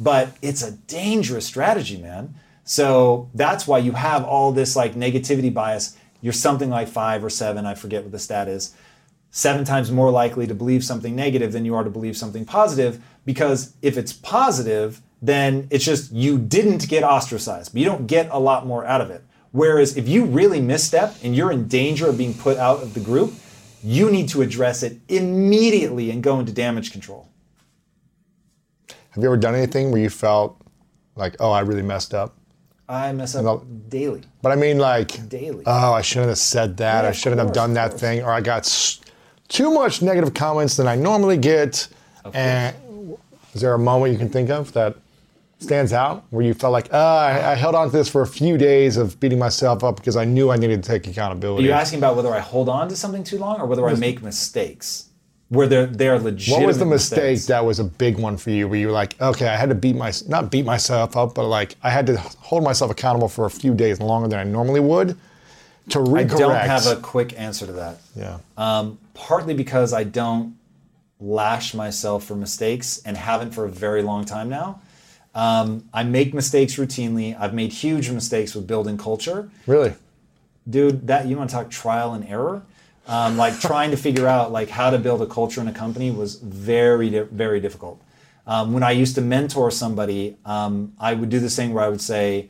But 0.01 0.35
it's 0.41 0.63
a 0.63 0.71
dangerous 0.71 1.45
strategy, 1.45 1.97
man. 1.97 2.35
So 2.65 3.29
that's 3.33 3.65
why 3.67 3.77
you 3.77 3.93
have 3.93 4.25
all 4.25 4.51
this 4.51 4.75
like 4.75 4.95
negativity 4.95 5.53
bias. 5.53 5.97
You're 6.21 6.33
something 6.33 6.69
like 6.69 6.89
five 6.89 7.23
or 7.23 7.29
seven, 7.29 7.65
I 7.65 7.75
forget 7.75 8.03
what 8.03 8.11
the 8.11 8.19
stat 8.19 8.49
is 8.49 8.75
seven 9.31 9.63
times 9.63 9.89
more 9.89 10.11
likely 10.11 10.45
to 10.45 10.53
believe 10.53 10.83
something 10.83 11.15
negative 11.15 11.53
than 11.53 11.65
you 11.65 11.73
are 11.73 11.83
to 11.83 11.89
believe 11.89 12.15
something 12.15 12.45
positive 12.45 13.01
because 13.25 13.73
if 13.81 13.97
it's 13.97 14.11
positive, 14.11 15.01
then 15.21 15.67
it's 15.71 15.85
just 15.85 16.11
you 16.11 16.37
didn't 16.37 16.87
get 16.89 17.03
ostracized, 17.03 17.71
but 17.71 17.79
you 17.79 17.85
don't 17.85 18.07
get 18.07 18.27
a 18.31 18.39
lot 18.39 18.67
more 18.67 18.85
out 18.85 19.01
of 19.01 19.09
it. 19.09 19.23
Whereas 19.51 19.97
if 19.97 20.07
you 20.07 20.25
really 20.25 20.61
misstep 20.61 21.15
and 21.23 21.35
you're 21.35 21.51
in 21.51 21.67
danger 21.67 22.09
of 22.09 22.17
being 22.17 22.33
put 22.33 22.57
out 22.57 22.83
of 22.83 22.93
the 22.93 22.99
group, 22.99 23.33
you 23.83 24.11
need 24.11 24.29
to 24.29 24.41
address 24.41 24.83
it 24.83 24.99
immediately 25.07 26.11
and 26.11 26.21
go 26.21 26.39
into 26.39 26.51
damage 26.51 26.91
control. 26.91 27.30
Have 29.11 29.23
you 29.23 29.29
ever 29.29 29.37
done 29.37 29.55
anything 29.55 29.91
where 29.91 30.01
you 30.01 30.09
felt 30.09 30.59
like, 31.15 31.35
oh, 31.39 31.51
I 31.51 31.61
really 31.61 31.81
messed 31.81 32.13
up? 32.13 32.37
I 32.87 33.11
mess 33.11 33.35
up 33.35 33.63
daily. 33.89 34.21
But 34.41 34.53
I 34.53 34.55
mean, 34.55 34.77
like, 34.77 35.27
daily. 35.29 35.63
Oh, 35.65 35.93
I 35.93 36.01
shouldn't 36.01 36.29
have 36.29 36.37
said 36.37 36.77
that. 36.77 37.03
Yeah, 37.03 37.09
I 37.09 37.11
shouldn't 37.11 37.39
course, 37.39 37.49
have 37.49 37.55
done 37.55 37.73
that 37.73 37.93
thing. 37.93 38.21
Or 38.23 38.31
I 38.31 38.41
got 38.41 38.65
too 39.49 39.71
much 39.71 40.01
negative 40.01 40.33
comments 40.33 40.77
than 40.77 40.87
I 40.87 40.95
normally 40.95 41.37
get. 41.37 41.87
And 42.33 42.75
is 43.53 43.61
there 43.61 43.73
a 43.73 43.79
moment 43.79 44.13
you 44.13 44.17
can 44.17 44.29
think 44.29 44.49
of 44.49 44.71
that 44.73 44.95
stands 45.59 45.93
out 45.93 46.23
where 46.29 46.43
you 46.45 46.53
felt 46.53 46.71
like, 46.71 46.91
uh, 46.93 46.97
I, 46.97 47.51
I, 47.51 47.55
held 47.55 47.75
on 47.75 47.91
to 47.91 47.95
this 47.95 48.09
for 48.09 48.21
a 48.21 48.27
few 48.27 48.57
days 48.57 48.97
of 48.97 49.19
beating 49.19 49.37
myself 49.37 49.83
up 49.83 49.97
because 49.97 50.15
I 50.15 50.25
knew 50.25 50.49
I 50.49 50.55
needed 50.55 50.83
to 50.83 50.89
take 50.89 51.05
accountability? 51.07 51.65
Are 51.65 51.67
you 51.67 51.73
asking 51.73 51.99
about 51.99 52.15
whether 52.15 52.33
I 52.33 52.39
hold 52.39 52.67
on 52.67 52.89
to 52.89 52.95
something 52.95 53.23
too 53.23 53.37
long 53.37 53.59
or 53.59 53.67
whether 53.67 53.87
I 53.87 53.93
make 53.93 54.23
mistakes? 54.23 55.10
Where 55.51 55.67
they're 55.67 55.85
they're 55.85 56.17
legit. 56.17 56.57
What 56.57 56.65
was 56.65 56.79
the 56.79 56.85
mistake 56.85 57.17
mistakes? 57.17 57.47
that 57.47 57.65
was 57.65 57.79
a 57.79 57.83
big 57.83 58.17
one 58.17 58.37
for 58.37 58.51
you? 58.51 58.69
Where 58.69 58.79
you 58.79 58.87
were 58.87 58.93
like, 58.93 59.19
okay, 59.19 59.49
I 59.49 59.57
had 59.57 59.67
to 59.67 59.75
beat 59.75 59.97
my 59.97 60.13
not 60.29 60.49
beat 60.49 60.65
myself 60.65 61.17
up, 61.17 61.35
but 61.35 61.45
like 61.45 61.75
I 61.83 61.89
had 61.89 62.07
to 62.07 62.17
hold 62.17 62.63
myself 62.63 62.89
accountable 62.89 63.27
for 63.27 63.45
a 63.45 63.51
few 63.51 63.73
days 63.73 63.99
longer 63.99 64.29
than 64.29 64.39
I 64.39 64.45
normally 64.45 64.79
would 64.79 65.17
to 65.89 65.99
recorrect. 65.99 66.35
I 66.35 66.37
don't 66.37 66.55
have 66.55 66.87
a 66.87 66.95
quick 66.95 67.37
answer 67.37 67.65
to 67.65 67.73
that. 67.73 67.97
Yeah. 68.15 68.37
Um, 68.57 68.97
partly 69.13 69.53
because 69.53 69.91
I 69.91 70.05
don't 70.05 70.55
lash 71.19 71.73
myself 71.73 72.23
for 72.23 72.35
mistakes 72.35 73.01
and 73.05 73.17
haven't 73.17 73.51
for 73.51 73.65
a 73.65 73.69
very 73.69 74.03
long 74.03 74.23
time 74.23 74.47
now. 74.47 74.81
Um, 75.35 75.87
I 75.93 76.03
make 76.03 76.33
mistakes 76.33 76.75
routinely. 76.75 77.39
I've 77.39 77.53
made 77.53 77.73
huge 77.73 78.09
mistakes 78.09 78.55
with 78.55 78.67
building 78.67 78.97
culture. 78.97 79.49
Really? 79.67 79.95
Dude, 80.69 81.07
that 81.07 81.25
you 81.27 81.37
want 81.37 81.49
to 81.49 81.55
talk 81.55 81.69
trial 81.69 82.13
and 82.13 82.25
error? 82.25 82.63
Um, 83.07 83.35
like 83.35 83.59
trying 83.59 83.91
to 83.91 83.97
figure 83.97 84.27
out 84.27 84.51
like 84.51 84.69
how 84.69 84.89
to 84.91 84.99
build 84.99 85.21
a 85.21 85.25
culture 85.25 85.59
in 85.59 85.67
a 85.67 85.73
company 85.73 86.11
was 86.11 86.35
very 86.35 87.09
very 87.09 87.59
difficult. 87.59 88.01
Um, 88.47 88.73
when 88.73 88.83
I 88.83 88.91
used 88.91 89.15
to 89.15 89.21
mentor 89.21 89.71
somebody, 89.71 90.37
um, 90.45 90.93
I 90.99 91.13
would 91.13 91.29
do 91.29 91.39
this 91.39 91.55
thing 91.55 91.73
where 91.73 91.83
I 91.83 91.89
would 91.89 92.01
say, 92.01 92.49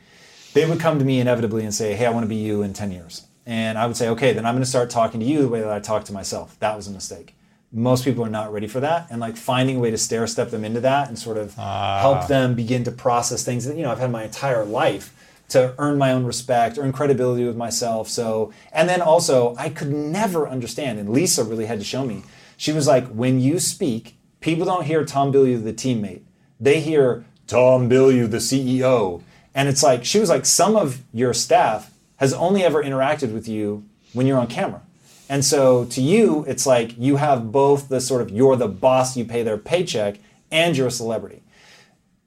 they 0.54 0.66
would 0.66 0.80
come 0.80 1.00
to 1.00 1.06
me 1.06 1.20
inevitably 1.20 1.64
and 1.64 1.74
say, 1.74 1.96
"Hey, 1.96 2.06
I 2.06 2.12
want 2.12 2.24
to 2.24 2.30
be 2.30 2.36
you 2.36 2.62
in 2.62 2.74
10 2.74 2.92
years." 2.92 3.28
And 3.46 3.78
I 3.78 3.88
would 3.88 3.98
say, 3.98 4.10
okay, 4.10 4.34
then 4.34 4.46
I'm 4.46 4.54
going 4.54 4.64
to 4.64 4.70
start 4.70 4.90
talking 4.90 5.20
to 5.20 5.26
you 5.26 5.42
the 5.42 5.48
way 5.48 5.62
that 5.62 5.72
I 5.72 5.80
talk 5.80 6.06
to 6.06 6.14
myself. 6.14 6.58
That 6.60 6.76
was 6.76 6.88
a 6.88 6.92
mistake. 6.92 7.36
Most 7.72 8.04
people 8.04 8.24
are 8.24 8.30
not 8.30 8.52
ready 8.52 8.68
for 8.68 8.80
that. 8.82 9.08
And 9.10 9.20
like 9.20 9.38
finding 9.38 9.78
a 9.78 9.80
way 9.80 9.92
to 9.92 9.98
stair 9.98 10.28
step 10.28 10.52
them 10.52 10.64
into 10.64 10.82
that 10.82 11.08
and 11.08 11.18
sort 11.18 11.38
of 11.38 11.58
uh. 11.58 12.00
help 12.00 12.28
them 12.28 12.54
begin 12.54 12.84
to 12.84 12.92
process 12.92 13.44
things 13.44 13.66
that, 13.66 13.78
you 13.78 13.84
know, 13.84 13.92
I've 13.92 14.00
had 14.00 14.12
my 14.12 14.24
entire 14.24 14.64
life 14.64 15.16
to 15.52 15.76
earn 15.78 15.98
my 15.98 16.12
own 16.12 16.26
respect, 16.26 16.78
earn 16.78 16.92
credibility 16.94 17.46
with 17.46 17.58
myself. 17.58 18.08
So, 18.08 18.54
and 18.72 18.88
then 18.88 19.02
also, 19.02 19.54
I 19.58 19.70
could 19.70 19.92
never 19.92 20.48
understand, 20.48 20.98
and 20.98 21.10
Lisa 21.10 21.44
really 21.44 21.66
had 21.66 21.80
to 21.80 21.86
show 21.86 22.06
me. 22.06 22.24
She 22.56 22.72
was 22.72 22.88
like, 22.88 23.08
when 23.08 23.40
you 23.40 23.60
speak, 23.60 24.16
people 24.40 24.66
don't 24.66 24.86
hear 24.86 25.04
Tom 25.04 25.34
Bilyeu, 25.34 25.64
the 25.64 25.74
teammate. 25.74 26.22
They 26.60 26.80
hear 26.80 27.26
Tom 27.48 27.90
Bilyeu, 27.90 28.30
the 28.30 28.38
CEO. 28.38 29.24
And 29.54 29.68
it's 29.68 29.84
like, 29.84 30.06
she 30.06 30.20
was 30.20 30.30
like, 30.30 30.46
some 30.46 30.76
of 30.76 31.02
your 31.14 31.34
staff 31.34 31.92
has 32.18 32.34
only 32.34 32.64
ever 32.64 32.82
interacted 32.82 33.34
with 33.34 33.48
you 33.48 33.84
when 34.14 34.28
you're 34.28 34.40
on 34.40 34.48
camera. 34.48 34.82
And 35.28 35.44
so 35.44 35.86
to 35.86 36.02
you, 36.02 36.46
it's 36.48 36.66
like 36.66 36.98
you 36.98 37.18
have 37.18 37.52
both 37.52 37.90
the 37.90 38.00
sort 38.00 38.22
of 38.22 38.32
you're 38.32 38.56
the 38.56 38.68
boss, 38.68 39.18
you 39.18 39.26
pay 39.26 39.44
their 39.44 39.58
paycheck, 39.58 40.18
and 40.52 40.78
you're 40.78 40.88
a 40.88 40.92
celebrity. 40.92 41.42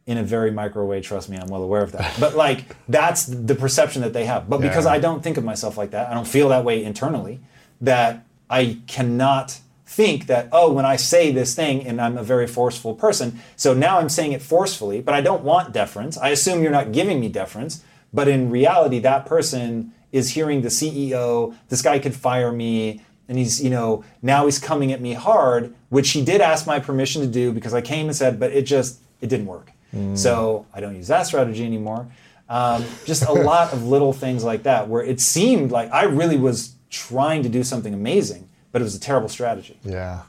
In 0.07 0.19
a 0.19 0.23
very 0.23 0.51
micro 0.51 0.85
way, 0.85 1.01
trust 1.01 1.31
me, 1.31 1.39
I'm 1.39 1.49
well 1.49 1.63
aware 1.63 1.83
of 1.83 1.93
that. 1.93 2.15
But 2.21 2.37
like 2.37 2.77
that's 2.89 3.25
the 3.25 3.55
perception 3.55 4.03
that 4.03 4.13
they 4.13 4.27
have. 4.27 4.49
But 4.49 4.61
yeah. 4.61 4.69
because 4.69 4.85
I 4.85 4.99
don't 4.99 5.23
think 5.23 5.37
of 5.39 5.45
myself 5.45 5.79
like 5.79 5.93
that, 5.93 6.11
I 6.11 6.15
don't 6.15 6.29
feel 6.29 6.51
that 6.51 6.65
way 6.65 6.85
internally, 6.85 7.41
that 7.81 8.25
I 8.51 8.81
cannot 8.87 9.61
think 9.87 10.27
that, 10.27 10.49
oh, 10.53 10.73
when 10.73 10.85
I 10.85 10.97
say 10.97 11.33
this 11.33 11.55
thing 11.55 11.87
and 11.87 12.01
I'm 12.01 12.19
a 12.19 12.23
very 12.23 12.47
forceful 12.47 12.95
person, 12.95 13.41
so 13.57 13.73
now 13.73 13.99
I'm 13.99 14.09
saying 14.09 14.33
it 14.33 14.43
forcefully, 14.43 15.01
but 15.01 15.15
I 15.15 15.21
don't 15.21 15.43
want 15.43 15.73
deference. 15.73 16.19
I 16.19 16.31
assume 16.31 16.63
you're 16.63 16.73
not 16.73 16.93
giving 16.93 17.21
me 17.21 17.29
deference. 17.29 17.83
But 18.13 18.29
in 18.29 18.49
reality, 18.49 19.01
that 19.01 19.27
person 19.27 19.93
is 20.13 20.31
hearing 20.31 20.63
the 20.63 20.69
CEO, 20.69 21.57
this 21.69 21.83
guy 21.83 21.99
could 21.99 22.15
fire 22.15 22.53
me, 22.53 23.03
and 23.29 23.37
he's, 23.37 23.63
you 23.63 23.71
know, 23.71 24.05
now 24.23 24.45
he's 24.45 24.61
coming 24.61 24.93
at 24.93 25.01
me 25.01 25.15
hard, 25.15 25.75
which 25.89 26.11
he 26.11 26.25
did 26.25 26.41
ask 26.41 26.67
my 26.67 26.79
permission 26.79 27.23
to 27.23 27.29
do 27.29 27.53
because 27.53 27.75
I 27.75 27.81
came 27.81 28.07
and 28.07 28.15
said, 28.15 28.39
but 28.39 28.53
it 28.53 28.63
just, 28.63 29.01
it 29.21 29.29
didn't 29.29 29.47
work. 29.47 29.73
Mm. 29.95 30.19
So 30.19 30.67
I 30.75 30.81
don't 30.81 30.97
use 30.97 31.09
that 31.09 31.27
strategy 31.27 31.65
anymore. 31.65 32.07
Um, 32.49 32.85
just 33.05 33.25
a 33.25 33.33
lot 33.51 33.73
of 33.73 33.85
little 33.87 34.13
things 34.13 34.45
like 34.45 34.65
that 34.65 34.89
where 34.89 35.03
it 35.03 35.21
seemed 35.21 35.71
like 35.71 35.91
I 35.93 36.05
really 36.05 36.37
was 36.37 36.75
trying 36.91 37.43
to 37.43 37.49
do 37.49 37.63
something 37.63 37.95
amazing, 37.95 38.49
but 38.73 38.83
it 38.83 38.85
was 38.85 38.95
a 38.95 39.01
terrible 39.01 39.29
strategy. 39.29 39.79
Yeah. 39.85 40.23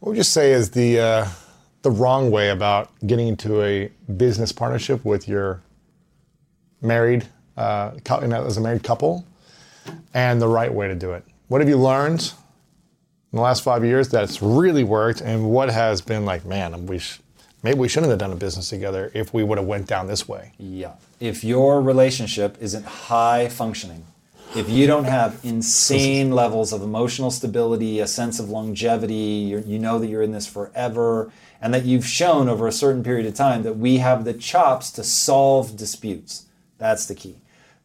What 0.00 0.10
would 0.10 0.16
you 0.16 0.24
say 0.24 0.52
is 0.52 0.70
the 0.70 0.98
uh, 0.98 1.28
the 1.82 1.90
wrong 1.90 2.30
way 2.30 2.50
about 2.50 2.90
getting 3.06 3.28
into 3.28 3.62
a 3.62 3.88
business 4.16 4.52
partnership 4.52 5.04
with 5.04 5.28
your 5.28 5.62
married 6.80 7.26
uh, 7.56 7.92
cou- 8.04 8.22
you 8.22 8.28
know, 8.28 8.44
as 8.44 8.56
a 8.56 8.60
married 8.60 8.82
couple, 8.82 9.24
and 10.14 10.42
the 10.42 10.48
right 10.48 10.72
way 10.72 10.88
to 10.88 10.94
do 10.94 11.12
it? 11.12 11.24
What 11.48 11.60
have 11.60 11.68
you 11.68 11.76
learned 11.76 12.32
in 13.32 13.36
the 13.36 13.42
last 13.42 13.62
five 13.62 13.84
years 13.84 14.08
that's 14.08 14.42
really 14.42 14.84
worked, 14.84 15.20
and 15.20 15.50
what 15.50 15.70
has 15.70 16.00
been 16.00 16.24
like, 16.24 16.44
man, 16.44 16.86
we 16.86 16.98
sh- 16.98 17.20
maybe 17.62 17.78
we 17.78 17.88
shouldn't 17.88 18.10
have 18.10 18.18
done 18.18 18.32
a 18.32 18.36
business 18.36 18.68
together 18.68 19.10
if 19.14 19.32
we 19.32 19.42
would 19.42 19.58
have 19.58 19.66
went 19.66 19.86
down 19.86 20.06
this 20.06 20.28
way? 20.28 20.52
Yeah. 20.58 20.94
If 21.20 21.44
your 21.44 21.80
relationship 21.80 22.56
isn't 22.60 22.84
high 22.84 23.48
functioning, 23.48 24.04
if 24.54 24.68
you 24.68 24.86
don't 24.86 25.04
have 25.04 25.40
insane 25.42 26.30
levels 26.42 26.72
of 26.72 26.82
emotional 26.82 27.30
stability, 27.30 28.00
a 28.00 28.06
sense 28.06 28.38
of 28.38 28.50
longevity, 28.50 29.14
you're, 29.14 29.60
you 29.60 29.78
know 29.78 29.98
that 29.98 30.08
you're 30.08 30.22
in 30.22 30.32
this 30.32 30.46
forever, 30.46 31.32
and 31.60 31.72
that 31.72 31.84
you've 31.84 32.06
shown 32.06 32.48
over 32.48 32.66
a 32.66 32.72
certain 32.72 33.02
period 33.02 33.24
of 33.24 33.34
time 33.34 33.62
that 33.62 33.78
we 33.78 33.98
have 33.98 34.24
the 34.24 34.34
chops 34.34 34.90
to 34.92 35.04
solve 35.04 35.76
disputes. 35.76 36.46
That's 36.78 37.06
the 37.06 37.14
key. 37.14 37.36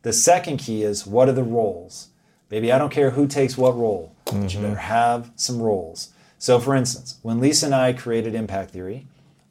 The 0.01 0.11
second 0.11 0.57
key 0.57 0.83
is 0.83 1.05
what 1.05 1.29
are 1.29 1.33
the 1.33 1.43
roles? 1.43 2.09
Baby, 2.49 2.71
I 2.71 2.77
don't 2.77 2.91
care 2.91 3.11
who 3.11 3.27
takes 3.27 3.57
what 3.57 3.77
role, 3.77 4.15
but 4.25 4.33
you 4.33 4.41
mm-hmm. 4.41 4.61
better 4.63 4.75
have 4.75 5.31
some 5.35 5.61
roles. 5.61 6.09
So, 6.39 6.59
for 6.59 6.75
instance, 6.75 7.17
when 7.21 7.39
Lisa 7.39 7.65
and 7.67 7.75
I 7.75 7.93
created 7.93 8.35
Impact 8.35 8.71
Theory, 8.71 9.05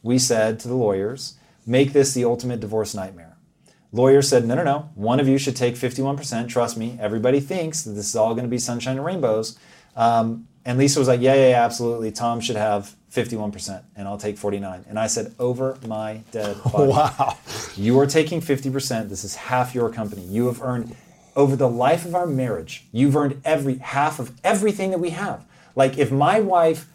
we 0.07 0.19
said 0.19 0.61
to 0.61 0.69
the 0.69 0.75
lawyers, 0.75 1.37
make 1.67 1.93
this 1.93 2.15
the 2.15 2.25
ultimate 2.25 2.61
divorce 2.61 2.95
nightmare. 2.95 3.37
Lawyers 3.93 4.29
said, 4.29 4.45
no, 4.45 4.55
no, 4.55 4.63
no, 4.63 4.91
one 4.95 5.19
of 5.19 5.27
you 5.27 5.37
should 5.37 5.57
take 5.57 5.75
51%. 5.75 6.49
Trust 6.49 6.77
me, 6.77 6.97
everybody 7.01 7.41
thinks 7.41 7.83
that 7.83 7.93
this 7.93 8.09
is 8.09 8.17
all 8.17 8.35
going 8.35 8.45
to 8.45 8.51
be 8.51 8.59
sunshine 8.59 8.97
and 8.97 9.05
rainbows. 9.05 9.59
Um, 9.97 10.47
and 10.65 10.79
Lisa 10.79 10.99
was 10.99 11.09
like, 11.09 11.21
yeah, 11.21 11.35
yeah, 11.35 11.51
yeah, 11.51 11.65
absolutely. 11.65 12.13
Tom 12.13 12.41
should 12.41 12.57
have 12.57 12.95
51%, 13.13 13.83
and 13.97 14.07
I'll 14.07 14.19
take 14.19 14.37
49. 14.37 14.85
And 14.89 14.99
I 14.99 15.07
said, 15.07 15.35
over 15.39 15.79
my 15.87 16.21
dead 16.31 16.57
body. 16.73 16.91
Wow. 16.91 17.39
You 17.77 17.99
are 17.99 18.07
taking 18.07 18.41
50%. 18.41 19.09
This 19.09 19.25
is 19.25 19.35
half 19.35 19.75
your 19.75 19.91
company. 19.91 20.23
You 20.23 20.47
have 20.47 20.63
earned, 20.63 20.95
over 21.35 21.57
the 21.57 21.69
life 21.69 22.05
of 22.05 22.15
our 22.15 22.27
marriage, 22.27 22.85
you've 22.93 23.17
earned 23.17 23.41
every 23.45 23.79
half 23.79 24.19
of 24.21 24.33
everything 24.45 24.91
that 24.91 24.99
we 24.99 25.11
have. 25.11 25.45
Like 25.75 25.99
if 25.99 26.13
my 26.13 26.41
wife 26.41 26.87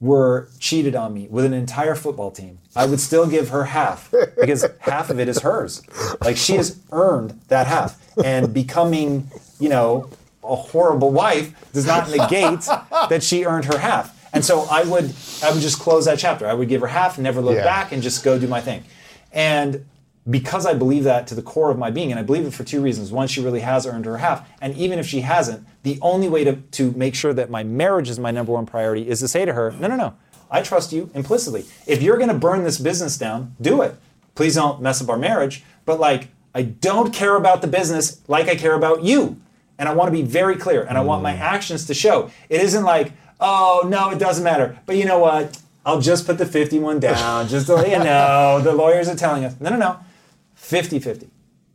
were 0.00 0.48
cheated 0.58 0.94
on 0.94 1.14
me 1.14 1.26
with 1.30 1.44
an 1.44 1.54
entire 1.54 1.94
football 1.94 2.30
team, 2.30 2.58
I 2.76 2.86
would 2.86 3.00
still 3.00 3.26
give 3.26 3.48
her 3.50 3.64
half 3.64 4.10
because 4.38 4.66
half 4.80 5.08
of 5.10 5.18
it 5.20 5.28
is 5.28 5.40
hers. 5.40 5.82
Like 6.22 6.36
she 6.36 6.54
has 6.56 6.78
earned 6.92 7.40
that 7.48 7.66
half. 7.66 8.00
And 8.22 8.52
becoming, 8.52 9.30
you 9.58 9.68
know, 9.68 10.10
a 10.42 10.54
horrible 10.54 11.10
wife 11.10 11.54
does 11.72 11.86
not 11.86 12.08
negate 12.10 12.60
that 13.08 13.22
she 13.22 13.44
earned 13.44 13.64
her 13.66 13.78
half. 13.78 14.12
And 14.34 14.44
so 14.44 14.62
I 14.70 14.82
would 14.84 15.14
I 15.42 15.52
would 15.52 15.62
just 15.62 15.78
close 15.78 16.04
that 16.06 16.18
chapter. 16.18 16.46
I 16.46 16.54
would 16.54 16.68
give 16.68 16.80
her 16.80 16.86
half, 16.88 17.18
never 17.18 17.40
look 17.40 17.56
Yeah. 17.56 17.64
back, 17.64 17.92
and 17.92 18.02
just 18.02 18.22
go 18.24 18.38
do 18.38 18.46
my 18.48 18.60
thing. 18.60 18.84
And 19.32 19.84
because 20.28 20.64
I 20.64 20.74
believe 20.74 21.04
that 21.04 21.26
to 21.28 21.34
the 21.34 21.42
core 21.42 21.70
of 21.70 21.78
my 21.78 21.90
being, 21.90 22.10
and 22.10 22.18
I 22.18 22.22
believe 22.22 22.46
it 22.46 22.54
for 22.54 22.64
two 22.64 22.80
reasons. 22.80 23.12
One, 23.12 23.28
she 23.28 23.42
really 23.42 23.60
has 23.60 23.86
earned 23.86 24.06
her 24.06 24.18
half. 24.18 24.48
And 24.60 24.74
even 24.76 24.98
if 24.98 25.06
she 25.06 25.20
hasn't, 25.20 25.66
the 25.82 25.98
only 26.00 26.28
way 26.28 26.44
to, 26.44 26.56
to 26.56 26.92
make 26.92 27.14
sure 27.14 27.34
that 27.34 27.50
my 27.50 27.62
marriage 27.62 28.08
is 28.08 28.18
my 28.18 28.30
number 28.30 28.52
one 28.52 28.64
priority 28.64 29.08
is 29.08 29.20
to 29.20 29.28
say 29.28 29.44
to 29.44 29.52
her, 29.52 29.72
no, 29.72 29.86
no, 29.86 29.96
no, 29.96 30.14
I 30.50 30.62
trust 30.62 30.92
you 30.92 31.10
implicitly. 31.14 31.66
If 31.86 32.02
you're 32.02 32.16
going 32.16 32.28
to 32.28 32.34
burn 32.34 32.64
this 32.64 32.78
business 32.78 33.18
down, 33.18 33.54
do 33.60 33.82
it. 33.82 33.96
Please 34.34 34.54
don't 34.54 34.80
mess 34.80 35.02
up 35.02 35.10
our 35.10 35.18
marriage. 35.18 35.62
But 35.84 36.00
like, 36.00 36.28
I 36.54 36.62
don't 36.62 37.12
care 37.12 37.36
about 37.36 37.60
the 37.60 37.66
business 37.66 38.20
like 38.28 38.48
I 38.48 38.54
care 38.54 38.74
about 38.74 39.02
you. 39.02 39.40
And 39.78 39.88
I 39.88 39.94
want 39.94 40.06
to 40.06 40.12
be 40.12 40.22
very 40.22 40.54
clear, 40.54 40.84
and 40.84 40.96
I 40.96 41.00
want 41.00 41.24
my 41.24 41.32
mm. 41.32 41.40
actions 41.40 41.86
to 41.86 41.94
show. 41.94 42.30
It 42.48 42.60
isn't 42.60 42.84
like, 42.84 43.12
oh, 43.40 43.82
no, 43.88 44.10
it 44.10 44.20
doesn't 44.20 44.44
matter. 44.44 44.78
But 44.86 44.96
you 44.96 45.04
know 45.04 45.18
what? 45.18 45.60
I'll 45.84 46.00
just 46.00 46.26
put 46.26 46.38
the 46.38 46.46
51 46.46 47.00
down 47.00 47.48
just 47.48 47.66
to 47.66 47.74
let 47.74 47.90
you 47.90 47.98
know. 47.98 48.60
The 48.62 48.72
lawyers 48.72 49.08
are 49.08 49.16
telling 49.16 49.44
us. 49.44 49.60
No, 49.60 49.70
no, 49.70 49.76
no. 49.76 49.98
50 50.64 50.98
50. 50.98 51.28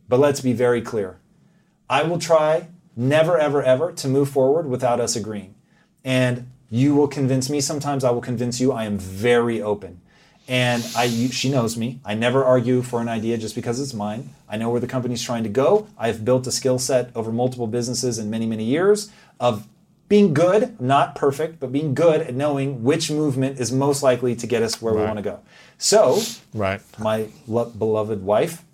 But 0.08 0.18
let's 0.18 0.40
be 0.40 0.52
very 0.52 0.82
clear. 0.82 1.18
I 1.88 2.02
will 2.02 2.18
try 2.18 2.66
never, 2.96 3.38
ever, 3.38 3.62
ever 3.62 3.92
to 3.92 4.08
move 4.08 4.28
forward 4.28 4.66
without 4.66 4.98
us 4.98 5.14
agreeing. 5.14 5.54
And 6.04 6.50
you 6.70 6.96
will 6.96 7.06
convince 7.06 7.48
me. 7.48 7.60
Sometimes 7.60 8.02
I 8.02 8.10
will 8.10 8.20
convince 8.20 8.60
you. 8.60 8.72
I 8.72 8.84
am 8.84 8.98
very 8.98 9.62
open. 9.62 10.00
And 10.48 10.84
I, 10.96 11.06
she 11.08 11.48
knows 11.50 11.76
me. 11.76 12.00
I 12.04 12.14
never 12.14 12.44
argue 12.44 12.82
for 12.82 13.00
an 13.00 13.08
idea 13.08 13.38
just 13.38 13.54
because 13.54 13.78
it's 13.80 13.94
mine. 13.94 14.30
I 14.48 14.56
know 14.56 14.70
where 14.70 14.80
the 14.80 14.88
company's 14.88 15.22
trying 15.22 15.44
to 15.44 15.48
go. 15.48 15.86
I've 15.96 16.24
built 16.24 16.48
a 16.48 16.52
skill 16.52 16.80
set 16.80 17.10
over 17.14 17.30
multiple 17.30 17.68
businesses 17.68 18.18
in 18.18 18.28
many, 18.28 18.46
many 18.46 18.64
years 18.64 19.12
of 19.38 19.68
being 20.08 20.34
good, 20.34 20.80
not 20.80 21.14
perfect, 21.14 21.60
but 21.60 21.70
being 21.70 21.94
good 21.94 22.22
at 22.22 22.34
knowing 22.34 22.82
which 22.82 23.08
movement 23.12 23.60
is 23.60 23.70
most 23.70 24.02
likely 24.02 24.34
to 24.34 24.46
get 24.48 24.64
us 24.64 24.82
where 24.82 24.92
we 24.92 25.00
want 25.02 25.18
to 25.18 25.22
go. 25.22 25.38
So, 25.78 26.20
Right. 26.52 26.80
my 26.98 27.28
lo- 27.46 27.66
beloved 27.70 28.24
wife, 28.24 28.64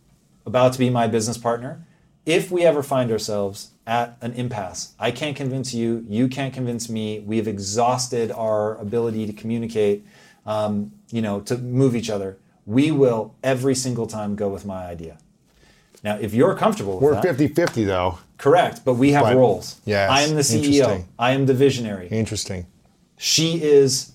about 0.47 0.73
to 0.73 0.79
be 0.79 0.89
my 0.89 1.07
business 1.07 1.37
partner, 1.37 1.85
if 2.25 2.51
we 2.51 2.63
ever 2.65 2.83
find 2.83 3.11
ourselves 3.11 3.71
at 3.87 4.17
an 4.21 4.33
impasse, 4.33 4.95
I 4.99 5.11
can't 5.11 5.37
convince 5.37 5.75
you, 5.75 6.05
you 6.09 6.29
can't 6.29 6.55
convince 6.55 6.89
me, 6.89 7.21
we've 7.21 7.47
exhausted 7.49 8.31
our 8.33 8.77
ability 8.79 9.27
to 9.27 9.33
communicate, 9.33 10.05
um, 10.45 10.93
you 11.11 11.23
know, 11.23 11.41
to 11.41 11.59
move 11.59 11.95
each 11.95 12.11
other, 12.11 12.39
we 12.65 12.91
will 12.91 13.35
every 13.45 13.75
single 13.75 14.07
time 14.07 14.35
go 14.35 14.49
with 14.49 14.65
my 14.65 14.87
idea. 14.87 15.19
Now, 16.03 16.17
if 16.17 16.35
you're 16.35 16.55
comfortable 16.57 16.95
with 16.95 17.03
We're 17.03 17.15
that, 17.15 17.23
50 17.23 17.49
50 17.49 17.85
though. 17.85 18.19
correct, 18.39 18.83
but 18.85 18.95
we 18.95 19.13
have 19.13 19.25
But- 19.25 19.37
roles. 19.37 19.81
Yes, 19.85 20.11
I 20.11 20.23
am 20.23 20.35
the 20.35 20.43
CEO. 20.43 21.05
I 21.19 21.33
am 21.33 21.47
the 21.47 21.55
visionary. 21.55 22.09
Interesting. 22.09 22.67
She 23.19 23.63
is 23.63 24.13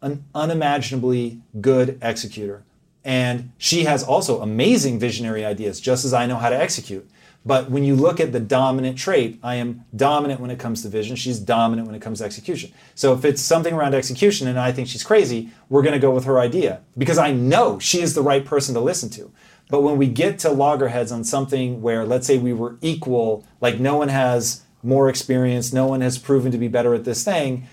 an 0.00 0.24
unimaginably 0.34 1.40
good 1.60 1.98
executor. 2.02 2.62
And 3.04 3.52
she 3.58 3.84
has 3.84 4.02
also 4.02 4.40
amazing 4.40 4.98
visionary 4.98 5.44
ideas, 5.44 5.80
just 5.80 6.04
as 6.04 6.14
I 6.14 6.26
know 6.26 6.36
how 6.36 6.50
to 6.50 6.56
execute. 6.56 7.08
But 7.44 7.70
when 7.70 7.82
you 7.82 7.96
look 7.96 8.20
at 8.20 8.32
the 8.32 8.38
dominant 8.38 8.96
trait, 8.96 9.40
I 9.42 9.56
am 9.56 9.84
dominant 9.96 10.40
when 10.40 10.50
it 10.50 10.60
comes 10.60 10.82
to 10.82 10.88
vision. 10.88 11.16
She's 11.16 11.40
dominant 11.40 11.88
when 11.88 11.96
it 11.96 12.02
comes 12.02 12.20
to 12.20 12.24
execution. 12.24 12.72
So 12.94 13.12
if 13.14 13.24
it's 13.24 13.42
something 13.42 13.74
around 13.74 13.94
execution 13.94 14.46
and 14.46 14.58
I 14.58 14.70
think 14.70 14.86
she's 14.86 15.02
crazy, 15.02 15.50
we're 15.68 15.82
going 15.82 15.94
to 15.94 15.98
go 15.98 16.12
with 16.12 16.24
her 16.24 16.38
idea 16.38 16.82
because 16.96 17.18
I 17.18 17.32
know 17.32 17.80
she 17.80 18.00
is 18.00 18.14
the 18.14 18.22
right 18.22 18.44
person 18.44 18.74
to 18.74 18.80
listen 18.80 19.10
to. 19.10 19.32
But 19.70 19.82
when 19.82 19.96
we 19.96 20.06
get 20.06 20.38
to 20.40 20.50
loggerheads 20.50 21.10
on 21.10 21.24
something 21.24 21.82
where, 21.82 22.04
let's 22.04 22.26
say, 22.26 22.38
we 22.38 22.52
were 22.52 22.76
equal, 22.80 23.44
like 23.60 23.80
no 23.80 23.96
one 23.96 24.08
has 24.08 24.62
more 24.82 25.08
experience, 25.08 25.72
no 25.72 25.86
one 25.86 26.00
has 26.00 26.18
proven 26.18 26.52
to 26.52 26.58
be 26.58 26.68
better 26.68 26.94
at 26.94 27.04
this 27.04 27.24
thing, 27.24 27.66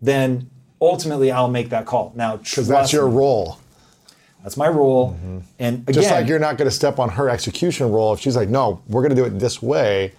then 0.00 0.50
ultimately 0.80 1.32
I'll 1.32 1.48
make 1.48 1.70
that 1.70 1.86
call. 1.86 2.12
Now, 2.14 2.36
Because 2.36 2.68
that's 2.68 2.92
your 2.92 3.08
role. 3.08 3.58
That's 4.46 4.56
my 4.56 4.68
role. 4.68 5.18
And 5.58 5.82
again, 5.88 5.92
Just 5.92 6.08
like 6.12 6.28
you're 6.28 6.38
not 6.38 6.56
going 6.56 6.70
to 6.70 6.74
step 6.74 7.00
on 7.00 7.08
her 7.08 7.28
execution 7.28 7.90
role 7.90 8.12
if 8.12 8.20
she's 8.20 8.36
like, 8.36 8.48
no, 8.48 8.80
we're 8.86 9.02
going 9.02 9.10
to 9.10 9.16
do 9.16 9.24
it 9.24 9.40
this 9.40 9.60
way, 9.60 10.12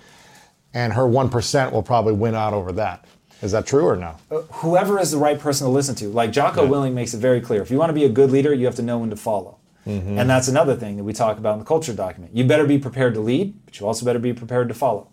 and 0.74 0.92
her 0.92 1.04
1% 1.04 1.72
will 1.72 1.82
probably 1.82 2.12
win 2.12 2.36
out 2.36 2.52
over 2.54 2.74
that. 2.74 3.06
Is 3.42 3.54
that 3.54 3.66
true 3.66 3.86
or 3.86 3.96
no? 3.96 4.18
whoever 4.52 5.00
is 5.00 5.12
the 5.12 5.18
right 5.18 5.40
person 5.40 5.66
to 5.66 5.72
listen 5.72 5.96
to. 5.96 6.10
Like 6.10 6.34
Jocko 6.34 6.68
Willink 6.68 6.92
makes 6.92 7.14
it 7.14 7.20
very 7.20 7.40
clear. 7.40 7.62
If 7.62 7.72
you 7.72 7.78
want 7.78 7.90
to 7.90 7.94
be 7.94 8.04
a 8.04 8.10
good 8.10 8.30
leader, 8.30 8.54
you 8.54 8.66
have 8.66 8.76
to 8.76 8.82
know 8.82 8.98
when 8.98 9.10
to 9.12 9.16
follow. 9.16 9.60
Mm-hmm. 9.86 10.18
And 10.18 10.30
that's 10.30 10.50
another 10.50 10.76
thing 10.76 10.98
that 10.98 11.06
we 11.06 11.14
talk 11.14 11.38
about 11.38 11.54
in 11.54 11.60
the 11.60 11.66
culture 11.66 11.94
document. 11.94 12.36
You 12.36 12.44
better 12.44 12.66
be 12.66 12.78
prepared 12.78 13.14
to 13.14 13.22
lead, 13.22 13.58
but 13.64 13.80
you 13.80 13.88
also 13.88 14.06
better 14.06 14.20
be 14.20 14.34
prepared 14.34 14.68
to 14.68 14.74
follow. 14.74 15.08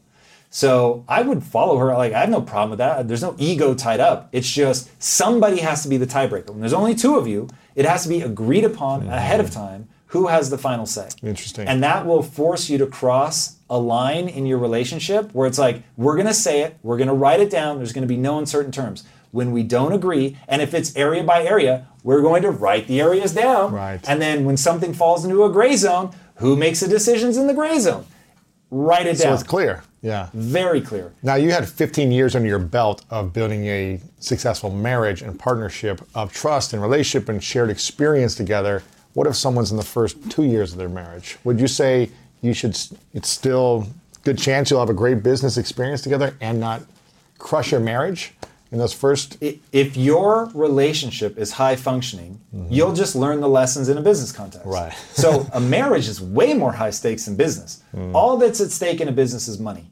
So 0.54 1.04
I 1.08 1.22
would 1.22 1.42
follow 1.42 1.78
her. 1.78 1.94
Like 1.94 2.12
I 2.12 2.20
have 2.20 2.30
no 2.30 2.40
problem 2.40 2.70
with 2.70 2.78
that. 2.78 3.08
There's 3.08 3.22
no 3.22 3.34
ego 3.38 3.74
tied 3.74 3.98
up. 3.98 4.28
It's 4.30 4.48
just 4.48 4.88
somebody 5.02 5.58
has 5.58 5.82
to 5.82 5.88
be 5.88 5.96
the 5.96 6.06
tiebreaker. 6.06 6.50
When 6.50 6.60
there's 6.60 6.72
only 6.72 6.94
two 6.94 7.16
of 7.16 7.26
you, 7.26 7.48
it 7.74 7.84
has 7.84 8.04
to 8.04 8.08
be 8.08 8.20
agreed 8.20 8.64
upon 8.64 9.00
mm-hmm. 9.00 9.10
ahead 9.10 9.40
of 9.40 9.50
time 9.50 9.88
who 10.06 10.28
has 10.28 10.50
the 10.50 10.56
final 10.56 10.86
say. 10.86 11.08
Interesting. 11.24 11.66
And 11.66 11.82
that 11.82 12.06
will 12.06 12.22
force 12.22 12.70
you 12.70 12.78
to 12.78 12.86
cross 12.86 13.56
a 13.68 13.76
line 13.76 14.28
in 14.28 14.46
your 14.46 14.58
relationship 14.58 15.34
where 15.34 15.48
it's 15.48 15.58
like, 15.58 15.82
we're 15.96 16.14
going 16.14 16.28
to 16.28 16.32
say 16.34 16.60
it, 16.60 16.76
we're 16.84 16.98
going 16.98 17.08
to 17.08 17.14
write 17.14 17.40
it 17.40 17.50
down, 17.50 17.78
there's 17.78 17.92
going 17.92 18.06
to 18.06 18.14
be 18.14 18.16
no 18.16 18.38
uncertain 18.38 18.70
terms. 18.70 19.02
When 19.32 19.50
we 19.50 19.64
don't 19.64 19.92
agree, 19.92 20.38
and 20.46 20.62
if 20.62 20.72
it's 20.72 20.94
area 20.94 21.24
by 21.24 21.42
area, 21.42 21.88
we're 22.04 22.22
going 22.22 22.42
to 22.42 22.52
write 22.52 22.86
the 22.86 23.00
areas 23.00 23.34
down. 23.34 23.72
Right. 23.72 23.98
And 24.08 24.22
then 24.22 24.44
when 24.44 24.56
something 24.56 24.94
falls 24.94 25.24
into 25.24 25.42
a 25.42 25.50
gray 25.50 25.74
zone, 25.74 26.14
who 26.36 26.54
makes 26.54 26.78
the 26.78 26.86
decisions 26.86 27.36
in 27.36 27.48
the 27.48 27.54
gray 27.54 27.80
zone? 27.80 28.06
Write 28.70 29.06
it 29.06 29.18
down. 29.18 29.18
So 29.18 29.34
it's 29.34 29.42
clear. 29.42 29.82
Yeah. 30.04 30.28
Very 30.34 30.82
clear. 30.82 31.12
Now 31.22 31.36
you 31.36 31.50
had 31.50 31.66
15 31.66 32.12
years 32.12 32.36
under 32.36 32.46
your 32.46 32.58
belt 32.58 33.04
of 33.08 33.32
building 33.32 33.64
a 33.66 34.00
successful 34.20 34.70
marriage 34.70 35.22
and 35.22 35.38
partnership 35.38 36.06
of 36.14 36.30
trust 36.30 36.74
and 36.74 36.82
relationship 36.82 37.30
and 37.30 37.42
shared 37.42 37.70
experience 37.70 38.34
together. 38.34 38.82
What 39.14 39.26
if 39.26 39.34
someone's 39.34 39.70
in 39.70 39.78
the 39.78 39.82
first 39.82 40.30
two 40.30 40.44
years 40.44 40.72
of 40.72 40.78
their 40.78 40.90
marriage? 40.90 41.38
Would 41.44 41.58
you 41.58 41.68
say 41.68 42.10
you 42.42 42.52
should? 42.52 42.76
It's 43.14 43.30
still 43.30 43.86
good 44.24 44.36
chance 44.36 44.70
you'll 44.70 44.80
have 44.80 44.90
a 44.90 44.94
great 44.94 45.22
business 45.22 45.56
experience 45.56 46.02
together 46.02 46.36
and 46.40 46.60
not 46.60 46.82
crush 47.38 47.72
your 47.72 47.80
marriage 47.80 48.34
in 48.72 48.78
those 48.78 48.92
first. 48.92 49.38
If 49.40 49.96
your 49.96 50.50
relationship 50.52 51.38
is 51.38 51.52
high 51.52 51.76
functioning, 51.76 52.40
mm-hmm. 52.54 52.72
you'll 52.72 52.92
just 52.92 53.14
learn 53.16 53.40
the 53.40 53.48
lessons 53.48 53.88
in 53.88 53.96
a 53.96 54.02
business 54.02 54.32
context. 54.32 54.66
Right. 54.66 54.92
so 55.12 55.46
a 55.52 55.60
marriage 55.60 56.08
is 56.08 56.20
way 56.20 56.52
more 56.52 56.72
high 56.72 56.90
stakes 56.90 57.24
than 57.24 57.36
business. 57.36 57.82
Hmm. 57.94 58.16
All 58.16 58.36
that's 58.38 58.60
at 58.60 58.72
stake 58.72 59.00
in 59.00 59.06
a 59.06 59.12
business 59.12 59.46
is 59.46 59.60
money. 59.60 59.88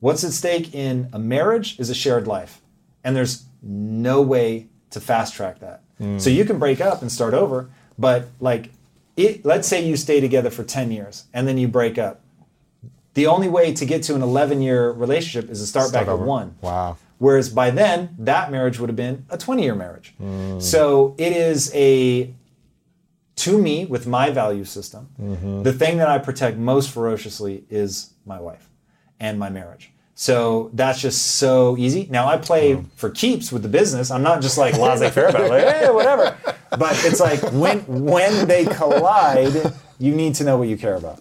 What's 0.00 0.24
at 0.24 0.32
stake 0.32 0.74
in 0.74 1.08
a 1.12 1.18
marriage 1.18 1.78
is 1.78 1.90
a 1.90 1.94
shared 1.94 2.26
life. 2.26 2.60
And 3.02 3.16
there's 3.16 3.46
no 3.62 4.20
way 4.20 4.68
to 4.90 5.00
fast 5.00 5.34
track 5.34 5.60
that. 5.60 5.82
Hmm. 5.98 6.18
So 6.18 6.30
you 6.30 6.44
can 6.44 6.58
break 6.58 6.80
up 6.80 7.02
and 7.02 7.10
start 7.10 7.34
over, 7.34 7.70
but 7.98 8.28
like 8.40 8.70
it, 9.16 9.44
let's 9.44 9.66
say 9.66 9.86
you 9.86 9.96
stay 9.96 10.20
together 10.20 10.50
for 10.50 10.64
10 10.64 10.90
years 10.90 11.24
and 11.32 11.48
then 11.48 11.56
you 11.56 11.68
break 11.68 11.98
up. 11.98 12.20
The 13.14 13.26
only 13.26 13.48
way 13.48 13.72
to 13.72 13.86
get 13.86 14.02
to 14.04 14.14
an 14.14 14.22
11 14.22 14.60
year 14.60 14.90
relationship 14.90 15.50
is 15.50 15.60
to 15.60 15.66
start, 15.66 15.92
back 15.92 16.06
over. 16.06 16.22
at 16.22 16.28
one. 16.28 16.56
Wow. 16.60 16.98
Whereas 17.18 17.48
by 17.48 17.70
then, 17.70 18.14
that 18.18 18.50
marriage 18.50 18.78
would 18.78 18.90
have 18.90 18.96
been 18.96 19.24
a 19.30 19.38
20 19.38 19.62
year 19.62 19.74
marriage. 19.74 20.12
Hmm. 20.18 20.60
So 20.60 21.14
it 21.16 21.32
is 21.32 21.72
a, 21.74 22.34
to 23.36 23.58
me, 23.58 23.86
with 23.86 24.06
my 24.06 24.30
value 24.30 24.64
system, 24.64 25.08
mm-hmm. 25.18 25.62
the 25.62 25.72
thing 25.72 25.96
that 25.96 26.08
I 26.08 26.18
protect 26.18 26.58
most 26.58 26.90
ferociously 26.90 27.64
is 27.70 28.12
my 28.26 28.38
wife 28.38 28.65
and 29.20 29.38
my 29.38 29.48
marriage. 29.50 29.92
So 30.14 30.70
that's 30.72 31.00
just 31.00 31.36
so 31.36 31.76
easy. 31.76 32.08
Now 32.10 32.26
I 32.26 32.38
play 32.38 32.82
for 32.96 33.10
keeps 33.10 33.52
with 33.52 33.62
the 33.62 33.68
business. 33.68 34.10
I'm 34.10 34.22
not 34.22 34.40
just 34.40 34.56
like 34.56 34.78
laissez 34.78 35.10
faire 35.10 35.28
about 35.28 35.42
it, 35.42 35.50
like, 35.50 35.74
hey, 35.74 35.90
whatever. 35.90 36.36
But 36.70 37.04
it's 37.04 37.20
like 37.20 37.40
when 37.52 37.80
when 37.86 38.48
they 38.48 38.64
collide, 38.64 39.74
you 39.98 40.14
need 40.14 40.34
to 40.36 40.44
know 40.44 40.56
what 40.56 40.68
you 40.68 40.78
care 40.78 40.94
about. 40.94 41.20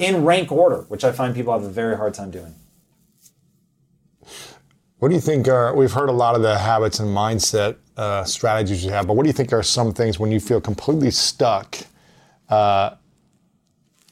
In 0.00 0.24
rank 0.24 0.50
order, 0.50 0.82
which 0.88 1.04
I 1.04 1.12
find 1.12 1.34
people 1.34 1.52
have 1.52 1.62
a 1.62 1.68
very 1.68 1.96
hard 1.96 2.14
time 2.14 2.32
doing. 2.32 2.54
What 4.98 5.10
do 5.10 5.14
you 5.14 5.20
think 5.20 5.46
are, 5.48 5.74
we've 5.76 5.92
heard 5.92 6.08
a 6.08 6.12
lot 6.12 6.34
of 6.34 6.42
the 6.42 6.58
habits 6.58 6.98
and 6.98 7.14
mindset 7.14 7.76
uh, 7.96 8.24
strategies 8.24 8.84
you 8.84 8.90
have, 8.90 9.06
but 9.06 9.14
what 9.14 9.22
do 9.22 9.28
you 9.28 9.34
think 9.34 9.52
are 9.52 9.62
some 9.62 9.92
things 9.92 10.18
when 10.18 10.32
you 10.32 10.40
feel 10.40 10.60
completely 10.60 11.10
stuck? 11.10 11.76
Uh, 12.48 12.94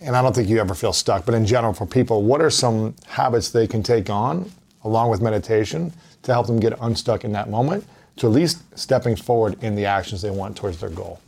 and 0.03 0.17
I 0.17 0.23
don't 0.23 0.35
think 0.35 0.49
you 0.49 0.59
ever 0.59 0.75
feel 0.75 0.93
stuck, 0.93 1.25
but 1.25 1.35
in 1.35 1.47
general, 1.47 1.73
for 1.73 1.87
people, 1.87 2.23
what 2.23 2.41
are 2.41 2.51
some 2.51 2.95
habits 3.07 3.51
they 3.51 3.67
can 3.67 3.83
take 3.83 4.11
on 4.11 4.51
along 4.85 5.11
with 5.11 5.21
meditation 5.21 5.93
to 6.23 6.33
help 6.33 6.47
them 6.47 6.61
get 6.61 6.73
unstuck 6.81 7.25
in 7.25 7.33
that 7.33 7.49
moment 7.49 7.87
to 8.17 8.27
at 8.27 8.33
least 8.33 8.63
stepping 8.79 9.17
forward 9.17 9.63
in 9.63 9.75
the 9.75 9.87
actions 9.87 10.23
they 10.23 10.31
want 10.31 10.57
towards 10.57 10.79
their 10.81 10.91
goal? 10.91 11.21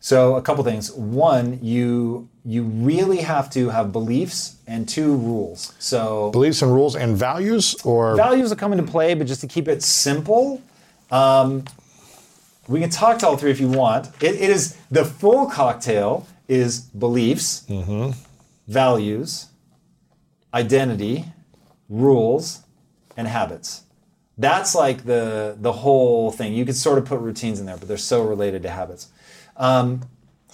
So 0.00 0.34
a 0.34 0.42
couple 0.42 0.64
things. 0.64 0.90
One, 0.90 1.60
you 1.62 2.28
you 2.44 2.64
really 2.64 3.18
have 3.18 3.48
to 3.50 3.68
have 3.68 3.92
beliefs 3.92 4.56
and 4.66 4.88
two 4.88 5.14
rules. 5.14 5.74
So 5.78 6.32
Beliefs 6.32 6.60
and 6.60 6.74
rules 6.74 6.96
and 6.96 7.16
values, 7.16 7.76
or 7.84 8.16
values 8.16 8.50
will 8.50 8.56
come 8.56 8.72
into 8.72 8.90
play, 8.90 9.14
but 9.14 9.28
just 9.28 9.40
to 9.42 9.46
keep 9.46 9.68
it 9.68 9.80
simple, 9.80 10.60
um, 11.12 11.64
we 12.66 12.80
can 12.80 12.90
talk 12.90 13.20
to 13.20 13.28
all 13.28 13.36
three 13.36 13.52
if 13.52 13.60
you 13.60 13.68
want. 13.68 14.08
It, 14.20 14.34
it 14.40 14.50
is 14.50 14.76
the 14.90 15.04
full 15.04 15.46
cocktail 15.46 16.26
is 16.52 16.80
beliefs, 16.80 17.64
values, 18.68 19.46
identity, 20.52 21.24
rules, 21.88 22.60
and 23.16 23.26
habits. 23.28 23.82
That's 24.38 24.74
like 24.74 25.04
the 25.04 25.56
the 25.60 25.72
whole 25.72 26.30
thing. 26.30 26.54
You 26.54 26.64
could 26.64 26.76
sort 26.76 26.98
of 26.98 27.04
put 27.04 27.20
routines 27.20 27.60
in 27.60 27.66
there, 27.66 27.76
but 27.76 27.88
they're 27.88 27.96
so 27.96 28.22
related 28.22 28.62
to 28.62 28.70
habits. 28.70 29.08
Um, 29.56 30.02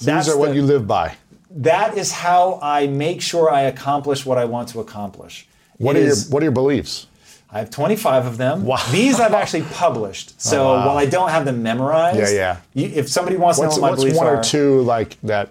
that's 0.01 0.27
these 0.27 0.35
are 0.35 0.39
what 0.39 0.51
the- 0.51 0.57
you 0.57 0.63
live 0.63 0.87
by. 0.87 1.15
that 1.51 1.97
is 1.97 2.13
how 2.13 2.59
I 2.63 2.87
make 2.87 3.21
sure 3.23 3.51
I 3.51 3.63
accomplish 3.63 4.27
what 4.27 4.39
I 4.39 4.45
want 4.45 4.69
to 4.71 4.81
accomplish. 4.81 5.47
What 5.79 5.97
It 5.97 6.01
are 6.03 6.07
your 6.07 6.17
What 6.31 6.43
are 6.43 6.47
your 6.47 6.53
beliefs? 6.53 7.07
I 7.51 7.61
have 7.61 7.71
25 7.71 8.27
of 8.27 8.37
them. 8.37 8.65
Wow. 8.67 8.77
Oh, 8.79 8.93
These 8.93 9.19
I've 9.21 9.33
actually 9.33 9.63
published. 9.73 10.39
So 10.39 10.65
wow. 10.65 10.87
while 10.89 10.99
I 10.99 11.07
don't 11.07 11.31
have 11.31 11.47
them 11.47 11.63
memorized, 11.63 12.19
Yeah, 12.19 12.29
yeah. 12.31 12.57
you- 12.75 12.93
if 12.95 13.09
somebody 13.09 13.37
wants 13.39 13.59
What's, 13.59 13.77
to 13.77 13.81
know 13.81 13.83
what 13.83 13.87
my 13.87 13.91
what's 13.93 14.03
beliefs 14.03 14.19
one 14.19 14.27
are, 14.27 14.41
or 14.41 14.43
two 14.45 14.83
like 14.83 15.17
that? 15.23 15.49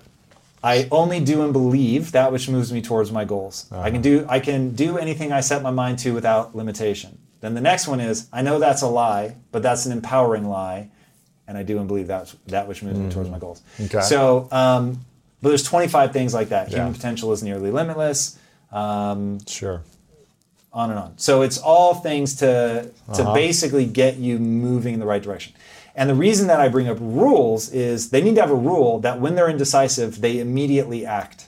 I 0.64 0.88
only 0.92 1.20
do 1.20 1.44
and 1.44 1.54
believe 1.54 2.12
that 2.14 2.32
which 2.32 2.50
moves 2.50 2.74
me 2.74 2.82
towards 2.82 3.12
my 3.12 3.26
goals. 3.26 3.68
Uh-huh. 3.72 3.82
I 3.82 3.92
can 3.92 4.02
do 4.02 4.26
I 4.28 4.40
can 4.40 4.72
do 4.76 4.98
anything 4.98 5.32
I 5.32 5.42
set 5.42 5.62
my 5.62 5.72
mind 5.72 6.00
to 6.00 6.14
without 6.14 6.56
limitation. 6.56 7.18
Then 7.42 7.54
the 7.54 7.62
next 7.62 7.88
one 7.88 8.00
is 8.00 8.28
I 8.34 8.42
know 8.42 8.58
that's 8.60 8.82
a 8.82 8.88
lie, 8.88 9.36
but 9.52 9.62
that's 9.62 9.86
an 9.86 9.92
empowering 9.92 10.50
lie, 10.50 10.90
and 11.48 11.58
I 11.58 11.64
do 11.64 11.78
and 11.78 11.88
believe 11.88 12.08
that's 12.08 12.36
that 12.48 12.68
which 12.68 12.82
moves 12.82 12.98
me 13.00 13.10
towards 13.12 13.30
my 13.30 13.38
goals. 13.40 13.62
Okay. 13.80 14.02
So, 14.02 14.48
um, 14.52 15.00
but 15.42 15.50
there's 15.50 15.64
25 15.64 16.12
things 16.14 16.34
like 16.34 16.50
that. 16.50 16.70
Human 16.70 16.88
Yeah. 16.88 16.94
potential 16.94 17.32
is 17.32 17.44
nearly 17.44 17.70
limitless. 17.70 18.38
Um, 18.72 19.38
Sure. 19.46 19.84
on 20.74 20.90
and 20.90 21.00
on. 21.00 21.14
So 21.18 21.44
it's 21.44 21.58
all 21.60 21.94
things 21.94 22.36
to 22.38 22.90
to 23.14 23.22
Uh-huh. 23.22 23.34
basically 23.36 23.86
get 23.86 24.18
you 24.18 24.40
moving 24.40 24.96
in 24.96 25.00
the 25.00 25.06
right 25.06 25.22
direction. 25.22 25.54
And 25.98 26.08
the 26.08 26.16
reason 26.16 26.48
that 26.48 26.60
I 26.60 26.70
bring 26.70 26.88
up 26.88 26.98
rules 27.02 27.70
is 27.72 28.12
they 28.12 28.22
need 28.22 28.36
to 28.36 28.42
have 28.42 28.52
a 28.52 28.56
rule 28.56 29.00
that 29.00 29.20
when 29.20 29.34
they're 29.34 29.50
indecisive, 29.50 30.22
they 30.22 30.40
immediately 30.40 31.08
act. 31.08 31.48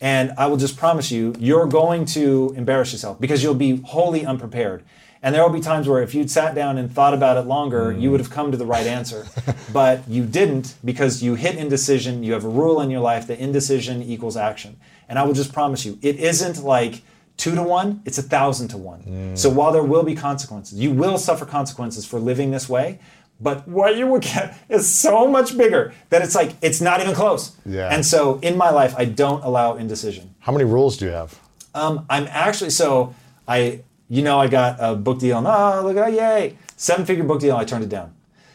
And 0.00 0.32
I 0.38 0.46
will 0.46 0.56
just 0.56 0.76
promise 0.76 1.10
you, 1.10 1.34
you're 1.38 1.66
going 1.66 2.04
to 2.06 2.54
embarrass 2.56 2.92
yourself 2.92 3.20
because 3.20 3.42
you'll 3.42 3.54
be 3.54 3.78
wholly 3.82 4.24
unprepared. 4.24 4.84
And 5.22 5.34
there 5.34 5.42
will 5.42 5.50
be 5.50 5.60
times 5.60 5.86
where 5.88 6.00
if 6.00 6.14
you'd 6.14 6.30
sat 6.30 6.54
down 6.54 6.78
and 6.78 6.90
thought 6.90 7.12
about 7.12 7.36
it 7.36 7.46
longer, 7.46 7.92
you 7.92 8.10
would 8.12 8.20
have 8.20 8.30
come 8.30 8.52
to 8.52 8.56
the 8.56 8.64
right 8.64 8.86
answer. 8.86 9.26
but 9.72 10.08
you 10.08 10.24
didn't 10.24 10.76
because 10.84 11.20
you 11.20 11.34
hit 11.34 11.56
indecision. 11.56 12.22
You 12.22 12.32
have 12.34 12.44
a 12.44 12.48
rule 12.48 12.80
in 12.80 12.88
your 12.88 13.00
life 13.00 13.26
that 13.26 13.40
indecision 13.40 14.00
equals 14.00 14.36
action. 14.36 14.78
And 15.08 15.18
I 15.18 15.24
will 15.24 15.34
just 15.34 15.52
promise 15.52 15.84
you, 15.84 15.98
it 16.00 16.16
isn't 16.20 16.62
like 16.62 17.02
two 17.36 17.54
to 17.54 17.62
one, 17.62 18.02
it's 18.04 18.18
a 18.18 18.22
thousand 18.22 18.68
to 18.68 18.78
one. 18.78 19.32
So 19.34 19.48
while 19.50 19.72
there 19.72 19.82
will 19.82 20.02
be 20.04 20.14
consequences, 20.14 20.78
you 20.78 20.90
will 20.92 21.18
suffer 21.18 21.44
consequences 21.44 22.06
for 22.06 22.20
living 22.20 22.50
this 22.50 22.68
way. 22.68 23.00
But 23.40 23.66
what 23.66 23.96
you 23.96 24.06
will 24.06 24.20
get 24.20 24.58
is 24.68 24.92
so 24.92 25.26
much 25.26 25.56
bigger 25.56 25.92
that 26.10 26.22
it's 26.22 26.34
like, 26.34 26.54
it's 26.60 26.80
not 26.80 27.00
even 27.00 27.14
close. 27.14 27.56
Yeah. 27.64 27.88
And 27.88 28.04
so 28.04 28.38
in 28.40 28.56
my 28.56 28.70
life, 28.70 28.94
I 28.96 29.06
don't 29.06 29.42
allow 29.42 29.76
indecision. 29.76 30.34
How 30.40 30.52
many 30.52 30.64
rules 30.64 30.96
do 30.96 31.06
you 31.06 31.12
have? 31.12 31.38
Um, 31.74 32.04
I'm 32.10 32.26
actually 32.28 32.70
so 32.70 33.14
I 33.46 33.82
you 34.08 34.22
know 34.22 34.40
I 34.40 34.48
got 34.48 34.76
a 34.80 34.96
book 34.96 35.20
deal 35.20 35.38
and 35.38 35.46
oh 35.46 35.82
look 35.84 35.96
at 35.96 36.06
that! 36.06 36.12
yay 36.12 36.58
seven 36.76 37.06
figure 37.06 37.22
book 37.22 37.40
deal 37.40 37.56
I 37.56 37.64
turned 37.64 37.84
it 37.84 37.90
down. 37.90 38.12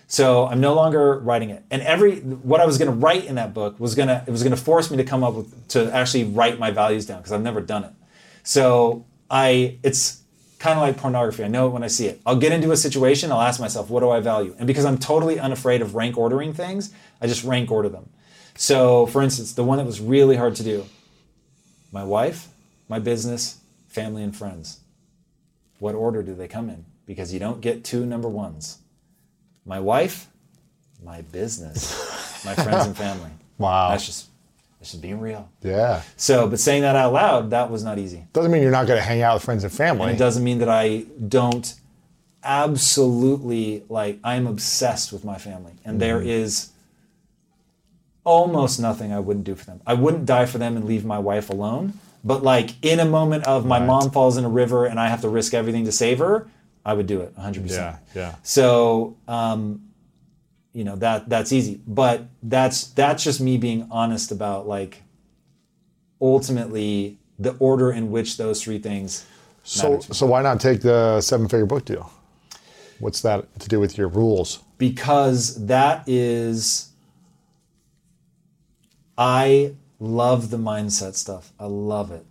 So 0.07 0.45
I'm 0.45 0.59
no 0.59 0.73
longer 0.73 1.19
writing 1.19 1.49
it. 1.49 1.63
And 1.71 1.81
every 1.81 2.19
what 2.19 2.61
I 2.61 2.65
was 2.65 2.77
going 2.77 2.91
to 2.91 2.97
write 2.97 3.25
in 3.25 3.35
that 3.35 3.53
book 3.53 3.79
was 3.79 3.95
gonna 3.95 4.23
it 4.27 4.31
was 4.31 4.43
gonna 4.43 4.57
force 4.57 4.91
me 4.91 4.97
to 4.97 5.03
come 5.03 5.23
up 5.23 5.33
with 5.33 5.67
to 5.69 5.93
actually 5.93 6.25
write 6.25 6.59
my 6.59 6.71
values 6.71 7.05
down 7.05 7.19
because 7.19 7.31
I've 7.31 7.41
never 7.41 7.61
done 7.61 7.85
it. 7.85 7.91
So 8.43 9.05
I 9.29 9.77
it's 9.81 10.21
kind 10.65 10.79
of 10.79 10.81
like 10.81 10.97
pornography. 10.97 11.43
I 11.43 11.47
know 11.47 11.67
it 11.67 11.69
when 11.69 11.83
I 11.83 11.87
see 11.87 12.07
it. 12.07 12.19
I'll 12.25 12.35
get 12.35 12.51
into 12.51 12.71
a 12.71 12.77
situation. 12.77 13.31
I'll 13.31 13.41
ask 13.41 13.59
myself, 13.59 13.87
what 13.87 13.99
do 13.99 14.09
I 14.09 14.19
value? 14.19 14.55
And 14.57 14.65
because 14.65 14.83
I'm 14.83 14.97
totally 14.97 15.39
unafraid 15.39 15.83
of 15.83 15.93
rank 15.93 16.17
ordering 16.17 16.53
things, 16.53 16.91
I 17.21 17.27
just 17.27 17.43
rank 17.43 17.69
order 17.69 17.87
them. 17.87 18.09
So, 18.55 19.05
for 19.05 19.21
instance, 19.21 19.53
the 19.53 19.63
one 19.63 19.77
that 19.77 19.85
was 19.85 20.01
really 20.01 20.37
hard 20.37 20.55
to 20.55 20.63
do 20.63 20.85
my 21.91 22.03
wife, 22.03 22.47
my 22.89 22.97
business, 22.97 23.59
family, 23.89 24.23
and 24.23 24.35
friends. 24.35 24.79
What 25.77 25.93
order 25.93 26.23
do 26.23 26.33
they 26.33 26.47
come 26.47 26.69
in? 26.69 26.85
Because 27.05 27.31
you 27.31 27.39
don't 27.39 27.61
get 27.61 27.83
two 27.83 28.03
number 28.03 28.27
ones. 28.27 28.79
My 29.67 29.79
wife, 29.79 30.27
my 31.03 31.21
business, 31.21 32.43
my 32.43 32.55
friends 32.55 32.87
and 32.87 32.97
family. 33.05 33.29
Wow. 33.59 33.89
That's 33.89 34.07
just 34.07 34.29
that's 34.85 34.91
just 34.91 35.01
being 35.01 35.19
real. 35.19 35.49
Yeah. 35.63 36.03
So, 36.15 36.47
but 36.47 36.59
saying 36.59 36.83
that 36.83 36.95
out 36.95 37.11
loud, 37.11 37.49
that 37.49 37.71
was 37.71 37.83
not 37.83 37.97
easy. 37.97 38.27
Doesn't 38.33 38.51
mean 38.51 38.61
you're 38.61 38.69
not 38.71 38.85
going 38.85 38.99
to 38.99 39.03
hang 39.03 39.23
out 39.23 39.33
with 39.33 39.43
friends 39.43 39.63
and 39.63 39.73
family. 39.73 40.03
And 40.09 40.15
it 40.15 40.19
doesn't 40.19 40.43
mean 40.43 40.59
that 40.59 40.69
I 40.69 41.05
don't 41.27 41.73
absolutely 42.43 43.83
like 43.89 44.19
I'm 44.23 44.45
obsessed 44.45 45.11
with 45.11 45.23
my 45.25 45.39
family. 45.39 45.73
And 45.83 45.99
there 45.99 46.19
Mm-hmm. 46.19 46.29
is 46.29 46.69
almost 48.23 48.79
nothing 48.79 49.11
I 49.11 49.19
wouldn't 49.19 49.45
do 49.45 49.55
for 49.55 49.65
them. 49.65 49.81
I 49.87 49.95
wouldn't 49.95 50.25
die 50.25 50.45
for 50.45 50.59
them 50.59 50.75
and 50.77 50.85
leave 50.85 51.03
my 51.03 51.17
wife 51.19 51.49
alone. 51.49 51.93
But 52.23 52.43
like 52.43 52.71
in 52.83 52.99
a 52.99 53.05
moment 53.05 53.45
of 53.45 53.65
my 53.65 53.79
mom 53.79 54.11
falls 54.11 54.37
in 54.37 54.45
a 54.45 54.49
river 54.49 54.85
and 54.85 54.99
I 54.99 55.07
have 55.09 55.21
to 55.21 55.29
risk 55.29 55.53
everything 55.55 55.85
to 55.85 55.91
save 55.91 56.19
her, 56.19 56.47
I 56.85 56.93
would 56.93 57.07
do 57.07 57.21
it 57.21 57.35
100%. 57.35 57.69
Yeah, 57.71 57.97
yeah. 58.13 58.35
So, 58.43 59.15
um, 59.27 59.84
you 60.75 60.83
know 60.83 60.95
that 60.97 61.29
that's 61.29 61.51
easy, 61.51 61.81
but 61.87 62.27
that's 62.43 62.87
that's 62.89 63.23
just 63.23 63.41
me 63.41 63.57
being 63.57 63.87
honest 63.89 64.31
about 64.31 64.67
like 64.67 65.01
ultimately 66.21 67.17
the 67.39 67.55
order 67.59 67.91
in 67.91 68.11
which 68.11 68.37
those 68.37 68.61
three 68.61 68.79
things. 68.79 69.25
So, 69.63 69.89
matter 69.89 70.01
to 70.03 70.09
me. 70.09 70.15
so 70.15 70.25
why 70.27 70.41
not 70.43 70.59
take 70.59 70.81
the 70.81 71.19
seven-figure 71.21 71.65
book 71.65 71.85
deal? 71.85 72.11
What's 72.99 73.21
that 73.21 73.59
to 73.59 73.67
do 73.67 73.79
with 73.79 73.97
your 73.97 74.07
rules? 74.09 74.59
because 74.77 75.65
that 75.67 76.07
is 76.07 76.89
I 79.17 79.75
love 79.99 80.49
the 80.49 80.57
mindset 80.57 81.15
stuff. 81.15 81.51
I 81.59 81.65
love 81.65 82.11
it. 82.11 82.25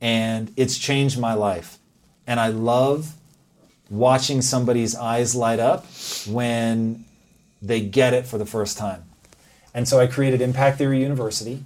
And 0.00 0.52
it's 0.56 0.78
changed 0.78 1.18
my 1.18 1.34
life. 1.34 1.78
And 2.26 2.38
I 2.38 2.48
love 2.48 3.14
watching 3.88 4.42
somebody's 4.42 4.94
eyes 4.94 5.34
light 5.34 5.58
up 5.58 5.86
when 6.26 7.04
they 7.62 7.80
get 7.80 8.12
it 8.12 8.26
for 8.26 8.38
the 8.38 8.46
first 8.46 8.76
time. 8.76 9.04
And 9.72 9.88
so 9.88 10.00
I 10.00 10.06
created 10.06 10.40
Impact 10.42 10.78
Theory 10.78 11.00
University, 11.00 11.64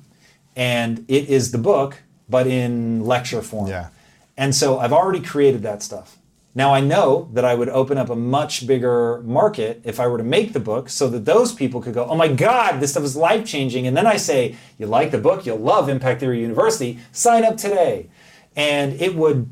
and 0.54 1.04
it 1.08 1.28
is 1.28 1.50
the 1.50 1.58
book, 1.58 2.02
but 2.28 2.46
in 2.46 3.04
lecture 3.04 3.42
form. 3.42 3.68
Yeah. 3.68 3.88
And 4.36 4.54
so 4.54 4.78
I've 4.78 4.92
already 4.92 5.20
created 5.20 5.62
that 5.62 5.82
stuff. 5.82 6.18
Now 6.54 6.72
I 6.72 6.80
know 6.80 7.28
that 7.34 7.44
I 7.44 7.54
would 7.54 7.68
open 7.68 7.98
up 7.98 8.08
a 8.08 8.16
much 8.16 8.66
bigger 8.66 9.20
market 9.22 9.82
if 9.84 10.00
I 10.00 10.06
were 10.06 10.16
to 10.16 10.24
make 10.24 10.54
the 10.54 10.60
book 10.60 10.88
so 10.88 11.08
that 11.08 11.24
those 11.26 11.52
people 11.52 11.82
could 11.82 11.92
go, 11.92 12.06
oh 12.06 12.16
my 12.16 12.28
God, 12.28 12.80
this 12.80 12.92
stuff 12.92 13.04
is 13.04 13.14
life 13.14 13.44
changing. 13.44 13.86
And 13.86 13.94
then 13.94 14.06
I 14.06 14.16
say, 14.16 14.56
you 14.78 14.86
like 14.86 15.10
the 15.10 15.18
book, 15.18 15.44
you'll 15.44 15.58
love 15.58 15.88
Impact 15.88 16.20
Theory 16.20 16.40
University, 16.40 16.98
sign 17.12 17.44
up 17.44 17.58
today. 17.58 18.08
And 18.54 18.98
it 19.00 19.14
would 19.14 19.50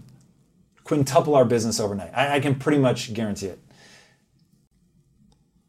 quintuple 0.84 1.34
our 1.34 1.44
business 1.44 1.78
overnight. 1.78 2.10
I, 2.14 2.36
I 2.36 2.40
can 2.40 2.54
pretty 2.54 2.78
much 2.78 3.12
guarantee 3.12 3.46
it. 3.46 3.58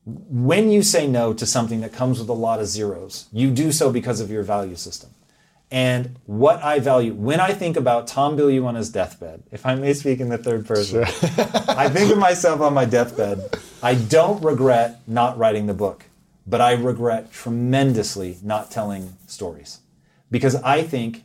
When 0.06 0.72
you 0.72 0.84
say 0.84 1.08
no 1.08 1.34
to 1.34 1.46
something 1.46 1.82
that 1.82 1.92
comes 1.92 2.20
with 2.20 2.30
a 2.30 2.34
lot 2.34 2.60
of 2.60 2.68
zeros, 2.68 3.28
you 3.32 3.50
do 3.50 3.72
so 3.72 3.92
because 3.92 4.20
of 4.20 4.30
your 4.30 4.44
value 4.44 4.76
system. 4.76 5.10
And 5.72 6.20
what 6.26 6.64
I 6.64 6.80
value, 6.80 7.14
when 7.14 7.40
I 7.40 7.54
think 7.54 7.76
about 7.76 8.08
Tom 8.08 8.38
Bilyeu 8.38 8.66
on 8.66 8.76
his 8.76 8.90
deathbed, 8.90 9.44
if 9.52 9.66
I 9.66 9.76
may 9.76 9.94
speak 9.94 10.20
in 10.20 10.30
the 10.30 10.38
third 10.38 10.68
person, 10.68 11.04
I 11.04 11.90
think 11.90 12.12
of 12.12 12.20
myself 12.20 12.62
on 12.62 12.74
my 12.74 12.86
deathbed. 12.86 13.58
I 13.82 13.96
don't 13.96 14.44
regret 14.44 15.02
not 15.08 15.38
writing 15.38 15.66
the 15.66 15.74
book, 15.74 16.06
but 16.46 16.62
I 16.62 16.74
regret 16.74 17.32
tremendously 17.32 18.38
not 18.44 18.70
telling 18.70 19.18
stories. 19.26 19.80
Because 20.30 20.56
I 20.56 20.84
think 20.84 21.24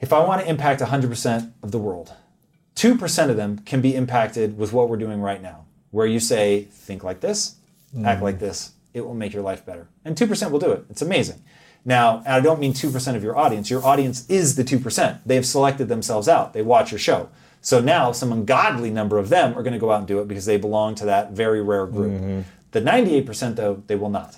if 0.00 0.12
I 0.12 0.24
want 0.24 0.42
to 0.42 0.48
impact 0.48 0.80
100% 0.80 1.52
of 1.62 1.70
the 1.70 1.78
world, 1.78 2.12
2% 2.74 3.30
of 3.30 3.36
them 3.36 3.58
can 3.60 3.80
be 3.80 3.94
impacted 3.94 4.58
with 4.58 4.72
what 4.72 4.88
we're 4.88 4.96
doing 4.96 5.20
right 5.20 5.40
now, 5.40 5.65
where 5.90 6.06
you 6.06 6.20
say, 6.20 6.62
think 6.70 7.04
like 7.04 7.20
this, 7.20 7.56
mm. 7.96 8.06
act 8.06 8.22
like 8.22 8.38
this, 8.38 8.72
it 8.94 9.02
will 9.02 9.14
make 9.14 9.32
your 9.32 9.42
life 9.42 9.64
better. 9.64 9.88
And 10.04 10.16
2% 10.16 10.50
will 10.50 10.58
do 10.58 10.72
it. 10.72 10.84
It's 10.90 11.02
amazing. 11.02 11.42
Now, 11.84 12.22
I 12.26 12.40
don't 12.40 12.58
mean 12.58 12.72
2% 12.72 13.14
of 13.14 13.22
your 13.22 13.36
audience. 13.36 13.70
Your 13.70 13.84
audience 13.84 14.28
is 14.28 14.56
the 14.56 14.64
2%. 14.64 15.20
They've 15.24 15.46
selected 15.46 15.88
themselves 15.88 16.28
out. 16.28 16.52
They 16.52 16.62
watch 16.62 16.90
your 16.90 16.98
show. 16.98 17.28
So 17.60 17.80
now 17.80 18.12
some 18.12 18.32
ungodly 18.32 18.90
number 18.90 19.18
of 19.18 19.28
them 19.28 19.56
are 19.56 19.62
going 19.62 19.72
to 19.72 19.78
go 19.78 19.90
out 19.90 19.98
and 19.98 20.06
do 20.06 20.20
it 20.20 20.28
because 20.28 20.46
they 20.46 20.56
belong 20.56 20.94
to 20.96 21.04
that 21.06 21.32
very 21.32 21.62
rare 21.62 21.86
group. 21.86 22.12
Mm-hmm. 22.12 22.40
The 22.72 22.80
98% 22.80 23.56
though, 23.56 23.82
they 23.86 23.96
will 23.96 24.10
not. 24.10 24.36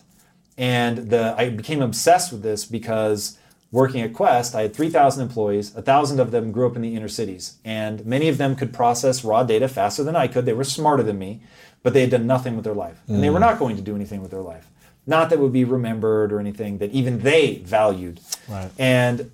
And 0.56 1.10
the 1.10 1.34
I 1.38 1.50
became 1.50 1.82
obsessed 1.82 2.32
with 2.32 2.42
this 2.42 2.64
because 2.64 3.38
working 3.70 4.00
at 4.00 4.14
Quest, 4.14 4.54
I 4.54 4.62
had 4.62 4.74
3,000 4.74 5.22
employees. 5.22 5.74
1,000 5.74 6.20
of 6.20 6.30
them 6.30 6.52
grew 6.52 6.66
up 6.66 6.76
in 6.76 6.82
the 6.82 6.94
inner 6.94 7.08
cities. 7.08 7.58
And 7.64 8.04
many 8.06 8.28
of 8.28 8.38
them 8.38 8.56
could 8.56 8.72
process 8.72 9.24
raw 9.24 9.42
data 9.42 9.68
faster 9.68 10.02
than 10.02 10.16
I 10.16 10.28
could. 10.28 10.46
They 10.46 10.52
were 10.52 10.64
smarter 10.64 11.02
than 11.02 11.18
me, 11.18 11.40
but 11.82 11.92
they 11.92 12.00
had 12.00 12.10
done 12.10 12.26
nothing 12.26 12.56
with 12.56 12.64
their 12.64 12.74
life. 12.74 13.00
And 13.06 13.22
they 13.22 13.30
were 13.30 13.38
mm. 13.38 13.42
not 13.42 13.58
going 13.58 13.76
to 13.76 13.82
do 13.82 13.94
anything 13.94 14.22
with 14.22 14.30
their 14.30 14.40
life. 14.40 14.68
Not 15.06 15.30
that 15.30 15.38
would 15.38 15.52
be 15.52 15.64
remembered 15.64 16.32
or 16.32 16.40
anything 16.40 16.78
that 16.78 16.90
even 16.90 17.20
they 17.20 17.58
valued. 17.58 18.20
Right. 18.48 18.70
And 18.78 19.30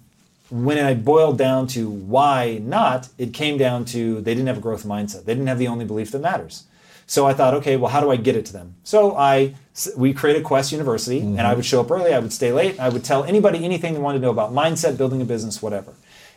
when 0.51 0.79
I 0.79 0.95
boiled 0.95 1.39
down 1.39 1.67
to 1.69 1.89
why 1.89 2.61
not, 2.63 3.09
it 3.19 3.35
came 3.35 3.59
down 3.59 3.85
to 3.87 4.21
they 4.21 4.35
didn't 4.35 4.47
have 4.47 4.59
a 4.59 4.61
growth 4.61 4.85
mindset. 4.85 5.25
They 5.25 5.35
didn't 5.35 5.49
have 5.49 5.59
the 5.59 5.69
only 5.69 5.85
belief 5.85 6.13
that 6.13 6.21
matters. 6.21 6.65
So 7.07 7.27
I 7.27 7.35
thought, 7.35 7.55
okay, 7.55 7.77
well, 7.77 7.91
how 7.91 8.01
do 8.01 8.11
I 8.11 8.17
get 8.17 8.37
it 8.37 8.47
to 8.47 8.53
them? 8.53 8.77
So 8.83 9.17
I 9.17 9.55
we 9.97 10.13
created 10.13 10.45
Quest 10.45 10.73
University, 10.73 11.21
mm-hmm. 11.21 11.39
and 11.39 11.47
I 11.47 11.55
would 11.55 11.65
show 11.65 11.81
up 11.81 11.91
early. 11.91 12.15
I 12.15 12.19
would 12.19 12.33
stay 12.33 12.53
late. 12.53 12.79
I 12.79 12.89
would 12.89 13.05
tell 13.05 13.25
anybody 13.25 13.65
anything 13.65 13.95
they 13.95 14.01
wanted 14.01 14.19
to 14.19 14.23
know 14.23 14.31
about 14.31 14.53
mindset, 14.53 14.97
building 14.97 15.21
a 15.21 15.25
business, 15.25 15.61
whatever. 15.61 15.95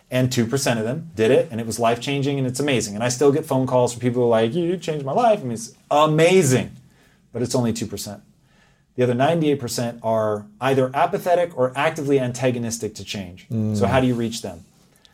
And 0.10 0.32
two 0.32 0.46
percent 0.46 0.80
of 0.80 0.86
them 0.86 1.12
did 1.16 1.32
it, 1.32 1.50
and 1.52 1.60
it 1.60 1.68
was 1.68 1.80
life 1.80 2.00
changing, 2.00 2.38
and 2.38 2.48
it's 2.48 2.60
amazing. 2.60 2.96
And 2.96 3.04
I 3.04 3.10
still 3.10 3.32
get 3.32 3.46
phone 3.46 3.68
calls 3.68 3.94
from 3.94 4.02
people 4.02 4.22
who 4.22 4.28
are 4.28 4.42
like, 4.42 4.54
"You 4.54 4.78
changed 4.78 5.06
my 5.06 5.12
life." 5.12 5.40
I 5.40 5.44
mean, 5.44 5.52
it's 5.52 5.74
amazing, 5.92 6.72
but 7.34 7.42
it's 7.42 7.56
only 7.56 7.74
two 7.74 7.88
percent. 7.88 8.22
The 8.98 9.04
other 9.04 9.14
98% 9.14 10.00
are 10.02 10.48
either 10.60 10.90
apathetic 10.94 11.56
or 11.56 11.72
actively 11.76 12.20
antagonistic 12.20 12.96
to 12.96 13.04
change. 13.04 13.48
Mm. 13.50 13.78
So, 13.78 13.86
how 13.86 14.00
do 14.02 14.08
you 14.08 14.16
reach 14.16 14.42
them? 14.42 14.66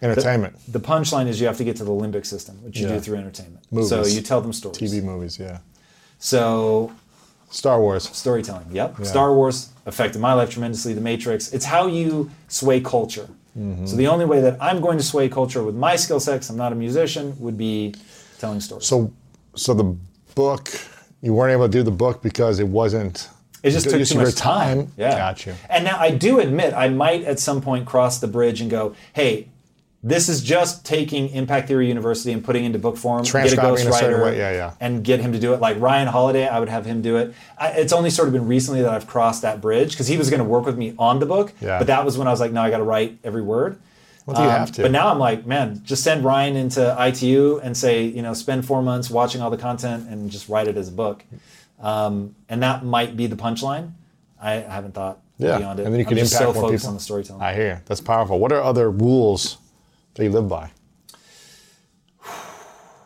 Entertainment. 0.04 0.58
The, 0.66 0.80
the, 0.80 0.86
punchline 0.86 1.28
is 1.28 1.40
you 1.40 1.48
have 1.48 1.58
to 1.58 1.64
get 1.64 1.78
to 1.78 1.86
the 1.86 1.92
limbic 1.92 2.26
system, 2.26 2.62
which 2.62 2.78
you 2.78 2.88
yeah. 2.88 2.96
do 2.96 3.00
through 3.00 3.18
entertainment. 3.18 3.66
Movies. 3.72 3.90
So, 3.90 4.06
you 4.06 4.22
tell 4.22 4.42
them 4.42 4.52
stories. 4.52 4.78
TV 4.78 5.02
movies, 5.02 5.40
yeah. 5.40 5.60
So, 6.20 6.92
Star 7.50 7.80
Wars. 7.80 8.10
Storytelling, 8.10 8.68
yep. 8.72 8.96
Yeah. 9.00 9.06
Star 9.06 9.34
Wars 9.34 9.70
affected 9.86 10.20
my 10.20 10.34
life 10.34 10.50
tremendously. 10.50 10.94
The 10.94 11.02
Matrix. 11.02 11.54
It's 11.54 11.64
how 11.64 11.88
you 11.88 12.30
sway 12.50 12.82
culture. 12.82 13.30
Mm-hmm. 13.58 13.86
So, 13.86 13.96
the 13.96 14.08
only 14.08 14.26
way 14.26 14.42
that 14.42 14.62
I'm 14.62 14.82
going 14.82 14.98
to 14.98 15.04
sway 15.04 15.30
culture 15.30 15.64
with 15.64 15.76
my 15.76 15.96
skill 15.96 16.20
sets, 16.20 16.50
I'm 16.50 16.58
not 16.58 16.74
a 16.74 16.76
musician, 16.76 17.40
would 17.40 17.58
be 17.58 17.96
telling 18.40 18.60
stories. 18.60 18.86
So, 18.86 19.14
so 19.56 19.74
the 19.74 19.96
book, 20.36 20.70
you 21.22 21.34
weren't 21.34 21.54
able 21.54 21.66
to 21.66 21.72
do 21.72 21.82
the 21.82 21.92
book 21.92 22.22
because 22.22 22.60
it 22.60 22.68
wasn't 22.68 23.30
it 23.64 23.72
just 23.72 23.90
took 23.90 24.06
too 24.06 24.18
much 24.18 24.36
time. 24.36 24.80
time. 24.80 24.92
Yeah. 24.98 25.18
Got 25.18 25.46
you. 25.46 25.56
And 25.70 25.86
now 25.86 25.98
I 25.98 26.12
do 26.12 26.42
admit 26.42 26.74
I 26.74 26.90
might 26.90 27.24
at 27.24 27.40
some 27.40 27.62
point 27.62 27.86
cross 27.86 28.20
the 28.20 28.28
bridge 28.28 28.60
and 28.60 28.70
go, 28.70 28.94
hey, 29.14 29.48
this 30.04 30.28
is 30.28 30.44
just 30.44 30.86
taking 30.86 31.30
Impact 31.30 31.70
Theory 31.70 31.88
University 31.88 32.34
and 32.34 32.44
putting 32.44 32.66
into 32.66 32.78
book 32.78 32.98
form, 32.98 33.24
get 33.24 33.54
a 33.54 33.56
ghostwriter, 33.56 34.36
yeah, 34.36 34.52
yeah. 34.52 34.74
and 34.82 35.02
get 35.02 35.22
him 35.22 35.32
to 35.32 35.40
do 35.40 35.54
it. 35.54 35.62
Like 35.62 35.80
Ryan 35.80 36.10
Holiday, 36.10 36.46
I 36.46 36.60
would 36.60 36.68
have 36.68 36.86
him 36.86 37.02
do 37.02 37.16
it. 37.16 37.34
I, 37.58 37.70
it's 37.70 37.94
only 37.94 38.10
sort 38.10 38.28
of 38.28 38.34
been 38.34 38.46
recently 38.46 38.82
that 38.82 38.92
I've 38.92 39.08
crossed 39.08 39.44
that 39.44 39.62
bridge 39.62 39.92
because 39.92 40.08
he 40.08 40.18
was 40.18 40.30
going 40.30 40.40
to 40.40 40.44
work 40.44 40.66
with 40.66 40.78
me 40.78 40.94
on 41.00 41.20
the 41.20 41.26
book, 41.26 41.54
yeah. 41.62 41.78
but 41.78 41.88
that 41.88 42.04
was 42.04 42.18
when 42.18 42.28
I 42.28 42.32
was 42.32 42.42
like, 42.42 42.52
no, 42.52 42.62
I 42.62 42.70
got 42.70 42.80
to 42.80 42.84
write 42.84 43.18
every 43.24 43.42
word. 43.42 43.80
Well, 44.26 44.38
um, 44.38 44.44
you 44.44 44.50
have 44.50 44.72
to. 44.74 44.82
But 44.82 44.92
now 44.92 45.08
I'm 45.08 45.20
like, 45.20 45.46
man, 45.46 45.82
just 45.86 46.04
send 46.04 46.26
Ryan 46.26 46.58
into 46.58 46.96
ITU 47.00 47.62
and 47.64 47.76
say, 47.76 48.04
you 48.04 48.22
know, 48.22 48.34
spend 48.34 48.66
four 48.66 48.82
months 48.82 49.10
watching 49.10 49.42
all 49.42 49.50
the 49.50 49.58
content 49.58 50.10
and 50.10 50.30
just 50.30 50.50
write 50.50 50.68
it 50.68 50.76
as 50.76 50.90
a 50.90 50.94
book. 50.94 51.24
Um, 51.80 52.36
and 52.50 52.62
that 52.62 52.84
might 52.84 53.16
be 53.16 53.28
the 53.28 53.36
punchline. 53.38 53.92
I 54.42 54.56
haven't 54.56 54.94
thought 54.94 55.20
yeah. 55.38 55.58
beyond 55.58 55.80
it. 55.80 55.86
And 55.86 55.94
then 55.94 56.00
you 56.00 56.06
can 56.06 56.18
I'm 56.18 56.26
impact 56.26 56.40
so 56.40 56.54
more 56.54 56.72
people. 56.72 56.88
on 56.88 56.94
the 56.94 57.00
storytelling. 57.00 57.42
I 57.42 57.54
hear. 57.54 57.82
That's 57.86 58.02
powerful. 58.02 58.40
What 58.40 58.52
are 58.52 58.62
other 58.62 58.92
rules 58.92 59.58
that 60.16 60.24
you 60.24 60.30
live 60.30 60.48
by? 60.48 60.72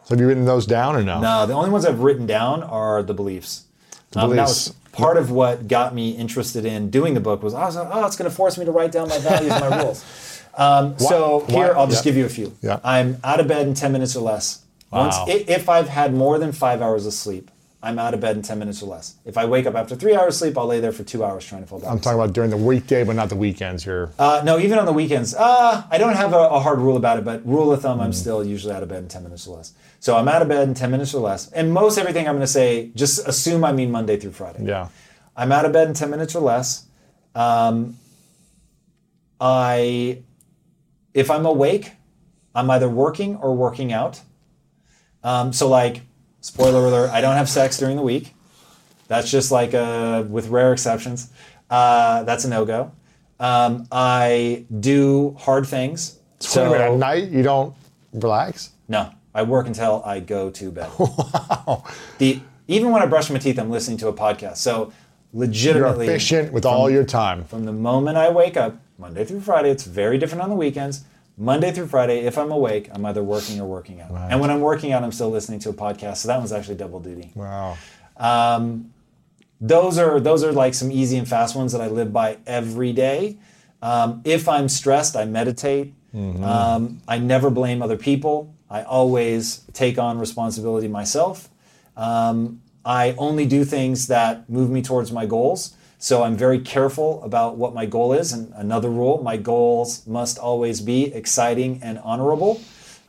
So 0.08 0.16
have 0.16 0.22
you 0.22 0.28
written 0.28 0.46
those 0.46 0.66
down 0.66 0.96
or 0.96 1.04
no? 1.04 1.20
No, 1.20 1.46
the 1.46 1.54
only 1.54 1.70
ones 1.70 1.86
I've 1.86 2.00
written 2.00 2.26
down 2.26 2.64
are 2.64 3.04
the 3.04 3.14
beliefs. 3.14 3.66
The 4.12 4.22
um, 4.22 4.30
beliefs. 4.30 4.66
That 4.66 4.74
was 4.74 4.76
part 4.94 5.18
of 5.18 5.32
what 5.32 5.68
got 5.68 5.94
me 5.94 6.12
interested 6.12 6.66
in 6.66 6.90
doing 6.90 7.14
the 7.14 7.20
book 7.20 7.44
was 7.44 7.54
I 7.54 7.66
was 7.66 7.76
like, 7.76 7.90
oh, 7.92 8.06
it's 8.06 8.16
going 8.16 8.30
to 8.30 8.36
force 8.36 8.58
me 8.58 8.66
to 8.66 8.72
write 8.72 8.92
down 8.92 9.10
my 9.10 9.20
values 9.20 9.52
and 9.52 9.70
my 9.70 9.78
rules. 9.84 10.42
Um, 10.58 10.98
so 10.98 11.46
here, 11.50 11.74
I'll 11.76 11.88
just 11.88 12.04
yeah. 12.04 12.10
give 12.10 12.18
you 12.18 12.26
a 12.26 12.30
few. 12.30 12.56
Yeah. 12.62 12.80
I'm 12.84 13.18
out 13.24 13.40
of 13.40 13.48
bed 13.48 13.68
in 13.68 13.74
10 13.74 13.92
minutes 13.92 14.16
or 14.16 14.22
less. 14.22 14.64
Wow. 14.92 15.10
Once, 15.10 15.18
if 15.28 15.70
I've 15.70 15.90
had 15.90 16.14
more 16.14 16.40
than 16.40 16.52
five 16.52 16.82
hours 16.82 17.06
of 17.06 17.14
sleep, 17.14 17.52
I'm 17.88 18.00
out 18.00 18.14
of 18.14 18.20
bed 18.20 18.36
in 18.36 18.42
10 18.42 18.60
minutes 18.60 18.84
or 18.84 18.88
less. 18.88 19.16
If 19.24 19.38
I 19.38 19.46
wake 19.46 19.66
up 19.66 19.76
after 19.76 19.96
three 19.96 20.14
hours 20.14 20.38
sleep, 20.38 20.58
I'll 20.58 20.68
lay 20.68 20.82
there 20.82 20.92
for 20.92 21.06
two 21.06 21.24
hours 21.24 21.46
trying 21.46 21.62
to 21.62 21.68
fall 21.68 21.80
back. 21.80 21.90
I'm 21.90 22.02
talking 22.02 22.20
about 22.20 22.34
during 22.34 22.50
the 22.50 22.58
weekday, 22.58 23.06
but 23.06 23.16
not 23.16 23.30
the 23.30 23.38
weekends. 23.38 23.86
You're 23.86 24.12
uh, 24.20 24.42
no, 24.44 24.60
even 24.60 24.78
on 24.78 24.86
the 24.86 24.92
weekends. 24.92 25.34
Uh, 25.34 25.84
I 25.90 25.98
don't 25.98 26.18
have 26.18 26.34
a, 26.34 26.38
a, 26.38 26.60
hard 26.60 26.80
rule 26.80 26.98
about 26.98 27.18
it, 27.18 27.24
but 27.24 27.48
rule 27.48 27.72
of 27.72 27.82
thumb, 27.82 28.00
mm. 28.00 28.04
I'm 28.04 28.12
still 28.12 28.44
usually 28.44 28.74
out 28.74 28.84
of 28.84 28.90
bed 28.90 29.04
in 29.04 29.08
10 29.08 29.24
minutes 29.24 29.48
or 29.48 29.56
less. 29.56 29.72
So 30.02 30.18
I'm 30.18 30.28
out 30.28 30.42
of 30.42 30.50
bed 30.50 30.68
in 30.68 30.74
10 30.74 30.92
minutes 30.92 31.14
or 31.14 31.22
less. 31.22 31.50
And 31.54 31.74
most 31.74 31.98
everything 31.98 32.28
I'm 32.28 32.36
going 32.36 32.42
to 32.42 32.48
say, 32.48 32.92
just 32.94 33.26
assume 33.26 33.64
I 33.64 33.72
mean 33.72 33.90
Monday 33.90 34.18
through 34.18 34.34
Friday. 34.34 34.66
Yeah. 34.66 34.90
I'm 35.38 35.54
out 35.54 35.64
of 35.64 35.72
bed 35.72 35.88
in 35.88 35.94
10 35.94 36.10
minutes 36.10 36.36
or 36.36 36.42
less. 36.42 36.88
Um, 37.36 37.96
I, 39.40 40.24
if 41.14 41.32
I'm 41.32 41.46
awake, 41.46 41.94
I'm 42.54 42.70
either 42.70 42.90
working 42.90 43.38
or 43.38 43.56
working 43.56 43.94
out. 43.94 44.20
Um, 45.24 45.54
so 45.54 45.70
like 45.70 46.02
Spoiler 46.48 46.86
alert, 46.86 47.10
I 47.10 47.20
don't 47.20 47.36
have 47.36 47.50
sex 47.50 47.78
during 47.78 47.98
the 47.98 48.02
week. 48.02 48.34
That's 49.10 49.30
just 49.30 49.52
like 49.52 49.74
a, 49.74 50.26
with 50.30 50.48
rare 50.48 50.72
exceptions. 50.72 51.30
Uh, 51.70 52.24
that's 52.24 52.46
a 52.46 52.50
no 52.50 52.64
go. 52.64 52.94
Um, 53.38 53.86
I 53.92 54.66
do 54.80 55.36
hard 55.38 55.68
things. 55.68 56.20
So, 56.40 56.74
at 56.74 56.94
night 56.94 57.32
you 57.32 57.44
don't 57.44 57.76
relax? 58.14 58.70
No, 58.88 59.12
I 59.36 59.44
work 59.44 59.68
until 59.68 60.02
I 60.06 60.22
go 60.22 60.50
to 60.52 60.72
bed. 60.72 60.90
Wow. 60.98 61.84
The 62.18 62.40
even 62.70 62.92
when 62.92 63.02
I 63.02 63.08
brush 63.08 63.30
my 63.30 63.40
teeth, 63.40 63.60
I'm 63.60 63.70
listening 63.70 63.98
to 63.98 64.08
a 64.08 64.14
podcast. 64.14 64.58
So 64.58 64.94
legitimately 65.34 66.06
You're 66.06 66.16
efficient 66.16 66.54
with 66.54 66.64
from, 66.64 66.74
all 66.74 66.90
your 66.90 67.04
time. 67.04 67.44
From 67.44 67.66
the 67.66 67.74
moment 67.74 68.16
I 68.16 68.30
wake 68.30 68.56
up, 68.56 68.78
Monday 68.98 69.26
through 69.26 69.42
Friday, 69.42 69.70
it's 69.70 69.84
very 69.84 70.18
different 70.18 70.44
on 70.44 70.50
the 70.50 70.56
weekends. 70.56 71.04
Monday 71.38 71.72
through 71.72 71.88
Friday, 71.88 72.22
if 72.26 72.38
I'm 72.38 72.52
awake, 72.52 72.90
I'm 72.92 73.06
either 73.06 73.24
working 73.24 73.62
or 73.62 73.68
working 73.68 74.02
out. 74.02 74.12
Right. 74.12 74.32
And 74.32 74.42
when 74.42 74.50
I'm 74.50 74.62
working 74.62 74.92
out, 74.92 75.04
I'm 75.04 75.12
still 75.12 75.30
listening 75.30 75.60
to 75.60 75.70
a 75.70 75.74
podcast. 75.74 76.18
So 76.18 76.28
that 76.30 76.38
one's 76.38 76.52
actually 76.52 76.76
double 76.76 77.00
duty. 77.00 77.32
Wow. 77.36 77.78
Um, 78.18 78.92
those 79.62 79.98
are 79.98 80.20
those 80.20 80.44
are 80.44 80.52
like 80.52 80.74
some 80.74 80.92
easy 80.92 81.18
and 81.18 81.28
fast 81.28 81.56
ones 81.56 81.72
that 81.72 81.82
I 81.82 81.88
live 81.88 82.12
by 82.12 82.38
every 82.48 82.92
day. 82.92 83.38
Um, 83.82 84.22
if 84.26 84.50
I'm 84.50 84.68
stressed, 84.68 85.16
I 85.16 85.26
meditate. 85.26 85.94
Mm-hmm. 86.14 86.44
Um, 86.44 87.02
I 87.08 87.20
never 87.20 87.50
blame 87.50 87.82
other 87.82 87.98
people. 87.98 88.54
I 88.70 88.82
always 88.84 89.64
take 89.74 90.00
on 90.00 90.18
responsibility 90.20 90.88
myself. 90.88 91.50
Um, 91.96 92.62
I 92.84 93.14
only 93.18 93.46
do 93.46 93.64
things 93.64 94.08
that 94.08 94.50
move 94.50 94.70
me 94.70 94.82
towards 94.82 95.12
my 95.12 95.26
goals. 95.26 95.76
So 96.00 96.24
I'm 96.24 96.38
very 96.38 96.60
careful 96.60 97.24
about 97.24 97.58
what 97.58 97.74
my 97.74 97.86
goal 97.86 98.14
is. 98.14 98.32
And 98.32 98.54
another 98.56 98.90
rule 98.90 99.22
my 99.24 99.38
goals 99.38 100.06
must 100.06 100.38
always 100.38 100.82
be 100.82 101.14
exciting 101.14 101.80
and 101.82 101.98
honorable. 102.00 102.62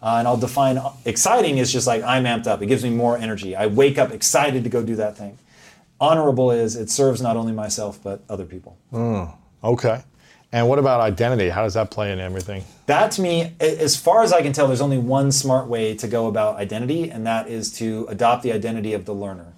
Uh, 0.03 0.17
and 0.19 0.29
I'll 0.29 0.37
define 0.37 0.81
exciting 1.05 1.59
is 1.59 1.73
just 1.73 1.87
like 1.87 2.03
I'm 2.03 2.25
amped 2.25 2.47
up. 2.47 2.63
It 2.63 2.67
gives 2.67 2.85
me 2.85 2.91
more 2.91 3.19
energy. 3.19 3.57
I 3.57 3.67
wake 3.67 3.99
up 3.99 4.13
excited 4.13 4.65
to 4.65 4.71
go 4.71 4.83
do 4.83 4.97
that 4.97 5.17
thing. 5.17 5.39
Honorable 6.01 6.53
is 6.53 6.77
it 6.77 6.89
serves 6.91 7.21
not 7.21 7.37
only 7.37 7.53
myself, 7.53 7.99
but 8.03 8.23
other 8.29 8.45
people. 8.45 8.79
Mm, 8.93 9.35
okay. 9.65 10.03
And 10.53 10.69
what 10.69 10.79
about 10.79 11.01
identity? 11.01 11.51
How 11.51 11.65
does 11.65 11.75
that 11.75 11.91
play 11.91 12.11
in 12.11 12.21
everything? 12.21 12.65
That 12.87 13.11
to 13.13 13.23
me, 13.23 13.53
as 13.61 13.97
far 13.97 14.23
as 14.23 14.33
I 14.33 14.41
can 14.41 14.53
tell, 14.53 14.67
there's 14.67 14.81
only 14.81 14.97
one 14.97 15.31
smart 15.31 15.67
way 15.67 15.95
to 15.97 16.09
go 16.09 16.27
about 16.27 16.57
identity, 16.57 17.11
and 17.11 17.27
that 17.27 17.49
is 17.49 17.71
to 17.75 18.07
adopt 18.09 18.45
the 18.45 18.53
identity 18.53 18.95
of 18.95 19.05
the 19.05 19.13
learner. 19.13 19.53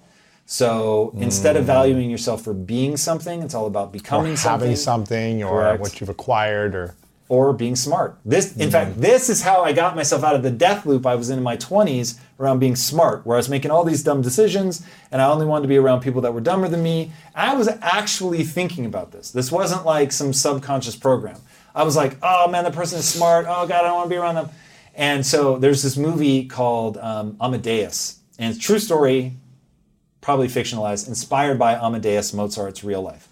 So 0.51 1.13
instead 1.15 1.55
of 1.55 1.63
valuing 1.63 2.11
yourself 2.11 2.41
for 2.41 2.53
being 2.53 2.97
something, 2.97 3.41
it's 3.41 3.53
all 3.53 3.67
about 3.67 3.93
becoming 3.93 4.33
Or 4.33 4.35
having 4.35 4.75
something. 4.75 5.37
something, 5.39 5.43
or 5.43 5.61
Correct. 5.61 5.79
what 5.79 6.01
you've 6.01 6.09
acquired, 6.09 6.75
or 6.75 6.93
or 7.29 7.53
being 7.53 7.77
smart. 7.77 8.17
This, 8.25 8.57
in 8.57 8.69
fact, 8.69 8.99
this 8.99 9.29
is 9.29 9.41
how 9.41 9.61
I 9.63 9.71
got 9.71 9.95
myself 9.95 10.25
out 10.25 10.35
of 10.35 10.43
the 10.43 10.51
death 10.51 10.85
loop 10.85 11.05
I 11.05 11.15
was 11.15 11.29
in 11.29 11.37
in 11.37 11.43
my 11.45 11.55
20s 11.55 12.19
around 12.37 12.59
being 12.59 12.75
smart, 12.75 13.25
where 13.25 13.37
I 13.37 13.39
was 13.39 13.47
making 13.47 13.71
all 13.71 13.85
these 13.85 14.03
dumb 14.03 14.21
decisions 14.21 14.85
and 15.13 15.21
I 15.21 15.25
only 15.31 15.45
wanted 15.45 15.61
to 15.61 15.67
be 15.69 15.77
around 15.77 16.01
people 16.01 16.19
that 16.23 16.33
were 16.33 16.41
dumber 16.41 16.67
than 16.67 16.83
me. 16.83 17.13
I 17.33 17.55
was 17.55 17.69
actually 17.81 18.43
thinking 18.43 18.85
about 18.85 19.13
this. 19.13 19.31
This 19.31 19.49
wasn't 19.53 19.85
like 19.85 20.11
some 20.11 20.33
subconscious 20.33 20.97
program. 20.97 21.37
I 21.73 21.83
was 21.83 21.95
like, 21.95 22.17
oh 22.21 22.49
man, 22.49 22.65
the 22.65 22.71
person 22.71 22.99
is 22.99 23.07
smart. 23.07 23.45
Oh 23.47 23.65
God, 23.65 23.85
I 23.85 23.87
don't 23.87 23.95
want 23.95 24.09
to 24.09 24.13
be 24.13 24.17
around 24.19 24.35
them. 24.35 24.49
And 24.95 25.25
so 25.25 25.57
there's 25.57 25.81
this 25.81 25.95
movie 25.95 26.43
called 26.43 26.97
um, 26.97 27.37
Amadeus, 27.39 28.19
and 28.37 28.49
it's 28.53 28.57
a 28.61 28.61
true 28.67 28.79
story, 28.79 29.37
probably 30.21 30.47
fictionalized, 30.47 31.07
inspired 31.07 31.59
by 31.59 31.75
Amadeus 31.75 32.33
Mozart's 32.33 32.83
real 32.83 33.01
life. 33.01 33.27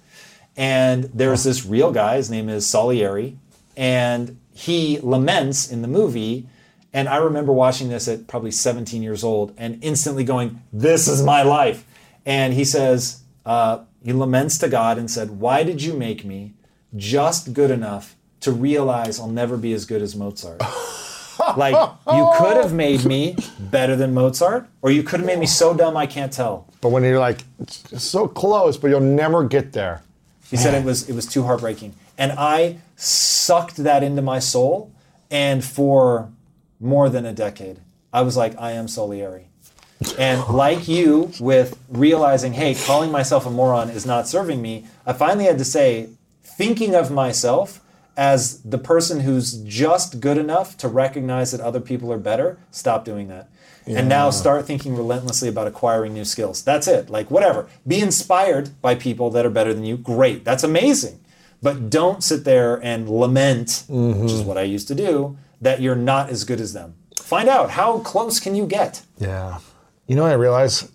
And 0.57 1.05
there's 1.13 1.43
this 1.43 1.65
real 1.65 1.91
guy, 1.91 2.17
his 2.17 2.29
name 2.29 2.49
is 2.49 2.67
Salieri, 2.67 3.37
and 3.77 4.37
he 4.53 4.99
laments 4.99 5.71
in 5.71 5.81
the 5.81 5.87
movie. 5.87 6.47
And 6.91 7.07
I 7.07 7.17
remember 7.17 7.53
watching 7.53 7.89
this 7.89 8.07
at 8.07 8.27
probably 8.27 8.51
17 8.51 9.01
years 9.01 9.23
old 9.23 9.53
and 9.57 9.81
instantly 9.83 10.23
going, 10.23 10.61
This 10.73 11.07
is 11.07 11.23
my 11.23 11.43
life. 11.43 11.85
And 12.25 12.53
he 12.53 12.65
says, 12.65 13.21
uh, 13.45 13.85
he 14.03 14.11
laments 14.11 14.57
to 14.59 14.67
God 14.67 14.97
and 14.97 15.09
said, 15.09 15.39
Why 15.39 15.63
did 15.63 15.81
you 15.81 15.93
make 15.93 16.25
me 16.25 16.53
just 16.95 17.53
good 17.53 17.71
enough 17.71 18.15
to 18.41 18.51
realize 18.51 19.19
I'll 19.19 19.27
never 19.27 19.55
be 19.55 19.73
as 19.73 19.85
good 19.85 20.01
as 20.01 20.15
Mozart? 20.15 20.61
like, 21.57 21.73
you 22.13 22.31
could 22.37 22.57
have 22.57 22.73
made 22.73 23.05
me 23.05 23.35
better 23.59 23.95
than 23.95 24.13
Mozart, 24.13 24.67
or 24.81 24.91
you 24.91 25.03
could 25.03 25.19
have 25.21 25.27
made 25.27 25.39
me 25.39 25.45
so 25.45 25.73
dumb 25.73 25.95
I 25.97 26.05
can't 26.07 26.31
tell. 26.31 26.67
but 26.81 26.89
when 26.89 27.03
you're 27.03 27.19
like 27.19 27.41
it's 27.59 28.03
so 28.03 28.27
close, 28.27 28.77
but 28.77 28.89
you'll 28.89 28.99
never 29.01 29.43
get 29.43 29.73
there. 29.73 30.01
He 30.49 30.57
said 30.57 30.73
it 30.73 30.83
was 30.83 31.07
it 31.09 31.13
was 31.13 31.25
too 31.25 31.43
heartbreaking, 31.43 31.93
and 32.17 32.31
I 32.37 32.77
sucked 32.95 33.77
that 33.77 34.03
into 34.03 34.21
my 34.21 34.39
soul. 34.39 34.91
And 35.31 35.63
for 35.63 36.29
more 36.79 37.07
than 37.09 37.25
a 37.25 37.33
decade, 37.33 37.77
I 38.11 38.21
was 38.23 38.35
like, 38.35 38.55
I 38.57 38.71
am 38.71 38.87
Salieri. 38.87 39.45
And 40.17 40.47
like 40.47 40.87
you, 40.87 41.31
with 41.39 41.77
realizing, 41.89 42.53
hey, 42.53 42.73
calling 42.73 43.11
myself 43.11 43.45
a 43.45 43.51
moron 43.51 43.89
is 43.89 44.05
not 44.05 44.27
serving 44.27 44.59
me, 44.61 44.85
I 45.05 45.13
finally 45.13 45.45
had 45.45 45.57
to 45.59 45.65
say, 45.65 46.09
thinking 46.41 46.95
of 46.95 47.11
myself 47.11 47.79
as 48.19 48.61
the 48.63 48.77
person 48.77 49.21
who's 49.21 49.53
just 49.63 50.19
good 50.19 50.37
enough 50.37 50.75
to 50.75 50.89
recognize 50.89 51.51
that 51.51 51.61
other 51.61 51.79
people 51.79 52.11
are 52.11 52.17
better, 52.17 52.57
stop 52.69 53.05
doing 53.05 53.29
that. 53.29 53.49
And 53.87 54.09
now 54.09 54.29
start 54.29 54.65
thinking 54.65 54.93
relentlessly 54.95 55.47
about 55.47 55.67
acquiring 55.67 56.13
new 56.13 56.25
skills. 56.25 56.61
That's 56.61 56.85
it. 56.85 57.09
Like, 57.09 57.31
whatever. 57.31 57.69
Be 57.87 58.01
inspired 58.01 58.79
by 58.81 58.93
people 58.93 59.29
that 59.31 59.45
are 59.45 59.49
better 59.49 59.73
than 59.73 59.85
you. 59.85 59.95
Great. 59.97 60.43
That's 60.43 60.63
amazing. 60.63 61.21
But 61.63 61.89
don't 61.89 62.21
sit 62.23 62.43
there 62.43 62.75
and 62.83 63.09
lament, 63.09 63.85
which 63.87 64.31
is 64.31 64.39
mm-hmm. 64.41 64.47
what 64.47 64.57
I 64.57 64.63
used 64.63 64.89
to 64.89 64.95
do, 64.95 65.37
that 65.61 65.81
you're 65.81 65.95
not 65.95 66.29
as 66.29 66.43
good 66.43 66.59
as 66.59 66.73
them. 66.73 66.95
Find 67.15 67.47
out 67.47 67.71
how 67.71 67.99
close 67.99 68.39
can 68.39 68.53
you 68.53 68.67
get? 68.67 69.01
Yeah. 69.17 69.59
You 70.07 70.17
know 70.17 70.25
I 70.25 70.33
realize? 70.33 70.91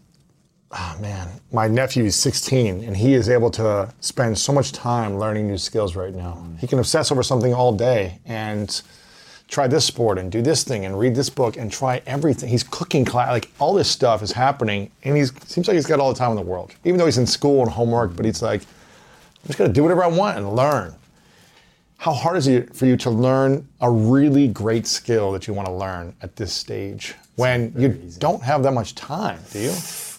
Oh 0.72 0.96
man, 1.00 1.28
my 1.52 1.68
nephew 1.68 2.04
is 2.04 2.16
16 2.16 2.82
and 2.82 2.96
he 2.96 3.14
is 3.14 3.28
able 3.28 3.50
to 3.52 3.92
spend 4.00 4.36
so 4.36 4.52
much 4.52 4.72
time 4.72 5.18
learning 5.18 5.46
new 5.46 5.58
skills 5.58 5.94
right 5.94 6.14
now. 6.14 6.38
Mm. 6.40 6.58
He 6.58 6.66
can 6.66 6.78
obsess 6.78 7.12
over 7.12 7.22
something 7.22 7.54
all 7.54 7.72
day 7.72 8.18
and 8.26 8.82
try 9.46 9.68
this 9.68 9.84
sport 9.84 10.18
and 10.18 10.32
do 10.32 10.42
this 10.42 10.64
thing 10.64 10.84
and 10.84 10.98
read 10.98 11.14
this 11.14 11.30
book 11.30 11.56
and 11.56 11.70
try 11.70 12.02
everything. 12.06 12.48
He's 12.48 12.64
cooking 12.64 13.04
class, 13.04 13.28
like 13.28 13.50
all 13.60 13.74
this 13.74 13.88
stuff 13.88 14.22
is 14.22 14.32
happening 14.32 14.90
and 15.04 15.16
he 15.16 15.24
seems 15.24 15.68
like 15.68 15.76
he's 15.76 15.86
got 15.86 16.00
all 16.00 16.12
the 16.12 16.18
time 16.18 16.30
in 16.30 16.36
the 16.36 16.42
world. 16.42 16.74
Even 16.84 16.98
though 16.98 17.06
he's 17.06 17.18
in 17.18 17.26
school 17.26 17.62
and 17.62 17.70
homework, 17.70 18.16
but 18.16 18.24
he's 18.24 18.42
like, 18.42 18.62
I'm 18.62 19.46
just 19.46 19.58
gonna 19.58 19.72
do 19.72 19.82
whatever 19.82 20.02
I 20.02 20.08
want 20.08 20.38
and 20.38 20.56
learn. 20.56 20.94
How 21.98 22.12
hard 22.12 22.36
is 22.36 22.48
it 22.48 22.74
for 22.74 22.86
you 22.86 22.96
to 22.98 23.10
learn 23.10 23.66
a 23.80 23.90
really 23.90 24.48
great 24.48 24.86
skill 24.86 25.30
that 25.32 25.46
you 25.46 25.54
want 25.54 25.68
to 25.68 25.72
learn 25.72 26.14
at 26.20 26.36
this 26.36 26.52
stage 26.52 27.14
when 27.36 27.72
you 27.76 27.88
don't 28.18 28.42
have 28.42 28.62
that 28.64 28.72
much 28.72 28.94
time, 28.94 29.38
do 29.52 29.60
you? 29.60 29.72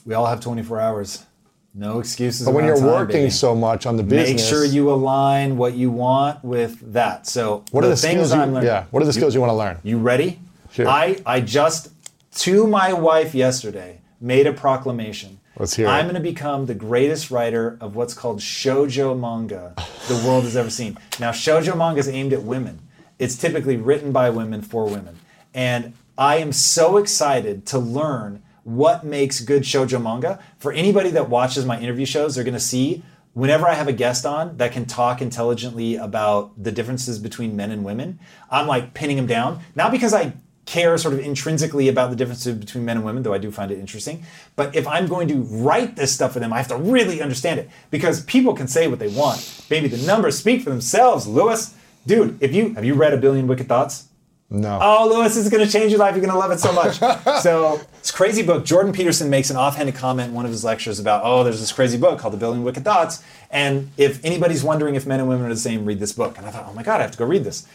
We 0.06 0.14
all 0.14 0.28
have 0.28 0.40
24 0.40 0.80
hours. 0.80 1.26
No 1.74 2.00
excuses. 2.00 2.46
But 2.46 2.54
when 2.54 2.66
you're 2.66 2.78
time, 2.78 2.86
working 2.86 3.24
baby. 3.24 3.30
so 3.32 3.54
much 3.54 3.86
on 3.86 3.98
the 3.98 4.04
business, 4.04 4.42
make 4.42 4.50
sure 4.50 4.64
you 4.64 4.92
align 4.92 5.58
what 5.58 5.74
you 5.74 5.92
want 5.92 6.42
with 6.44 6.94
that. 6.94 7.28
So 7.28 7.66
what 7.72 7.84
are 7.84 7.90
the 7.90 7.98
things 7.98 8.14
skills? 8.14 8.34
You, 8.34 8.40
I'm 8.40 8.54
learning? 8.54 8.68
yeah, 8.68 8.86
what 8.92 9.04
are 9.04 9.06
the 9.06 9.12
skills 9.12 9.36
you 9.36 9.42
want 9.42 9.50
to 9.50 9.56
learn? 9.56 9.80
You 9.84 9.98
ready? 9.98 10.40
Sure. 10.72 10.88
I 10.88 11.18
I 11.26 11.42
just 11.42 11.90
to 12.36 12.66
my 12.66 12.94
wife 12.94 13.36
yesterday 13.36 14.00
made 14.22 14.48
a 14.48 14.54
proclamation. 14.54 15.40
Let's 15.58 15.76
hear 15.76 15.88
I'm 15.88 16.06
going 16.06 16.16
to 16.16 16.22
become 16.22 16.66
the 16.66 16.76
greatest 16.76 17.30
writer 17.30 17.78
of 17.82 17.96
what's 17.96 18.14
called 18.14 18.40
shoujo 18.40 19.20
manga 19.20 19.74
the 20.08 20.16
world 20.26 20.46
has 20.46 20.56
ever 20.56 20.70
seen. 20.70 20.98
Now, 21.20 21.32
shoujo 21.32 21.78
manga 21.78 22.00
is 22.00 22.08
aimed 22.08 22.32
at 22.32 22.44
women. 22.44 22.80
It's 23.20 23.38
typically 23.38 23.76
written 23.76 24.14
by 24.14 24.30
women 24.30 24.62
for 24.62 24.86
women, 24.86 25.20
and 25.54 25.94
I 26.18 26.38
am 26.38 26.54
so 26.54 26.96
excited 26.96 27.66
to 27.68 27.80
learn 27.80 28.44
what 28.66 29.06
makes 29.06 29.40
good 29.40 29.64
shoujo 29.64 30.02
manga. 30.02 30.40
For 30.58 30.74
anybody 30.74 31.12
that 31.12 31.30
watches 31.30 31.66
my 31.66 31.80
interview 31.80 32.06
shows, 32.06 32.36
they're 32.36 32.44
going 32.44 32.56
to 32.56 32.60
see 32.60 33.04
whenever 33.34 33.68
I 33.68 33.76
have 33.76 33.88
a 33.88 33.94
guest 33.94 34.26
on 34.26 34.58
that 34.58 34.72
can 34.72 34.86
talk 34.86 35.22
intelligently 35.22 35.96
about 35.98 36.52
the 36.62 36.72
differences 36.72 37.20
between 37.20 37.56
men 37.56 37.70
and 37.70 37.84
women, 37.84 38.20
I'm 38.50 38.66
like 38.66 38.94
pinning 38.94 39.18
them 39.18 39.28
down. 39.28 39.60
Not 39.76 39.92
because 39.92 40.14
I 40.14 40.34
care 40.66 40.98
sort 40.98 41.14
of 41.14 41.20
intrinsically 41.20 41.90
about 41.90 42.10
the 42.10 42.16
differences 42.16 42.58
between 42.58 42.86
men 42.86 42.98
and 42.98 43.06
women, 43.06 43.22
though 43.22 43.34
I 43.34 43.38
do 43.38 43.52
find 43.52 43.70
it 43.72 43.78
interesting. 43.78 44.26
But 44.56 44.76
if 44.76 44.88
I'm 44.88 45.06
going 45.06 45.28
to 45.28 45.42
write 45.44 45.96
this 45.96 46.16
stuff 46.16 46.34
for 46.34 46.40
them, 46.40 46.52
I 46.52 46.58
have 46.58 46.70
to 46.70 46.78
really 46.78 47.22
understand 47.22 47.60
it 47.60 47.70
because 47.92 48.24
people 48.24 48.56
can 48.56 48.68
say 48.68 48.88
what 48.88 48.98
they 48.98 49.10
want. 49.10 49.66
Baby, 49.70 49.90
the 49.90 50.04
numbers 50.08 50.40
speak 50.40 50.64
for 50.64 50.72
themselves, 50.72 51.28
Lewis. 51.28 51.76
Dude, 52.08 52.42
if 52.42 52.54
you 52.54 52.74
have 52.74 52.86
you 52.86 52.96
read 52.96 53.14
A 53.14 53.18
Billion 53.18 53.48
Wicked 53.48 53.68
Thoughts? 53.68 54.08
No. 54.50 54.80
Oh, 54.82 55.10
Lewis, 55.12 55.34
this 55.36 55.44
is 55.46 55.50
going 55.52 55.66
to 55.66 55.72
change 55.72 55.92
your 55.92 56.00
life. 56.00 56.16
You're 56.16 56.24
going 56.26 56.34
to 56.34 56.38
love 56.40 56.52
it 56.52 56.60
so 56.60 56.72
much. 56.72 56.98
so 57.42 57.82
it's 57.98 58.12
a 58.12 58.14
crazy 58.14 58.44
book. 58.44 58.64
Jordan 58.64 58.94
Peterson 58.94 59.30
makes 59.30 59.50
an 59.50 59.58
offhanded 59.58 59.96
comment 59.96 60.30
in 60.30 60.36
one 60.36 60.46
of 60.46 60.52
his 60.52 60.64
lectures 60.64 61.00
about, 61.00 61.22
oh, 61.24 61.44
there's 61.44 61.60
this 61.60 61.72
crazy 61.72 61.98
book 61.98 62.20
called 62.20 62.34
The 62.34 62.38
Billion 62.38 62.64
Wicked 62.64 62.84
Thoughts. 62.84 63.24
And 63.50 63.90
if 63.98 64.24
anybody's 64.24 64.64
wondering 64.64 64.94
if 64.96 65.08
men 65.08 65.20
and 65.20 65.28
women 65.28 65.48
are 65.48 65.50
the 65.54 65.60
same, 65.60 65.84
read 65.84 66.00
this 66.00 66.14
book. 66.14 66.38
And 66.38 66.46
I 66.46 66.52
thought, 66.52 66.66
oh 66.70 66.74
my 66.74 66.84
God, 66.84 67.00
I 67.00 67.04
have 67.04 67.12
to 67.12 67.18
go 67.18 67.26
read 67.26 67.44
this. 67.44 67.68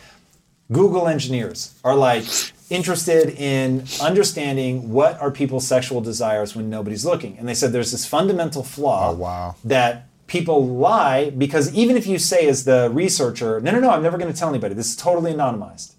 Google 0.71 1.09
engineers 1.09 1.75
are 1.83 1.97
like 1.97 2.25
interested 2.71 3.31
in 3.31 3.85
understanding 4.01 4.93
what 4.93 5.21
are 5.21 5.33
people's 5.33 5.67
sexual 5.67 6.01
desires 6.01 6.55
when 6.55 6.71
nobody's 6.71 7.05
looking. 7.05 7.37
And 7.39 7.49
they 7.49 7.55
said 7.55 7.73
there's 7.73 7.91
this 7.91 8.07
fundamental 8.07 8.63
flaw 8.63 9.11
Oh, 9.11 9.15
wow. 9.15 9.57
that 9.65 10.07
people 10.29 10.65
lie 10.69 11.31
because 11.31 11.75
even 11.75 11.97
if 11.97 12.07
you 12.07 12.21
say 12.21 12.47
as 12.47 12.65
the 12.65 12.89
researcher, 12.93 13.61
no, 13.61 13.73
no, 13.73 13.81
no, 13.81 13.91
I'm 13.91 14.03
never 14.05 14.17
going 14.17 14.33
to 14.33 14.39
tell 14.39 14.49
anybody. 14.49 14.75
This 14.75 14.91
is 14.91 14.97
totally 14.97 15.33
anonymized. 15.33 15.95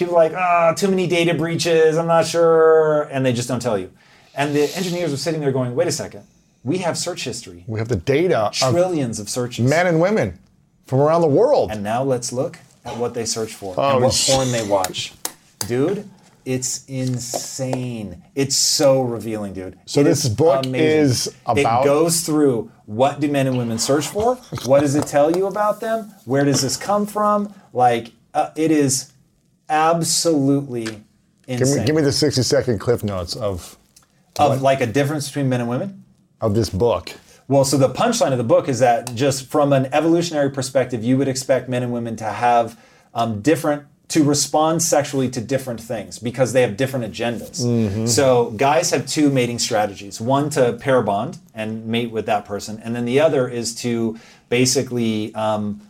People 0.00 0.14
are 0.16 0.28
like, 0.30 0.32
ah, 0.32 0.72
too 0.74 0.88
many 0.88 1.06
data 1.06 1.34
breaches, 1.34 1.98
I'm 1.98 2.06
not 2.06 2.24
sure, 2.26 3.02
and 3.12 3.24
they 3.24 3.34
just 3.34 3.48
don't 3.48 3.60
tell 3.60 3.76
you. 3.78 3.92
And 4.34 4.56
the 4.56 4.62
engineers 4.74 5.10
were 5.10 5.18
sitting 5.18 5.42
there 5.42 5.52
going, 5.52 5.74
wait 5.74 5.88
a 5.88 5.92
second, 5.92 6.24
we 6.64 6.78
have 6.78 6.96
search 6.96 7.22
history, 7.24 7.64
we 7.66 7.78
have 7.80 7.88
the 7.88 7.96
data 7.96 8.46
of 8.46 8.54
trillions 8.54 9.20
of 9.20 9.28
searches. 9.28 9.68
men 9.68 9.86
and 9.86 10.00
women 10.00 10.38
from 10.86 11.00
around 11.00 11.20
the 11.20 11.26
world. 11.28 11.70
And 11.70 11.82
now 11.82 12.02
let's 12.02 12.32
look 12.32 12.58
at 12.86 12.96
what 12.96 13.12
they 13.12 13.26
search 13.26 13.52
for 13.52 13.74
Oh, 13.76 13.96
and 13.96 14.04
what 14.04 14.14
sh- 14.14 14.30
porn 14.30 14.50
they 14.52 14.66
watch. 14.66 15.12
Dude, 15.68 16.08
it's 16.46 16.86
insane. 16.86 18.22
It's 18.34 18.56
so 18.56 19.02
revealing, 19.02 19.52
dude. 19.52 19.78
So 19.84 20.00
It 20.00 20.04
this 20.04 20.24
is 20.24 20.30
book 20.30 20.64
amazing. 20.64 20.88
is 20.88 21.34
about- 21.44 21.82
It 21.82 21.84
goes 21.84 22.22
through 22.22 22.70
what 22.86 23.20
do 23.20 23.28
men 23.30 23.46
and 23.46 23.58
women 23.58 23.78
search 23.78 24.06
for? 24.08 24.36
What 24.64 24.80
does 24.80 24.94
it 24.94 25.06
tell 25.06 25.30
you 25.36 25.46
about 25.46 25.80
them? 25.80 26.10
Where 26.24 26.46
does 26.46 26.62
this 26.62 26.78
come 26.78 27.04
from? 27.04 27.52
Like, 27.74 28.12
uh, 28.32 28.48
it 28.56 28.70
is 28.70 29.09
absolutely 29.70 30.84
give, 30.84 31.02
insane. 31.46 31.80
me, 31.80 31.86
give 31.86 31.96
me 31.96 32.02
the 32.02 32.12
60 32.12 32.42
second 32.42 32.78
cliff 32.78 33.02
notes 33.02 33.36
of, 33.36 33.78
of 34.38 34.60
like 34.60 34.80
a 34.80 34.86
difference 34.86 35.28
between 35.28 35.48
men 35.48 35.60
and 35.60 35.70
women. 35.70 36.04
of 36.40 36.54
this 36.54 36.68
book. 36.68 37.12
Well, 37.48 37.64
so 37.64 37.76
the 37.76 37.88
punchline 37.88 38.30
of 38.32 38.38
the 38.38 38.44
book 38.44 38.68
is 38.68 38.78
that 38.78 39.14
just 39.14 39.46
from 39.46 39.72
an 39.72 39.86
evolutionary 39.92 40.50
perspective, 40.50 41.02
you 41.02 41.16
would 41.18 41.26
expect 41.26 41.68
men 41.68 41.82
and 41.82 41.92
women 41.92 42.14
to 42.16 42.24
have 42.24 42.78
um, 43.12 43.40
different, 43.42 43.86
to 44.08 44.22
respond 44.22 44.82
sexually 44.82 45.28
to 45.30 45.40
different 45.40 45.80
things 45.80 46.18
because 46.20 46.52
they 46.52 46.62
have 46.62 46.76
different 46.76 47.12
agendas. 47.12 48.08
So 48.08 48.50
guys 48.52 48.90
have 48.90 49.04
two 49.06 49.30
mating 49.30 49.58
strategies 49.58 50.20
one 50.20 50.50
to 50.50 50.74
pair 50.74 51.02
bond 51.02 51.38
and 51.52 51.86
mate 51.86 52.12
with 52.12 52.26
that 52.26 52.44
person, 52.44 52.80
and 52.84 52.94
then 52.94 53.04
the 53.04 53.18
other 53.20 53.48
is 53.48 53.74
to 53.82 54.16
basically, 54.48 55.34
um, 55.34 55.80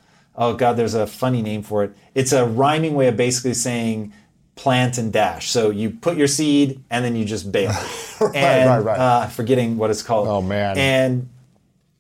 oh 0.41 0.55
God, 0.55 0.77
there's 0.77 0.95
a 0.95 1.07
funny 1.07 1.43
name 1.43 1.63
for 1.63 1.85
it. 1.85 1.93
It's 2.15 2.33
a 2.33 2.45
rhyming 2.45 2.95
way 2.95 3.07
of 3.07 3.17
basically 3.17 3.55
saying, 3.55 4.13
plant 4.57 4.99
and 4.99 5.13
dash. 5.13 5.51
So 5.51 5.71
you 5.71 5.91
put 5.91 6.17
your 6.17 6.27
seed 6.27 6.83
and 6.91 7.05
then 7.05 7.15
you 7.15 7.25
just 7.25 7.53
bail. 7.53 7.71
and, 8.35 8.69
right, 8.69 8.79
right. 8.79 8.99
Uh, 8.99 9.27
forgetting 9.29 9.77
what 9.77 9.91
it's 9.91 10.03
called. 10.03 10.27
Oh, 10.27 10.43
man. 10.43 10.77
And 10.77 11.29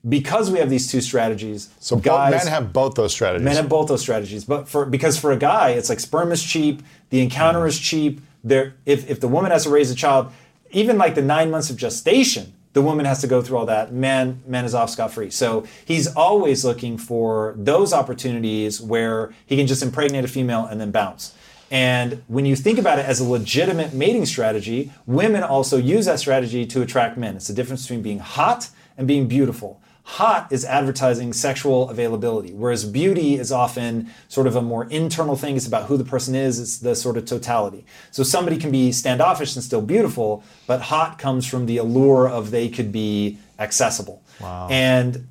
because 0.09 0.51
we 0.51 0.59
have 0.59 0.71
these 0.71 0.91
two 0.91 1.03
strategies, 1.03 1.69
So 1.79 1.97
guys, 1.97 2.33
men 2.33 2.47
have 2.47 2.73
both 2.73 2.95
those 2.95 3.12
strategies. 3.12 3.45
Men 3.45 3.57
have 3.57 3.69
both 3.69 3.89
those 3.89 4.01
strategies, 4.01 4.47
but 4.47 4.67
for 4.67 4.87
because 4.87 5.19
for 5.19 5.33
a 5.33 5.37
guy, 5.37 5.71
it's 5.71 5.91
like 5.91 6.01
sperm 6.01 6.33
is 6.33 6.43
cheap, 6.43 6.83
the 7.11 7.21
encounter 7.21 7.67
is 7.67 7.79
cheap. 7.79 8.23
There, 8.43 8.77
if 8.87 9.11
if 9.11 9.21
the 9.21 9.29
woman 9.29 9.51
has 9.51 9.65
to 9.65 9.71
raise 9.71 9.91
a 9.91 9.95
child, 9.95 10.33
even 10.71 10.97
like 10.97 11.15
the 11.15 11.23
nine 11.23 11.51
months 11.51 11.69
of 11.69 11.77
gestation, 11.77 12.55
the 12.72 12.82
woman 12.82 13.05
has 13.05 13.20
to 13.20 13.26
go 13.26 13.42
through 13.42 13.59
all 13.59 13.66
that. 13.66 13.92
Man, 13.92 14.42
man 14.47 14.64
is 14.64 14.74
off 14.74 14.90
scot 14.90 15.12
free. 15.12 15.30
So 15.30 15.64
he's 15.84 16.14
always 16.14 16.64
looking 16.64 16.98
for 16.98 17.55
those 17.56 17.92
opportunities 17.92 18.80
where 18.80 19.32
he 19.47 19.56
can 19.56 19.66
just 19.66 19.82
impregnate 19.82 20.24
a 20.24 20.28
female 20.28 20.66
and 20.66 20.80
then 20.80 20.90
bounce. 20.90 21.34
And 21.70 22.22
when 22.26 22.47
you 22.47 22.56
think 22.56 22.78
about 22.78 22.98
it 22.98 23.06
as 23.06 23.20
a 23.20 23.24
legitimate 23.24 23.94
mating 23.94 24.26
strategy, 24.26 24.92
women 25.06 25.42
also 25.42 25.76
use 25.76 26.06
that 26.06 26.18
strategy 26.18 26.66
to 26.66 26.82
attract 26.82 27.16
men. 27.16 27.36
It's 27.36 27.47
the 27.47 27.55
difference 27.55 27.82
between 27.82 28.02
being 28.02 28.18
hot 28.18 28.70
and 28.98 29.06
being 29.06 29.28
beautiful. 29.28 29.80
Hot 30.05 30.51
is 30.51 30.64
advertising 30.64 31.32
sexual 31.32 31.89
availability, 31.89 32.52
whereas 32.52 32.85
beauty 32.85 33.35
is 33.36 33.52
often 33.52 34.10
sort 34.28 34.47
of 34.47 34.56
a 34.56 34.62
more 34.62 34.86
internal 34.86 35.36
thing. 35.36 35.56
It's 35.56 35.66
about 35.66 35.85
who 35.85 35.97
the 35.97 36.05
person 36.05 36.35
is, 36.35 36.59
it's 36.59 36.78
the 36.78 36.97
sort 36.97 37.16
of 37.16 37.27
totality. 37.27 37.85
So 38.10 38.22
somebody 38.22 38.56
can 38.56 38.72
be 38.72 38.93
standoffish 38.93 39.55
and 39.55 39.62
still 39.62 39.82
beautiful, 39.82 40.43
but 40.66 40.81
hot 40.81 41.18
comes 41.18 41.47
from 41.47 41.66
the 41.66 41.77
allure 41.77 42.28
of 42.28 42.51
they 42.51 42.68
could 42.68 42.90
be 42.90 43.39
accessible. 43.59 44.22
Wow. 44.40 44.68
And 44.70 45.28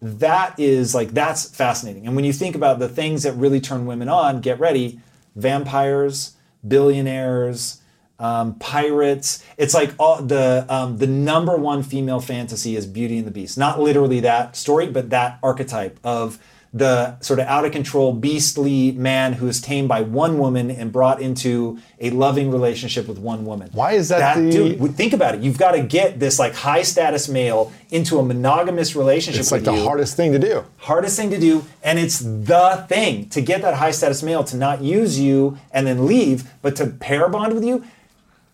that 0.00 0.58
is 0.58 0.94
like, 0.94 1.10
that's 1.10 1.54
fascinating. 1.54 2.06
And 2.06 2.16
when 2.16 2.24
you 2.24 2.32
think 2.32 2.56
about 2.56 2.78
the 2.78 2.88
things 2.88 3.24
that 3.24 3.32
really 3.32 3.60
turn 3.60 3.86
women 3.86 4.08
on, 4.08 4.40
get 4.40 4.58
ready 4.58 5.00
vampires, 5.36 6.36
billionaires, 6.66 7.81
um, 8.22 8.54
pirates. 8.54 9.44
It's 9.58 9.74
like 9.74 9.94
all 9.98 10.22
the 10.22 10.64
um, 10.68 10.98
the 10.98 11.06
number 11.06 11.56
one 11.56 11.82
female 11.82 12.20
fantasy 12.20 12.76
is 12.76 12.86
Beauty 12.86 13.18
and 13.18 13.26
the 13.26 13.30
Beast. 13.32 13.58
Not 13.58 13.80
literally 13.80 14.20
that 14.20 14.56
story, 14.56 14.86
but 14.86 15.10
that 15.10 15.38
archetype 15.42 15.98
of 16.04 16.38
the 16.74 17.20
sort 17.20 17.38
of 17.38 17.46
out 17.48 17.66
of 17.66 17.72
control, 17.72 18.14
beastly 18.14 18.92
man 18.92 19.34
who 19.34 19.46
is 19.46 19.60
tamed 19.60 19.88
by 19.88 20.00
one 20.00 20.38
woman 20.38 20.70
and 20.70 20.90
brought 20.90 21.20
into 21.20 21.78
a 22.00 22.08
loving 22.08 22.50
relationship 22.50 23.06
with 23.06 23.18
one 23.18 23.44
woman. 23.44 23.68
Why 23.74 23.92
is 23.92 24.08
that 24.08 24.36
the- 24.36 24.50
dude? 24.50 24.96
Think 24.96 25.12
about 25.12 25.34
it. 25.34 25.42
You've 25.42 25.58
got 25.58 25.72
to 25.72 25.82
get 25.82 26.18
this 26.18 26.38
like 26.38 26.54
high 26.54 26.80
status 26.80 27.28
male 27.28 27.70
into 27.90 28.18
a 28.18 28.22
monogamous 28.22 28.96
relationship. 28.96 29.40
It's 29.40 29.52
like 29.52 29.64
the 29.64 29.74
you 29.74 29.82
hardest 29.84 30.16
thing 30.16 30.32
to 30.32 30.38
do. 30.38 30.64
hardest 30.78 31.14
thing 31.14 31.28
to 31.28 31.38
do 31.38 31.62
and 31.82 31.98
it's 31.98 32.20
the 32.20 32.86
thing 32.88 33.28
to 33.30 33.42
get 33.42 33.60
that 33.60 33.74
high 33.74 33.90
status 33.90 34.22
male 34.22 34.42
to 34.44 34.56
not 34.56 34.80
use 34.80 35.20
you 35.20 35.58
and 35.72 35.86
then 35.86 36.06
leave 36.06 36.50
but 36.62 36.74
to 36.76 36.86
pair 36.86 37.28
bond 37.28 37.52
with 37.52 37.64
you 37.64 37.84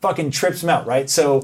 fucking 0.01 0.31
trips 0.31 0.61
them 0.61 0.71
out 0.71 0.87
right 0.87 1.11
so 1.11 1.41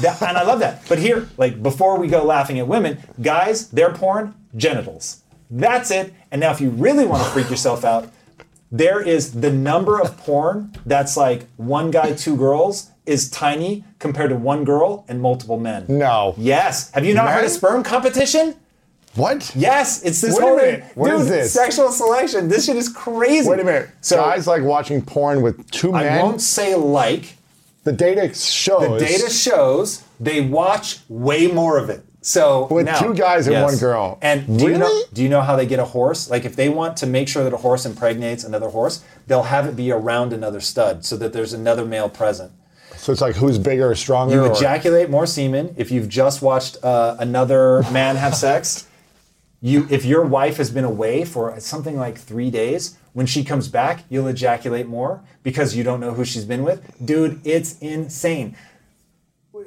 that, 0.00 0.20
and 0.22 0.36
i 0.36 0.42
love 0.42 0.58
that 0.60 0.82
but 0.88 0.98
here 0.98 1.28
like 1.38 1.62
before 1.62 1.98
we 1.98 2.06
go 2.08 2.22
laughing 2.24 2.58
at 2.58 2.66
women 2.68 2.98
guys 3.22 3.68
their 3.70 3.90
porn 3.92 4.34
genitals 4.56 5.22
that's 5.50 5.90
it 5.90 6.12
and 6.30 6.40
now 6.40 6.50
if 6.50 6.60
you 6.60 6.70
really 6.70 7.06
want 7.06 7.22
to 7.22 7.28
freak 7.30 7.48
yourself 7.50 7.84
out 7.84 8.10
there 8.70 9.00
is 9.00 9.32
the 9.40 9.50
number 9.52 10.00
of 10.00 10.16
porn 10.18 10.72
that's 10.84 11.16
like 11.16 11.46
one 11.56 11.90
guy 11.90 12.12
two 12.12 12.36
girls 12.36 12.90
is 13.06 13.30
tiny 13.30 13.84
compared 13.98 14.30
to 14.30 14.36
one 14.36 14.64
girl 14.64 15.04
and 15.08 15.20
multiple 15.22 15.58
men 15.58 15.84
No. 15.88 16.34
yes 16.36 16.90
have 16.92 17.04
you 17.04 17.14
not 17.14 17.28
heard 17.28 17.36
Men? 17.36 17.44
of 17.46 17.50
sperm 17.52 17.82
competition 17.82 18.54
What? 19.14 19.52
Yes, 19.54 20.02
it's 20.02 20.20
this 20.20 20.34
Wait 20.34 20.42
whole 20.42 20.58
thing. 20.58 20.82
What 20.96 21.10
Dude, 21.10 21.20
is 21.20 21.28
this? 21.28 21.52
Sexual 21.52 21.90
selection. 21.92 22.48
This 22.48 22.64
shit 22.66 22.74
is 22.74 22.88
crazy. 22.88 23.48
Wait 23.48 23.60
a 23.60 23.64
minute. 23.64 23.88
So 24.00 24.16
Guys 24.16 24.48
like 24.48 24.62
watching 24.64 25.00
porn 25.02 25.40
with 25.40 25.70
two 25.70 25.92
men. 25.92 26.18
I 26.18 26.20
won't 26.20 26.40
say 26.42 26.74
like. 26.74 27.36
The 27.84 27.92
data 27.92 28.34
shows. 28.34 29.00
The 29.00 29.06
data 29.06 29.30
shows 29.30 30.02
they 30.18 30.40
watch 30.40 30.98
way 31.08 31.46
more 31.46 31.78
of 31.78 31.90
it. 31.90 32.04
So 32.22 32.66
With 32.70 32.86
now- 32.86 32.98
two 32.98 33.12
guys 33.14 33.46
and 33.46 33.52
yes. 33.52 33.64
one 33.64 33.76
girl. 33.78 34.18
And 34.22 34.58
do 34.58 34.64
you 34.64 34.78
know? 34.78 34.86
Really? 34.86 35.04
Do 35.12 35.22
you 35.22 35.28
know 35.28 35.42
how 35.42 35.56
they 35.56 35.66
get 35.66 35.78
a 35.78 35.84
horse? 35.84 36.30
Like 36.30 36.46
if 36.46 36.56
they 36.56 36.70
want 36.70 36.96
to 36.98 37.06
make 37.06 37.28
sure 37.28 37.44
that 37.44 37.52
a 37.52 37.58
horse 37.58 37.84
impregnates 37.84 38.44
another 38.44 38.70
horse, 38.70 39.04
they'll 39.26 39.42
have 39.42 39.66
it 39.66 39.76
be 39.76 39.90
around 39.92 40.32
another 40.32 40.60
stud 40.60 41.04
so 41.04 41.16
that 41.18 41.34
there's 41.34 41.52
another 41.52 41.84
male 41.84 42.08
present. 42.08 42.50
So 42.96 43.12
it's 43.12 43.20
like 43.20 43.36
who's 43.36 43.58
bigger 43.58 43.90
or 43.90 43.94
stronger? 43.94 44.34
You 44.34 44.44
or- 44.46 44.52
ejaculate 44.52 45.10
more 45.10 45.26
semen 45.26 45.74
if 45.76 45.90
you've 45.90 46.08
just 46.08 46.40
watched 46.40 46.82
uh, 46.82 47.16
another 47.18 47.82
man 47.92 48.16
have 48.16 48.34
sex. 48.34 48.86
You, 49.60 49.86
if 49.90 50.04
your 50.06 50.22
wife 50.24 50.56
has 50.58 50.70
been 50.70 50.84
away 50.84 51.24
for 51.26 51.58
something 51.60 51.96
like 51.98 52.16
three 52.18 52.50
days, 52.50 52.96
when 53.14 53.26
she 53.26 53.42
comes 53.42 53.68
back, 53.68 54.04
you'll 54.10 54.26
ejaculate 54.26 54.86
more 54.86 55.22
because 55.42 55.74
you 55.74 55.82
don't 55.82 56.00
know 56.00 56.12
who 56.12 56.24
she's 56.24 56.44
been 56.44 56.62
with. 56.62 56.82
Dude, 57.04 57.40
it's 57.44 57.78
insane. 57.78 58.56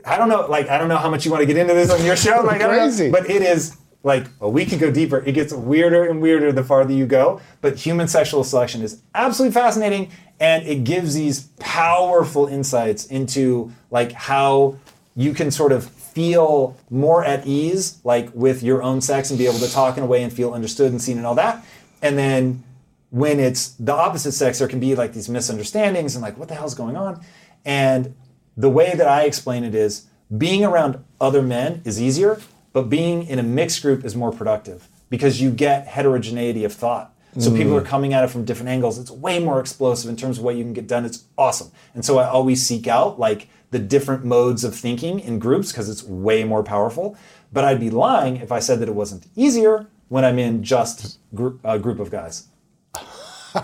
I 0.06 0.18
don't 0.18 0.30
know, 0.30 0.46
like 0.48 0.68
I 0.70 0.78
don't 0.78 0.90
know 0.90 0.98
how 0.98 1.10
much 1.10 1.26
you 1.26 1.32
want 1.32 1.42
to 1.42 1.46
get 1.48 1.58
into 1.58 1.74
this 1.74 1.90
on 1.90 2.06
your 2.06 2.16
show, 2.26 2.42
like 2.42 2.62
I 2.62 2.68
don't 2.68 2.72
know, 2.78 2.84
Crazy. 2.84 3.10
but 3.10 3.30
it 3.30 3.42
is 3.42 3.76
like 4.04 4.28
well, 4.40 4.52
we 4.52 4.66
could 4.66 4.80
go 4.80 4.92
deeper. 4.92 5.20
It 5.26 5.32
gets 5.32 5.54
weirder 5.54 6.06
and 6.06 6.22
weirder 6.22 6.52
the 6.52 6.64
farther 6.64 6.94
you 6.94 7.06
go. 7.06 7.42
But 7.62 7.78
human 7.78 8.08
sexual 8.08 8.44
selection 8.44 8.82
is 8.82 9.02
absolutely 9.16 9.54
fascinating, 9.54 10.12
and 10.40 10.68
it 10.68 10.84
gives 10.84 11.16
these 11.16 11.48
powerful 11.60 12.48
insights 12.48 13.06
into 13.08 13.72
like 13.90 14.12
how 14.12 14.78
you 15.16 15.34
can 15.34 15.52
sort 15.52 15.72
of 15.72 15.86
feel 15.90 16.76
more 16.90 17.24
at 17.24 17.48
ease, 17.48 18.00
like 18.04 18.30
with 18.34 18.62
your 18.62 18.84
own 18.84 19.00
sex, 19.00 19.30
and 19.30 19.40
be 19.40 19.46
able 19.48 19.60
to 19.60 19.72
talk 19.72 19.98
in 19.98 20.04
a 20.04 20.08
way 20.08 20.22
and 20.22 20.34
feel 20.34 20.54
understood 20.54 20.92
and 20.92 21.02
seen 21.02 21.18
and 21.18 21.26
all 21.26 21.36
that. 21.36 21.64
And 22.02 22.18
then 22.18 22.64
when 23.10 23.40
it's 23.40 23.70
the 23.70 23.94
opposite 23.94 24.34
sex, 24.34 24.60
there 24.60 24.68
can 24.68 24.80
be 24.80 24.96
like 24.96 25.14
these 25.14 25.30
misunderstandings 25.30 26.16
and 26.16 26.22
like, 26.22 26.38
what 26.38 26.48
the 26.48 26.56
hell's 26.56 26.76
going 26.76 26.96
on? 26.96 27.24
And 27.66 28.16
the 28.56 28.70
way 28.70 28.94
that 28.96 29.08
I 29.08 29.24
explain 29.24 29.64
it 29.64 29.76
is 29.76 30.08
being 30.36 30.66
around 30.66 31.04
other 31.22 31.42
men 31.42 31.82
is 31.86 32.02
easier, 32.02 32.42
but 32.74 32.90
being 32.90 33.26
in 33.26 33.40
a 33.40 33.44
mixed 33.44 33.82
group 33.82 34.04
is 34.04 34.16
more 34.16 34.32
productive 34.32 34.90
because 35.10 35.42
you 35.42 35.52
get 35.52 35.88
heterogeneity 35.88 36.64
of 36.64 36.74
thought. 36.74 37.14
So 37.40 37.52
people 37.52 37.74
mm. 37.74 37.82
are 37.82 37.86
coming 37.86 38.14
at 38.14 38.24
it 38.24 38.30
from 38.30 38.46
different 38.46 38.70
angles. 38.70 38.98
It's 38.98 39.12
way 39.12 39.38
more 39.38 39.60
explosive 39.60 40.10
in 40.10 40.16
terms 40.16 40.40
of 40.40 40.44
what 40.44 40.56
you 40.56 40.64
can 40.64 40.74
get 40.74 40.88
done. 40.88 41.06
It's 41.06 41.26
awesome. 41.38 41.72
And 41.94 42.04
so 42.04 42.18
I 42.18 42.28
always 42.28 42.66
seek 42.66 42.88
out 42.88 43.20
like 43.20 43.48
the 43.70 43.78
different 43.78 44.26
modes 44.26 44.64
of 44.64 44.74
thinking 44.74 45.20
in 45.20 45.38
groups 45.38 45.72
because 45.72 45.88
it's 45.88 46.04
way 46.04 46.44
more 46.44 46.64
powerful. 46.64 47.16
But 47.54 47.64
I'd 47.64 47.80
be 47.80 47.92
lying 47.92 48.38
if 48.38 48.52
I 48.52 48.58
said 48.58 48.80
that 48.80 48.90
it 48.90 48.96
wasn't 48.96 49.28
easier 49.36 49.86
when 50.08 50.26
I'm 50.26 50.40
in 50.40 50.64
just 50.64 51.20
group, 51.36 51.60
a 51.64 51.78
group 51.78 52.00
of 52.00 52.10
guys. 52.10 52.48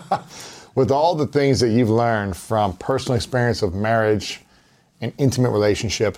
with 0.76 0.91
all 0.91 1.15
the 1.15 1.28
things 1.28 1.60
that 1.60 1.70
you've 1.70 1.90
learned 1.90 2.36
from 2.36 2.76
personal 2.78 3.15
experience 3.15 3.61
of 3.61 3.74
marriage 3.74 4.41
and 5.02 5.14
intimate 5.18 5.52
relationship 5.52 6.18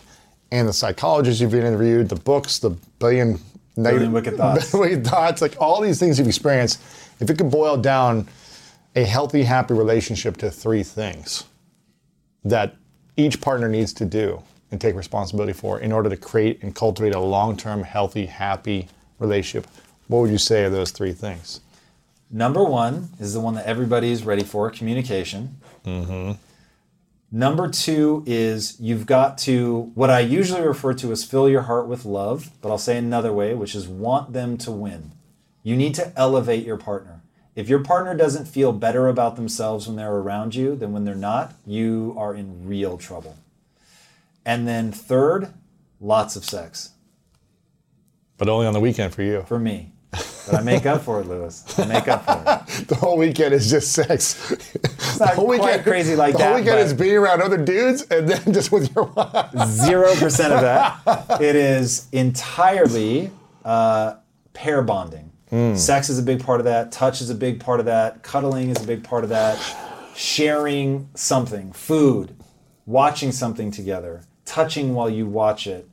and 0.52 0.68
the 0.68 0.74
psychologists 0.74 1.42
you've 1.42 1.52
been 1.52 1.66
interviewed, 1.66 2.10
the 2.10 2.16
books, 2.16 2.60
the 2.60 2.70
billion 3.00 3.40
Billion 3.76 4.12
wicked 4.12 4.38
thoughts. 4.38 4.74
wicked 4.74 5.06
thoughts, 5.06 5.42
like 5.42 5.56
all 5.60 5.82
these 5.82 6.00
things 6.00 6.18
you've 6.18 6.28
experienced, 6.28 6.82
if 7.20 7.30
it 7.30 7.38
could 7.38 7.52
boil 7.52 7.78
down 7.78 8.28
a 8.96 9.04
healthy, 9.04 9.44
happy 9.44 9.74
relationship 9.74 10.38
to 10.38 10.50
three 10.50 10.84
things 10.84 11.44
that 12.44 12.76
each 13.18 13.42
partner 13.42 13.68
needs 13.68 13.92
to 13.94 14.06
do 14.06 14.42
and 14.72 14.80
take 14.80 14.96
responsibility 14.96 15.54
for 15.54 15.80
in 15.80 15.92
order 15.92 16.10
to 16.10 16.18
create 16.18 16.62
and 16.64 16.76
cultivate 16.76 17.14
a 17.14 17.20
long-term, 17.20 17.84
healthy, 17.84 18.26
happy 18.26 18.88
relationship, 19.20 19.70
what 20.08 20.20
would 20.20 20.32
you 20.32 20.38
say 20.38 20.64
are 20.64 20.70
those 20.70 20.92
three 20.92 21.14
things? 21.14 21.60
Number 22.32 22.64
one 22.64 23.10
is 23.20 23.34
the 23.34 23.40
one 23.40 23.56
that 23.56 23.66
everybody 23.66 24.12
is 24.12 24.24
ready 24.24 24.44
for 24.44 24.70
communication. 24.70 25.58
Mm-hmm. 25.86 26.34
Number 27.32 27.70
two 27.70 28.24
is 28.26 28.80
you've 28.80 29.06
got 29.06 29.38
to, 29.40 29.92
what 29.94 30.10
I 30.10 30.22
usually 30.22 30.62
refer 30.62 30.94
to 30.96 31.12
as 31.12 31.24
fill 31.24 31.50
your 31.50 31.64
heart 31.64 31.88
with 31.88 32.06
love, 32.06 32.50
but 32.62 32.70
I'll 32.70 32.78
say 32.78 32.98
another 32.98 33.34
way, 33.34 33.54
which 33.54 33.76
is 33.76 33.88
want 33.88 34.34
them 34.34 34.58
to 34.60 34.72
win. 34.72 35.12
You 35.64 35.76
need 35.76 35.96
to 35.96 36.14
elevate 36.16 36.66
your 36.66 36.78
partner. 36.78 37.22
If 37.56 37.70
your 37.70 37.80
partner 37.80 38.16
doesn't 38.16 38.46
feel 38.46 38.72
better 38.74 39.08
about 39.08 39.36
themselves 39.36 39.88
when 39.88 39.96
they're 39.96 40.12
around 40.12 40.56
you 40.56 40.76
than 40.76 40.92
when 40.94 41.06
they're 41.06 41.16
not, 41.16 41.54
you 41.66 42.14
are 42.18 42.36
in 42.36 42.68
real 42.68 42.98
trouble. 42.98 43.38
And 44.46 44.68
then 44.68 44.92
third, 44.92 45.54
lots 46.00 46.36
of 46.36 46.46
sex 46.46 46.92
But 48.38 48.48
only 48.50 48.68
on 48.68 48.74
the 48.74 48.80
weekend 48.80 49.14
for 49.14 49.24
you. 49.24 49.44
for 49.48 49.58
me. 49.58 49.92
But 50.46 50.56
I 50.56 50.62
make 50.62 50.86
up 50.86 51.02
for 51.02 51.20
it, 51.22 51.28
Lewis. 51.28 51.64
I 51.80 51.86
make 51.86 52.08
up 52.08 52.26
for 52.26 52.32
it. 52.82 52.88
The 52.88 52.96
whole 52.96 53.18
weekend 53.18 53.54
is 53.54 53.70
just 53.70 53.92
sex. 53.94 54.52
It's 54.52 55.20
not 55.20 55.34
quite 55.36 55.84
crazy 55.84 56.16
like 56.16 56.34
the 56.34 56.40
that, 56.40 56.48
whole 56.48 56.56
weekend 56.60 56.80
is 56.80 56.94
being 56.94 57.18
around 57.18 57.42
other 57.42 57.58
dudes 57.58 58.04
and 58.04 58.28
then 58.28 58.54
just 58.54 58.72
with 58.72 58.94
your 58.96 59.06
wife. 59.06 59.52
Zero 59.68 60.14
percent 60.16 60.54
of 60.54 60.62
that. 60.62 61.40
It 61.42 61.56
is 61.56 62.08
entirely 62.12 63.32
uh, 63.64 64.16
pair 64.54 64.82
bonding. 64.82 65.32
Sex 65.76 66.10
is 66.10 66.20
a 66.20 66.24
big 66.24 66.44
part 66.44 66.60
of 66.60 66.66
that. 66.66 66.92
Touch 66.92 67.22
is 67.22 67.30
a 67.30 67.36
big 67.36 67.60
part 67.62 67.80
of 67.80 67.86
that. 67.86 68.24
Cuddling 68.24 68.70
is 68.72 68.84
a 68.84 68.88
big 68.88 69.04
part 69.04 69.24
of 69.24 69.30
that. 69.30 69.58
Sharing 70.16 71.08
something, 71.16 71.72
food, 71.72 72.36
watching 72.86 73.32
something 73.32 73.72
together, 73.72 74.24
touching 74.46 74.94
while 74.94 75.10
you 75.10 75.26
watch 75.28 75.66
it, 75.66 75.88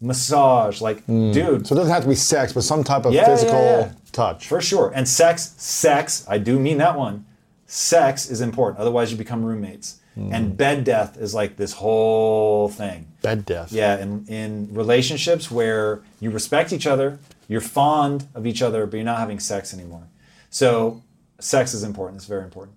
massage. 0.00 0.80
Like, 0.80 1.06
dude, 1.06 1.66
So 1.66 1.74
it 1.74 1.78
doesn't 1.78 1.92
have 1.92 2.02
to 2.02 2.08
be 2.08 2.14
sex, 2.14 2.52
but 2.52 2.62
some 2.62 2.84
type 2.84 3.04
of 3.06 3.12
Yeah, 3.12 3.22
yeah, 3.22 3.26
physical 3.26 3.60
yeah. 3.60 3.92
touch. 4.12 4.46
for 4.48 4.60
sure. 4.60 4.92
And 4.94 5.08
sex, 5.08 5.54
sex, 5.56 6.24
I 6.28 6.38
do 6.38 6.58
mean 6.58 6.78
that 6.78 6.96
one. 6.98 7.24
sex 7.66 8.30
is 8.30 8.40
important. 8.40 8.78
Otherwise, 8.80 9.10
you 9.10 9.16
become 9.18 9.44
roommates. 9.44 9.98
Hmm. 10.14 10.32
And 10.32 10.56
bed 10.56 10.84
death 10.84 11.16
is 11.16 11.34
like 11.34 11.56
this 11.56 11.72
whole 11.72 12.68
thing. 12.68 13.08
Bed 13.22 13.44
death. 13.44 13.72
Yeah, 13.72 13.98
in, 13.98 14.24
in 14.28 14.68
relationships 14.72 15.50
where 15.50 16.02
you 16.20 16.30
respect 16.30 16.72
each 16.72 16.86
other, 16.86 17.18
you're 17.48 17.60
fond 17.60 18.28
of 18.34 18.46
each 18.46 18.62
other, 18.62 18.86
but 18.86 18.96
you're 18.96 19.04
not 19.04 19.18
having 19.18 19.40
sex 19.40 19.74
anymore. 19.74 20.04
So, 20.50 21.02
sex 21.40 21.74
is 21.74 21.82
important. 21.82 22.18
It's 22.18 22.26
very 22.26 22.44
important. 22.44 22.76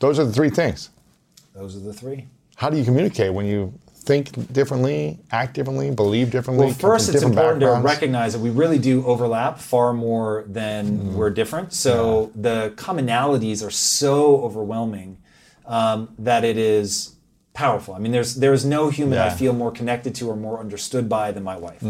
Those 0.00 0.18
are 0.18 0.24
the 0.24 0.32
three 0.32 0.50
things. 0.50 0.90
Those 1.54 1.76
are 1.76 1.80
the 1.80 1.92
three. 1.92 2.26
How 2.56 2.68
do 2.70 2.76
you 2.76 2.84
communicate 2.84 3.32
when 3.32 3.46
you 3.46 3.72
think 4.04 4.52
differently, 4.52 5.18
act 5.30 5.54
differently, 5.54 5.90
believe 5.90 6.30
differently? 6.30 6.66
Well, 6.66 6.74
first, 6.74 7.08
it's 7.08 7.22
important 7.22 7.60
to 7.60 7.70
recognize 7.72 8.32
that 8.34 8.40
we 8.40 8.50
really 8.50 8.78
do 8.78 9.04
overlap 9.06 9.58
far 9.58 9.92
more 9.92 10.44
than 10.46 11.14
we're 11.14 11.30
different. 11.30 11.72
So 11.72 12.30
the 12.34 12.72
commonalities 12.76 13.66
are 13.66 13.70
so 13.70 14.42
overwhelming 14.42 15.18
um, 15.66 16.14
that 16.18 16.44
it 16.44 16.58
is 16.58 17.16
powerful. 17.54 17.94
I 17.94 17.98
mean, 17.98 18.12
there's 18.12 18.34
there's 18.34 18.64
no 18.64 18.90
human 18.90 19.18
I 19.18 19.30
feel 19.30 19.52
more 19.52 19.70
connected 19.70 20.14
to 20.16 20.28
or 20.28 20.36
more 20.36 20.60
understood 20.60 21.08
by 21.08 21.32
than 21.32 21.42
my 21.42 21.56
wife. 21.56 21.82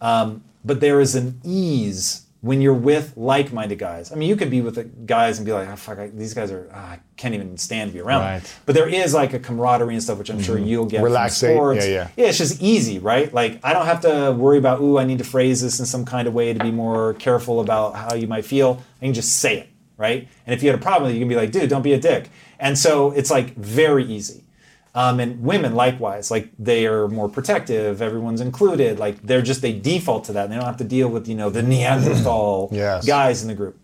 Um, 0.00 0.44
but 0.64 0.80
there 0.80 1.00
is 1.00 1.14
an 1.14 1.40
ease 1.44 2.26
when 2.42 2.62
you're 2.62 2.72
with 2.72 3.14
like-minded 3.16 3.78
guys. 3.78 4.10
I 4.10 4.14
mean, 4.14 4.28
you 4.28 4.36
could 4.36 4.50
be 4.50 4.62
with 4.62 4.76
the 4.76 4.84
guys 4.84 5.38
and 5.38 5.44
be 5.44 5.52
like, 5.52 5.68
oh, 5.68 5.76
"Fuck, 5.76 5.98
I, 5.98 6.06
these 6.08 6.32
guys 6.32 6.50
are 6.50 6.70
ah, 6.72 6.92
I 6.92 7.00
can't 7.16 7.34
even 7.34 7.58
stand 7.58 7.90
to 7.90 7.94
be 7.94 8.00
around." 8.00 8.22
Right. 8.22 8.56
But 8.64 8.74
there 8.74 8.88
is 8.88 9.12
like 9.12 9.34
a 9.34 9.38
camaraderie 9.38 9.94
and 9.94 10.02
stuff, 10.02 10.18
which 10.18 10.30
I'm 10.30 10.42
sure 10.42 10.58
you'll 10.58 10.86
get 10.86 11.02
Relaxate, 11.02 11.48
from 11.48 11.56
sports. 11.56 11.86
yeah, 11.86 11.92
yeah. 11.92 12.08
Yeah, 12.16 12.26
it's 12.26 12.38
just 12.38 12.62
easy, 12.62 12.98
right? 12.98 13.32
Like 13.32 13.60
I 13.62 13.72
don't 13.72 13.86
have 13.86 14.00
to 14.02 14.32
worry 14.32 14.58
about, 14.58 14.80
ooh, 14.80 14.98
I 14.98 15.04
need 15.04 15.18
to 15.18 15.24
phrase 15.24 15.60
this 15.60 15.80
in 15.80 15.86
some 15.86 16.04
kind 16.04 16.26
of 16.26 16.34
way 16.34 16.52
to 16.52 16.58
be 16.58 16.70
more 16.70 17.14
careful 17.14 17.60
about 17.60 17.94
how 17.94 18.14
you 18.14 18.26
might 18.26 18.44
feel. 18.44 18.82
I 19.02 19.04
can 19.04 19.14
just 19.14 19.36
say 19.36 19.58
it, 19.58 19.68
right? 19.98 20.26
And 20.46 20.54
if 20.54 20.62
you 20.62 20.70
had 20.70 20.78
a 20.78 20.82
problem 20.82 21.12
you 21.12 21.18
can 21.18 21.28
be 21.28 21.36
like, 21.36 21.52
dude, 21.52 21.68
don't 21.68 21.82
be 21.82 21.92
a 21.92 22.00
dick. 22.00 22.30
And 22.58 22.78
so 22.78 23.10
it's 23.12 23.30
like 23.30 23.54
very 23.56 24.04
easy. 24.04 24.44
Um, 24.94 25.20
and 25.20 25.40
women 25.42 25.74
likewise, 25.74 26.30
like 26.30 26.50
they 26.58 26.84
are 26.86 27.06
more 27.06 27.28
protective. 27.28 28.02
Everyone's 28.02 28.40
included. 28.40 28.98
Like 28.98 29.22
they're 29.22 29.42
just 29.42 29.62
they 29.62 29.72
default 29.72 30.24
to 30.24 30.32
that. 30.32 30.44
And 30.44 30.52
they 30.52 30.56
don't 30.56 30.66
have 30.66 30.78
to 30.78 30.84
deal 30.84 31.08
with 31.08 31.28
you 31.28 31.34
know 31.36 31.48
the 31.50 31.62
Neanderthal 31.62 32.68
Yes. 32.72 33.06
guys 33.06 33.42
in 33.42 33.48
the 33.48 33.54
group. 33.54 33.78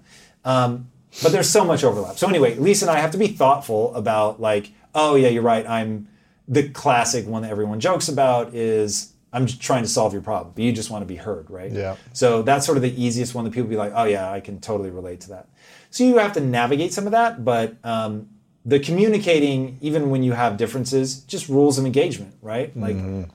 Um, 0.44 0.90
but 1.22 1.32
there's 1.32 1.48
so 1.48 1.64
much 1.64 1.84
overlap. 1.84 2.18
So 2.18 2.28
anyway, 2.28 2.56
Lisa 2.56 2.86
and 2.86 2.96
I 2.96 3.00
have 3.00 3.12
to 3.12 3.18
be 3.18 3.28
thoughtful 3.28 3.94
about 3.94 4.40
like, 4.40 4.72
oh 4.94 5.14
yeah, 5.14 5.28
you're 5.28 5.42
right. 5.42 5.66
I'm 5.68 6.08
the 6.48 6.68
classic 6.70 7.26
one 7.26 7.42
that 7.42 7.50
everyone 7.50 7.80
jokes 7.80 8.08
about 8.08 8.54
is 8.54 9.12
I'm 9.32 9.46
just 9.46 9.60
trying 9.60 9.82
to 9.82 9.88
solve 9.88 10.12
your 10.12 10.22
problem, 10.22 10.52
but 10.54 10.62
you 10.64 10.72
just 10.72 10.90
want 10.90 11.02
to 11.02 11.06
be 11.06 11.16
heard, 11.16 11.50
right? 11.50 11.70
Yeah. 11.72 11.96
So 12.12 12.42
that's 12.42 12.64
sort 12.66 12.78
of 12.78 12.82
the 12.82 13.02
easiest 13.02 13.34
one 13.34 13.44
that 13.44 13.52
people 13.52 13.68
be 13.68 13.76
like, 13.76 13.92
oh 13.94 14.04
yeah, 14.04 14.30
I 14.30 14.40
can 14.40 14.60
totally 14.60 14.90
relate 14.90 15.20
to 15.22 15.28
that. 15.30 15.48
So 15.90 16.04
you 16.04 16.18
have 16.18 16.32
to 16.34 16.40
navigate 16.40 16.92
some 16.92 17.06
of 17.06 17.12
that, 17.12 17.44
but 17.44 17.76
um, 17.84 18.28
the 18.66 18.80
communicating, 18.80 19.78
even 19.80 20.10
when 20.10 20.24
you 20.24 20.32
have 20.32 20.56
differences, 20.56 21.20
just 21.20 21.48
rules 21.48 21.78
of 21.78 21.86
engagement, 21.86 22.34
right? 22.43 22.76
Like, 22.76 22.97
mm-hmm. 22.97 23.30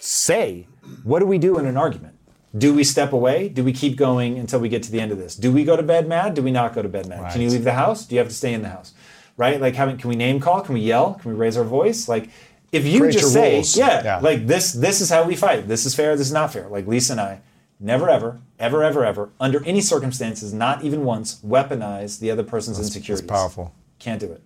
say, 0.00 0.66
what 1.04 1.20
do 1.20 1.26
we 1.26 1.38
do 1.38 1.58
in 1.58 1.66
an 1.66 1.76
argument? 1.76 2.16
Do 2.58 2.74
we 2.74 2.82
step 2.82 3.12
away? 3.12 3.48
Do 3.48 3.62
we 3.62 3.72
keep 3.72 3.96
going 3.96 4.36
until 4.36 4.58
we 4.58 4.68
get 4.68 4.82
to 4.82 4.90
the 4.90 5.00
end 5.00 5.12
of 5.12 5.18
this? 5.18 5.36
Do 5.36 5.52
we 5.52 5.64
go 5.64 5.76
to 5.76 5.82
bed 5.82 6.08
mad? 6.08 6.34
Do 6.34 6.42
we 6.42 6.50
not 6.50 6.74
go 6.74 6.82
to 6.82 6.88
bed 6.88 7.08
mad? 7.08 7.32
Can 7.32 7.40
you 7.40 7.50
leave 7.50 7.64
the 7.64 7.72
house? 7.72 8.04
Do 8.04 8.16
you 8.16 8.18
have 8.18 8.28
to 8.28 8.34
stay 8.34 8.52
in 8.52 8.62
the 8.62 8.68
house? 8.68 8.94
Right? 9.36 9.60
Like, 9.60 9.74
having, 9.74 9.96
can 9.96 10.10
we 10.10 10.16
name 10.16 10.40
call? 10.40 10.60
Can 10.60 10.74
we 10.74 10.80
yell? 10.80 11.14
Can 11.14 11.30
we 11.30 11.36
raise 11.36 11.56
our 11.56 11.64
voice? 11.64 12.08
Like, 12.08 12.30
if 12.72 12.84
you 12.84 13.00
Create 13.00 13.12
just 13.12 13.32
say, 13.32 13.62
yeah, 13.78 14.02
Yeah. 14.02 14.18
like 14.18 14.48
this, 14.48 14.72
this 14.72 15.00
is 15.00 15.08
how 15.08 15.24
we 15.24 15.36
fight. 15.36 15.68
This 15.68 15.86
is 15.86 15.94
fair. 15.94 16.16
This 16.16 16.26
is 16.26 16.32
not 16.32 16.52
fair. 16.52 16.66
Like 16.68 16.88
Lisa 16.88 17.12
and 17.12 17.20
I, 17.20 17.40
never, 17.78 18.10
ever, 18.10 18.40
ever, 18.58 18.82
ever, 18.82 19.04
ever, 19.04 19.30
under 19.38 19.64
any 19.64 19.80
circumstances, 19.80 20.52
not 20.52 20.82
even 20.82 21.04
once, 21.04 21.40
weaponize 21.42 22.18
the 22.18 22.32
other 22.32 22.42
person's 22.42 22.78
insecurities. 22.78 23.26
powerful. 23.26 23.72
Can't 24.00 24.20
do 24.20 24.30
it. 24.32 24.42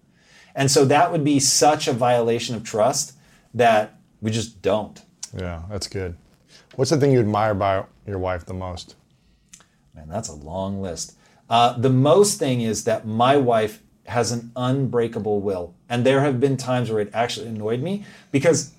And 0.58 0.68
so 0.72 0.84
that 0.86 1.12
would 1.12 1.22
be 1.22 1.38
such 1.38 1.86
a 1.86 1.92
violation 1.92 2.56
of 2.56 2.64
trust 2.64 3.12
that 3.54 3.94
we 4.20 4.32
just 4.32 4.60
don't. 4.60 5.00
Yeah, 5.32 5.62
that's 5.70 5.86
good. 5.86 6.16
What's 6.74 6.90
the 6.90 6.96
thing 6.96 7.12
you 7.12 7.20
admire 7.20 7.52
about 7.52 7.90
your 8.08 8.18
wife 8.18 8.44
the 8.44 8.54
most? 8.54 8.96
Man, 9.94 10.08
that's 10.08 10.28
a 10.28 10.34
long 10.34 10.82
list. 10.82 11.16
Uh, 11.48 11.78
the 11.78 11.90
most 11.90 12.40
thing 12.40 12.60
is 12.60 12.82
that 12.84 13.06
my 13.06 13.36
wife 13.36 13.80
has 14.06 14.32
an 14.32 14.50
unbreakable 14.56 15.40
will. 15.40 15.76
And 15.88 16.04
there 16.04 16.22
have 16.22 16.40
been 16.40 16.56
times 16.56 16.90
where 16.90 17.00
it 17.00 17.10
actually 17.14 17.46
annoyed 17.46 17.80
me 17.80 18.04
because 18.32 18.72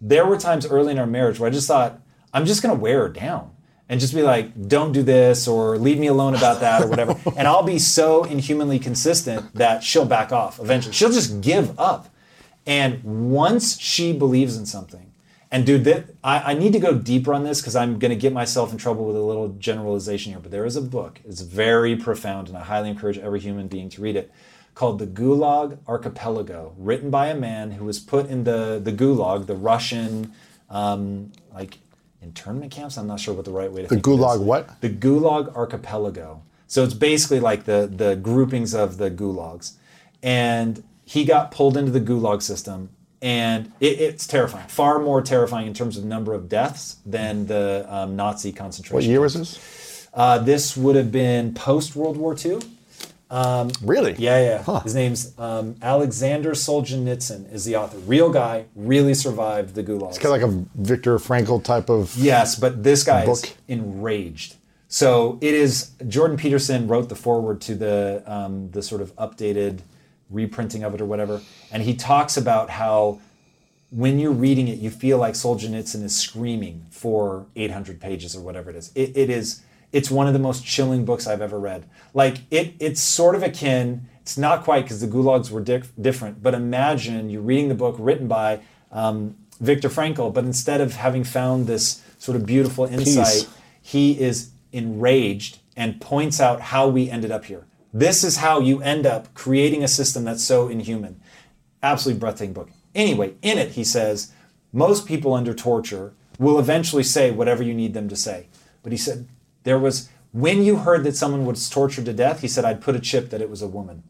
there 0.00 0.24
were 0.24 0.38
times 0.38 0.64
early 0.64 0.92
in 0.92 0.98
our 0.98 1.06
marriage 1.06 1.38
where 1.38 1.50
I 1.50 1.52
just 1.52 1.68
thought, 1.68 2.00
I'm 2.32 2.46
just 2.46 2.62
going 2.62 2.74
to 2.74 2.80
wear 2.80 3.00
her 3.02 3.08
down 3.10 3.50
and 3.88 4.00
just 4.00 4.14
be 4.14 4.22
like, 4.22 4.68
don't 4.68 4.92
do 4.92 5.02
this 5.02 5.48
or 5.48 5.78
leave 5.78 5.98
me 5.98 6.08
alone 6.08 6.34
about 6.34 6.60
that 6.60 6.82
or 6.82 6.88
whatever. 6.88 7.18
and 7.36 7.48
I'll 7.48 7.62
be 7.62 7.78
so 7.78 8.24
inhumanly 8.24 8.78
consistent 8.78 9.54
that 9.54 9.82
she'll 9.82 10.04
back 10.04 10.30
off 10.30 10.60
eventually. 10.60 10.94
She'll 10.94 11.12
just 11.12 11.40
give 11.40 11.78
up. 11.78 12.08
And 12.66 13.02
once 13.02 13.80
she 13.80 14.12
believes 14.12 14.56
in 14.56 14.66
something, 14.66 15.08
and 15.50 15.64
dude, 15.64 15.84
that, 15.84 16.10
I, 16.22 16.52
I 16.52 16.54
need 16.54 16.74
to 16.74 16.78
go 16.78 16.94
deeper 16.94 17.32
on 17.32 17.44
this 17.44 17.62
because 17.62 17.74
I'm 17.74 17.98
going 17.98 18.10
to 18.10 18.16
get 18.16 18.34
myself 18.34 18.72
in 18.72 18.78
trouble 18.78 19.06
with 19.06 19.16
a 19.16 19.22
little 19.22 19.48
generalization 19.58 20.32
here. 20.32 20.40
But 20.40 20.50
there 20.50 20.66
is 20.66 20.76
a 20.76 20.82
book, 20.82 21.20
it's 21.26 21.40
very 21.40 21.96
profound, 21.96 22.48
and 22.48 22.58
I 22.58 22.64
highly 22.64 22.90
encourage 22.90 23.16
every 23.16 23.40
human 23.40 23.68
being 23.68 23.88
to 23.90 24.02
read 24.02 24.16
it, 24.16 24.30
called 24.74 24.98
The 24.98 25.06
Gulag 25.06 25.78
Archipelago, 25.88 26.74
written 26.76 27.08
by 27.08 27.28
a 27.28 27.34
man 27.34 27.72
who 27.72 27.86
was 27.86 27.98
put 27.98 28.28
in 28.28 28.44
the, 28.44 28.78
the 28.82 28.92
Gulag, 28.92 29.46
the 29.46 29.56
Russian, 29.56 30.32
um, 30.68 31.32
like, 31.54 31.78
internment 32.22 32.72
camps. 32.72 32.96
I'm 32.96 33.06
not 33.06 33.20
sure 33.20 33.34
what 33.34 33.44
the 33.44 33.50
right 33.50 33.70
way 33.70 33.82
to 33.82 33.88
The 33.88 33.94
think 33.96 34.06
of 34.06 34.12
it 34.12 34.16
Gulag 34.16 34.40
what? 34.42 34.80
The 34.80 34.90
Gulag 34.90 35.54
Archipelago. 35.54 36.42
So 36.66 36.84
it's 36.84 36.94
basically 36.94 37.40
like 37.40 37.64
the 37.64 37.90
the 37.92 38.16
groupings 38.16 38.74
of 38.74 38.98
the 38.98 39.10
gulags, 39.10 39.72
and 40.22 40.84
he 41.04 41.24
got 41.24 41.50
pulled 41.50 41.76
into 41.76 41.90
the 41.90 42.00
Gulag 42.00 42.42
system, 42.42 42.90
and 43.22 43.72
it, 43.80 43.98
it's 44.00 44.26
terrifying. 44.26 44.68
Far 44.68 44.98
more 44.98 45.22
terrifying 45.22 45.66
in 45.66 45.72
terms 45.72 45.96
of 45.96 46.04
number 46.04 46.34
of 46.34 46.48
deaths 46.48 46.98
than 47.06 47.46
the 47.46 47.86
um, 47.88 48.16
Nazi 48.16 48.52
concentration. 48.52 48.94
What 48.94 49.04
year 49.04 49.20
was 49.20 49.32
camps. 49.32 49.54
this? 49.54 50.08
Uh, 50.12 50.38
this 50.38 50.76
would 50.76 50.96
have 50.96 51.10
been 51.10 51.54
post 51.54 51.96
World 51.96 52.18
War 52.18 52.36
II. 52.36 52.60
Really? 53.30 54.14
Yeah, 54.18 54.62
yeah. 54.66 54.80
His 54.82 54.94
name's 54.94 55.38
um, 55.38 55.76
Alexander 55.82 56.52
Solzhenitsyn 56.52 57.52
is 57.52 57.64
the 57.64 57.76
author. 57.76 57.98
Real 57.98 58.30
guy, 58.30 58.66
really 58.74 59.14
survived 59.14 59.74
the 59.74 59.82
gulags. 59.82 60.10
It's 60.10 60.18
kind 60.18 60.42
of 60.42 60.50
like 60.50 60.50
a 60.50 60.80
Viktor 60.80 61.18
Frankl 61.18 61.62
type 61.62 61.90
of. 61.90 62.14
Yes, 62.16 62.56
but 62.56 62.82
this 62.82 63.04
guy 63.04 63.24
is 63.24 63.42
book. 63.42 63.56
enraged. 63.68 64.56
So 64.88 65.38
it 65.42 65.54
is. 65.54 65.90
Jordan 66.08 66.36
Peterson 66.36 66.88
wrote 66.88 67.08
the 67.08 67.16
foreword 67.16 67.60
to 67.62 67.74
the 67.74 68.22
um, 68.26 68.70
the 68.70 68.82
sort 68.82 69.02
of 69.02 69.14
updated 69.16 69.80
reprinting 70.30 70.82
of 70.82 70.94
it 70.94 71.00
or 71.00 71.06
whatever, 71.06 71.42
and 71.70 71.82
he 71.82 71.94
talks 71.94 72.36
about 72.36 72.70
how 72.70 73.20
when 73.90 74.18
you're 74.18 74.32
reading 74.32 74.68
it, 74.68 74.78
you 74.78 74.90
feel 74.90 75.18
like 75.18 75.34
Solzhenitsyn 75.34 76.02
is 76.02 76.14
screaming 76.14 76.86
for 76.90 77.46
800 77.56 78.00
pages 78.00 78.36
or 78.36 78.40
whatever 78.40 78.70
it 78.70 78.76
is. 78.76 78.92
It, 78.94 79.16
it 79.16 79.30
is. 79.30 79.62
It's 79.92 80.10
one 80.10 80.26
of 80.26 80.32
the 80.32 80.38
most 80.38 80.64
chilling 80.64 81.04
books 81.04 81.26
I've 81.26 81.40
ever 81.40 81.58
read. 81.58 81.88
Like 82.14 82.38
it, 82.50 82.74
it's 82.78 83.00
sort 83.00 83.34
of 83.34 83.42
akin. 83.42 84.08
It's 84.20 84.36
not 84.36 84.64
quite 84.64 84.82
because 84.82 85.00
the 85.00 85.06
gulags 85.06 85.50
were 85.50 85.62
diff- 85.62 85.92
different, 86.00 86.42
but 86.42 86.54
imagine 86.54 87.30
you're 87.30 87.40
reading 87.42 87.68
the 87.68 87.74
book 87.74 87.96
written 87.98 88.28
by 88.28 88.60
um, 88.92 89.36
Viktor 89.60 89.88
Frankl, 89.88 90.32
but 90.32 90.44
instead 90.44 90.80
of 90.80 90.94
having 90.94 91.24
found 91.24 91.66
this 91.66 92.02
sort 92.18 92.36
of 92.36 92.44
beautiful 92.44 92.84
insight, 92.84 93.48
he 93.80 94.20
is 94.20 94.50
enraged 94.72 95.58
and 95.76 96.00
points 96.00 96.40
out 96.40 96.60
how 96.60 96.88
we 96.88 97.08
ended 97.08 97.30
up 97.30 97.46
here. 97.46 97.66
This 97.92 98.22
is 98.22 98.36
how 98.36 98.60
you 98.60 98.82
end 98.82 99.06
up 99.06 99.32
creating 99.34 99.82
a 99.82 99.88
system 99.88 100.24
that's 100.24 100.44
so 100.44 100.68
inhuman. 100.68 101.20
Absolutely 101.82 102.20
breathtaking 102.20 102.52
book. 102.52 102.70
Anyway, 102.94 103.34
in 103.40 103.56
it, 103.58 103.70
he 103.70 103.84
says, 103.84 104.32
most 104.72 105.06
people 105.06 105.32
under 105.32 105.54
torture 105.54 106.12
will 106.38 106.58
eventually 106.58 107.02
say 107.02 107.30
whatever 107.30 107.62
you 107.62 107.72
need 107.72 107.94
them 107.94 108.08
to 108.08 108.16
say. 108.16 108.48
But 108.82 108.92
he 108.92 108.98
said, 108.98 109.26
there 109.68 109.78
was, 109.78 110.08
when 110.32 110.62
you 110.62 110.76
heard 110.78 111.04
that 111.04 111.14
someone 111.14 111.44
was 111.44 111.68
tortured 111.68 112.06
to 112.06 112.14
death, 112.14 112.40
he 112.40 112.48
said, 112.48 112.64
I'd 112.64 112.80
put 112.80 112.96
a 112.96 113.00
chip 113.00 113.28
that 113.28 113.42
it 113.42 113.50
was 113.50 113.60
a 113.60 113.66
woman. 113.68 114.02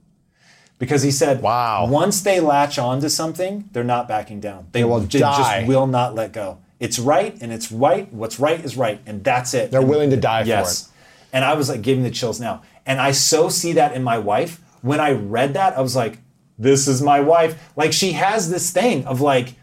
Because 0.78 1.02
he 1.02 1.10
said, 1.10 1.43
Wow. 1.43 1.89
once 1.89 2.20
they 2.20 2.39
latch 2.39 2.78
onto 2.78 3.09
something, 3.09 3.68
they're 3.72 3.82
not 3.82 4.06
backing 4.06 4.39
down. 4.39 4.68
They, 4.70 4.85
will 4.85 5.01
ju- 5.01 5.18
die. 5.18 5.36
just 5.62 5.66
will 5.66 5.89
not 5.89 6.14
let 6.14 6.30
go. 6.32 6.59
It's 6.78 7.01
right 7.01 7.36
and 7.43 7.52
it's 7.52 7.72
right. 7.72 8.12
What's 8.12 8.39
right 8.39 8.64
is 8.64 8.76
right. 8.76 9.01
And 9.05 9.24
that's 9.24 9.52
it. 9.52 9.72
They're 9.72 9.80
And- 9.80 9.90
willing 9.90 10.10
to 10.10 10.16
die 10.16 10.43
for 10.44 10.48
yes. 10.48 10.82
it. 10.82 10.89
And 11.32 11.44
I 11.44 11.55
was 11.55 11.68
like 11.68 11.82
giving 11.82 12.05
the 12.05 12.10
chills 12.12 12.39
now. 12.39 12.62
And 12.86 13.01
I 13.01 13.10
so 13.10 13.48
see 13.48 13.72
that 13.72 13.93
in 13.94 14.05
my 14.05 14.18
wife. 14.18 14.60
When 14.82 15.01
I 15.01 15.10
read 15.10 15.55
that, 15.55 15.76
I 15.76 15.80
was 15.80 15.97
like, 15.97 16.18
this 16.56 16.86
is 16.86 17.02
my 17.02 17.18
wife. 17.18 17.72
Like 17.74 17.93
she 17.93 18.12
has 18.12 18.48
this 18.48 18.70
thing 18.70 19.05
of 19.06 19.20
like, 19.20 19.55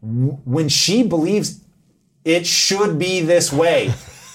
when 0.00 0.68
she 0.68 1.02
believes 1.02 1.58
it 2.24 2.46
should 2.46 3.00
be 3.00 3.20
this 3.20 3.52
way. 3.52 3.92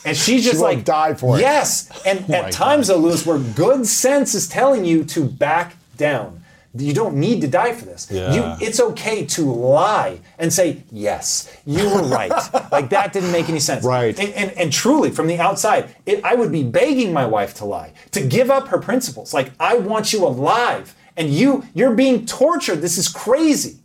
And 0.07 0.17
she's 0.17 0.43
just 0.43 0.57
will 0.57 0.63
like 0.63 0.85
die 0.85 1.13
for 1.13 1.37
it. 1.37 1.41
Yes. 1.41 1.89
And 2.05 2.25
Oh 2.29 2.33
at 2.33 2.51
times, 2.51 2.87
though, 2.87 2.97
Lewis, 2.97 3.25
where 3.25 3.39
good 3.39 3.85
sense 3.85 4.33
is 4.33 4.47
telling 4.47 4.85
you 4.85 5.03
to 5.05 5.25
back 5.25 5.75
down. 5.97 6.43
You 6.75 6.93
don't 6.93 7.15
need 7.15 7.41
to 7.41 7.47
die 7.47 7.73
for 7.73 7.85
this. 7.85 8.07
Yeah. 8.11 8.33
You, 8.33 8.65
it's 8.65 8.79
okay 8.79 9.25
to 9.25 9.51
lie 9.51 10.19
and 10.37 10.51
say, 10.51 10.83
yes, 10.91 11.55
you 11.65 11.89
were 11.89 12.03
right. 12.03 12.31
like 12.71 12.89
that 12.89 13.13
didn't 13.13 13.31
make 13.31 13.49
any 13.49 13.59
sense. 13.59 13.83
Right. 13.83 14.17
And, 14.19 14.29
and, 14.33 14.51
and 14.51 14.71
truly, 14.71 15.09
from 15.09 15.27
the 15.27 15.39
outside, 15.39 15.95
it, 16.05 16.23
I 16.23 16.35
would 16.35 16.51
be 16.51 16.63
begging 16.63 17.13
my 17.13 17.25
wife 17.25 17.55
to 17.55 17.65
lie, 17.65 17.93
to 18.11 18.21
give 18.21 18.51
up 18.51 18.67
her 18.67 18.77
principles. 18.77 19.33
Like, 19.33 19.51
I 19.59 19.77
want 19.77 20.13
you 20.13 20.25
alive. 20.25 20.95
And 21.15 21.29
you, 21.29 21.65
you're 21.73 21.95
being 21.95 22.25
tortured. 22.27 22.81
This 22.81 22.97
is 22.97 23.07
crazy. 23.07 23.77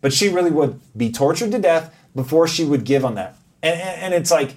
But 0.00 0.12
she 0.12 0.28
really 0.28 0.52
would 0.52 0.80
be 0.96 1.10
tortured 1.10 1.50
to 1.52 1.58
death 1.58 1.92
before 2.14 2.46
she 2.46 2.64
would 2.64 2.84
give 2.84 3.04
on 3.04 3.16
that. 3.16 3.36
And, 3.62 3.80
and, 3.80 4.02
and 4.02 4.14
it's 4.14 4.30
like, 4.30 4.56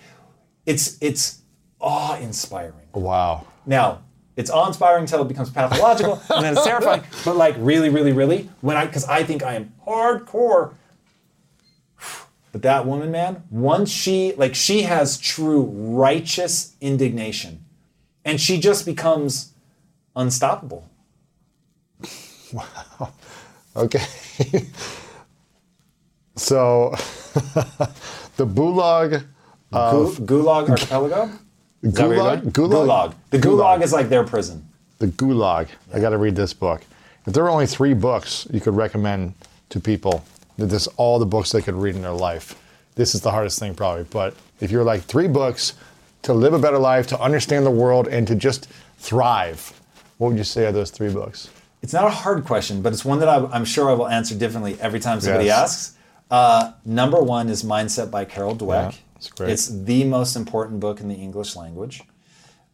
it's 0.70 0.98
it's 1.02 1.42
awe 1.80 2.16
inspiring. 2.18 2.88
Wow. 2.94 3.48
Now, 3.66 4.04
it's 4.36 4.52
awe 4.52 4.68
inspiring 4.68 5.02
until 5.02 5.24
it 5.24 5.28
becomes 5.28 5.50
pathological, 5.50 6.22
and 6.30 6.46
then 6.46 6.54
it's 6.54 6.64
terrifying. 6.64 7.04
But 7.26 7.36
like, 7.36 7.56
really, 7.58 7.90
really, 7.90 8.14
really, 8.14 8.50
when 8.62 8.78
I, 8.78 8.86
because 8.86 9.06
I 9.06 9.24
think 9.24 9.44
I 9.44 9.56
am 9.56 9.74
hardcore. 9.86 10.76
But 12.52 12.62
that 12.62 12.86
woman, 12.86 13.12
man, 13.12 13.44
once 13.50 13.92
she, 13.92 14.34
like, 14.34 14.56
she 14.56 14.84
has 14.84 15.18
true 15.18 15.64
righteous 15.64 16.76
indignation, 16.82 17.66
and 18.24 18.40
she 18.40 18.60
just 18.60 18.86
becomes 18.86 19.54
unstoppable. 20.16 20.88
Wow. 22.54 23.14
Okay. 23.76 24.04
so, 26.36 26.92
the 28.36 28.46
Bulag. 28.46 29.26
Gu- 29.72 30.16
Gulag 30.26 30.70
Archipelago? 30.70 31.30
Is 31.82 31.94
that 31.94 32.08
where 32.08 32.18
you're 32.18 32.26
Gulag? 32.26 32.42
Gulag? 32.52 32.88
Gulag. 32.88 33.14
The 33.30 33.38
Gulag 33.40 33.82
is 33.84 33.94
like 33.94 34.10
their 34.10 34.24
prison. 34.26 34.68
The 34.98 35.08
Gulag. 35.08 35.70
I 35.94 36.00
got 36.02 36.10
to 36.10 36.18
read 36.18 36.36
this 36.36 36.54
book. 36.54 36.82
If 37.26 37.34
there 37.34 37.44
were 37.44 37.50
only 37.50 37.68
three 37.68 37.94
books 37.94 38.48
you 38.52 38.60
could 38.60 38.76
recommend 38.76 39.34
to 39.70 39.80
people, 39.80 40.26
that 40.58 40.66
this 40.66 40.88
all 40.98 41.20
the 41.20 41.26
books 41.26 41.52
they 41.52 41.62
could 41.62 41.76
read 41.76 41.96
in 41.96 42.02
their 42.02 42.12
life. 42.12 42.62
This 42.96 43.16
is 43.16 43.22
the 43.22 43.32
hardest 43.32 43.60
thing 43.60 43.76
probably. 43.76 44.04
But 44.04 44.36
if 44.60 44.72
you're 44.72 44.84
like 44.84 45.04
three 45.04 45.28
books 45.30 45.74
to 46.24 46.34
live 46.34 46.54
a 46.54 46.60
better 46.60 46.80
life, 46.80 47.08
to 47.08 47.20
understand 47.22 47.66
the 47.66 47.72
world, 47.72 48.10
and 48.10 48.28
to 48.28 48.36
just 48.36 48.68
thrive, 48.98 49.72
what 50.18 50.30
would 50.30 50.38
you 50.38 50.44
say 50.44 50.66
are 50.66 50.72
those 50.74 50.92
three 50.92 51.14
books? 51.14 51.50
It's 51.82 51.94
not 51.94 52.04
a 52.04 52.10
hard 52.10 52.44
question, 52.44 52.82
but 52.82 52.92
it's 52.92 53.06
one 53.06 53.20
that 53.20 53.30
I, 53.30 53.46
I'm 53.54 53.64
sure 53.64 53.90
I 53.90 53.94
will 53.94 54.10
answer 54.10 54.36
differently 54.36 54.78
every 54.82 55.00
time 55.00 55.22
somebody 55.22 55.46
Yes. 55.46 55.60
asks. 55.62 55.96
Uh, 56.30 56.74
number 56.84 57.22
one 57.22 57.48
is 57.48 57.64
Mindset 57.64 58.12
by 58.12 58.26
Carol 58.26 58.54
Dweck. 58.56 58.98
Yeah, 59.20 59.28
it's 59.28 59.30
great. 59.32 59.50
It's 59.50 59.68
the 59.68 60.04
most 60.04 60.36
important 60.36 60.80
book 60.80 61.00
in 61.00 61.08
the 61.08 61.16
English 61.16 61.56
language. 61.56 62.04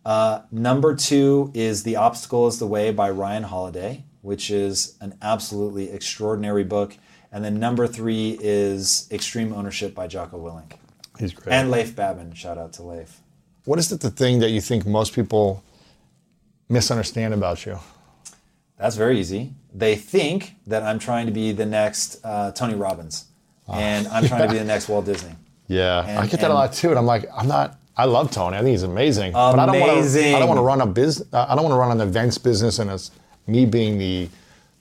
Uh, 0.05 0.41
number 0.51 0.95
two 0.95 1.51
is 1.53 1.83
The 1.83 1.95
Obstacle 1.95 2.47
is 2.47 2.59
the 2.59 2.67
Way 2.67 2.91
by 2.91 3.09
Ryan 3.09 3.43
Holiday, 3.43 4.03
which 4.21 4.51
is 4.51 4.95
an 5.01 5.17
absolutely 5.21 5.89
extraordinary 5.91 6.63
book. 6.63 6.97
And 7.31 7.43
then 7.43 7.59
number 7.59 7.87
three 7.87 8.37
is 8.39 9.07
Extreme 9.11 9.53
Ownership 9.53 9.95
by 9.95 10.07
Jocko 10.07 10.37
Willink. 10.37 10.77
He's 11.17 11.33
great. 11.33 11.51
And 11.53 11.71
Leif 11.71 11.95
Babin. 11.95 12.33
Shout 12.33 12.57
out 12.57 12.73
to 12.73 12.83
Leif. 12.83 13.21
what 13.65 13.79
is 13.79 13.91
it 13.91 14.01
the 14.01 14.11
thing 14.11 14.39
that 14.39 14.51
you 14.51 14.61
think 14.61 14.85
most 14.85 15.13
people 15.13 15.63
misunderstand 16.69 17.33
about 17.33 17.65
you? 17.65 17.79
That's 18.77 18.95
very 18.95 19.19
easy. 19.19 19.53
They 19.73 19.95
think 19.95 20.55
that 20.67 20.83
I'm 20.83 20.99
trying 20.99 21.25
to 21.25 21.31
be 21.31 21.51
the 21.51 21.65
next 21.65 22.19
uh, 22.23 22.51
Tony 22.51 22.75
Robbins, 22.75 23.25
and 23.71 24.07
I'm 24.09 24.27
trying 24.27 24.43
to 24.47 24.51
be 24.51 24.59
the 24.59 24.65
next 24.65 24.87
Walt 24.89 25.05
Disney. 25.05 25.31
Yeah, 25.67 26.19
I 26.21 26.27
get 26.27 26.39
that 26.41 26.51
a 26.51 26.53
lot 26.53 26.73
too, 26.73 26.89
and 26.89 26.99
I'm 26.99 27.05
like, 27.05 27.25
I'm 27.35 27.47
not. 27.47 27.77
I 27.97 28.05
love 28.05 28.29
Tony. 28.29 28.57
I 28.57 28.59
think 28.59 28.71
he's 28.71 28.83
amazing. 28.83 29.33
amazing. 29.33 29.33
But 29.33 29.59
I 29.59 29.65
don't 29.65 29.79
want 29.79 30.11
to. 30.11 30.35
I 30.35 30.39
don't 30.39 30.47
want 30.49 30.57
to 30.57 30.63
run 30.63 30.81
a 30.81 30.85
business. 30.85 31.27
Uh, 31.33 31.45
I 31.47 31.55
don't 31.55 31.63
want 31.63 31.73
to 31.73 31.79
run 31.79 31.91
an 31.91 32.01
events 32.07 32.37
business, 32.37 32.79
and 32.79 32.91
it's 32.91 33.11
me 33.47 33.65
being 33.65 33.97
the 33.97 34.29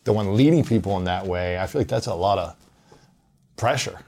the 0.05 0.13
one 0.13 0.37
leading 0.37 0.63
people 0.65 0.97
in 0.99 1.05
that 1.05 1.27
way, 1.27 1.59
I 1.59 1.67
feel 1.67 1.81
like 1.81 1.89
that's 1.89 2.07
a 2.09 2.15
lot 2.15 2.39
of 2.39 2.55
pressure, 3.57 3.99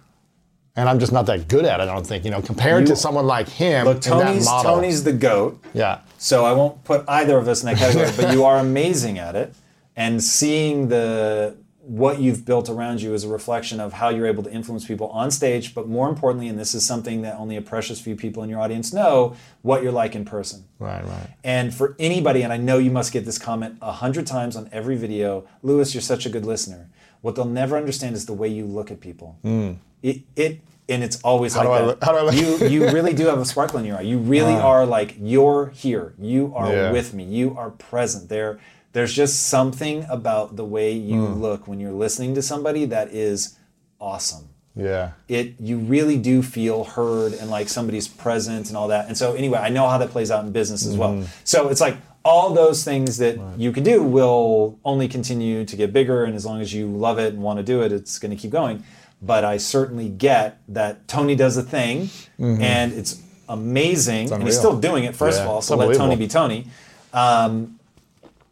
and 0.77 0.89
I'm 0.89 0.99
just 0.99 1.13
not 1.13 1.25
that 1.27 1.49
good 1.49 1.65
at 1.65 1.81
it. 1.81 1.85
I 1.85 1.87
don't 1.87 2.07
think 2.07 2.25
you 2.25 2.31
know 2.31 2.43
compared 2.43 2.83
You- 2.83 2.89
to 2.89 2.97
someone 2.97 3.27
like 3.27 3.49
him. 3.49 3.87
Look, 3.87 4.03
Tony's 4.03 4.45
model. 4.45 4.75
Tony's 4.75 5.05
the 5.05 5.13
goat, 5.13 5.63
Yeah, 5.73 6.01
so 6.19 6.45
I 6.45 6.53
won't 6.53 6.85
put 6.85 7.05
either 7.09 7.39
of 7.39 7.49
us 7.49 7.63
in 7.63 7.67
that 7.67 7.79
category. 7.79 8.11
but 8.17 8.33
you 8.35 8.45
are 8.45 8.59
amazing 8.59 9.19
at 9.19 9.35
it, 9.37 9.55
and 9.97 10.23
seeing 10.23 10.89
the 10.89 11.57
what 11.87 12.21
you've 12.21 12.45
built 12.45 12.69
around 12.69 13.01
you 13.01 13.15
is 13.15 13.23
a 13.23 13.29
reflection 13.29 13.79
of 13.79 13.93
how 13.93 14.09
you're 14.09 14.27
able 14.27 14.43
to 14.43 14.51
influence 14.51 14.85
people 14.85 15.07
on 15.11 15.31
stage, 15.31 15.73
but 15.73 15.89
more 15.89 16.09
importantly, 16.09 16.49
and 16.49 16.59
this 16.59 16.75
is 16.75 16.85
something 16.85 17.23
that 17.23 17.37
only 17.39 17.57
a 17.57 17.63
precious 17.63 18.01
few 18.01 18.17
people 18.17 18.43
in 18.43 18.51
your 18.51 18.59
audience 18.61 18.93
know, 18.93 19.37
what 19.63 19.85
you're 19.85 19.93
like 19.93 20.17
in 20.17 20.25
person. 20.25 20.65
right, 20.81 21.05
right. 21.05 21.29
And 21.45 21.73
for 21.73 21.95
anybody, 22.01 22.43
and 22.43 22.53
I 22.53 22.57
know 22.57 22.79
you 22.79 22.91
must 22.91 23.13
get 23.13 23.25
this 23.25 23.39
comment 23.39 23.79
a 23.81 23.93
hundred 23.93 24.27
times 24.27 24.57
on 24.57 24.69
every 24.73 24.97
video, 24.97 25.47
Lewis, 25.63 25.95
you're 25.95 26.01
such 26.01 26.27
a 26.27 26.29
good 26.29 26.45
listener. 26.45 26.89
What 27.21 27.37
they'll 27.37 27.45
never 27.45 27.77
understand 27.77 28.17
is 28.17 28.27
the 28.27 28.33
way 28.33 28.49
you 28.49 28.67
look 28.67 28.91
at 28.91 29.01
people. 29.01 29.39
Mm. 29.45 29.77
It, 30.03 30.23
it, 30.35 30.61
and 30.89 31.03
it's 31.05 31.21
always. 31.23 31.55
How 31.55 31.61
like 31.61 31.69
do 31.69 31.73
I 31.73 31.79
that. 31.81 31.87
look- 31.87 32.05
how 32.05 32.13
do 32.13 32.19
I 32.19 32.23
look? 32.23 32.35
You, 32.35 32.69
you 32.69 32.91
really 32.91 33.13
do 33.13 33.27
have 33.27 33.39
a 33.39 33.45
sparkle 33.45 33.79
in 33.79 33.85
your 33.85 33.97
eye. 33.99 34.03
You 34.03 34.19
really 34.19 34.55
ah. 34.55 34.69
are 34.69 34.87
like 34.87 35.15
you're 35.21 35.71
here. 35.71 36.15
You 36.19 36.53
are 36.55 36.73
Yeah. 36.73 36.93
with 36.93 37.15
me. 37.15 37.25
You 37.25 37.57
are 37.57 37.71
present. 37.71 38.29
There, 38.29 38.59
there's 38.97 39.13
just 39.13 39.35
something 39.49 40.07
about 40.09 40.57
the 40.57 40.65
way 40.65 40.91
you 40.93 41.21
Hmm. 41.27 41.43
look 41.47 41.69
when 41.69 41.79
you're 41.81 41.93
listening 42.07 42.35
to 42.35 42.41
somebody 42.43 42.87
that 42.87 43.09
is 43.13 43.55
awesome 44.01 44.45
Yeah, 44.75 45.11
it 45.29 45.55
you 45.61 45.77
really 45.95 46.19
do 46.31 46.43
feel 46.43 46.85
heard 46.85 47.33
and 47.35 47.51
like 47.51 47.69
somebody's 47.69 48.09
present 48.09 48.69
and 48.69 48.77
all 48.79 48.89
that. 48.89 49.07
And 49.09 49.17
so 49.17 49.33
anyway, 49.35 49.59
I 49.59 49.71
know 49.77 49.87
how 49.89 49.99
that 50.03 50.11
plays 50.11 50.31
out 50.31 50.45
in 50.45 50.53
business 50.53 50.85
as 50.87 50.95
well. 51.01 51.13
Mm-hmm. 51.13 51.25
So 51.45 51.69
it's 51.69 51.81
like 51.87 51.97
all 52.25 52.49
those 52.63 52.85
things 52.85 53.17
that 53.19 53.35
you 53.57 53.71
can 53.77 53.85
do 53.85 54.03
will 54.03 54.79
only 54.85 55.09
continue 55.09 55.65
to 55.65 55.77
get 55.77 55.93
bigger 55.93 56.25
and 56.27 56.35
as 56.35 56.45
long 56.45 56.61
as 56.61 56.73
you 56.75 56.85
love 57.07 57.19
it 57.19 57.33
and 57.35 57.43
want 57.43 57.57
to 57.59 57.63
do 57.73 57.83
it, 57.85 57.91
it's 57.93 58.19
going 58.19 58.33
to 58.37 58.41
keep 58.43 58.51
going. 58.61 58.83
But 59.23 59.45
I 59.45 59.57
certainly 59.59 60.09
get 60.11 60.49
that 60.69 61.07
Tony 61.09 61.35
does 61.37 61.57
a 61.57 61.63
thing 61.63 62.11
and 62.39 62.93
it's 62.93 63.13
amazing 63.49 64.31
and 64.33 64.43
he's 64.43 64.55
Mm-hmm. 64.57 64.59
still 64.59 64.79
doing 64.79 65.05
it 65.05 65.15
first 65.17 65.41
of 65.41 65.47
all, 65.49 65.63
so 65.63 65.75
let 65.77 65.97
Tony 65.97 66.17
be 66.17 66.29
Tony. 66.29 66.67
Um, 67.15 67.76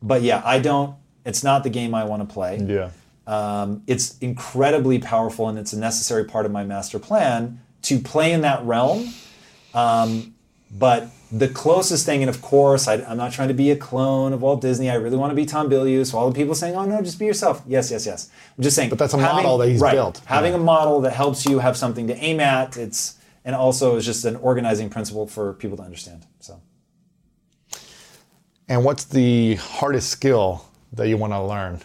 but 0.05 0.23
yeah, 0.23 0.41
I 0.45 0.59
don't 0.61 0.95
it's 1.25 1.43
not 1.43 1.65
the 1.65 1.71
game 1.71 1.95
I 1.95 2.05
want 2.05 2.29
to 2.29 2.33
play. 2.33 2.59
yeah. 2.59 2.91
Um, 3.27 3.83
it's 3.87 4.19
incredibly 4.19 4.99
powerful 4.99 5.49
and 5.49 5.59
it's 5.59 5.73
a 5.73 5.79
necessary 5.79 6.25
part 6.27 6.45
of 6.45 6.53
my 6.53 6.65
master 6.65 6.99
plan 6.99 7.59
to 7.83 7.99
play 7.99 8.33
in 8.33 8.43
that 8.43 8.63
realm. 8.65 9.09
Um, 9.73 10.35
but 10.71 11.09
the 11.33 11.49
closest 11.49 12.05
thing, 12.05 12.23
and 12.23 12.29
of 12.29 12.43
course, 12.43 12.87
I, 12.87 12.95
I'm 12.97 13.17
not 13.17 13.33
trying 13.33 13.49
to 13.49 13.55
be 13.55 13.71
a 13.71 13.77
clone 13.77 14.33
of 14.35 14.43
Walt 14.43 14.61
Disney. 14.61 14.91
I 14.91 14.95
really 14.97 15.17
want 15.17 15.31
to 15.31 15.35
be 15.35 15.47
Tom 15.47 15.71
Bilyeu. 15.71 16.05
So 16.07 16.19
all 16.19 16.29
the 16.31 16.35
people 16.35 16.55
saying, 16.55 16.77
"Oh 16.77 16.85
no, 16.85 17.01
just 17.01 17.19
be 17.19 17.25
yourself." 17.27 17.63
Yes, 17.67 17.91
yes, 17.91 18.07
yes. 18.07 18.31
I'm 18.57 18.63
just 18.63 18.77
saying. 18.77 18.91
But 18.91 18.99
that's 18.99 19.15
a 19.15 19.19
model 19.19 19.59
that 19.59 19.69
he's 19.69 19.81
built. 19.83 20.21
Having 20.27 20.53
Yeah. 20.53 20.59
a 20.59 20.63
model 20.63 21.01
that 21.01 21.13
helps 21.13 21.47
you 21.47 21.59
have 21.61 21.77
something 21.77 22.07
to 22.09 22.17
aim 22.17 22.41
at. 22.41 22.77
It's 22.77 23.17
and 23.45 23.55
also 23.55 23.97
is 23.97 24.05
just 24.05 24.25
an 24.25 24.37
organizing 24.37 24.91
principle 24.91 25.27
for 25.27 25.55
people 25.55 25.77
to 25.79 25.83
understand. 25.83 26.27
So. 26.41 26.61
And 28.69 28.85
what's 28.85 29.05
the 29.05 29.57
hardest 29.57 30.09
skill 30.09 30.65
that 30.93 31.09
you 31.09 31.17
want 31.17 31.33
to 31.33 31.43
learn? 31.43 31.81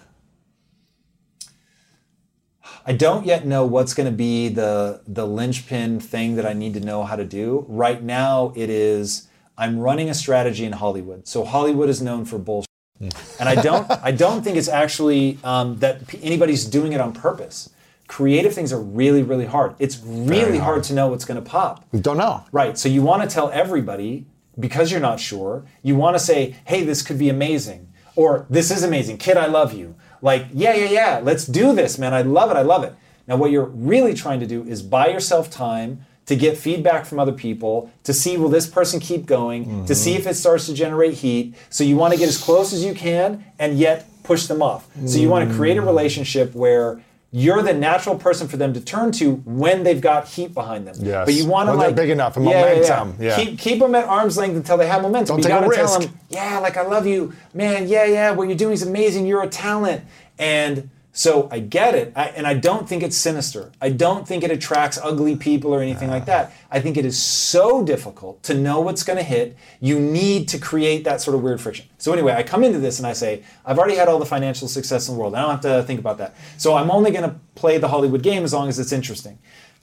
I 2.85 2.93
don't 2.93 3.25
yet 3.25 3.45
know 3.45 3.65
what's 3.65 3.93
going 3.93 4.09
to 4.09 4.15
be 4.15 4.49
the 4.49 5.01
the 5.07 5.27
linchpin 5.27 5.99
thing 5.99 6.35
that 6.37 6.45
I 6.45 6.53
need 6.53 6.73
to 6.75 6.79
know 6.79 7.03
how 7.03 7.15
to 7.15 7.25
do. 7.25 7.65
Right 7.67 8.01
now, 8.01 8.53
it 8.55 8.69
is 8.69 9.27
I'm 9.57 9.77
running 9.79 10.09
a 10.09 10.13
strategy 10.13 10.65
in 10.65 10.71
Hollywood. 10.71 11.27
So 11.27 11.43
Hollywood 11.43 11.89
is 11.89 12.01
known 12.01 12.23
for 12.25 12.39
bullshit, 12.39 12.67
and 12.99 13.49
I 13.49 13.55
don't 13.55 13.91
I 14.03 14.11
don't 14.11 14.41
think 14.41 14.57
it's 14.57 14.69
actually 14.69 15.37
um, 15.43 15.77
that 15.79 16.07
p- 16.07 16.19
anybody's 16.23 16.65
doing 16.65 16.93
it 16.93 17.01
on 17.01 17.13
purpose. 17.13 17.69
Creative 18.07 18.53
things 18.53 18.71
are 18.71 18.81
really 18.81 19.21
really 19.21 19.45
hard. 19.45 19.75
It's 19.77 20.01
really 20.03 20.57
hard. 20.57 20.63
hard. 20.63 20.83
to 20.85 20.93
know 20.93 21.09
what's 21.09 21.25
going 21.25 21.43
to 21.43 21.47
pop. 21.47 21.85
We 21.91 21.99
don't 21.99 22.17
know. 22.17 22.45
Right. 22.51 22.77
So 22.77 22.87
you 22.87 23.01
want 23.01 23.21
to 23.21 23.31
tell 23.31 23.51
everybody 23.51 24.25
because 24.59 24.91
you're 24.91 24.99
not 24.99 25.19
sure. 25.19 25.63
You 25.81 25.95
want 25.95 26.15
to 26.15 26.19
say, 26.19 26.55
"Hey, 26.65 26.83
this 26.83 27.01
could 27.01 27.17
be 27.17 27.29
amazing," 27.29 27.87
or 28.15 28.45
"This 28.49 28.71
is 28.71 28.83
amazing, 28.83 29.17
kid. 29.17 29.37
I 29.37 29.47
love 29.47 29.73
you." 29.73 29.95
Like, 30.21 30.47
yeah, 30.53 30.73
yeah, 30.73 30.89
yeah. 30.89 31.21
Let's 31.23 31.45
do 31.45 31.73
this, 31.73 31.97
man. 31.97 32.13
I 32.13 32.21
love 32.21 32.51
it. 32.51 32.57
I 32.57 32.61
love 32.61 32.83
it. 32.83 32.93
Now, 33.27 33.37
what 33.37 33.51
you're 33.51 33.65
really 33.65 34.13
trying 34.13 34.39
to 34.39 34.47
do 34.47 34.63
is 34.63 34.81
buy 34.81 35.07
yourself 35.07 35.49
time 35.49 36.05
to 36.25 36.35
get 36.35 36.57
feedback 36.57 37.05
from 37.05 37.19
other 37.19 37.31
people 37.31 37.91
to 38.03 38.13
see 38.13 38.37
will 38.37 38.49
this 38.49 38.67
person 38.67 38.99
keep 38.99 39.25
going 39.25 39.85
to 39.87 39.95
see 39.95 40.13
if 40.13 40.27
it 40.27 40.35
starts 40.35 40.67
to 40.67 40.75
generate 40.75 41.15
heat 41.15 41.55
so 41.71 41.83
you 41.83 41.95
want 41.95 42.13
to 42.13 42.19
get 42.19 42.29
as 42.29 42.37
close 42.37 42.71
as 42.71 42.85
you 42.85 42.93
can 42.93 43.43
and 43.57 43.79
yet 43.79 44.05
push 44.21 44.45
them 44.45 44.61
off 44.61 44.87
so 45.07 45.17
you 45.17 45.27
want 45.27 45.49
to 45.49 45.55
create 45.55 45.75
a 45.75 45.81
mm. 45.81 45.87
relationship 45.87 46.53
where 46.53 47.01
you're 47.31 47.61
the 47.61 47.73
natural 47.73 48.17
person 48.17 48.47
for 48.47 48.57
them 48.57 48.73
to 48.73 48.81
turn 48.81 49.11
to 49.11 49.35
when 49.45 49.83
they've 49.83 50.01
got 50.01 50.27
heat 50.27 50.51
behind 50.53 50.87
them 50.87 50.95
Yes. 50.99 51.25
but 51.25 51.33
you 51.35 51.45
want 51.45 51.67
to 51.69 51.77
they're 51.77 51.87
like 51.87 51.95
big 51.95 52.09
enough 52.09 52.37
and 52.37 52.45
Yeah, 52.45 52.51
yeah, 52.51 52.65
yeah. 52.81 53.03
momentum, 53.03 53.23
yeah. 53.23 53.35
Keep 53.37 53.59
keep 53.59 53.79
them 53.79 53.93
at 53.95 54.05
arm's 54.05 54.37
length 54.37 54.55
until 54.55 54.77
they 54.77 54.87
have 54.87 55.01
momentum. 55.03 55.35
Don't 55.35 55.37
you 55.37 55.43
take 55.43 55.53
a 55.57 55.61
gotta 55.61 55.75
tell 55.75 55.99
them, 55.99 56.19
yeah, 56.29 56.57
like 56.59 56.75
I 56.77 56.81
love 56.83 57.05
you, 57.05 57.33
man. 57.53 57.87
Yeah, 57.87 58.05
yeah. 58.05 58.31
What 58.31 58.47
you're 58.47 58.57
doing 58.57 58.73
is 58.73 58.81
amazing. 58.81 59.27
You're 59.27 59.43
a 59.43 59.47
talent, 59.47 60.03
and 60.39 60.89
so 61.19 61.49
I 61.51 61.59
get 61.59 61.95
it. 61.95 62.13
I, 62.15 62.27
and 62.27 62.47
I 62.47 62.53
don't 62.53 62.87
think 62.87 63.03
it's 63.03 63.17
sinister. 63.17 63.73
I 63.81 63.89
don't 63.89 64.25
think 64.25 64.41
it 64.41 64.51
attracts 64.51 64.97
ugly 65.03 65.35
people 65.35 65.75
or 65.75 65.81
anything 65.81 66.09
like 66.09 66.21
ah. 66.21 66.27
that. 66.27 66.53
I 66.71 66.79
think 66.79 66.95
it 66.95 67.03
is 67.03 67.21
so 67.21 67.83
difficult 67.83 68.41
to 68.43 68.53
know 68.53 68.79
what's 68.79 69.03
going 69.03 69.17
to 69.17 69.23
hit. 69.23 69.57
You 69.81 69.99
need 69.99 70.47
to 70.47 70.57
create 70.57 71.03
that 71.03 71.19
sort 71.19 71.35
of 71.35 71.43
weird 71.43 71.59
friction. 71.59 71.87
So 71.97 72.13
anyway, 72.13 72.35
I 72.35 72.43
come 72.43 72.63
into 72.63 72.79
this 72.79 72.99
and 72.99 73.05
I 73.05 73.11
say, 73.11 73.43
I've 73.65 73.77
already 73.77 73.97
had 73.97 74.07
all 74.07 74.17
the 74.17 74.25
financial 74.25 74.69
success 74.69 75.09
in 75.09 75.15
the 75.15 75.19
world. 75.19 75.35
I 75.35 75.41
don't 75.41 75.51
have 75.51 75.59
to 75.63 75.83
think 75.83 75.99
about 75.99 76.19
that. 76.19 76.37
So 76.57 76.75
I'm 76.75 76.89
only 76.89 77.11
going 77.11 77.29
to 77.29 77.35
play 77.53 77.77
the 77.79 77.89
Hollywood 77.89 78.23
game 78.23 78.45
as 78.45 78.53
long 78.53 78.69
as 78.69 78.79
it's 78.79 78.93
interesting. 78.93 79.39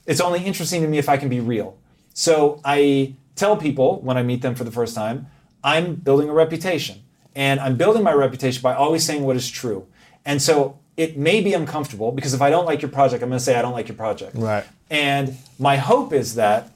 It's 0.06 0.22
only 0.22 0.42
interesting 0.42 0.80
to 0.80 0.88
me 0.88 0.96
if 0.96 1.10
I 1.10 1.18
can 1.18 1.28
be 1.28 1.40
real. 1.40 1.76
So 2.14 2.62
I 2.64 3.14
tell 3.34 3.58
people 3.58 4.00
when 4.00 4.16
I 4.16 4.22
meet 4.22 4.40
them 4.40 4.54
for 4.54 4.64
the 4.64 4.72
first 4.72 4.94
time, 4.94 5.26
I'm 5.62 5.96
building 5.96 6.30
a 6.30 6.32
reputation. 6.32 7.02
And 7.34 7.60
I'm 7.60 7.76
building 7.76 8.02
my 8.02 8.14
reputation 8.14 8.62
by 8.62 8.72
always 8.72 9.04
saying 9.04 9.22
what 9.22 9.36
is 9.36 9.50
true. 9.50 9.86
And 10.24 10.40
so 10.40 10.78
it 10.96 11.16
may 11.16 11.40
be 11.40 11.52
uncomfortable 11.52 12.12
because 12.12 12.34
if 12.34 12.40
I 12.40 12.50
don't 12.50 12.64
like 12.64 12.82
your 12.82 12.90
project, 12.90 13.22
I'm 13.22 13.28
going 13.28 13.38
to 13.38 13.44
say 13.44 13.56
I 13.56 13.62
don't 13.62 13.72
like 13.72 13.88
your 13.88 13.96
project. 13.96 14.34
Right. 14.34 14.64
And 14.90 15.36
my 15.58 15.76
hope 15.76 16.12
is 16.12 16.36
that 16.36 16.70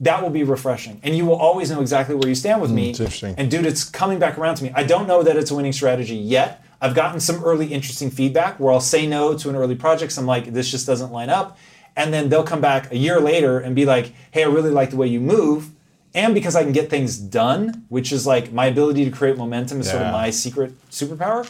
that 0.00 0.22
will 0.22 0.30
be 0.30 0.44
refreshing, 0.44 1.00
and 1.02 1.16
you 1.16 1.26
will 1.26 1.36
always 1.36 1.70
know 1.70 1.80
exactly 1.80 2.14
where 2.14 2.28
you 2.28 2.36
stand 2.36 2.60
with 2.60 2.70
hmm, 2.70 2.76
me. 2.76 2.90
it's 2.90 3.00
interesting. 3.00 3.34
And 3.36 3.50
dude, 3.50 3.66
it's 3.66 3.82
coming 3.82 4.20
back 4.20 4.38
around 4.38 4.56
to 4.56 4.64
me. 4.64 4.70
I 4.74 4.84
don't 4.84 5.08
know 5.08 5.22
that 5.24 5.36
it's 5.36 5.50
a 5.50 5.56
winning 5.56 5.72
strategy 5.72 6.14
yet. 6.14 6.64
I've 6.80 6.94
gotten 6.94 7.20
some 7.20 7.42
early 7.44 7.66
interesting 7.66 8.10
feedback 8.10 8.58
where 8.58 8.72
I'll 8.72 8.80
say 8.80 9.06
no 9.06 9.36
to 9.38 9.48
an 9.48 9.56
early 9.56 9.76
project. 9.76 10.12
So 10.12 10.20
I'm 10.20 10.26
like, 10.26 10.52
this 10.52 10.70
just 10.70 10.86
doesn't 10.86 11.12
line 11.12 11.30
up. 11.30 11.56
And 11.94 12.12
then 12.12 12.28
they'll 12.28 12.42
come 12.42 12.60
back 12.60 12.90
a 12.90 12.96
year 12.96 13.20
later 13.20 13.60
and 13.60 13.76
be 13.76 13.84
like, 13.84 14.12
hey, 14.32 14.42
I 14.42 14.46
really 14.46 14.70
like 14.70 14.90
the 14.90 14.96
way 14.96 15.06
you 15.06 15.20
move. 15.20 15.70
And 16.14 16.34
because 16.34 16.56
I 16.56 16.64
can 16.64 16.72
get 16.72 16.90
things 16.90 17.16
done, 17.16 17.84
which 17.88 18.12
is 18.12 18.26
like 18.26 18.52
my 18.52 18.66
ability 18.66 19.04
to 19.04 19.10
create 19.10 19.38
momentum 19.38 19.80
is 19.80 19.90
sort 19.90 20.02
of 20.02 20.12
my 20.12 20.30
secret 20.30 20.74
superpower. 20.90 21.48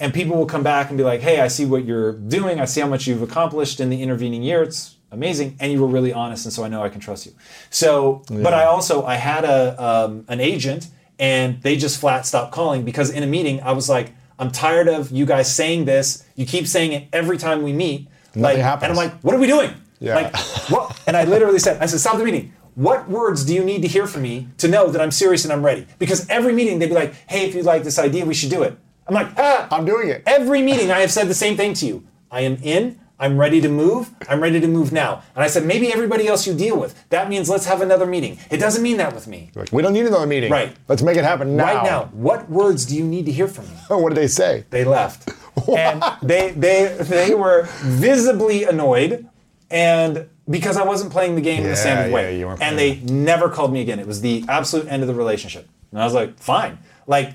And 0.00 0.12
people 0.12 0.36
will 0.36 0.46
come 0.46 0.62
back 0.62 0.88
and 0.88 0.98
be 0.98 1.04
like, 1.04 1.20
hey, 1.20 1.40
I 1.40 1.48
see 1.48 1.64
what 1.64 1.84
you're 1.84 2.12
doing. 2.12 2.60
I 2.60 2.64
see 2.64 2.80
how 2.80 2.88
much 2.88 3.06
you've 3.06 3.22
accomplished 3.22 3.80
in 3.80 3.90
the 3.90 4.02
intervening 4.02 4.42
year. 4.42 4.62
It's 4.62 4.96
amazing. 5.12 5.56
And 5.60 5.72
you 5.72 5.80
were 5.80 5.86
really 5.86 6.12
honest. 6.12 6.44
And 6.44 6.52
so 6.52 6.64
I 6.64 6.68
know 6.68 6.82
I 6.82 6.88
can 6.88 7.00
trust 7.00 7.26
you. 7.26 7.32
So, 7.70 8.22
but 8.28 8.52
I 8.52 8.64
also, 8.64 9.04
I 9.04 9.14
had 9.14 9.44
a, 9.44 9.82
um, 9.82 10.24
an 10.28 10.40
agent 10.40 10.88
and 11.18 11.62
they 11.62 11.76
just 11.76 12.00
flat 12.00 12.26
stopped 12.26 12.52
calling 12.52 12.84
because 12.84 13.10
in 13.10 13.22
a 13.22 13.26
meeting, 13.26 13.60
I 13.62 13.72
was 13.72 13.88
like, 13.88 14.12
I'm 14.38 14.50
tired 14.50 14.88
of 14.88 15.12
you 15.12 15.26
guys 15.26 15.54
saying 15.54 15.84
this. 15.84 16.24
You 16.34 16.44
keep 16.44 16.66
saying 16.66 16.92
it 16.92 17.08
every 17.12 17.38
time 17.38 17.62
we 17.62 17.72
meet. 17.72 18.08
Like, 18.34 18.58
happens. 18.58 18.82
and 18.82 18.90
I'm 18.90 18.96
like, 18.96 19.20
what 19.20 19.34
are 19.34 19.38
we 19.38 19.46
doing? 19.46 19.72
Yeah. 20.00 20.16
Like, 20.16 20.36
what? 20.70 21.00
And 21.06 21.16
I 21.16 21.24
literally 21.24 21.60
said, 21.60 21.80
I 21.80 21.86
said, 21.86 22.00
stop 22.00 22.18
the 22.18 22.24
meeting. 22.24 22.52
What 22.74 23.08
words 23.08 23.44
do 23.44 23.54
you 23.54 23.62
need 23.62 23.82
to 23.82 23.88
hear 23.88 24.08
from 24.08 24.22
me 24.22 24.48
to 24.58 24.66
know 24.66 24.88
that 24.88 25.00
I'm 25.00 25.12
serious 25.12 25.44
and 25.44 25.52
I'm 25.52 25.64
ready? 25.64 25.86
Because 26.00 26.28
every 26.28 26.52
meeting 26.52 26.80
they'd 26.80 26.88
be 26.88 26.94
like, 26.94 27.14
hey, 27.28 27.46
if 27.46 27.54
you 27.54 27.62
like 27.62 27.84
this 27.84 28.00
idea, 28.00 28.24
we 28.24 28.34
should 28.34 28.50
do 28.50 28.64
it. 28.64 28.76
I'm 29.06 29.14
like, 29.14 29.28
ah, 29.36 29.68
I'm 29.70 29.84
doing 29.84 30.08
it. 30.08 30.22
Every 30.26 30.62
meeting 30.62 30.90
I 30.90 31.00
have 31.00 31.10
said 31.12 31.28
the 31.28 31.34
same 31.34 31.56
thing 31.56 31.74
to 31.74 31.86
you. 31.86 32.04
I 32.30 32.40
am 32.40 32.56
in. 32.62 32.98
I'm 33.18 33.38
ready 33.38 33.60
to 33.60 33.68
move. 33.68 34.10
I'm 34.28 34.40
ready 34.42 34.60
to 34.60 34.66
move 34.66 34.92
now. 34.92 35.22
And 35.34 35.44
I 35.44 35.46
said, 35.46 35.64
maybe 35.64 35.92
everybody 35.92 36.26
else 36.26 36.46
you 36.46 36.54
deal 36.54 36.78
with. 36.78 37.08
That 37.10 37.28
means 37.28 37.48
let's 37.48 37.64
have 37.66 37.80
another 37.80 38.06
meeting. 38.06 38.38
It 38.50 38.56
doesn't 38.58 38.82
mean 38.82 38.96
that 38.96 39.14
with 39.14 39.28
me. 39.28 39.50
Like, 39.54 39.70
we 39.72 39.82
don't 39.82 39.92
need 39.92 40.06
another 40.06 40.26
meeting. 40.26 40.50
Right. 40.50 40.76
Let's 40.88 41.02
make 41.02 41.16
it 41.16 41.24
happen 41.24 41.56
now. 41.56 41.64
Right 41.64 41.84
now, 41.84 42.04
what 42.12 42.50
words 42.50 42.84
do 42.84 42.96
you 42.96 43.04
need 43.04 43.26
to 43.26 43.32
hear 43.32 43.46
from 43.46 43.66
me? 43.66 43.74
what 43.88 44.08
did 44.08 44.16
they 44.18 44.26
say? 44.26 44.64
They 44.70 44.84
left. 44.84 45.30
and 45.76 46.02
they 46.22 46.50
they 46.50 46.96
they 47.00 47.34
were 47.34 47.68
visibly 47.82 48.64
annoyed 48.64 49.28
and 49.70 50.28
because 50.50 50.76
I 50.76 50.84
wasn't 50.84 51.12
playing 51.12 51.36
the 51.36 51.40
game 51.40 51.58
in 51.58 51.64
Yeah, 51.64 51.70
the 51.70 51.76
standard 51.76 52.08
yeah, 52.08 52.14
way. 52.54 52.58
and 52.60 52.76
they 52.78 52.96
never 53.00 53.48
called 53.48 53.72
me 53.72 53.80
again. 53.80 53.98
It 54.00 54.06
was 54.06 54.20
the 54.20 54.44
absolute 54.48 54.88
end 54.88 55.02
of 55.02 55.08
the 55.08 55.14
relationship. 55.14 55.68
And 55.92 56.00
I 56.00 56.04
was 56.04 56.12
like, 56.12 56.38
fine. 56.38 56.78
Like, 57.06 57.34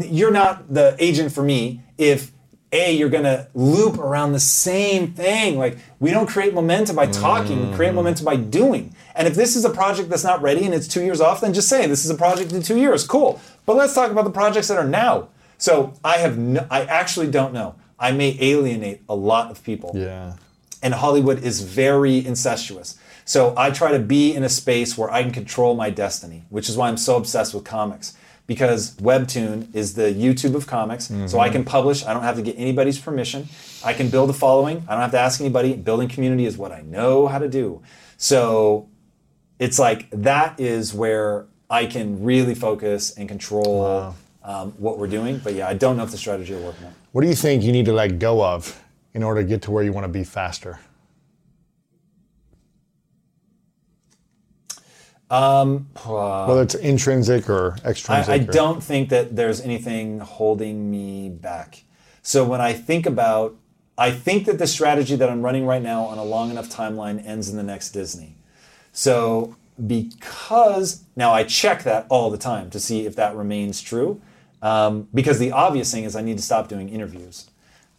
you're 0.00 0.30
not 0.30 0.72
the 0.72 0.96
agent 0.98 1.32
for 1.32 1.42
me 1.42 1.80
if 1.98 2.32
A, 2.72 2.92
you're 2.92 3.08
gonna 3.10 3.46
loop 3.54 3.98
around 3.98 4.32
the 4.32 4.40
same 4.40 5.12
thing. 5.12 5.56
Like, 5.58 5.78
we 6.00 6.10
don't 6.10 6.26
create 6.26 6.52
momentum 6.54 6.96
by 6.96 7.06
talking, 7.06 7.70
we 7.70 7.76
create 7.76 7.92
Mm. 7.92 7.96
momentum 7.96 8.24
by 8.24 8.34
doing. 8.36 8.94
And 9.14 9.28
if 9.28 9.34
this 9.36 9.54
is 9.54 9.64
a 9.64 9.70
project 9.70 10.08
that's 10.10 10.24
not 10.24 10.42
ready 10.42 10.64
and 10.64 10.74
it's 10.74 10.88
two 10.88 11.02
years 11.04 11.20
off, 11.20 11.40
then 11.40 11.54
just 11.54 11.68
say 11.68 11.86
this 11.86 12.04
is 12.04 12.10
a 12.10 12.16
project 12.16 12.50
in 12.52 12.62
two 12.62 12.76
years. 12.76 13.06
Cool. 13.06 13.38
But 13.64 13.76
let's 13.76 13.94
talk 13.94 14.10
about 14.10 14.24
the 14.24 14.30
projects 14.32 14.66
that 14.68 14.76
are 14.78 14.88
now. 14.88 15.28
So 15.56 15.92
I 16.04 16.16
have 16.18 16.36
no, 16.36 16.66
I 16.68 16.80
actually 16.82 17.28
don't 17.30 17.54
know. 17.54 17.76
I 18.00 18.10
may 18.10 18.36
alienate 18.40 19.02
a 19.08 19.14
lot 19.14 19.52
of 19.52 19.62
people 19.62 19.92
Yeah. 19.94 20.32
and 20.82 20.94
Hollywood 20.94 21.44
is 21.44 21.60
very 21.60 22.26
incestuous. 22.26 22.96
So 23.24 23.54
I 23.56 23.70
try 23.70 23.92
to 23.92 24.00
be 24.00 24.34
in 24.34 24.42
a 24.42 24.48
space 24.48 24.98
where 24.98 25.10
I 25.12 25.22
can 25.22 25.30
control 25.30 25.76
my 25.76 25.90
destiny, 25.90 26.42
which 26.50 26.68
is 26.68 26.76
why 26.76 26.88
I'm 26.88 26.96
so 26.98 27.16
obsessed 27.16 27.54
with 27.54 27.62
comics. 27.62 28.14
Because 28.46 28.94
Webtoon 28.96 29.74
is 29.74 29.94
the 29.94 30.12
YouTube 30.12 30.54
of 30.54 30.66
comics, 30.66 31.10
so 31.26 31.40
I 31.40 31.48
can 31.48 31.64
publish. 31.64 32.04
I 32.04 32.12
don't 32.12 32.24
have 32.24 32.36
to 32.36 32.42
get 32.42 32.56
anybody's 32.58 32.98
permission. 32.98 33.48
I 33.82 33.94
can 33.94 34.10
build 34.10 34.28
a 34.28 34.34
following. 34.34 34.84
I 34.86 34.92
don't 34.92 35.00
have 35.00 35.12
to 35.12 35.18
ask 35.18 35.40
anybody. 35.40 35.74
Building 35.74 36.08
community 36.08 36.44
is 36.44 36.58
what 36.58 36.70
I 36.70 36.82
know 36.82 37.26
how 37.26 37.38
to 37.38 37.48
do. 37.48 37.82
So 38.18 38.88
it's 39.58 39.78
like 39.78 40.10
that 40.10 40.60
is 40.60 40.92
where 40.92 41.46
I 41.70 41.86
can 41.86 42.22
really 42.22 42.54
focus 42.54 43.16
and 43.16 43.28
control 43.28 44.14
um, 44.42 44.72
what 44.72 44.98
we're 44.98 45.06
doing. 45.06 45.38
But 45.42 45.54
yeah, 45.54 45.68
I 45.68 45.74
don't 45.74 45.96
know 45.96 46.04
if 46.04 46.10
the 46.10 46.18
strategy 46.18 46.54
will 46.54 46.64
work 46.64 46.80
or. 46.82 46.92
What 47.12 47.22
do 47.22 47.28
you 47.28 47.34
think 47.34 47.62
you 47.62 47.72
need 47.72 47.86
to 47.86 47.92
let 47.92 48.18
go 48.18 48.44
of 48.44 48.80
in 49.14 49.22
order 49.22 49.40
to 49.42 49.48
get 49.48 49.62
to 49.62 49.70
where 49.70 49.82
you 49.82 49.92
want 49.92 50.04
to 50.04 50.12
be 50.12 50.24
faster? 50.24 50.80
Whether 56.46 56.62
it's 56.62 56.74
intrinsic 56.74 57.48
or 57.48 57.76
extrinsic. 57.84 58.28
I, 58.28 58.34
I 58.34 58.38
or- 58.38 58.52
don't 58.52 58.82
think 58.82 59.08
that 59.08 59.36
there's 59.36 59.60
anything 59.60 60.20
holding 60.20 60.90
me 60.90 61.28
back. 61.28 61.84
So 62.22 62.44
when 62.44 62.60
I 62.60 62.72
think 62.72 63.06
about, 63.06 63.56
I 63.98 64.10
think 64.10 64.46
that 64.46 64.58
the 64.58 64.66
strategy 64.66 65.16
that 65.16 65.28
I'm 65.28 65.42
running 65.42 65.66
right 65.66 65.82
now 65.82 66.04
on 66.04 66.18
a 66.18 66.24
long 66.24 66.50
enough 66.50 66.68
timeline 66.68 67.24
ends 67.26 67.48
in 67.48 67.56
the 67.56 67.62
next 67.62 67.90
Disney. 67.90 68.36
So 68.92 69.56
because 69.86 71.04
now 71.16 71.32
I 71.32 71.44
check 71.44 71.82
that 71.82 72.06
all 72.08 72.30
the 72.30 72.38
time 72.38 72.70
to 72.70 72.80
see 72.80 73.06
if 73.06 73.16
that 73.16 73.34
remains 73.36 73.80
true, 73.80 74.20
um, 74.62 75.08
because 75.12 75.38
the 75.38 75.52
obvious 75.52 75.92
thing 75.92 76.04
is 76.04 76.16
I 76.16 76.22
need 76.22 76.36
to 76.38 76.42
stop 76.42 76.68
doing 76.68 76.88
interviews 76.88 77.50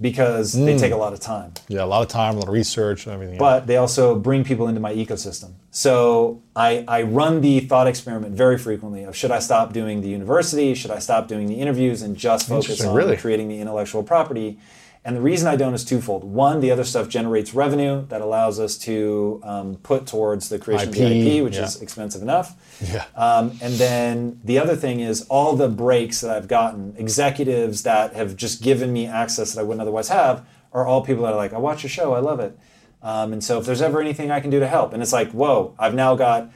because 0.01 0.53
they 0.53 0.75
mm. 0.75 0.79
take 0.79 0.91
a 0.91 0.97
lot 0.97 1.13
of 1.13 1.19
time 1.19 1.53
Yeah, 1.67 1.83
a 1.83 1.85
lot 1.85 2.01
of 2.01 2.09
time, 2.09 2.35
a 2.35 2.39
lot 2.39 2.47
of 2.47 2.53
research, 2.53 3.05
and 3.05 3.13
everything. 3.13 3.37
but 3.37 3.65
they 3.65 3.77
also 3.77 4.15
bring 4.15 4.43
people 4.43 4.67
into 4.67 4.81
my 4.81 4.93
ecosystem. 4.93 5.53
So 5.71 6.41
I, 6.55 6.83
I 6.87 7.03
run 7.03 7.41
the 7.41 7.61
thought 7.61 7.87
experiment 7.87 8.35
very 8.35 8.57
frequently 8.57 9.03
of 9.03 9.15
should 9.15 9.31
I 9.31 9.39
stop 9.39 9.73
doing 9.73 10.01
the 10.01 10.09
university, 10.09 10.73
should 10.75 10.91
I 10.91 10.99
stop 10.99 11.27
doing 11.27 11.47
the 11.47 11.55
interviews 11.55 12.01
and 12.01 12.15
just 12.15 12.47
focus 12.47 12.83
on 12.83 12.93
really? 12.93 13.17
creating 13.17 13.47
the 13.47 13.59
intellectual 13.59 14.03
property? 14.03 14.59
And 15.05 15.15
the 15.15 15.21
reason 15.21 15.47
I 15.47 15.55
don't 15.55 15.75
is 15.75 15.85
twofold. 15.85 16.23
One, 16.23 16.61
the 16.61 16.71
other 16.71 16.83
stuff 16.83 17.07
generates 17.07 17.53
revenue 17.53 18.07
that 18.07 18.21
allows 18.21 18.59
us 18.59 18.75
to 18.79 19.39
um, 19.43 19.75
put 19.75 20.07
towards 20.07 20.49
the 20.49 20.57
creation 20.57 20.89
of 20.89 20.95
the 20.95 21.03
IP, 21.03 21.37
IP, 21.37 21.43
which 21.43 21.57
yeah. 21.57 21.65
is 21.65 21.79
expensive 21.79 22.23
enough. 22.23 22.55
Yeah. 22.81 23.05
Um, 23.15 23.55
and 23.61 23.75
then 23.75 24.41
the 24.43 24.57
other 24.57 24.75
thing 24.75 25.01
is 25.01 25.21
all 25.29 25.55
the 25.55 25.69
breaks 25.69 26.21
that 26.21 26.35
I've 26.35 26.47
gotten, 26.47 26.95
executives 26.97 27.83
that 27.83 28.15
have 28.15 28.35
just 28.35 28.63
given 28.63 28.91
me 28.91 29.05
access 29.05 29.53
that 29.53 29.61
I 29.61 29.63
wouldn't 29.63 29.81
otherwise 29.81 30.09
have, 30.09 30.43
are 30.73 30.87
all 30.87 31.05
people 31.05 31.23
that 31.25 31.33
are 31.33 31.37
like, 31.37 31.53
I 31.53 31.59
watch 31.59 31.83
your 31.83 31.91
show, 31.91 32.15
I 32.15 32.19
love 32.19 32.39
it. 32.39 32.57
Um, 33.03 33.31
and 33.31 33.43
so 33.43 33.59
if 33.59 33.67
there's 33.67 33.83
ever 33.83 34.01
anything 34.01 34.31
I 34.31 34.39
can 34.39 34.49
do 34.49 34.59
to 34.59 34.67
help, 34.67 34.91
and 34.91 35.03
it's 35.03 35.13
like, 35.13 35.29
whoa, 35.31 35.75
I've 35.77 35.93
now 35.93 36.15
got, 36.15 36.49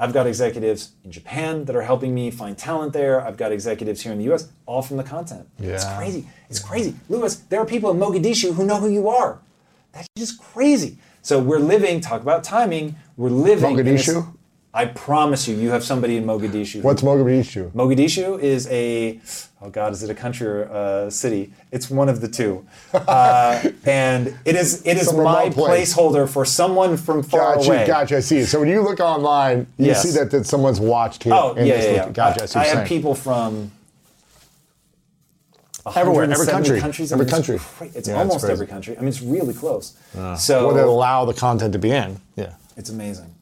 I've 0.00 0.12
got 0.12 0.26
executives 0.26 0.92
in 1.04 1.10
Japan 1.10 1.64
that 1.64 1.74
are 1.74 1.82
helping 1.82 2.14
me 2.14 2.30
find 2.30 2.56
talent 2.56 2.92
there. 2.92 3.20
I've 3.20 3.36
got 3.36 3.50
executives 3.50 4.00
here 4.02 4.12
in 4.12 4.18
the 4.18 4.24
U.S. 4.24 4.48
all 4.64 4.80
from 4.80 4.96
the 4.96 5.02
content. 5.02 5.48
Yeah. 5.58 5.70
It's 5.70 5.84
crazy. 5.96 6.28
It's 6.48 6.60
crazy, 6.60 6.94
Lewis. 7.08 7.36
There 7.36 7.60
are 7.60 7.66
people 7.66 7.90
in 7.90 7.98
Mogadishu 7.98 8.54
who 8.54 8.64
know 8.64 8.76
who 8.76 8.88
you 8.88 9.08
are. 9.08 9.40
That's 9.92 10.08
just 10.16 10.40
crazy. 10.40 10.98
So 11.22 11.40
we're 11.40 11.58
living. 11.58 12.00
Talk 12.00 12.22
about 12.22 12.44
timing. 12.44 12.94
We're 13.16 13.30
living. 13.30 13.76
Mogadishu? 13.76 14.34
I 14.74 14.84
promise 14.84 15.48
you, 15.48 15.56
you 15.56 15.70
have 15.70 15.82
somebody 15.82 16.16
in 16.18 16.24
Mogadishu. 16.24 16.82
What's 16.82 17.00
Mogadishu? 17.02 17.70
Mogadishu 17.72 18.38
is 18.38 18.68
a, 18.68 19.18
oh 19.62 19.70
God, 19.70 19.92
is 19.94 20.02
it 20.02 20.10
a 20.10 20.14
country 20.14 20.46
or 20.46 20.62
a 20.64 21.10
city? 21.10 21.52
It's 21.72 21.88
one 21.90 22.08
of 22.10 22.20
the 22.20 22.28
two, 22.28 22.66
uh, 22.92 23.70
and 23.86 24.38
it 24.44 24.56
is 24.56 24.82
it 24.86 24.98
is 24.98 25.06
Some 25.08 25.22
my 25.24 25.48
place. 25.50 25.94
placeholder 25.94 26.28
for 26.28 26.44
someone 26.44 26.96
from 26.98 27.22
far 27.22 27.56
Gotcha, 27.56 27.66
away. 27.72 27.86
gotcha. 27.86 28.16
I 28.18 28.20
see. 28.20 28.44
So 28.44 28.60
when 28.60 28.68
you 28.68 28.82
look 28.82 29.00
online, 29.00 29.66
you 29.78 29.86
Yes. 29.86 30.02
see 30.02 30.10
that, 30.18 30.30
that 30.32 30.46
someone's 30.46 30.80
watched 30.80 31.24
here. 31.24 31.32
Oh 31.34 31.54
yeah, 31.56 31.64
yeah, 31.64 31.90
yeah. 31.92 32.10
Gotcha. 32.10 32.40
I, 32.40 32.44
I, 32.44 32.46
what 32.46 32.56
I 32.56 32.64
have 32.64 32.76
saying. 32.78 32.86
people 32.88 33.14
from 33.14 33.72
Everywhere, 35.96 36.24
every 36.30 36.46
country. 36.46 36.78
countries. 36.80 37.12
Every 37.12 37.24
I 37.24 37.28
mean, 37.30 37.38
it's 37.38 37.46
country. 37.48 37.58
cra- 37.58 37.88
It's 37.98 38.08
Yeah, 38.08 38.18
almost 38.18 38.44
every 38.44 38.66
country. 38.66 38.96
I 38.98 39.00
mean, 39.00 39.08
it's 39.08 39.22
really 39.22 39.54
close. 39.54 39.96
so 40.38 40.66
Or 40.66 40.74
that 40.74 40.84
allow 40.86 41.24
the 41.24 41.32
content 41.32 41.72
to 41.72 41.78
be 41.78 41.90
in. 41.92 42.20
Yeah. 42.36 42.52
It's 42.76 42.90
amazing. 42.90 43.34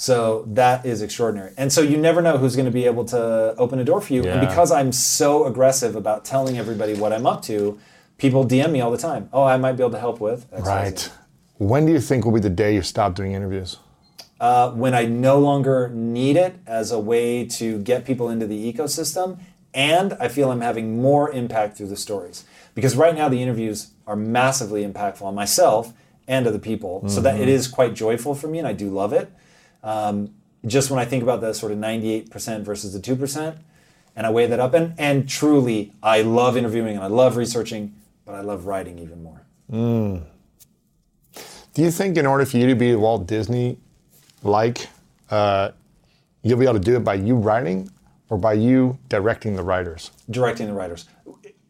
So 0.00 0.46
that 0.46 0.86
is 0.86 1.02
extraordinary. 1.02 1.52
And 1.58 1.70
so 1.70 1.82
you 1.82 1.98
never 1.98 2.22
know 2.22 2.38
who's 2.38 2.56
going 2.56 2.64
to 2.64 2.72
be 2.72 2.86
able 2.86 3.04
to 3.04 3.54
open 3.58 3.78
a 3.80 3.84
door 3.84 4.00
for 4.00 4.14
you. 4.14 4.24
And 4.24 4.40
because 4.40 4.72
I'm 4.72 4.92
so 4.92 5.44
aggressive 5.44 5.94
about 5.94 6.24
telling 6.24 6.56
everybody 6.56 6.94
what 6.94 7.12
I'm 7.12 7.26
up 7.26 7.42
to, 7.42 7.78
people 8.16 8.46
DM 8.46 8.72
me 8.72 8.80
all 8.80 8.90
the 8.90 8.96
time. 8.96 9.28
Oh, 9.30 9.42
I 9.44 9.58
might 9.58 9.72
be 9.72 9.82
able 9.82 9.90
to 9.90 9.98
help 9.98 10.18
with. 10.18 10.46
X, 10.54 10.62
Y, 10.62 10.64
Z." 10.64 10.70
Right. 10.70 11.10
When 11.58 11.84
do 11.84 11.92
you 11.92 12.00
think 12.00 12.24
will 12.24 12.32
be 12.32 12.40
the 12.40 12.48
day 12.48 12.72
you 12.72 12.80
stop 12.80 13.14
doing 13.14 13.32
interviews? 13.32 13.76
Uh, 14.40 14.70
when 14.70 14.94
I 14.94 15.04
no 15.04 15.38
longer 15.38 15.90
need 15.90 16.38
it 16.38 16.54
as 16.66 16.90
a 16.92 16.98
way 16.98 17.44
to 17.58 17.78
get 17.80 18.06
people 18.06 18.30
into 18.30 18.46
the 18.46 18.72
ecosystem, 18.72 19.38
and 19.74 20.14
I 20.14 20.28
feel 20.28 20.50
I'm 20.50 20.62
having 20.62 21.02
more 21.02 21.30
impact 21.30 21.76
through 21.76 21.88
the 21.88 21.96
stories. 21.98 22.44
Because 22.74 22.96
right 22.96 23.14
now 23.14 23.28
the 23.28 23.42
interviews 23.42 23.90
are 24.06 24.16
massively 24.16 24.82
impactful 24.82 25.20
on 25.20 25.34
myself 25.34 25.92
and 26.26 26.46
other 26.46 26.58
people, 26.58 27.06
so 27.06 27.20
that 27.20 27.38
it 27.38 27.50
is 27.50 27.68
quite 27.68 27.92
joyful 27.92 28.34
for 28.34 28.48
me, 28.48 28.58
and 28.58 28.66
I 28.66 28.72
do 28.72 28.88
love 28.88 29.12
it. 29.12 29.30
Um, 29.82 30.34
just 30.66 30.90
when 30.90 30.98
I 31.00 31.04
think 31.04 31.22
about 31.22 31.40
the 31.40 31.54
sort 31.54 31.72
of 31.72 31.78
98% 31.78 32.62
versus 32.62 32.92
the 32.92 33.00
2%, 33.00 33.58
and 34.16 34.26
I 34.26 34.30
weigh 34.30 34.46
that 34.46 34.60
up, 34.60 34.74
and, 34.74 34.94
and 34.98 35.28
truly, 35.28 35.92
I 36.02 36.22
love 36.22 36.56
interviewing 36.56 36.96
and 36.96 37.04
I 37.04 37.08
love 37.08 37.36
researching, 37.36 37.94
but 38.26 38.34
I 38.34 38.40
love 38.42 38.66
writing 38.66 38.98
even 38.98 39.22
more. 39.22 39.40
Do 41.72 41.82
you 41.82 41.90
think 41.90 42.16
in 42.16 42.26
order 42.26 42.44
for 42.44 42.56
you 42.58 42.66
to 42.66 42.74
be 42.74 42.94
Walt 42.94 43.26
Disney 43.26 43.78
like, 44.42 44.88
uh, 45.30 45.70
you'll 46.42 46.58
be 46.58 46.64
able 46.64 46.74
to 46.74 46.80
do 46.80 46.96
it 46.96 47.04
by 47.04 47.14
you 47.14 47.36
writing 47.36 47.88
or 48.28 48.36
by 48.38 48.54
you 48.54 48.98
directing 49.08 49.56
the 49.56 49.62
writers? 49.62 50.10
directing 50.28 50.66
the 50.66 50.72
writers. 50.74 51.06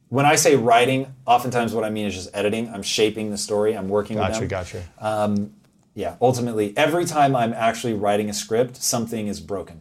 when 0.09 0.24
I 0.27 0.35
say 0.37 0.57
writing, 0.57 1.15
oftentimes 1.27 1.74
what 1.74 1.85
I 1.85 1.91
mean 1.91 2.07
is 2.07 2.15
just 2.15 2.31
editing. 2.35 2.69
I'm 2.73 2.82
shaping 2.82 3.31
the 3.31 3.39
story. 3.39 3.77
I'm 3.77 3.89
working 3.89 4.16
Gotcha, 4.16 4.41
with 4.41 4.41
them. 4.41 4.49
gotcha. 4.49 4.82
Um, 4.99 5.53
yeah, 5.95 6.17
ultimately, 6.21 6.73
every 6.77 7.05
time 7.05 7.35
I'm 7.35 7.53
actually 7.53 7.95
writing 7.95 8.31
a 8.31 8.33
script, 8.33 8.77
something 8.77 9.27
is 9.27 9.41
broken. 9.41 9.81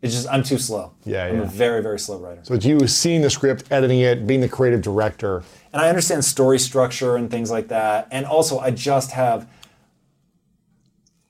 It's 0.00 0.14
just 0.14 0.28
I'm 0.28 0.42
too 0.42 0.58
slow. 0.58 0.92
Yeah, 1.04 1.24
I'm 1.24 1.36
yeah. 1.36 1.42
a 1.42 1.46
very 1.46 1.82
very 1.82 1.98
slow 1.98 2.18
writer. 2.18 2.40
So 2.44 2.54
it's 2.54 2.64
you 2.64 2.86
seeing 2.86 3.20
the 3.20 3.30
script, 3.30 3.64
editing 3.70 4.00
it, 4.00 4.26
being 4.26 4.40
the 4.40 4.48
creative 4.48 4.82
director. 4.82 5.42
and 5.72 5.82
I 5.82 5.88
understand 5.88 6.24
story 6.24 6.58
structure 6.58 7.16
and 7.16 7.30
things 7.30 7.50
like 7.50 7.68
that. 7.68 8.08
And 8.10 8.24
also, 8.24 8.58
I 8.58 8.70
just 8.70 9.12
have, 9.12 9.48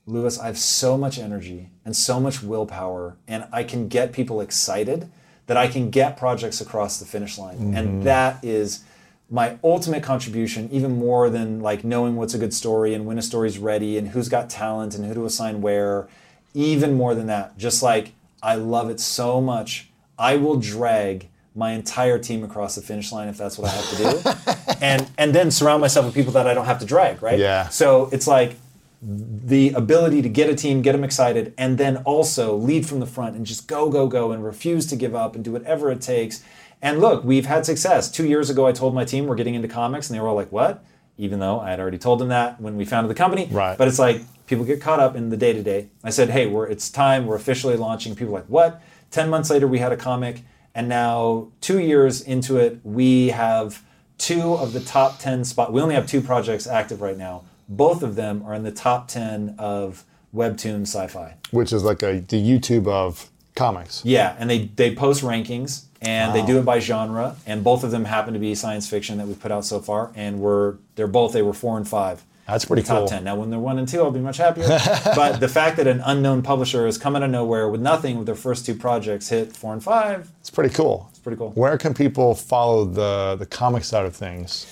Lewis, 0.05 0.39
I 0.39 0.45
have 0.47 0.57
so 0.57 0.97
much 0.97 1.17
energy 1.17 1.69
and 1.83 1.95
so 1.95 2.19
much 2.19 2.43
willpower, 2.43 3.17
and 3.27 3.47
I 3.51 3.63
can 3.63 3.87
get 3.87 4.13
people 4.13 4.39
excited 4.41 5.11
that 5.47 5.57
I 5.57 5.67
can 5.67 5.89
get 5.89 6.15
projects 6.15 6.61
across 6.61 6.99
the 6.99 7.05
finish 7.05 7.39
line. 7.39 7.73
And 7.75 7.87
mm-hmm. 7.87 8.01
that 8.03 8.43
is 8.43 8.83
my 9.29 9.57
ultimate 9.63 10.01
contribution, 10.01 10.69
even 10.71 10.97
more 10.97 11.29
than 11.29 11.61
like 11.61 11.83
knowing 11.83 12.15
what's 12.15 12.33
a 12.33 12.37
good 12.37 12.53
story 12.53 12.93
and 12.93 13.05
when 13.05 13.17
a 13.17 13.21
story's 13.21 13.57
ready 13.59 13.97
and 13.97 14.09
who's 14.09 14.27
got 14.27 14.49
talent 14.49 14.95
and 14.95 15.05
who 15.05 15.13
to 15.13 15.25
assign 15.25 15.61
where. 15.61 16.07
Even 16.55 16.95
more 16.95 17.13
than 17.13 17.27
that, 17.27 17.55
just 17.59 17.83
like 17.83 18.13
I 18.41 18.55
love 18.55 18.89
it 18.89 18.99
so 18.99 19.39
much, 19.39 19.89
I 20.17 20.35
will 20.35 20.55
drag 20.55 21.29
my 21.53 21.73
entire 21.73 22.17
team 22.17 22.43
across 22.43 22.73
the 22.73 22.81
finish 22.81 23.11
line 23.11 23.27
if 23.27 23.37
that's 23.37 23.57
what 23.57 23.69
I 23.69 23.75
have 23.75 23.89
to 23.89 23.97
do. 23.97 24.73
and 24.81 25.09
and 25.17 25.35
then 25.35 25.51
surround 25.51 25.81
myself 25.81 26.07
with 26.07 26.15
people 26.15 26.33
that 26.33 26.47
I 26.47 26.55
don't 26.55 26.65
have 26.65 26.79
to 26.79 26.85
drag, 26.85 27.21
right? 27.21 27.37
Yeah. 27.37 27.69
So 27.69 28.09
it's 28.11 28.25
like 28.25 28.55
the 29.01 29.71
ability 29.71 30.21
to 30.21 30.29
get 30.29 30.49
a 30.49 30.55
team, 30.55 30.81
get 30.81 30.91
them 30.91 31.03
excited, 31.03 31.53
and 31.57 31.77
then 31.77 31.97
also 31.97 32.55
lead 32.55 32.85
from 32.85 32.99
the 32.99 33.05
front 33.05 33.35
and 33.35 33.45
just 33.45 33.67
go, 33.67 33.89
go, 33.89 34.07
go, 34.07 34.31
and 34.31 34.43
refuse 34.43 34.85
to 34.87 34.95
give 34.95 35.15
up 35.15 35.35
and 35.35 35.43
do 35.43 35.51
whatever 35.51 35.91
it 35.91 36.01
takes. 36.01 36.43
And 36.81 36.99
look, 36.99 37.23
we've 37.23 37.45
had 37.45 37.65
success. 37.65 38.09
Two 38.09 38.25
years 38.25 38.49
ago, 38.49 38.65
I 38.65 38.71
told 38.71 38.93
my 38.93 39.03
team 39.05 39.27
we're 39.27 39.35
getting 39.35 39.55
into 39.55 39.67
comics, 39.67 40.09
and 40.09 40.15
they 40.17 40.21
were 40.21 40.27
all 40.29 40.35
like, 40.35 40.51
"What?" 40.51 40.83
Even 41.17 41.39
though 41.39 41.59
I 41.59 41.71
had 41.71 41.79
already 41.79 41.97
told 41.97 42.19
them 42.19 42.29
that 42.29 42.61
when 42.61 42.77
we 42.77 42.85
founded 42.85 43.09
the 43.09 43.15
company. 43.15 43.49
Right. 43.51 43.77
But 43.77 43.87
it's 43.87 43.99
like 43.99 44.21
people 44.47 44.63
get 44.63 44.79
caught 44.81 44.99
up 44.99 45.15
in 45.15 45.29
the 45.29 45.37
day 45.37 45.51
to 45.53 45.61
day. 45.61 45.89
I 46.03 46.09
said, 46.09 46.29
"Hey, 46.29 46.47
we're 46.47 46.67
it's 46.67 46.89
time. 46.89 47.25
We're 47.25 47.35
officially 47.35 47.75
launching." 47.75 48.15
People 48.15 48.33
like, 48.33 48.45
"What?" 48.45 48.81
Ten 49.11 49.29
months 49.29 49.49
later, 49.49 49.67
we 49.67 49.79
had 49.79 49.91
a 49.91 49.97
comic, 49.97 50.41
and 50.73 50.87
now 50.87 51.47
two 51.61 51.79
years 51.79 52.21
into 52.21 52.57
it, 52.57 52.79
we 52.83 53.29
have 53.29 53.83
two 54.17 54.53
of 54.53 54.71
the 54.73 54.79
top 54.79 55.19
ten 55.19 55.43
spot. 55.43 55.73
We 55.73 55.81
only 55.81 55.95
have 55.95 56.07
two 56.07 56.21
projects 56.21 56.67
active 56.67 57.01
right 57.01 57.17
now. 57.17 57.43
Both 57.67 58.03
of 58.03 58.15
them 58.15 58.43
are 58.45 58.53
in 58.53 58.63
the 58.63 58.71
top 58.71 59.07
ten 59.07 59.55
of 59.57 60.05
Webtoon 60.33 60.81
Sci-Fi. 60.83 61.35
which 61.51 61.73
is 61.73 61.83
like 61.83 62.03
a 62.03 62.19
the 62.19 62.41
YouTube 62.41 62.87
of 62.87 63.29
comics. 63.55 64.01
Yeah, 64.05 64.35
and 64.39 64.49
they 64.49 64.69
they 64.75 64.95
post 64.95 65.23
rankings 65.23 65.85
and 66.01 66.33
they 66.33 66.45
do 66.45 66.57
it 66.59 66.65
by 66.65 66.79
genre, 66.79 67.35
and 67.45 67.63
both 67.63 67.83
of 67.83 67.91
them 67.91 68.05
happen 68.05 68.33
to 68.33 68.39
be 68.39 68.55
science 68.55 68.89
fiction 68.89 69.17
that 69.17 69.27
we've 69.27 69.39
put 69.39 69.51
out 69.51 69.65
so 69.65 69.79
far, 69.79 70.11
and 70.15 70.39
we're 70.39 70.75
they're 70.95 71.07
both 71.07 71.33
they 71.33 71.41
were 71.41 71.53
four 71.53 71.77
and 71.77 71.87
five. 71.87 72.23
That's 72.47 72.65
pretty 72.65 72.81
top 72.81 72.99
cool. 72.99 73.07
ten. 73.07 73.23
Now, 73.23 73.35
when 73.35 73.51
they're 73.51 73.59
one 73.59 73.77
and 73.77 73.87
two, 73.87 74.01
I'll 74.01 74.09
be 74.09 74.19
much 74.19 74.37
happier. 74.37 74.65
but 75.15 75.39
the 75.39 75.47
fact 75.47 75.77
that 75.77 75.85
an 75.85 76.01
unknown 76.03 76.41
publisher 76.41 76.85
has 76.87 76.97
come 76.97 77.15
out 77.15 77.21
of 77.21 77.29
nowhere 77.29 77.69
with 77.69 77.79
nothing 77.79 78.17
with 78.17 78.25
their 78.25 78.33
first 78.33 78.65
two 78.65 78.73
projects 78.73 79.29
hit 79.29 79.55
four 79.55 79.71
and 79.73 79.83
five, 79.83 80.31
It's 80.39 80.49
pretty 80.49 80.73
cool. 80.73 81.07
it's 81.11 81.19
pretty 81.19 81.37
cool. 81.37 81.51
Where 81.51 81.77
can 81.77 81.93
people 81.93 82.33
follow 82.33 82.85
the 82.85 83.35
the 83.37 83.45
comic 83.45 83.83
side 83.83 84.05
of 84.05 84.15
things? 84.15 84.65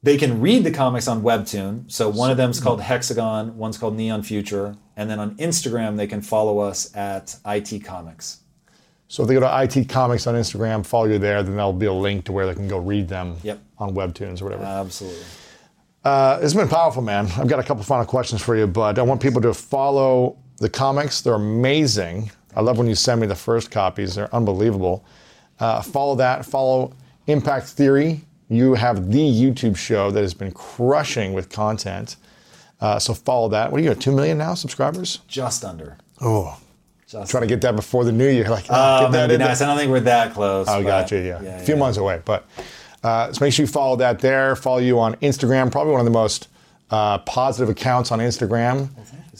They 0.00 0.16
can 0.16 0.40
read 0.40 0.62
the 0.62 0.70
comics 0.70 1.08
on 1.08 1.22
Webtoon. 1.22 1.90
So 1.90 2.08
one 2.08 2.30
of 2.30 2.36
them's 2.36 2.60
called 2.60 2.80
Hexagon, 2.82 3.56
one's 3.56 3.78
called 3.78 3.96
Neon 3.96 4.22
Future, 4.22 4.76
and 4.96 5.10
then 5.10 5.18
on 5.18 5.34
Instagram 5.38 5.96
they 5.96 6.06
can 6.06 6.20
follow 6.22 6.60
us 6.60 6.94
at 6.94 7.34
IT 7.44 7.84
Comics. 7.84 8.38
So 9.08 9.22
if 9.22 9.28
they 9.28 9.34
go 9.34 9.40
to 9.40 9.62
IT 9.62 9.88
Comics 9.88 10.26
on 10.26 10.34
Instagram, 10.34 10.84
follow 10.84 11.06
you 11.06 11.18
there, 11.18 11.42
then 11.42 11.56
there'll 11.56 11.72
be 11.72 11.86
a 11.86 11.92
link 11.92 12.26
to 12.26 12.32
where 12.32 12.46
they 12.46 12.54
can 12.54 12.68
go 12.68 12.78
read 12.78 13.08
them 13.08 13.36
Yep. 13.42 13.58
on 13.78 13.94
Webtoons 13.94 14.40
or 14.42 14.44
whatever. 14.44 14.64
Absolutely. 14.64 15.22
Uh, 16.04 16.38
it's 16.42 16.54
been 16.54 16.68
powerful, 16.68 17.02
man. 17.02 17.26
I've 17.36 17.48
got 17.48 17.58
a 17.58 17.62
couple 17.62 17.82
final 17.82 18.04
questions 18.06 18.42
for 18.42 18.54
you, 18.56 18.66
but 18.66 18.98
I 18.98 19.02
want 19.02 19.20
people 19.20 19.40
to 19.42 19.52
follow 19.54 20.36
the 20.58 20.68
comics. 20.68 21.20
They're 21.22 21.34
amazing. 21.34 22.30
I 22.54 22.60
love 22.60 22.78
when 22.78 22.86
you 22.86 22.94
send 22.94 23.20
me 23.20 23.26
the 23.26 23.34
first 23.34 23.70
copies, 23.70 24.14
they're 24.14 24.32
unbelievable. 24.34 25.04
Uh, 25.58 25.82
follow 25.82 26.14
that. 26.16 26.44
Follow 26.46 26.92
Impact 27.26 27.66
Theory. 27.66 28.20
You 28.48 28.74
have 28.74 29.10
the 29.10 29.18
YouTube 29.18 29.76
show 29.76 30.10
that 30.10 30.20
has 30.20 30.34
been 30.34 30.52
crushing 30.52 31.32
with 31.34 31.50
content. 31.50 32.16
Uh, 32.80 32.98
so 32.98 33.12
follow 33.12 33.48
that. 33.48 33.70
What 33.72 33.80
are 33.80 33.84
you 33.84 33.90
at? 33.90 34.00
Two 34.00 34.12
million 34.12 34.38
now 34.38 34.54
subscribers? 34.54 35.20
Just 35.28 35.64
under. 35.64 35.98
Oh, 36.20 36.58
Just 37.08 37.30
trying 37.30 37.40
to 37.42 37.46
get 37.46 37.60
that 37.62 37.74
before 37.74 38.04
the 38.04 38.12
new 38.12 38.28
year. 38.28 38.48
Like, 38.50 38.66
oh, 38.68 38.74
Oh, 38.74 39.00
get 39.00 39.06
that 39.06 39.12
that'd 39.12 39.28
be 39.30 39.34
in 39.34 39.38
there. 39.40 39.48
nice. 39.48 39.60
I 39.62 39.66
don't 39.66 39.76
think 39.78 39.90
we're 39.90 40.00
that 40.00 40.34
close. 40.34 40.66
Oh, 40.68 40.82
gotcha. 40.82 41.18
Yeah, 41.20 41.40
a 41.42 41.64
few 41.64 41.76
months 41.76 41.96
away, 41.98 42.20
but 42.24 42.46
uh, 43.02 43.32
so 43.32 43.44
make 43.44 43.52
sure 43.54 43.62
you 43.64 43.70
follow 43.70 43.96
that 43.96 44.18
there. 44.18 44.54
Follow 44.56 44.78
you 44.78 44.98
on 45.00 45.14
Instagram. 45.16 45.70
Probably 45.72 45.92
one 45.92 46.00
of 46.00 46.04
the 46.06 46.10
most 46.12 46.48
uh, 46.90 47.18
positive 47.18 47.68
accounts 47.70 48.12
on 48.12 48.18
Instagram 48.18 48.88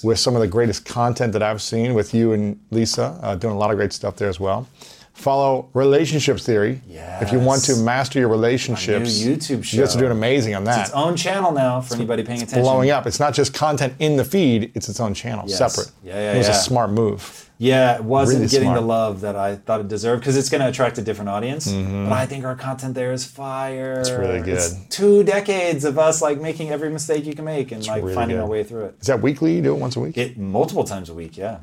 with 0.05 0.19
some 0.19 0.35
of 0.37 0.41
the 0.41 0.47
greatest 0.47 0.85
content 0.87 1.33
that 1.33 1.43
I've 1.43 1.61
seen 1.61 1.93
with 1.93 2.15
you 2.15 2.33
and 2.33 2.59
Lisa 2.71 3.19
uh, 3.23 3.35
doing 3.35 3.55
a 3.55 3.59
lot 3.59 3.71
of 3.71 3.77
great 3.77 3.93
stuff 3.93 4.17
there 4.17 4.29
as 4.29 4.39
well. 4.41 4.67
Follow 5.13 5.69
Relationships 5.75 6.47
Theory. 6.47 6.81
If 6.89 7.33
you 7.33 7.41
want 7.41 7.65
to 7.65 7.75
master 7.77 8.21
your 8.21 8.29
relationships, 8.29 9.25
new 9.25 9.37
YouTube 9.37 9.73
you 9.73 9.81
guys 9.81 9.97
are 9.97 9.99
doing 9.99 10.13
amazing 10.13 10.55
on 10.55 10.63
that. 10.65 10.79
It's 10.83 10.89
its 10.91 10.97
own 10.97 11.17
channel 11.17 11.51
now 11.51 11.81
for 11.81 11.97
anybody 11.97 12.23
paying 12.23 12.39
attention. 12.43 12.63
blowing 12.63 12.91
up. 12.91 13.05
It's 13.07 13.19
not 13.19 13.35
just 13.35 13.53
content 13.53 13.95
in 13.99 14.17
the 14.17 14.25
feed; 14.25 14.71
it's 14.77 14.89
its 14.89 15.01
own 15.01 15.15
channel, 15.15 15.45
Yes. 15.49 15.59
separate. 15.59 15.91
Yeah, 16.05 16.15
yeah, 16.15 16.33
it 16.35 16.39
was 16.39 16.47
yeah. 16.47 16.53
a 16.55 16.57
smart 16.57 16.91
move. 16.91 17.48
Yeah, 17.61 17.97
it 17.97 18.05
wasn't 18.05 18.39
Really 18.39 18.49
getting 18.51 18.67
smart. 18.69 18.81
the 18.81 18.87
love 18.87 19.21
that 19.23 19.35
I 19.35 19.57
thought 19.57 19.81
it 19.81 19.89
deserved 19.89 20.21
because 20.23 20.37
it's 20.37 20.49
going 20.49 20.61
to 20.61 20.69
attract 20.69 20.97
a 20.99 21.03
different 21.03 21.29
audience. 21.31 21.67
But 21.71 22.13
I 22.13 22.25
think 22.25 22.45
our 22.45 22.55
content 22.55 22.95
there 22.95 23.13
is 23.13 23.25
fire. 23.25 23.99
It's 23.99 24.11
Mm-hmm. 24.11 24.21
really 24.21 24.41
good. 24.43 24.73
two 24.91 25.25
decades 25.25 25.85
of 25.85 25.99
us 25.99 26.23
like 26.23 26.41
making 26.41 26.71
every 26.71 26.89
mistake 26.89 27.25
you 27.27 27.35
can 27.35 27.45
make 27.45 27.73
and 27.73 27.85
like 27.89 28.03
really 28.03 28.15
finding 28.15 28.37
good. 28.37 28.43
our 28.45 28.49
way 28.49 28.63
through 28.63 28.85
it. 28.85 28.95
Is 29.01 29.09
that 29.09 29.21
weekly? 29.21 29.57
You 29.57 29.63
do 29.63 29.75
it 29.75 29.79
once 29.81 29.97
a 29.97 30.01
week? 30.01 30.17
It 30.17 30.39
multiple 30.39 30.85
times 30.85 31.09
a 31.11 31.15
week. 31.15 31.37
Yeah. 31.37 31.59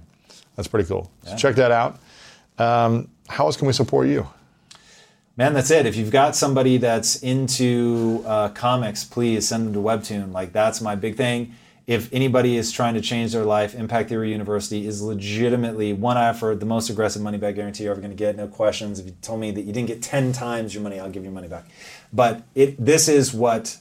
That's 0.57 0.67
pretty 0.67 0.87
cool. 0.87 1.09
So 1.23 1.35
check 1.37 1.55
that 1.55 1.71
out. 1.71 1.97
Um, 2.57 3.07
how 3.29 3.45
else 3.45 3.55
can 3.55 3.67
we 3.67 3.73
support 3.73 4.07
you? 4.07 4.27
Man, 5.37 5.53
that's 5.53 5.71
it. 5.71 5.85
If 5.85 5.95
you've 5.97 6.11
got 6.11 6.35
somebody 6.35 6.77
that's 6.77 7.21
into 7.23 8.23
uh, 8.25 8.49
comics, 8.49 9.03
please 9.03 9.47
send 9.47 9.67
them 9.67 9.73
to 9.73 9.79
Webtoon. 9.79 10.31
Like 10.33 10.51
that's 10.53 10.79
my 10.81 10.95
big 10.95 11.15
thing. 11.17 11.53
If 11.87 12.11
anybody 12.11 12.57
is 12.57 12.71
trying 12.71 12.95
to 12.95 13.01
change 13.01 13.31
their 13.33 13.43
life, 13.45 13.75
Impact 13.75 14.09
Theory 14.09 14.31
University 14.31 14.87
is 14.87 15.03
legitimately 15.03 15.93
one 15.93 16.17
I 16.17 16.29
offer 16.29 16.55
the 16.59 16.65
most 16.65 16.89
aggressive 16.89 17.21
money 17.21 17.37
back 17.37 17.53
guarantee 17.55 17.83
you're 17.83 17.91
ever 17.91 18.01
going 18.01 18.11
to 18.11 18.17
get. 18.17 18.35
No 18.35 18.47
questions. 18.47 18.99
If 18.99 19.05
you 19.05 19.13
told 19.21 19.39
me 19.39 19.51
that 19.51 19.61
you 19.61 19.71
didn't 19.71 19.87
get 19.87 20.01
ten 20.01 20.33
times 20.33 20.73
your 20.73 20.81
money, 20.81 20.99
I'll 20.99 21.11
give 21.11 21.23
you 21.23 21.29
money 21.29 21.47
back. 21.47 21.65
But 22.11 22.43
it 22.55 22.83
this 22.83 23.07
is 23.07 23.33
what. 23.33 23.77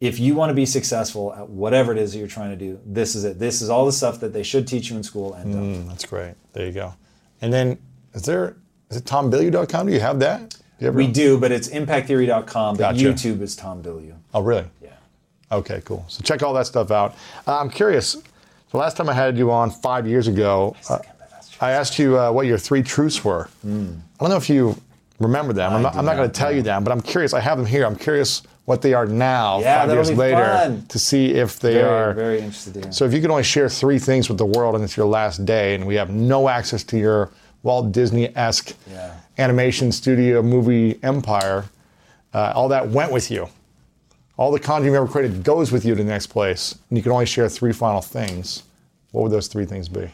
If 0.00 0.18
you 0.18 0.34
want 0.34 0.50
to 0.50 0.54
be 0.54 0.66
successful 0.66 1.32
at 1.32 1.48
whatever 1.48 1.92
it 1.92 1.98
is 1.98 2.12
that 2.12 2.18
you're 2.18 2.28
trying 2.28 2.50
to 2.50 2.56
do, 2.56 2.78
this 2.84 3.14
is 3.14 3.24
it. 3.24 3.38
This 3.38 3.62
is 3.62 3.70
all 3.70 3.86
the 3.86 3.92
stuff 3.92 4.20
that 4.20 4.32
they 4.34 4.42
should 4.42 4.66
teach 4.66 4.90
you 4.90 4.96
in 4.96 5.02
school 5.02 5.32
and 5.34 5.52
don't. 5.52 5.74
Mm, 5.84 5.88
that's 5.88 6.04
great. 6.04 6.34
There 6.52 6.66
you 6.66 6.72
go. 6.72 6.94
And 7.40 7.52
then, 7.52 7.78
is 8.12 8.22
there 8.22 8.56
is 8.90 8.96
it 8.98 9.04
tombilyeu.com? 9.04 9.86
Do 9.86 9.92
you 9.92 10.00
have 10.00 10.18
that? 10.20 10.50
Do 10.50 10.56
you 10.80 10.88
ever- 10.88 10.96
We 10.96 11.06
do, 11.06 11.38
but 11.38 11.52
it's 11.52 11.68
impacttheory.com. 11.68 12.76
But 12.76 12.78
Gotcha. 12.96 13.04
YouTube 13.04 13.40
is 13.40 13.54
Tom 13.56 13.82
Bilyeu. 13.82 14.14
Oh, 14.34 14.40
really? 14.42 14.64
Okay, 15.58 15.82
cool. 15.84 16.04
So 16.08 16.22
check 16.22 16.42
all 16.42 16.52
that 16.54 16.66
stuff 16.66 16.90
out. 16.90 17.14
Uh, 17.46 17.58
I'm 17.60 17.70
curious. 17.70 18.16
The 18.70 18.78
last 18.78 18.96
time 18.96 19.08
I 19.08 19.12
had 19.14 19.38
you 19.38 19.50
on 19.50 19.70
five 19.70 20.06
years 20.06 20.26
ago, 20.28 20.74
uh, 20.90 20.98
I 21.60 21.70
asked 21.72 21.98
you 21.98 22.18
uh, 22.18 22.30
what 22.32 22.46
your 22.46 22.58
three 22.58 22.82
truths 22.82 23.24
were. 23.24 23.48
I 23.64 23.66
don't 23.66 24.02
know 24.20 24.36
if 24.36 24.50
you 24.50 24.76
remember 25.20 25.52
them. 25.52 25.72
I'm 25.72 25.82
not, 25.82 25.94
not 25.94 26.16
going 26.16 26.28
to 26.28 26.34
tell 26.38 26.50
you 26.52 26.62
them, 26.62 26.82
but 26.84 26.90
I'm 26.92 27.00
curious. 27.00 27.32
I 27.34 27.40
have 27.40 27.56
them 27.56 27.66
here. 27.66 27.86
I'm 27.86 27.94
curious 27.96 28.42
what 28.64 28.80
they 28.82 28.94
are 28.94 29.06
now, 29.06 29.60
Yeah, 29.60 29.80
five 29.86 29.90
years 29.92 30.10
later, 30.10 30.44
fun. 30.44 30.86
to 30.88 30.98
see 30.98 31.32
if 31.34 31.60
they 31.60 31.74
Very, 31.74 31.88
are. 31.88 32.12
very 32.14 32.38
interested. 32.38 32.92
So 32.94 33.04
if 33.04 33.12
you 33.12 33.20
could 33.20 33.30
only 33.30 33.42
share 33.44 33.68
three 33.68 33.98
things 33.98 34.28
with 34.28 34.38
the 34.38 34.46
world 34.46 34.74
and 34.74 34.82
it's 34.82 34.96
your 34.96 35.06
last 35.06 35.44
day 35.44 35.74
and 35.74 35.86
we 35.86 35.94
have 35.96 36.10
no 36.10 36.48
access 36.48 36.82
to 36.84 36.98
your 36.98 37.30
Walt 37.62 37.92
Disney-esque 37.92 38.74
Yeah. 38.90 39.12
animation 39.38 39.92
studio 39.92 40.42
movie 40.42 40.98
empire, 41.02 41.66
uh, 42.32 42.52
all 42.56 42.68
that 42.68 42.88
went 42.88 43.12
with 43.12 43.30
you. 43.30 43.48
All 44.36 44.50
the 44.50 44.58
content 44.58 44.86
you've 44.86 44.94
ever 44.94 45.06
created 45.06 45.44
goes 45.44 45.70
with 45.70 45.84
you 45.84 45.94
to 45.94 46.02
the 46.02 46.08
next 46.08 46.26
place. 46.26 46.76
And 46.88 46.98
you 46.98 47.02
can 47.02 47.12
only 47.12 47.26
share 47.26 47.48
three 47.48 47.72
final 47.72 48.00
things. 48.00 48.64
What 49.12 49.22
would 49.22 49.32
those 49.32 49.46
three 49.46 49.64
things 49.64 49.88
be? 49.88 50.10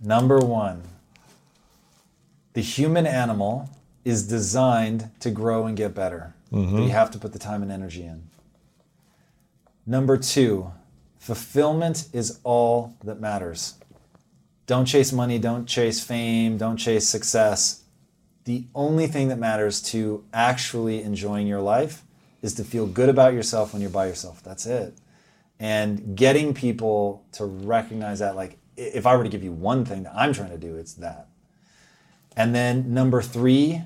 Number 0.00 0.38
one, 0.38 0.82
the 2.52 2.60
human 2.60 3.04
animal 3.04 3.68
is 4.04 4.28
designed 4.28 5.10
to 5.20 5.30
grow 5.30 5.66
and 5.66 5.76
get 5.76 5.94
better. 5.94 6.34
But 6.52 6.58
you 6.60 6.66
mm-hmm. 6.66 6.86
have 6.88 7.10
to 7.12 7.18
put 7.18 7.32
the 7.32 7.38
time 7.38 7.62
and 7.62 7.72
energy 7.72 8.04
in. 8.04 8.22
Number 9.86 10.16
two, 10.16 10.70
fulfillment 11.18 12.06
is 12.12 12.38
all 12.44 12.94
that 13.02 13.20
matters. 13.20 13.74
Don't 14.66 14.84
chase 14.84 15.12
money, 15.12 15.38
don't 15.38 15.66
chase 15.66 16.02
fame, 16.02 16.56
don't 16.56 16.76
chase 16.76 17.08
success. 17.08 17.82
The 18.44 18.66
only 18.72 19.08
thing 19.08 19.28
that 19.28 19.38
matters 19.38 19.82
to 19.90 20.24
actually 20.32 21.02
enjoying 21.02 21.48
your 21.48 21.60
life 21.60 22.03
is 22.44 22.52
to 22.52 22.62
feel 22.62 22.86
good 22.86 23.08
about 23.08 23.32
yourself 23.32 23.72
when 23.72 23.80
you're 23.80 23.90
by 23.90 24.06
yourself. 24.06 24.42
That's 24.42 24.66
it. 24.66 24.94
And 25.58 26.14
getting 26.14 26.52
people 26.52 27.24
to 27.32 27.46
recognize 27.46 28.18
that, 28.18 28.36
like, 28.36 28.58
if 28.76 29.06
I 29.06 29.16
were 29.16 29.24
to 29.24 29.30
give 29.30 29.42
you 29.42 29.50
one 29.50 29.86
thing 29.86 30.02
that 30.02 30.12
I'm 30.14 30.34
trying 30.34 30.50
to 30.50 30.58
do, 30.58 30.76
it's 30.76 30.92
that. 30.94 31.28
And 32.36 32.54
then 32.54 32.92
number 32.92 33.22
three, 33.22 33.80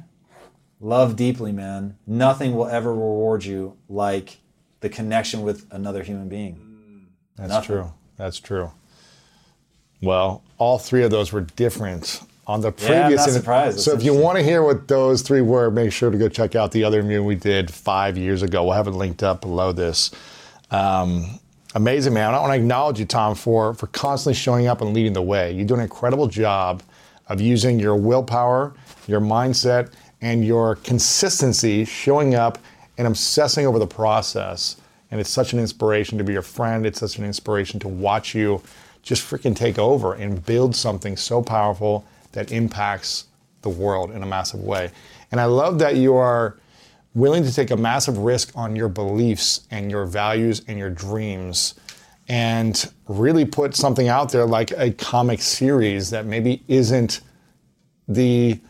love 0.80 1.14
deeply, 1.14 1.52
man. 1.52 1.98
Nothing 2.04 2.56
will 2.56 2.66
ever 2.66 2.92
reward 2.92 3.44
you 3.44 3.76
like 3.88 4.38
the 4.80 4.88
connection 4.88 5.42
with 5.42 5.64
another 5.70 6.02
human 6.02 6.28
being. 6.28 7.06
That's 7.36 7.50
Nothing. 7.50 7.66
true. 7.66 7.92
That's 8.16 8.40
true. 8.40 8.72
Well, 10.02 10.42
all 10.56 10.78
three 10.78 11.04
of 11.04 11.12
those 11.12 11.32
were 11.32 11.42
different 11.42 12.22
on 12.48 12.62
the 12.62 12.72
previous. 12.72 12.90
Yeah, 12.90 13.04
I'm 13.06 13.14
not 13.14 13.28
surprised. 13.28 13.80
So 13.80 13.92
if 13.92 14.02
you 14.02 14.14
want 14.14 14.38
to 14.38 14.42
hear 14.42 14.64
what 14.64 14.88
those 14.88 15.20
three 15.20 15.42
were, 15.42 15.70
make 15.70 15.92
sure 15.92 16.10
to 16.10 16.16
go 16.16 16.28
check 16.28 16.56
out 16.56 16.72
the 16.72 16.82
other 16.82 16.98
interview 16.98 17.22
we 17.22 17.34
did 17.34 17.70
five 17.70 18.16
years 18.16 18.42
ago. 18.42 18.64
We'll 18.64 18.72
have 18.72 18.86
it 18.86 18.92
linked 18.92 19.22
up 19.22 19.42
below 19.42 19.70
this. 19.70 20.10
Um, 20.70 21.38
amazing, 21.74 22.14
man. 22.14 22.34
I 22.34 22.40
want 22.40 22.52
to 22.52 22.56
acknowledge 22.56 22.98
you, 22.98 23.04
Tom, 23.04 23.34
for 23.34 23.74
for 23.74 23.86
constantly 23.88 24.34
showing 24.34 24.66
up 24.66 24.80
and 24.80 24.94
leading 24.94 25.12
the 25.12 25.22
way. 25.22 25.52
You 25.52 25.64
do 25.64 25.74
an 25.74 25.80
incredible 25.80 26.26
job 26.26 26.82
of 27.28 27.40
using 27.42 27.78
your 27.78 27.94
willpower, 27.94 28.72
your 29.06 29.20
mindset, 29.20 29.92
and 30.22 30.44
your 30.44 30.76
consistency, 30.76 31.84
showing 31.84 32.34
up 32.34 32.58
and 32.96 33.06
obsessing 33.06 33.66
over 33.66 33.78
the 33.78 33.86
process. 33.86 34.76
And 35.10 35.20
it's 35.20 35.30
such 35.30 35.52
an 35.52 35.58
inspiration 35.58 36.16
to 36.18 36.24
be 36.24 36.32
your 36.32 36.42
friend. 36.42 36.86
It's 36.86 37.00
such 37.00 37.18
an 37.18 37.24
inspiration 37.26 37.78
to 37.80 37.88
watch 37.88 38.34
you 38.34 38.62
just 39.02 39.22
freaking 39.22 39.54
take 39.54 39.78
over 39.78 40.14
and 40.14 40.44
build 40.44 40.74
something 40.74 41.16
so 41.16 41.42
powerful 41.42 42.06
that 42.38 42.52
impacts 42.52 43.24
the 43.62 43.68
world 43.68 44.12
in 44.12 44.22
a 44.22 44.26
massive 44.26 44.60
way. 44.60 44.92
And 45.32 45.40
I 45.40 45.46
love 45.46 45.80
that 45.80 45.96
you 45.96 46.14
are 46.14 46.56
willing 47.12 47.42
to 47.42 47.52
take 47.52 47.72
a 47.72 47.76
massive 47.76 48.16
risk 48.18 48.52
on 48.54 48.76
your 48.76 48.88
beliefs 48.88 49.66
and 49.72 49.90
your 49.90 50.06
values 50.06 50.62
and 50.68 50.78
your 50.78 50.88
dreams 50.88 51.74
and 52.28 52.92
really 53.08 53.44
put 53.44 53.74
something 53.74 54.06
out 54.06 54.30
there 54.30 54.46
like 54.46 54.70
a 54.70 54.92
comic 54.92 55.42
series 55.42 56.10
that 56.10 56.26
maybe 56.26 56.62
isn't 56.68 57.22
the 58.06 58.60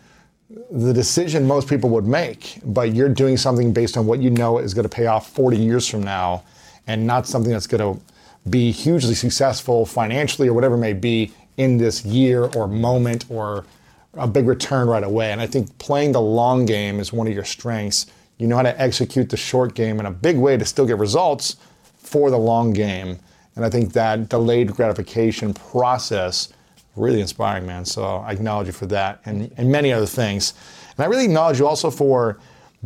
the 0.70 0.94
decision 0.94 1.46
most 1.46 1.68
people 1.68 1.90
would 1.90 2.06
make, 2.06 2.58
but 2.64 2.94
you're 2.94 3.10
doing 3.10 3.36
something 3.36 3.70
based 3.70 3.98
on 3.98 4.06
what 4.06 4.18
you 4.18 4.30
know 4.30 4.56
is 4.56 4.72
going 4.72 4.88
to 4.88 4.88
pay 4.88 5.04
off 5.04 5.28
40 5.28 5.58
years 5.58 5.86
from 5.86 6.02
now 6.02 6.42
and 6.86 7.06
not 7.06 7.26
something 7.26 7.52
that's 7.52 7.66
going 7.66 7.96
to 7.96 8.02
be 8.48 8.70
hugely 8.70 9.14
successful 9.14 9.84
financially 9.84 10.48
or 10.48 10.54
whatever 10.54 10.76
it 10.76 10.78
may 10.78 10.94
be 10.94 11.34
in 11.58 11.76
this 11.76 12.04
year 12.04 12.44
or 12.56 12.66
moment 12.66 13.26
or 13.28 13.66
a 14.14 14.26
big 14.26 14.46
return 14.46 14.88
right 14.88 15.04
away. 15.04 15.32
And 15.32 15.40
I 15.40 15.46
think 15.46 15.76
playing 15.78 16.12
the 16.12 16.20
long 16.20 16.64
game 16.64 16.98
is 16.98 17.12
one 17.12 17.26
of 17.26 17.34
your 17.34 17.44
strengths. 17.44 18.06
You 18.38 18.46
know 18.46 18.56
how 18.56 18.62
to 18.62 18.80
execute 18.80 19.28
the 19.28 19.36
short 19.36 19.74
game 19.74 20.00
in 20.00 20.06
a 20.06 20.10
big 20.10 20.38
way 20.38 20.56
to 20.56 20.64
still 20.64 20.86
get 20.86 20.96
results 20.96 21.56
for 21.98 22.30
the 22.30 22.38
long 22.38 22.72
game. 22.72 23.18
And 23.56 23.64
I 23.64 23.70
think 23.70 23.92
that 23.92 24.28
delayed 24.28 24.72
gratification 24.74 25.52
process 25.52 26.52
really 26.94 27.20
inspiring, 27.20 27.66
man. 27.66 27.84
So 27.84 28.04
I 28.04 28.32
acknowledge 28.32 28.66
you 28.66 28.72
for 28.72 28.86
that 28.86 29.20
and, 29.24 29.52
and 29.56 29.70
many 29.70 29.92
other 29.92 30.06
things. 30.06 30.54
And 30.96 31.04
I 31.04 31.08
really 31.08 31.24
acknowledge 31.24 31.58
you 31.58 31.66
also 31.66 31.90
for 31.90 32.38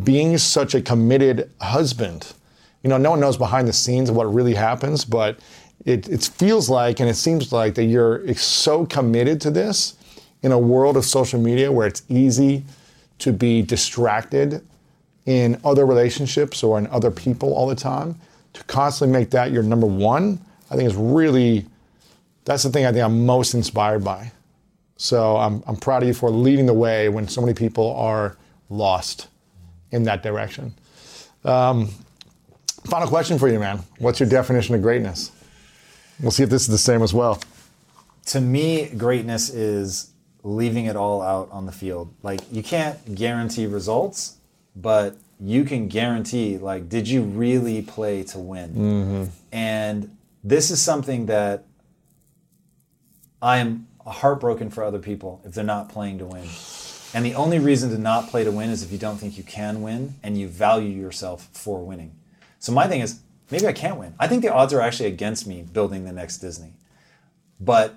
being 0.02 0.36
such 0.38 0.74
a 0.74 0.80
committed 0.80 1.50
husband. 1.60 2.32
You 2.82 2.90
know, 2.90 2.98
no 2.98 3.10
one 3.10 3.20
knows 3.20 3.36
behind 3.36 3.68
the 3.68 3.72
scenes 3.72 4.10
what 4.10 4.32
really 4.32 4.54
happens, 4.54 5.04
but 5.04 5.38
it, 5.84 6.08
it 6.08 6.24
feels 6.24 6.68
like 6.68 7.00
and 7.00 7.08
it 7.08 7.14
seems 7.14 7.52
like 7.52 7.74
that 7.74 7.84
you're 7.84 8.34
so 8.34 8.86
committed 8.86 9.40
to 9.42 9.50
this 9.50 9.96
in 10.42 10.52
a 10.52 10.58
world 10.58 10.96
of 10.96 11.04
social 11.04 11.40
media 11.40 11.70
where 11.70 11.86
it's 11.86 12.02
easy 12.08 12.64
to 13.18 13.32
be 13.32 13.62
distracted 13.62 14.64
in 15.26 15.60
other 15.64 15.86
relationships 15.86 16.62
or 16.62 16.78
in 16.78 16.86
other 16.88 17.10
people 17.10 17.54
all 17.54 17.66
the 17.66 17.74
time. 17.74 18.16
To 18.54 18.64
constantly 18.64 19.18
make 19.18 19.30
that 19.30 19.50
your 19.50 19.62
number 19.62 19.86
one, 19.86 20.40
I 20.70 20.76
think 20.76 20.88
is 20.88 20.96
really 20.96 21.64
that's 22.44 22.64
the 22.64 22.70
thing 22.70 22.86
I 22.86 22.92
think 22.92 23.04
I'm 23.04 23.24
most 23.24 23.54
inspired 23.54 24.04
by. 24.04 24.32
So 24.96 25.36
I'm, 25.36 25.62
I'm 25.66 25.76
proud 25.76 26.02
of 26.02 26.08
you 26.08 26.14
for 26.14 26.30
leading 26.30 26.66
the 26.66 26.74
way 26.74 27.08
when 27.08 27.28
so 27.28 27.40
many 27.40 27.54
people 27.54 27.94
are 27.94 28.36
lost 28.68 29.28
in 29.90 30.04
that 30.04 30.22
direction. 30.22 30.74
Um, 31.44 31.88
final 32.84 33.08
question 33.08 33.38
for 33.38 33.48
you, 33.48 33.58
man. 33.58 33.80
What's 33.98 34.20
your 34.20 34.28
definition 34.28 34.74
of 34.74 34.82
greatness? 34.82 35.30
We'll 36.22 36.30
see 36.30 36.44
if 36.44 36.50
this 36.50 36.62
is 36.62 36.68
the 36.68 36.78
same 36.78 37.02
as 37.02 37.12
well. 37.12 37.40
To 38.26 38.40
me, 38.40 38.88
greatness 38.96 39.50
is 39.50 40.12
leaving 40.44 40.86
it 40.86 40.96
all 40.96 41.20
out 41.20 41.48
on 41.50 41.66
the 41.66 41.72
field. 41.72 42.14
Like 42.22 42.40
you 42.50 42.62
can't 42.62 43.14
guarantee 43.14 43.66
results, 43.66 44.36
but 44.76 45.16
you 45.40 45.64
can 45.64 45.88
guarantee 45.88 46.58
like 46.58 46.88
did 46.88 47.08
you 47.08 47.22
really 47.22 47.82
play 47.82 48.22
to 48.24 48.38
win? 48.38 48.70
Mm-hmm. 48.70 49.24
And 49.50 50.16
this 50.44 50.70
is 50.70 50.80
something 50.80 51.26
that 51.26 51.64
I 53.40 53.58
am 53.58 53.88
heartbroken 54.06 54.70
for 54.70 54.84
other 54.84 54.98
people 54.98 55.40
if 55.44 55.52
they're 55.52 55.64
not 55.64 55.88
playing 55.88 56.18
to 56.18 56.26
win. 56.26 56.48
And 57.14 57.24
the 57.24 57.34
only 57.34 57.58
reason 57.58 57.90
to 57.90 57.98
not 57.98 58.28
play 58.28 58.44
to 58.44 58.50
win 58.50 58.70
is 58.70 58.82
if 58.82 58.90
you 58.90 58.98
don't 58.98 59.18
think 59.18 59.36
you 59.36 59.44
can 59.44 59.82
win 59.82 60.14
and 60.22 60.38
you 60.38 60.48
value 60.48 60.88
yourself 60.88 61.48
for 61.52 61.84
winning. 61.84 62.14
So 62.58 62.72
my 62.72 62.86
thing 62.86 63.00
is, 63.00 63.20
maybe 63.52 63.66
I 63.66 63.72
can't 63.72 63.98
win. 63.98 64.14
I 64.18 64.26
think 64.26 64.42
the 64.42 64.52
odds 64.52 64.72
are 64.72 64.80
actually 64.80 65.08
against 65.08 65.46
me 65.46 65.62
building 65.62 66.04
the 66.04 66.12
next 66.12 66.38
Disney. 66.38 66.72
But 67.60 67.94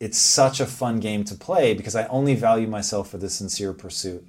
it's 0.00 0.18
such 0.18 0.60
a 0.60 0.66
fun 0.66 1.00
game 1.00 1.24
to 1.24 1.34
play 1.34 1.74
because 1.74 1.94
I 1.94 2.06
only 2.06 2.34
value 2.34 2.66
myself 2.66 3.10
for 3.10 3.18
the 3.18 3.28
sincere 3.28 3.72
pursuit. 3.72 4.24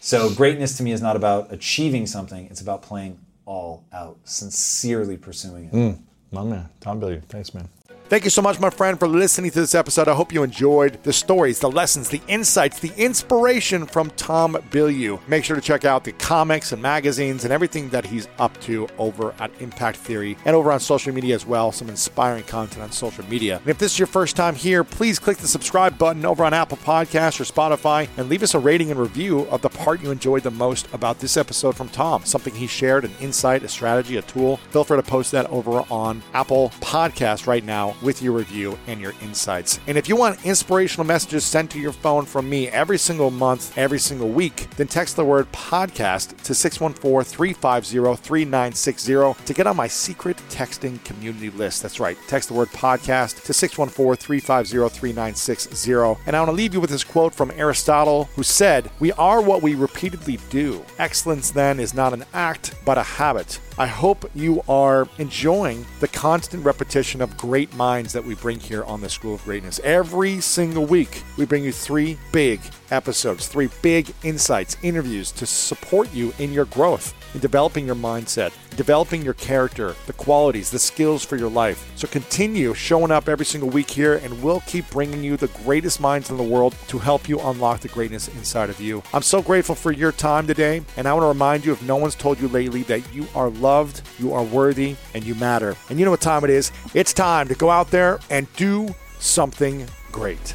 So 0.00 0.30
greatness 0.34 0.76
to 0.76 0.82
me 0.82 0.92
is 0.92 1.00
not 1.00 1.16
about 1.16 1.52
achieving 1.52 2.06
something, 2.06 2.46
it's 2.46 2.60
about 2.60 2.82
playing 2.82 3.18
all 3.46 3.84
out, 3.92 4.18
sincerely 4.24 5.16
pursuing 5.16 5.66
it. 5.66 5.72
Mm, 5.72 5.98
my 6.32 6.42
man, 6.42 6.68
Tom 6.80 7.00
Bilyeu. 7.00 7.24
Thanks, 7.24 7.54
man. 7.54 7.68
Thank 8.08 8.22
you 8.22 8.30
so 8.30 8.40
much, 8.40 8.60
my 8.60 8.70
friend, 8.70 9.00
for 9.00 9.08
listening 9.08 9.50
to 9.50 9.58
this 9.58 9.74
episode. 9.74 10.06
I 10.06 10.14
hope 10.14 10.32
you 10.32 10.44
enjoyed 10.44 11.02
the 11.02 11.12
stories, 11.12 11.58
the 11.58 11.68
lessons, 11.68 12.08
the 12.08 12.22
insights, 12.28 12.78
the 12.78 12.92
inspiration 12.96 13.84
from 13.84 14.10
Tom 14.10 14.54
Bilyeu. 14.70 15.18
Make 15.26 15.42
sure 15.42 15.56
to 15.56 15.62
check 15.62 15.84
out 15.84 16.04
the 16.04 16.12
comics 16.12 16.70
and 16.70 16.80
magazines 16.80 17.42
and 17.42 17.52
everything 17.52 17.88
that 17.88 18.06
he's 18.06 18.28
up 18.38 18.60
to 18.60 18.86
over 18.98 19.34
at 19.40 19.50
Impact 19.60 19.96
Theory 19.96 20.38
and 20.44 20.54
over 20.54 20.70
on 20.70 20.78
social 20.78 21.12
media 21.12 21.34
as 21.34 21.44
well. 21.46 21.72
Some 21.72 21.88
inspiring 21.88 22.44
content 22.44 22.84
on 22.84 22.92
social 22.92 23.24
media. 23.26 23.56
And 23.56 23.66
if 23.66 23.78
this 23.78 23.94
is 23.94 23.98
your 23.98 24.06
first 24.06 24.36
time 24.36 24.54
here, 24.54 24.84
please 24.84 25.18
click 25.18 25.38
the 25.38 25.48
subscribe 25.48 25.98
button 25.98 26.24
over 26.24 26.44
on 26.44 26.54
Apple 26.54 26.76
Podcasts 26.76 27.40
or 27.40 27.44
Spotify 27.44 28.08
and 28.16 28.28
leave 28.28 28.44
us 28.44 28.54
a 28.54 28.60
rating 28.60 28.92
and 28.92 29.00
review 29.00 29.40
of 29.48 29.62
the 29.62 29.68
part 29.68 30.00
you 30.00 30.12
enjoyed 30.12 30.44
the 30.44 30.50
most 30.52 30.86
about 30.94 31.18
this 31.18 31.36
episode 31.36 31.74
from 31.74 31.88
Tom. 31.88 32.24
Something 32.24 32.54
he 32.54 32.68
shared, 32.68 33.04
an 33.04 33.14
insight, 33.20 33.64
a 33.64 33.68
strategy, 33.68 34.16
a 34.16 34.22
tool. 34.22 34.58
Feel 34.70 34.84
free 34.84 34.96
to 34.96 35.02
post 35.02 35.32
that 35.32 35.50
over 35.50 35.84
on 35.90 36.22
Apple 36.34 36.70
Podcast 36.80 37.48
right 37.48 37.64
now 37.64 37.95
with 38.02 38.22
your 38.22 38.32
review 38.32 38.78
and 38.86 39.00
your 39.00 39.12
insights. 39.22 39.80
And 39.86 39.96
if 39.96 40.08
you 40.08 40.16
want 40.16 40.44
inspirational 40.44 41.06
messages 41.06 41.44
sent 41.44 41.70
to 41.72 41.80
your 41.80 41.92
phone 41.92 42.24
from 42.24 42.48
me 42.48 42.68
every 42.68 42.98
single 42.98 43.30
month, 43.30 43.76
every 43.76 43.98
single 43.98 44.28
week, 44.28 44.68
then 44.76 44.86
text 44.86 45.16
the 45.16 45.24
word 45.24 45.50
podcast 45.52 46.36
to 46.42 46.54
614 46.54 47.24
350 47.24 48.22
3960 48.22 49.44
to 49.44 49.54
get 49.54 49.66
on 49.66 49.76
my 49.76 49.88
secret 49.88 50.36
texting 50.48 51.02
community 51.04 51.50
list. 51.50 51.82
That's 51.82 52.00
right, 52.00 52.16
text 52.26 52.48
the 52.48 52.54
word 52.54 52.68
podcast 52.68 53.44
to 53.44 53.52
614 53.52 54.16
350 54.16 54.98
3960. 54.98 55.92
And 56.26 56.36
I 56.36 56.40
want 56.40 56.48
to 56.48 56.52
leave 56.52 56.74
you 56.74 56.80
with 56.80 56.90
this 56.90 57.04
quote 57.04 57.34
from 57.34 57.50
Aristotle, 57.52 58.24
who 58.36 58.42
said, 58.42 58.90
We 59.00 59.12
are 59.12 59.40
what 59.40 59.62
we 59.62 59.74
repeatedly 59.74 60.38
do. 60.50 60.84
Excellence 60.98 61.50
then 61.50 61.80
is 61.80 61.94
not 61.94 62.12
an 62.12 62.24
act, 62.32 62.74
but 62.84 62.98
a 62.98 63.02
habit. 63.02 63.60
I 63.78 63.86
hope 63.86 64.30
you 64.34 64.62
are 64.70 65.06
enjoying 65.18 65.84
the 66.00 66.08
constant 66.08 66.64
repetition 66.64 67.20
of 67.20 67.36
great 67.36 67.74
minds 67.74 68.14
that 68.14 68.24
we 68.24 68.34
bring 68.34 68.58
here 68.58 68.82
on 68.84 69.02
the 69.02 69.10
School 69.10 69.34
of 69.34 69.44
Greatness. 69.44 69.80
Every 69.84 70.40
single 70.40 70.86
week, 70.86 71.22
we 71.36 71.44
bring 71.44 71.62
you 71.62 71.72
three 71.72 72.16
big 72.32 72.60
episodes, 72.90 73.48
three 73.48 73.68
big 73.82 74.12
insights, 74.22 74.76
interviews 74.82 75.32
to 75.32 75.46
support 75.46 76.12
you 76.12 76.32
in 76.38 76.52
your 76.52 76.66
growth, 76.66 77.14
in 77.34 77.40
developing 77.40 77.86
your 77.86 77.94
mindset, 77.94 78.52
developing 78.76 79.22
your 79.22 79.34
character, 79.34 79.94
the 80.06 80.12
qualities, 80.12 80.70
the 80.70 80.78
skills 80.78 81.24
for 81.24 81.36
your 81.36 81.50
life. 81.50 81.90
So 81.96 82.06
continue 82.08 82.74
showing 82.74 83.10
up 83.10 83.28
every 83.28 83.46
single 83.46 83.70
week 83.70 83.90
here, 83.90 84.16
and 84.16 84.42
we'll 84.42 84.60
keep 84.60 84.88
bringing 84.90 85.22
you 85.22 85.36
the 85.36 85.48
greatest 85.64 86.00
minds 86.00 86.30
in 86.30 86.36
the 86.36 86.42
world 86.42 86.74
to 86.88 86.98
help 86.98 87.28
you 87.28 87.40
unlock 87.40 87.80
the 87.80 87.88
greatness 87.88 88.28
inside 88.28 88.70
of 88.70 88.80
you. 88.80 89.02
I'm 89.12 89.22
so 89.22 89.42
grateful 89.42 89.74
for 89.74 89.92
your 89.92 90.12
time 90.12 90.46
today, 90.46 90.82
and 90.96 91.08
I 91.08 91.12
want 91.12 91.24
to 91.24 91.28
remind 91.28 91.64
you 91.64 91.72
if 91.72 91.82
no 91.82 91.96
one's 91.96 92.14
told 92.14 92.40
you 92.40 92.48
lately 92.48 92.82
that 92.84 93.14
you 93.14 93.26
are 93.34 93.50
loved, 93.50 94.02
you 94.18 94.32
are 94.32 94.44
worthy, 94.44 94.96
and 95.14 95.24
you 95.24 95.34
matter. 95.34 95.76
And 95.88 95.98
you 95.98 96.04
know 96.04 96.10
what 96.10 96.20
time 96.20 96.44
it 96.44 96.50
is? 96.50 96.72
It's 96.94 97.12
time 97.12 97.48
to 97.48 97.54
go 97.54 97.70
out 97.70 97.90
there 97.90 98.20
and 98.30 98.46
do 98.56 98.94
something 99.18 99.86
great. 100.12 100.54